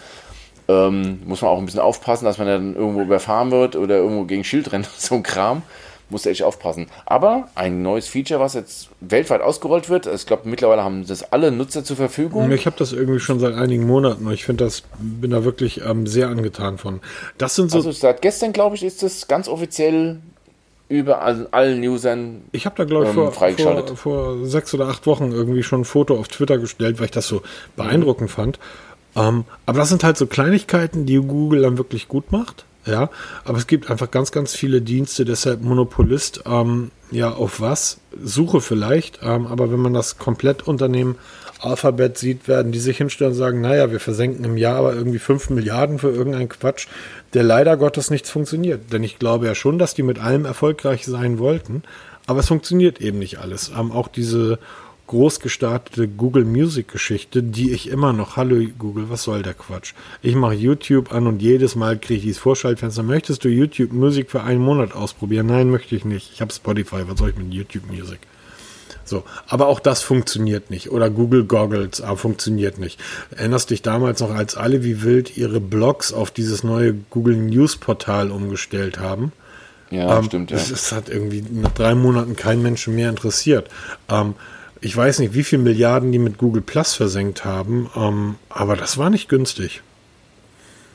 Ähm, 0.68 1.20
muss 1.26 1.42
man 1.42 1.52
auch 1.52 1.58
ein 1.58 1.66
bisschen 1.66 1.82
aufpassen, 1.82 2.26
dass 2.26 2.38
man 2.38 2.48
dann 2.48 2.76
irgendwo 2.76 3.02
überfahren 3.02 3.52
wird 3.52 3.76
oder 3.76 3.98
irgendwo 3.98 4.26
gegen 4.26 4.44
Schild 4.44 4.72
rennt, 4.72 4.88
so 4.98 5.16
ein 5.16 5.24
Kram 5.24 5.64
musst 6.10 6.26
du 6.26 6.30
echt 6.30 6.44
aufpassen. 6.44 6.88
Aber 7.06 7.50
ein 7.56 7.82
neues 7.82 8.08
Feature, 8.08 8.40
was 8.40 8.54
jetzt 8.54 8.90
weltweit 9.00 9.42
ausgerollt 9.42 9.90
wird, 9.90 10.08
ich 10.08 10.26
glaube, 10.26 10.50
mittlerweile 10.50 10.84
haben 10.84 11.06
das 11.06 11.32
alle 11.32 11.52
Nutzer 11.52 11.84
zur 11.84 11.98
Verfügung. 11.98 12.52
Ich 12.52 12.66
habe 12.66 12.76
das 12.78 12.94
irgendwie 12.94 13.20
schon 13.20 13.40
seit 13.40 13.54
einigen 13.54 13.86
Monaten 13.86 14.30
ich 14.32 14.46
finde 14.46 14.66
das, 14.66 14.84
bin 15.00 15.32
da 15.32 15.44
wirklich 15.44 15.82
ähm, 15.86 16.08
sehr 16.08 16.30
angetan 16.30 16.78
von. 16.78 17.00
Das 17.38 17.56
sind 17.56 17.72
so. 17.72 17.78
Also 17.78 17.92
seit 17.92 18.22
gestern, 18.22 18.54
glaube 18.54 18.76
ich, 18.76 18.84
ist 18.84 19.04
das 19.04 19.28
ganz 19.28 19.48
offiziell 19.48 20.20
über 20.88 21.22
allen 21.22 21.84
Usern. 21.84 22.42
Ich 22.52 22.66
habe 22.66 22.76
da, 22.76 22.84
glaube 22.84 23.06
ich, 23.06 23.10
ähm, 23.10 23.16
vor, 23.16 23.32
vor, 23.32 23.96
vor, 23.96 24.46
sechs 24.46 24.74
oder 24.74 24.88
acht 24.88 25.06
Wochen 25.06 25.32
irgendwie 25.32 25.62
schon 25.62 25.82
ein 25.82 25.86
Foto 25.86 26.18
auf 26.18 26.28
Twitter 26.28 26.58
gestellt, 26.58 26.98
weil 26.98 27.06
ich 27.06 27.12
das 27.12 27.28
so 27.28 27.44
beeindruckend 27.76 28.32
mhm. 28.32 28.34
fand. 28.34 28.60
Ähm, 29.16 29.46
aber 29.66 29.80
das 29.80 29.90
sind 29.90 30.04
halt 30.04 30.18
so 30.18 30.28
Kleinigkeiten, 30.28 31.06
die 31.06 31.18
Google 31.18 31.62
dann 31.62 31.78
wirklich 31.78 32.08
gut 32.08 32.32
macht. 32.32 32.66
Ja, 32.86 33.10
aber 33.44 33.58
es 33.58 33.68
gibt 33.68 33.92
einfach 33.92 34.10
ganz, 34.10 34.32
ganz 34.32 34.56
viele 34.56 34.82
Dienste, 34.82 35.26
deshalb 35.26 35.62
Monopolist, 35.62 36.44
ähm, 36.46 36.92
ja, 37.12 37.32
auf 37.32 37.60
was? 37.62 38.00
Suche 38.24 38.62
vielleicht, 38.62 39.20
ähm, 39.22 39.48
aber 39.48 39.72
wenn 39.72 39.80
man 39.80 39.94
das 39.94 40.18
Komplettunternehmen 40.18 41.16
Alphabet 41.60 42.18
sieht, 42.18 42.48
werden 42.48 42.72
die 42.72 42.80
sich 42.80 42.98
hinstellen 42.98 43.34
und 43.34 43.38
sagen, 43.38 43.62
naja, 43.62 43.92
wir 43.92 44.00
versenken 44.00 44.46
im 44.46 44.58
Jahr 44.58 44.78
aber 44.78 44.94
irgendwie 44.94 45.20
5 45.20 45.50
Milliarden 45.50 46.00
für 46.00 46.10
irgendeinen 46.10 46.48
Quatsch, 46.48 46.88
der 47.34 47.44
leider 47.44 47.76
Gottes 47.76 48.10
nichts 48.10 48.30
funktioniert. 48.30 48.94
Denn 48.94 49.04
ich 49.04 49.20
glaube 49.20 49.46
ja 49.46 49.56
schon, 49.56 49.78
dass 49.78 49.94
die 49.94 50.04
mit 50.04 50.20
allem 50.20 50.46
erfolgreich 50.46 51.06
sein 51.06 51.38
wollten, 51.38 51.84
aber 52.28 52.40
es 52.40 52.48
funktioniert 52.48 53.02
eben 53.02 53.20
nicht 53.20 53.40
alles. 53.40 53.72
Ähm, 53.78 53.92
auch 53.92 54.08
diese 54.08 54.58
groß 55.10 55.40
gestartete 55.40 56.08
Google 56.08 56.46
Music 56.46 56.88
Geschichte, 56.88 57.42
die 57.42 57.72
ich 57.72 57.90
immer 57.90 58.14
noch, 58.14 58.38
hallo 58.38 58.64
Google, 58.78 59.10
was 59.10 59.24
soll 59.24 59.42
der 59.42 59.56
Quatsch? 59.56 59.94
Ich 60.22 60.36
mache 60.36 60.54
YouTube 60.54 61.12
an 61.12 61.26
und 61.26 61.42
jedes 61.42 61.76
Mal 61.76 61.98
kriege 61.98 62.18
ich 62.18 62.22
dieses 62.22 62.38
Vorschaltfenster. 62.38 63.02
Möchtest 63.02 63.44
du 63.44 63.50
YouTube 63.50 63.92
Music 63.92 64.30
für 64.30 64.44
einen 64.44 64.62
Monat 64.62 64.94
ausprobieren? 64.94 65.48
Nein, 65.48 65.72
möchte 65.72 65.96
ich 65.96 66.06
nicht. 66.06 66.32
Ich 66.32 66.42
habe 66.42 66.54
Spotify, 66.54 67.08
was 67.08 67.18
soll 67.18 67.32
ich 67.32 67.38
mit 67.38 67.52
YouTube 67.52 67.90
Music? 67.92 68.20
So, 69.04 69.24
aber 69.48 69.66
auch 69.66 69.80
das 69.80 70.04
funktioniert 70.04 70.70
nicht. 70.70 70.92
Oder 70.92 71.10
Google 71.10 71.44
Goggles 71.44 72.02
ah, 72.02 72.16
funktioniert 72.16 72.78
nicht. 72.78 73.00
Erinnerst 73.36 73.72
dich 73.72 73.82
damals 73.82 74.20
noch, 74.20 74.30
als 74.30 74.56
alle 74.56 74.84
wie 74.84 75.02
wild 75.02 75.36
ihre 75.36 75.60
Blogs 75.60 76.14
auf 76.14 76.30
dieses 76.30 76.64
neue 76.64 76.94
Google 77.10 77.36
News 77.36 77.78
Portal 77.78 78.30
umgestellt 78.30 79.00
haben? 79.00 79.32
Ja, 79.90 80.20
ähm, 80.20 80.26
stimmt, 80.26 80.52
ja. 80.52 80.58
Es 80.58 80.92
hat 80.92 81.10
irgendwie 81.10 81.44
nach 81.50 81.72
drei 81.72 81.96
Monaten 81.96 82.36
kein 82.36 82.62
Menschen 82.62 82.94
mehr 82.94 83.10
interessiert. 83.10 83.70
Ähm, 84.08 84.36
ich 84.82 84.96
weiß 84.96 85.20
nicht, 85.20 85.34
wie 85.34 85.44
viele 85.44 85.62
Milliarden 85.62 86.12
die 86.12 86.20
mit 86.20 86.38
Google 86.38 86.62
Plus 86.62 86.94
versenkt 86.94 87.46
haben, 87.46 87.90
ähm, 87.96 88.36
aber 88.50 88.76
das 88.76 88.98
war 88.98 89.10
nicht 89.10 89.30
günstig. 89.30 89.82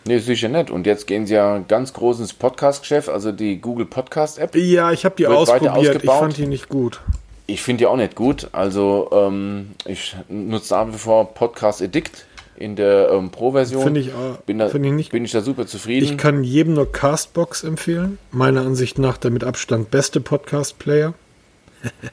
Nee, 0.06 0.18
sicher 0.18 0.48
nicht. 0.48 0.70
Und 0.70 0.86
jetzt 0.86 1.06
gehen 1.06 1.26
sie 1.26 1.34
ja 1.34 1.58
ganz 1.58 1.94
groß 1.94 2.20
ins 2.20 2.34
Podcast-Geschäft, 2.34 3.08
also 3.08 3.32
die 3.32 3.58
Google 3.58 3.86
Podcast-App. 3.86 4.54
Ja, 4.54 4.92
ich 4.92 5.04
habe 5.04 5.16
die 5.16 5.26
ausprobiert. 5.26 6.02
Ich 6.02 6.10
fand 6.10 6.36
die 6.36 6.46
nicht 6.46 6.68
gut. 6.68 7.00
Ich 7.46 7.62
finde 7.62 7.78
die 7.78 7.86
auch 7.86 7.96
nicht 7.96 8.14
gut. 8.14 8.48
Also 8.52 9.08
ähm, 9.12 9.70
ich 9.86 10.14
nutze 10.28 10.74
nach 10.74 10.88
wie 10.88 10.98
vor 10.98 11.32
Podcast 11.32 11.80
Edict 11.80 12.26
in 12.56 12.76
der 12.76 13.10
ähm, 13.12 13.30
Pro-Version. 13.30 13.82
Finde 13.82 14.00
ich, 14.00 14.12
auch, 14.12 14.36
bin, 14.42 14.58
da, 14.58 14.68
find 14.68 14.84
ich 14.84 14.92
nicht. 14.92 15.12
bin 15.12 15.24
ich 15.24 15.32
da 15.32 15.40
super 15.40 15.66
zufrieden. 15.66 16.04
Ich 16.04 16.18
kann 16.18 16.44
jedem 16.44 16.74
nur 16.74 16.90
Castbox 16.90 17.64
empfehlen. 17.64 18.18
Meiner 18.30 18.60
Ansicht 18.60 18.98
nach 18.98 19.16
der 19.16 19.30
mit 19.30 19.42
Abstand 19.42 19.90
beste 19.90 20.20
Podcast-Player. 20.20 21.14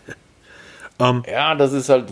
um, 1.10 1.24
ja, 1.30 1.56
das 1.56 1.74
ist 1.74 1.90
halt, 1.90 2.06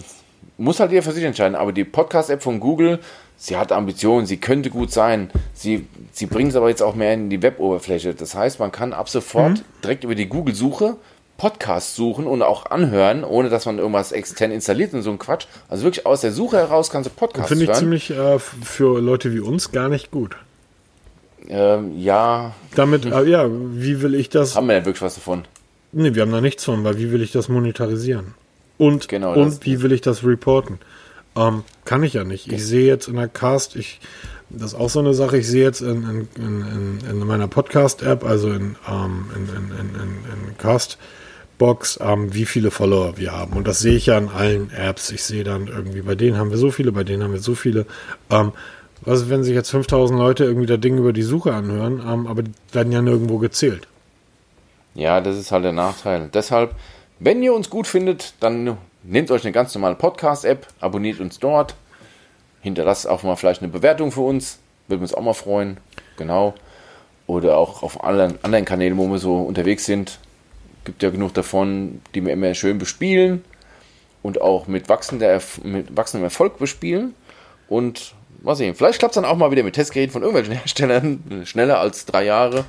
muss 0.57 0.79
halt 0.79 0.91
jeder 0.91 1.03
für 1.03 1.11
sich 1.11 1.23
entscheiden. 1.23 1.55
Aber 1.55 1.71
die 1.71 1.83
Podcast-App 1.83 2.41
von 2.41 2.59
Google, 2.59 2.99
sie 3.37 3.57
hat 3.57 3.71
Ambitionen, 3.71 4.25
sie 4.25 4.37
könnte 4.37 4.69
gut 4.69 4.91
sein. 4.91 5.29
Sie, 5.53 5.87
sie 6.11 6.25
bringt 6.25 6.51
es 6.51 6.55
aber 6.55 6.69
jetzt 6.69 6.81
auch 6.81 6.95
mehr 6.95 7.13
in 7.13 7.29
die 7.29 7.41
Web-Oberfläche. 7.41 8.13
Das 8.13 8.35
heißt, 8.35 8.59
man 8.59 8.71
kann 8.71 8.93
ab 8.93 9.09
sofort 9.09 9.59
mhm. 9.59 9.63
direkt 9.83 10.03
über 10.03 10.15
die 10.15 10.27
Google-Suche 10.27 10.97
Podcast 11.37 11.95
suchen 11.95 12.27
und 12.27 12.41
auch 12.41 12.65
anhören, 12.65 13.23
ohne 13.23 13.49
dass 13.49 13.65
man 13.65 13.77
irgendwas 13.79 14.11
extern 14.11 14.51
installiert 14.51 14.93
und 14.93 15.03
so 15.03 15.09
ein 15.09 15.19
Quatsch. 15.19 15.45
Also 15.69 15.85
wirklich 15.85 16.05
aus 16.05 16.21
der 16.21 16.33
Suche 16.33 16.57
heraus 16.57 16.89
kannst 16.89 17.09
du 17.09 17.13
Podcast 17.13 17.47
Finde 17.47 17.65
ich 17.65 17.73
ziemlich 17.73 18.11
äh, 18.11 18.39
für 18.39 18.99
Leute 18.99 19.33
wie 19.33 19.39
uns 19.39 19.71
gar 19.71 19.87
nicht 19.87 20.11
gut. 20.11 20.35
Ähm, 21.47 21.97
ja. 21.97 22.53
Damit, 22.75 23.05
äh, 23.05 23.23
ja, 23.23 23.47
wie 23.49 24.01
will 24.01 24.15
ich 24.15 24.29
das? 24.29 24.55
Haben 24.55 24.67
wir 24.67 24.75
denn 24.75 24.85
wirklich 24.85 25.01
was 25.01 25.15
davon? 25.15 25.45
Nee, 25.91 26.13
wir 26.13 26.21
haben 26.21 26.31
da 26.31 26.41
nichts 26.41 26.65
von, 26.65 26.83
weil 26.83 26.97
wie 26.97 27.11
will 27.11 27.21
ich 27.21 27.31
das 27.31 27.49
monetarisieren? 27.49 28.35
Und, 28.79 29.07
genau, 29.07 29.35
und 29.35 29.63
wie 29.65 29.83
will 29.83 29.91
ich 29.91 30.01
das 30.01 30.23
reporten? 30.23 30.79
Ähm, 31.35 31.63
kann 31.85 32.01
ich 32.01 32.13
ja 32.13 32.23
nicht. 32.23 32.51
Ich 32.51 32.65
sehe 32.65 32.87
jetzt 32.87 33.07
in 33.07 33.17
der 33.17 33.27
Cast, 33.27 33.75
ich, 33.75 33.99
das 34.49 34.73
ist 34.73 34.79
auch 34.79 34.89
so 34.89 34.99
eine 34.99 35.13
Sache, 35.13 35.37
ich 35.37 35.47
sehe 35.47 35.63
jetzt 35.63 35.81
in, 35.81 36.03
in, 36.03 36.27
in, 36.35 36.99
in 37.07 37.19
meiner 37.19 37.47
Podcast-App, 37.47 38.23
also 38.23 38.49
in, 38.49 38.75
ähm, 38.89 39.25
in, 39.35 39.49
in, 39.49 39.71
in, 39.77 40.49
in 40.49 40.57
Cast, 40.57 40.97
Box, 41.59 41.99
ähm, 42.01 42.33
wie 42.33 42.45
viele 42.45 42.71
Follower 42.71 43.17
wir 43.17 43.33
haben. 43.33 43.53
Und 43.53 43.67
das 43.67 43.79
sehe 43.79 43.95
ich 43.95 44.07
ja 44.07 44.17
in 44.17 44.29
allen 44.29 44.71
Apps. 44.71 45.11
Ich 45.11 45.23
sehe 45.23 45.43
dann 45.43 45.67
irgendwie, 45.67 46.01
bei 46.01 46.15
denen 46.15 46.37
haben 46.37 46.49
wir 46.49 46.57
so 46.57 46.71
viele, 46.71 46.91
bei 46.91 47.03
denen 47.03 47.21
haben 47.21 47.33
wir 47.33 47.41
so 47.41 47.53
viele. 47.53 47.85
Ähm, 48.31 48.53
was 49.01 49.21
ist, 49.21 49.29
wenn 49.29 49.43
sich 49.43 49.53
jetzt 49.53 49.69
5000 49.69 50.17
Leute 50.17 50.45
irgendwie 50.45 50.65
das 50.65 50.79
Ding 50.79 50.97
über 50.97 51.13
die 51.13 51.21
Suche 51.21 51.53
anhören, 51.53 52.01
ähm, 52.05 52.27
aber 52.27 52.43
die 52.43 52.51
werden 52.71 52.91
ja 52.91 53.01
nirgendwo 53.01 53.37
gezählt. 53.37 53.87
Ja, 54.95 55.21
das 55.21 55.37
ist 55.37 55.51
halt 55.51 55.63
der 55.65 55.73
Nachteil. 55.73 56.29
Deshalb, 56.33 56.75
wenn 57.19 57.43
ihr 57.43 57.53
uns 57.53 57.69
gut 57.69 57.87
findet, 57.87 58.33
dann 58.39 58.77
nehmt 59.03 59.31
euch 59.31 59.43
eine 59.43 59.51
ganz 59.51 59.73
normale 59.75 59.95
Podcast-App, 59.95 60.67
abonniert 60.79 61.19
uns 61.19 61.39
dort, 61.39 61.75
hinterlasst 62.61 63.07
auch 63.07 63.23
mal 63.23 63.35
vielleicht 63.35 63.61
eine 63.61 63.71
Bewertung 63.71 64.11
für 64.11 64.21
uns, 64.21 64.59
würde 64.87 65.01
uns 65.01 65.13
auch 65.13 65.21
mal 65.21 65.33
freuen. 65.33 65.77
Genau. 66.17 66.53
Oder 67.27 67.57
auch 67.57 67.83
auf 67.83 68.03
allen 68.03 68.43
anderen 68.43 68.65
Kanälen, 68.65 68.97
wo 68.97 69.07
wir 69.07 69.19
so 69.19 69.37
unterwegs 69.37 69.85
sind, 69.85 70.19
gibt 70.83 71.03
ja 71.03 71.09
genug 71.09 71.33
davon, 71.33 72.01
die 72.15 72.25
wir 72.25 72.33
immer 72.33 72.53
schön 72.55 72.77
bespielen 72.79 73.43
und 74.23 74.41
auch 74.41 74.67
mit, 74.67 74.89
wachsender, 74.89 75.39
mit 75.63 75.95
wachsendem 75.95 76.25
Erfolg 76.25 76.57
bespielen. 76.57 77.13
Und 77.67 78.15
mal 78.41 78.55
sehen, 78.55 78.73
vielleicht 78.73 78.99
klappt 78.99 79.11
es 79.11 79.21
dann 79.21 79.29
auch 79.29 79.37
mal 79.37 79.51
wieder 79.51 79.63
mit 79.63 79.75
Testgeräten 79.75 80.11
von 80.11 80.23
irgendwelchen 80.23 80.53
Herstellern 80.59 81.43
schneller 81.45 81.79
als 81.79 82.05
drei 82.05 82.25
Jahre. 82.25 82.65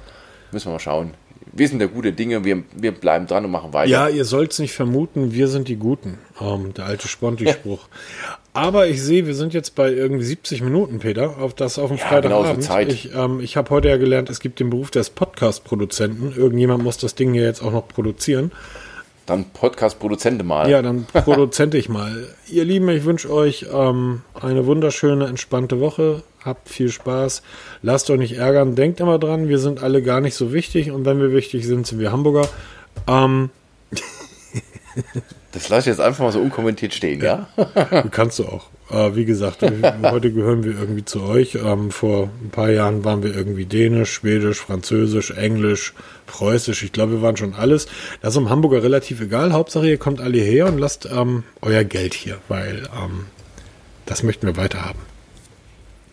Müssen 0.52 0.68
wir 0.68 0.72
mal 0.72 0.80
schauen. 0.80 1.14
Wir 1.52 1.68
sind 1.68 1.78
der 1.78 1.88
gute 1.88 2.12
Dinge, 2.12 2.44
wir, 2.44 2.62
wir 2.76 2.92
bleiben 2.92 3.26
dran 3.26 3.44
und 3.44 3.50
machen 3.50 3.72
weiter. 3.72 3.90
Ja, 3.90 4.08
ihr 4.08 4.24
sollt 4.24 4.52
es 4.52 4.58
nicht 4.58 4.72
vermuten, 4.72 5.32
wir 5.32 5.48
sind 5.48 5.68
die 5.68 5.76
Guten. 5.76 6.18
Ähm, 6.40 6.72
der 6.74 6.86
alte 6.86 7.08
Sponti-Spruch. 7.08 7.88
Aber 8.52 8.88
ich 8.88 9.00
sehe, 9.02 9.26
wir 9.26 9.34
sind 9.34 9.54
jetzt 9.54 9.74
bei 9.74 9.92
irgendwie 9.92 10.24
70 10.24 10.62
Minuten, 10.62 10.98
Peter, 10.98 11.38
auf 11.38 11.54
das 11.54 11.78
auf 11.78 11.88
dem 11.88 11.98
ja, 11.98 12.06
Freitagabend. 12.06 12.46
Genau 12.46 12.60
so 12.60 12.66
Zeit. 12.66 12.92
Ich, 12.92 13.14
ähm, 13.14 13.40
ich 13.40 13.56
habe 13.56 13.70
heute 13.70 13.88
ja 13.88 13.96
gelernt, 13.96 14.28
es 14.28 14.40
gibt 14.40 14.58
den 14.58 14.70
Beruf 14.70 14.90
des 14.90 15.10
Podcast-Produzenten. 15.10 16.34
Irgendjemand 16.36 16.82
muss 16.82 16.98
das 16.98 17.14
Ding 17.14 17.34
ja 17.34 17.42
jetzt 17.42 17.62
auch 17.62 17.72
noch 17.72 17.86
produzieren. 17.86 18.50
Dann 19.30 19.44
Podcast-Produzente 19.44 20.42
mal. 20.42 20.68
Ja, 20.68 20.82
dann 20.82 21.06
produzente 21.06 21.78
ich 21.78 21.88
mal. 21.88 22.26
Ihr 22.48 22.64
Lieben, 22.64 22.88
ich 22.88 23.04
wünsche 23.04 23.32
euch 23.32 23.64
ähm, 23.72 24.22
eine 24.34 24.66
wunderschöne, 24.66 25.28
entspannte 25.28 25.78
Woche. 25.78 26.24
Habt 26.44 26.68
viel 26.68 26.88
Spaß. 26.88 27.42
Lasst 27.80 28.10
euch 28.10 28.18
nicht 28.18 28.38
ärgern. 28.38 28.74
Denkt 28.74 28.98
immer 28.98 29.20
dran, 29.20 29.48
wir 29.48 29.60
sind 29.60 29.84
alle 29.84 30.02
gar 30.02 30.20
nicht 30.20 30.34
so 30.34 30.52
wichtig. 30.52 30.90
Und 30.90 31.04
wenn 31.04 31.20
wir 31.20 31.32
wichtig 31.32 31.64
sind, 31.64 31.86
sind 31.86 32.00
wir 32.00 32.10
Hamburger. 32.10 32.48
Ähm, 33.06 33.50
Das 35.52 35.68
lasse 35.68 35.90
ich 35.90 35.96
jetzt 35.96 36.00
einfach 36.00 36.22
mal 36.22 36.32
so 36.32 36.40
unkommentiert 36.40 36.94
stehen, 36.94 37.20
ja? 37.20 37.48
ja? 37.74 38.02
Kannst 38.10 38.38
du 38.38 38.44
auch. 38.46 38.68
Äh, 38.90 39.16
wie 39.16 39.24
gesagt, 39.24 39.62
heute 40.02 40.32
gehören 40.32 40.64
wir 40.64 40.78
irgendwie 40.78 41.04
zu 41.04 41.22
euch. 41.22 41.56
Ähm, 41.56 41.90
vor 41.90 42.30
ein 42.42 42.50
paar 42.50 42.70
Jahren 42.70 43.04
waren 43.04 43.22
wir 43.22 43.34
irgendwie 43.34 43.64
Dänisch, 43.64 44.12
Schwedisch, 44.12 44.60
Französisch, 44.60 45.32
Englisch, 45.32 45.94
Preußisch. 46.26 46.84
Ich 46.84 46.92
glaube, 46.92 47.12
wir 47.12 47.22
waren 47.22 47.36
schon 47.36 47.54
alles. 47.54 47.86
Das 48.20 48.34
ist 48.34 48.36
um 48.36 48.48
Hamburger 48.48 48.82
relativ 48.82 49.20
egal. 49.20 49.52
Hauptsache, 49.52 49.88
ihr 49.88 49.98
kommt 49.98 50.20
alle 50.20 50.38
her 50.38 50.66
und 50.66 50.78
lasst 50.78 51.08
ähm, 51.12 51.42
euer 51.62 51.84
Geld 51.84 52.14
hier, 52.14 52.38
weil 52.48 52.88
ähm, 52.96 53.26
das 54.06 54.22
möchten 54.22 54.46
wir 54.46 54.56
weiter 54.56 54.84
haben. 54.84 55.09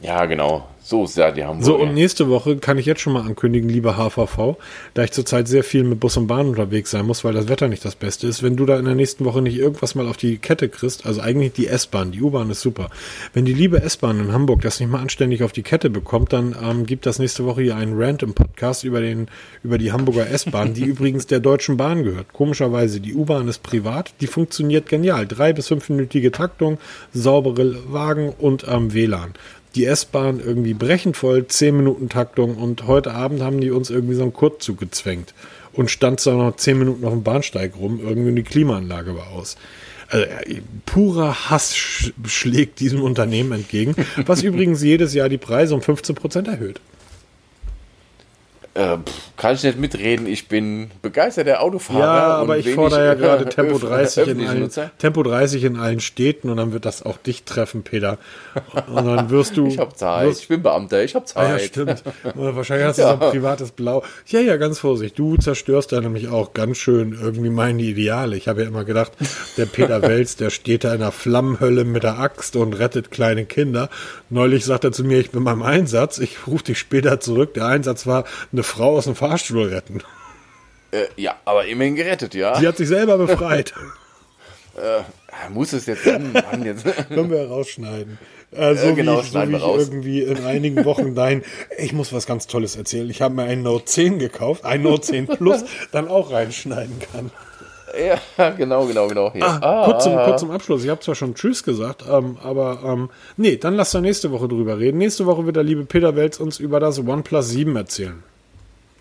Ja, 0.01 0.25
genau. 0.25 0.67
So 0.87 1.03
ist 1.03 1.17
ja 1.17 1.31
die 1.31 1.43
Hamburger. 1.43 1.65
So, 1.65 1.75
und 1.75 1.93
nächste 1.93 2.29
Woche 2.29 2.55
kann 2.59 2.77
ich 2.77 2.85
jetzt 2.85 3.01
schon 3.01 3.11
mal 3.11 3.23
ankündigen, 3.23 3.67
lieber 3.67 3.97
HVV, 3.97 4.55
da 4.93 5.03
ich 5.03 5.11
zurzeit 5.11 5.45
sehr 5.45 5.65
viel 5.65 5.83
mit 5.83 5.99
Bus 5.99 6.15
und 6.15 6.27
Bahn 6.27 6.47
unterwegs 6.47 6.91
sein 6.91 7.05
muss, 7.05 7.25
weil 7.25 7.33
das 7.33 7.49
Wetter 7.49 7.67
nicht 7.67 7.83
das 7.83 7.95
Beste 7.95 8.25
ist. 8.25 8.41
Wenn 8.41 8.55
du 8.55 8.65
da 8.65 8.79
in 8.79 8.85
der 8.85 8.95
nächsten 8.95 9.25
Woche 9.25 9.41
nicht 9.41 9.57
irgendwas 9.57 9.95
mal 9.95 10.07
auf 10.07 10.15
die 10.15 10.37
Kette 10.37 10.69
kriegst, 10.69 11.05
also 11.05 11.19
eigentlich 11.19 11.51
die 11.51 11.67
S-Bahn, 11.67 12.11
die 12.11 12.21
U-Bahn 12.21 12.49
ist 12.51 12.61
super. 12.61 12.89
Wenn 13.33 13.43
die 13.43 13.53
liebe 13.53 13.81
S-Bahn 13.81 14.17
in 14.17 14.31
Hamburg 14.31 14.61
das 14.61 14.79
nicht 14.79 14.89
mal 14.89 15.01
anständig 15.01 15.43
auf 15.43 15.51
die 15.51 15.61
Kette 15.61 15.89
bekommt, 15.89 16.31
dann 16.31 16.55
ähm, 16.63 16.85
gibt 16.85 17.05
das 17.05 17.19
nächste 17.19 17.43
Woche 17.43 17.63
hier 17.63 17.75
einen 17.75 18.01
Rant 18.01 18.23
im 18.23 18.33
Podcast 18.33 18.85
über, 18.85 19.01
den, 19.01 19.27
über 19.63 19.77
die 19.77 19.91
Hamburger 19.91 20.29
S-Bahn, 20.29 20.73
die 20.73 20.83
übrigens 20.85 21.27
der 21.27 21.41
Deutschen 21.41 21.75
Bahn 21.75 22.05
gehört. 22.05 22.31
Komischerweise, 22.31 23.01
die 23.01 23.13
U-Bahn 23.13 23.49
ist 23.49 23.61
privat, 23.61 24.13
die 24.21 24.27
funktioniert 24.27 24.87
genial. 24.87 25.27
Drei 25.27 25.51
bis 25.51 25.67
fünfminütige 25.67 26.31
Taktung, 26.31 26.77
saubere 27.11 27.91
Wagen 27.91 28.33
und 28.39 28.65
ähm, 28.69 28.93
WLAN 28.93 29.33
die 29.77 29.85
S-Bahn 29.85 30.39
irgendwie 30.39 30.73
brechend 30.73 31.15
voll, 31.15 31.47
10 31.47 31.77
Minuten 31.77 32.09
Taktung 32.09 32.57
und 32.57 32.87
heute 32.87 33.13
Abend 33.13 33.41
haben 33.41 33.61
die 33.61 33.71
uns 33.71 33.89
irgendwie 33.89 34.15
so 34.15 34.23
einen 34.23 34.33
Kurzzug 34.33 34.79
gezwängt 34.79 35.33
und 35.73 35.91
stand 35.91 36.25
da 36.25 36.33
noch 36.33 36.55
10 36.55 36.79
Minuten 36.79 37.05
auf 37.05 37.13
dem 37.13 37.23
Bahnsteig 37.23 37.73
rum, 37.77 37.99
irgendwie 38.03 38.33
die 38.33 38.43
Klimaanlage 38.43 39.15
war 39.15 39.31
aus. 39.31 39.55
Also, 40.09 40.25
purer 40.85 41.49
Hass 41.49 41.75
schlägt 42.25 42.79
diesem 42.79 43.01
Unternehmen 43.01 43.51
entgegen, 43.51 43.95
was 44.25 44.41
übrigens 44.41 44.81
jedes 44.81 45.13
Jahr 45.13 45.29
die 45.29 45.37
Preise 45.37 45.75
um 45.75 45.81
15 45.81 46.15
Prozent 46.15 46.47
erhöht. 46.47 46.79
Äh, 48.77 48.99
kann 49.37 49.55
ich 49.55 49.63
nicht 49.63 49.79
mitreden. 49.79 50.27
Ich 50.27 50.47
bin 50.47 50.91
begeisterter 51.01 51.61
Autofahrer. 51.61 51.99
Ja, 51.99 52.35
aber 52.35 52.59
ich 52.59 52.75
fordere 52.75 53.05
ja 53.05 53.13
gerade 53.15 53.49
Tempo 53.49 53.79
30, 53.79 54.27
in 54.27 54.47
allen, 54.47 54.69
Tempo 54.99 55.23
30 55.23 55.63
in 55.63 55.77
allen 55.77 55.99
Städten 55.99 56.51
und 56.51 56.57
dann 56.57 56.73
wird 56.73 56.85
das 56.85 57.01
auch 57.01 57.17
dich 57.17 57.43
treffen, 57.43 57.81
Peter. 57.81 58.19
Und 58.85 59.07
dann 59.07 59.31
wirst 59.31 59.57
du. 59.57 59.65
ich 59.67 59.79
habe 59.79 59.95
Zeit. 59.95 60.27
Wirst, 60.27 60.41
ich 60.41 60.47
bin 60.47 60.61
Beamter, 60.61 61.03
ich 61.03 61.15
habe 61.15 61.25
Zeit. 61.25 61.43
Ah, 61.43 61.51
ja, 61.53 61.59
stimmt. 61.59 62.03
Oder 62.35 62.55
wahrscheinlich 62.55 62.85
hast 62.85 62.99
du 62.99 63.01
ja. 63.01 63.17
so 63.17 63.25
ein 63.25 63.31
privates 63.31 63.71
Blau. 63.71 64.03
Ja, 64.27 64.41
ja, 64.41 64.57
ganz 64.57 64.77
vorsichtig. 64.77 65.17
Du 65.17 65.37
zerstörst 65.37 65.91
da 65.91 65.99
nämlich 65.99 66.27
auch 66.27 66.53
ganz 66.53 66.77
schön 66.77 67.17
irgendwie 67.19 67.49
meine 67.49 67.81
Ideale. 67.81 68.37
Ich 68.37 68.47
habe 68.47 68.61
ja 68.61 68.67
immer 68.67 68.85
gedacht, 68.85 69.13
der 69.57 69.65
Peter 69.65 70.01
Welz, 70.03 70.35
der 70.35 70.51
steht 70.51 70.83
da 70.83 70.93
in 70.93 70.99
der 70.99 71.11
Flammenhölle 71.11 71.83
mit 71.83 72.03
der 72.03 72.19
Axt 72.19 72.55
und 72.55 72.73
rettet 72.73 73.09
kleine 73.09 73.45
Kinder. 73.45 73.89
Neulich 74.29 74.65
sagt 74.65 74.83
er 74.83 74.91
zu 74.91 75.03
mir, 75.03 75.19
ich 75.19 75.31
bin 75.31 75.43
beim 75.43 75.63
Einsatz. 75.63 76.19
Ich 76.19 76.45
rufe 76.45 76.65
dich 76.65 76.77
später 76.77 77.19
zurück. 77.19 77.55
Der 77.55 77.65
Einsatz 77.65 78.05
war 78.05 78.25
eine 78.51 78.66
Frau 78.67 78.97
aus 78.97 79.05
dem 79.05 79.15
Fahrstuhl 79.15 79.67
retten. 79.67 80.01
Äh, 80.91 81.05
ja, 81.15 81.35
aber 81.45 81.65
immerhin 81.65 81.95
gerettet, 81.95 82.33
ja. 82.33 82.55
Sie 82.59 82.67
hat 82.67 82.77
sich 82.77 82.87
selber 82.87 83.17
befreit. 83.17 83.73
äh, 84.77 85.49
muss 85.49 85.73
es 85.73 85.85
jetzt 85.85 86.05
dann, 86.05 86.31
Mann, 86.31 86.65
jetzt. 86.65 86.85
Können 87.09 87.31
wir 87.31 87.47
rausschneiden. 87.47 88.17
Äh, 88.51 88.75
so 88.75 88.87
äh, 88.87 88.93
genau, 88.93 89.17
wie 89.17 89.21
ich, 89.21 89.31
so 89.31 89.41
wie 89.41 89.55
ich 89.55 89.63
irgendwie 89.63 90.21
in 90.21 90.45
einigen 90.45 90.85
Wochen 90.85 91.15
dein, 91.15 91.43
ich 91.77 91.91
muss 91.93 92.13
was 92.13 92.25
ganz 92.25 92.47
Tolles 92.47 92.75
erzählen. 92.75 93.09
Ich 93.09 93.21
habe 93.21 93.35
mir 93.35 93.43
einen 93.43 93.63
Note 93.63 93.85
10 93.85 94.19
gekauft, 94.19 94.63
ein 94.63 94.83
Note 94.83 95.01
10 95.01 95.27
Plus, 95.27 95.65
dann 95.91 96.07
auch 96.07 96.31
reinschneiden 96.31 96.99
kann. 97.11 97.31
Ja, 98.37 98.49
genau, 98.51 98.85
genau, 98.85 99.07
genau. 99.07 99.33
Ah, 99.39 99.59
ah, 99.61 99.85
kurz, 99.85 100.03
zum, 100.03 100.15
kurz 100.15 100.41
zum 100.41 100.51
Abschluss. 100.51 100.83
Ich 100.83 100.89
habe 100.89 100.99
zwar 101.01 101.15
schon 101.15 101.35
Tschüss 101.35 101.63
gesagt, 101.63 102.03
ähm, 102.09 102.37
aber 102.43 102.81
ähm, 102.85 103.09
nee, 103.37 103.57
dann 103.57 103.75
lass 103.75 103.91
doch 103.91 104.01
nächste 104.01 104.31
Woche 104.31 104.47
drüber 104.47 104.77
reden. 104.77 104.97
Nächste 104.97 105.25
Woche 105.25 105.45
wird 105.45 105.55
der 105.55 105.63
liebe 105.63 105.85
Peter 105.85 106.15
Welz 106.15 106.39
uns 106.39 106.59
über 106.59 106.79
das 106.79 106.99
OnePlus 106.99 107.49
7 107.49 107.75
erzählen. 107.75 108.23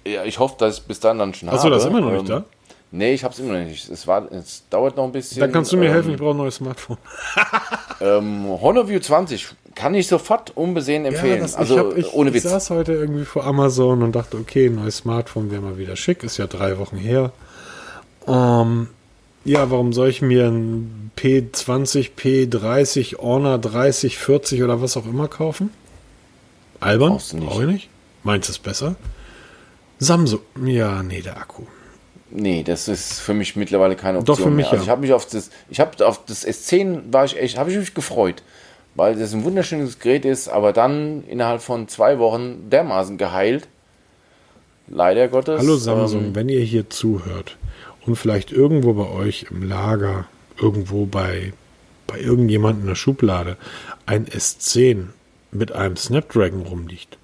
Ja, 0.06 0.24
ich 0.24 0.38
hoffe, 0.38 0.56
dass 0.58 0.78
ich 0.78 0.84
bis 0.84 1.00
dann 1.00 1.18
dann 1.18 1.34
schon 1.34 1.48
Achso, 1.48 1.64
habe. 1.64 1.70
das 1.70 1.84
ist 1.84 1.90
immer 1.90 2.00
noch 2.00 2.12
nicht 2.12 2.20
ähm, 2.20 2.26
da? 2.26 2.44
Nee, 2.92 3.14
ich 3.14 3.24
habe 3.24 3.34
es 3.34 3.40
immer 3.40 3.58
noch 3.58 3.66
nicht. 3.66 3.88
Es, 3.90 4.06
war, 4.06 4.30
es 4.32 4.62
dauert 4.70 4.96
noch 4.96 5.04
ein 5.04 5.12
bisschen. 5.12 5.40
Dann 5.40 5.52
kannst 5.52 5.72
du 5.72 5.76
mir 5.76 5.86
ähm, 5.86 5.92
helfen, 5.92 6.12
ich 6.12 6.18
brauche 6.18 6.30
ein 6.30 6.36
neues 6.36 6.56
Smartphone. 6.56 6.98
ähm, 8.00 8.46
Honor 8.60 8.88
View 8.88 9.00
20 9.00 9.48
kann 9.74 9.94
ich 9.94 10.06
sofort 10.06 10.56
unbesehen 10.56 11.04
empfehlen. 11.04 11.36
Ja, 11.36 11.42
das, 11.42 11.56
also 11.56 11.74
ich 11.74 11.80
hab, 11.80 11.98
ich, 11.98 12.12
ohne 12.14 12.32
Witz. 12.32 12.44
Ich 12.44 12.50
saß 12.50 12.70
heute 12.70 12.92
irgendwie 12.92 13.24
vor 13.24 13.44
Amazon 13.44 14.02
und 14.02 14.12
dachte, 14.14 14.36
okay, 14.36 14.66
ein 14.66 14.76
neues 14.76 14.98
Smartphone 14.98 15.50
wäre 15.50 15.60
mal 15.60 15.78
wieder 15.78 15.96
schick. 15.96 16.22
Ist 16.22 16.38
ja 16.38 16.46
drei 16.46 16.78
Wochen 16.78 16.96
her. 16.96 17.32
Ähm, 18.26 18.88
ja, 19.44 19.70
warum 19.70 19.92
soll 19.92 20.08
ich 20.08 20.22
mir 20.22 20.46
ein 20.46 21.10
P20, 21.16 22.10
P30, 22.18 23.18
Honor 23.18 23.58
30, 23.58 24.16
40 24.18 24.62
oder 24.62 24.80
was 24.80 24.96
auch 24.96 25.06
immer 25.06 25.28
kaufen? 25.28 25.70
Albern? 26.80 27.18
Brauche 27.40 27.64
ich 27.64 27.70
nicht. 27.70 27.88
Meinst 28.22 28.48
du 28.48 28.52
es 28.52 28.58
besser? 28.58 28.96
Samsung. 29.98 30.40
Ja, 30.64 31.02
nee, 31.02 31.20
der 31.20 31.38
Akku. 31.38 31.62
Nee, 32.30 32.62
das 32.62 32.88
ist 32.88 33.20
für 33.20 33.34
mich 33.34 33.56
mittlerweile 33.56 33.96
keine 33.96 34.18
Option 34.18 34.36
Doch, 34.36 34.42
für 34.42 34.50
mich 34.50 34.66
mehr. 34.66 34.72
Also 34.72 34.76
ja. 34.76 34.82
ich 34.82 34.90
habe 34.90 35.00
mich 35.00 35.12
auf 35.12 35.26
das, 35.26 35.50
ich 35.70 35.80
habe 35.80 36.06
auf 36.06 36.24
das 36.26 36.46
S10 36.46 37.12
war 37.12 37.24
ich 37.24 37.38
echt, 37.38 37.56
habe 37.56 37.70
ich 37.70 37.76
mich 37.76 37.94
gefreut, 37.94 38.42
weil 38.94 39.16
das 39.16 39.32
ein 39.32 39.44
wunderschönes 39.44 39.98
Gerät 40.00 40.24
ist, 40.24 40.48
aber 40.48 40.72
dann 40.72 41.24
innerhalb 41.24 41.62
von 41.62 41.88
zwei 41.88 42.18
Wochen 42.18 42.68
dermaßen 42.68 43.16
geheilt. 43.16 43.68
Leider 44.88 45.28
Gottes. 45.28 45.60
Hallo 45.60 45.76
Samsung, 45.76 46.26
Ähm, 46.26 46.34
wenn 46.34 46.48
ihr 46.48 46.60
hier 46.60 46.90
zuhört 46.90 47.56
und 48.06 48.16
vielleicht 48.16 48.52
irgendwo 48.52 48.92
bei 48.92 49.08
euch 49.08 49.46
im 49.50 49.62
Lager, 49.62 50.26
irgendwo 50.60 51.06
bei, 51.06 51.52
bei 52.06 52.20
irgendjemand 52.20 52.82
in 52.82 52.86
der 52.86 52.94
Schublade 52.94 53.56
ein 54.04 54.26
S10 54.26 55.06
mit 55.50 55.72
einem 55.72 55.96
Snapdragon 55.96 56.62
rumliegt, 56.62 57.18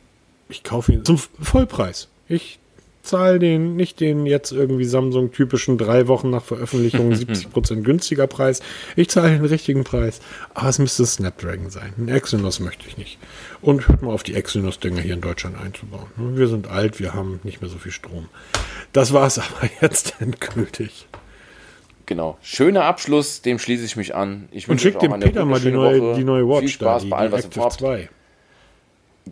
ich 0.49 0.65
kaufe 0.65 0.93
ihn 0.93 1.05
zum 1.05 1.19
Vollpreis. 1.19 2.09
Ich 2.29 2.59
zahle 3.03 3.39
den, 3.39 3.77
nicht 3.77 4.01
den 4.01 4.27
jetzt 4.27 4.53
irgendwie 4.53 4.85
Samsung-typischen 4.85 5.79
drei 5.79 6.09
Wochen 6.09 6.31
nach 6.31 6.43
Veröffentlichung 6.43 7.13
70% 7.13 7.83
günstiger 7.83 8.27
Preis. 8.27 8.61
Ich 8.97 9.11
zahle 9.11 9.31
den 9.31 9.45
richtigen 9.45 9.85
Preis. 9.85 10.21
Aber 10.55 10.69
es 10.69 10.79
müsste 10.79 11.05
Snapdragon 11.05 11.71
sein. 11.71 11.93
Ein 11.99 12.09
Exynos 12.09 12.61
möchte 12.61 12.87
ich 12.87 12.97
nicht. 12.97 13.19
Und 13.61 13.89
hört 13.89 14.03
mal 14.03 14.13
auf, 14.13 14.23
die 14.23 14.35
Exynos-Dinger 14.35 15.01
hier 15.01 15.15
in 15.15 15.21
Deutschland 15.21 15.61
einzubauen. 15.61 16.07
Wir 16.17 16.49
sind 16.49 16.69
alt, 16.69 17.01
wir 17.01 17.15
haben 17.15 17.41
nicht 17.43 17.61
mehr 17.61 17.71
so 17.71 17.79
viel 17.79 17.93
Strom. 17.93 18.29
Das 18.93 19.13
war 19.13 19.27
es 19.27 19.39
aber 19.39 19.69
jetzt 19.81 20.15
endgültig. 20.21 21.07
Genau. 22.07 22.39
Schöner 22.43 22.85
Abschluss, 22.85 23.43
dem 23.43 23.59
schließe 23.59 23.85
ich 23.85 23.97
mich 23.97 24.15
an. 24.15 24.49
Ich 24.51 24.69
Und 24.69 24.85
auch 24.85 24.99
dem 24.99 25.21
Peter 25.21 25.45
mal 25.45 25.61
die 25.61 25.71
neue, 25.71 26.15
die 26.15 26.25
neue 26.25 26.47
Watch 26.49 26.61
Viel 26.61 26.69
Spaß 26.71 27.03
da, 27.03 27.05
die, 27.05 27.11
bei 27.11 27.17
allem, 27.17 27.33
was 27.33 27.45
ihr. 27.45 27.51
2. 27.51 28.09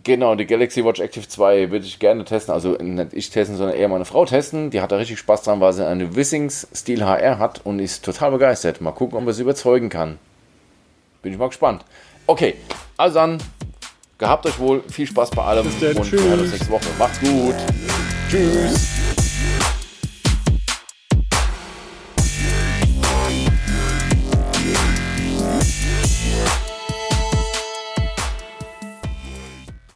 Genau, 0.03 0.35
die 0.35 0.45
Galaxy 0.45 0.85
Watch 0.85 1.01
Active 1.01 1.27
2 1.27 1.69
würde 1.69 1.85
ich 1.85 1.99
gerne 1.99 2.23
testen. 2.23 2.53
Also 2.53 2.77
nicht 2.77 3.13
ich 3.13 3.29
testen, 3.29 3.57
sondern 3.57 3.75
eher 3.75 3.89
meine 3.89 4.05
Frau 4.05 4.25
testen. 4.25 4.69
Die 4.69 4.81
hat 4.81 4.91
da 4.91 4.95
richtig 4.95 5.19
Spaß 5.19 5.43
dran, 5.43 5.59
weil 5.59 5.73
sie 5.73 5.85
eine 5.85 6.15
Wissings 6.15 6.67
Stil 6.73 7.03
HR 7.03 7.39
hat 7.39 7.61
und 7.65 7.79
ist 7.79 8.05
total 8.05 8.31
begeistert. 8.31 8.79
Mal 8.79 8.91
gucken, 8.91 9.17
ob 9.17 9.27
er 9.27 9.33
sie 9.33 9.41
überzeugen 9.41 9.89
kann. 9.89 10.17
Bin 11.21 11.33
ich 11.33 11.37
mal 11.37 11.47
gespannt. 11.47 11.83
Okay, 12.25 12.55
also 12.95 13.15
dann, 13.15 13.37
gehabt 14.17 14.45
euch 14.45 14.57
wohl, 14.59 14.81
viel 14.89 15.07
Spaß 15.07 15.31
bei 15.31 15.43
allem 15.43 15.65
Bis 15.65 15.79
dann, 15.79 15.97
und 15.97 16.11
wir 16.11 16.19
hören 16.19 16.39
uns 16.39 16.41
tschüss. 16.41 16.51
nächste 16.53 16.71
Woche. 16.71 16.85
Macht's 16.97 17.19
gut. 17.19 17.55
Tschüss. 18.29 19.20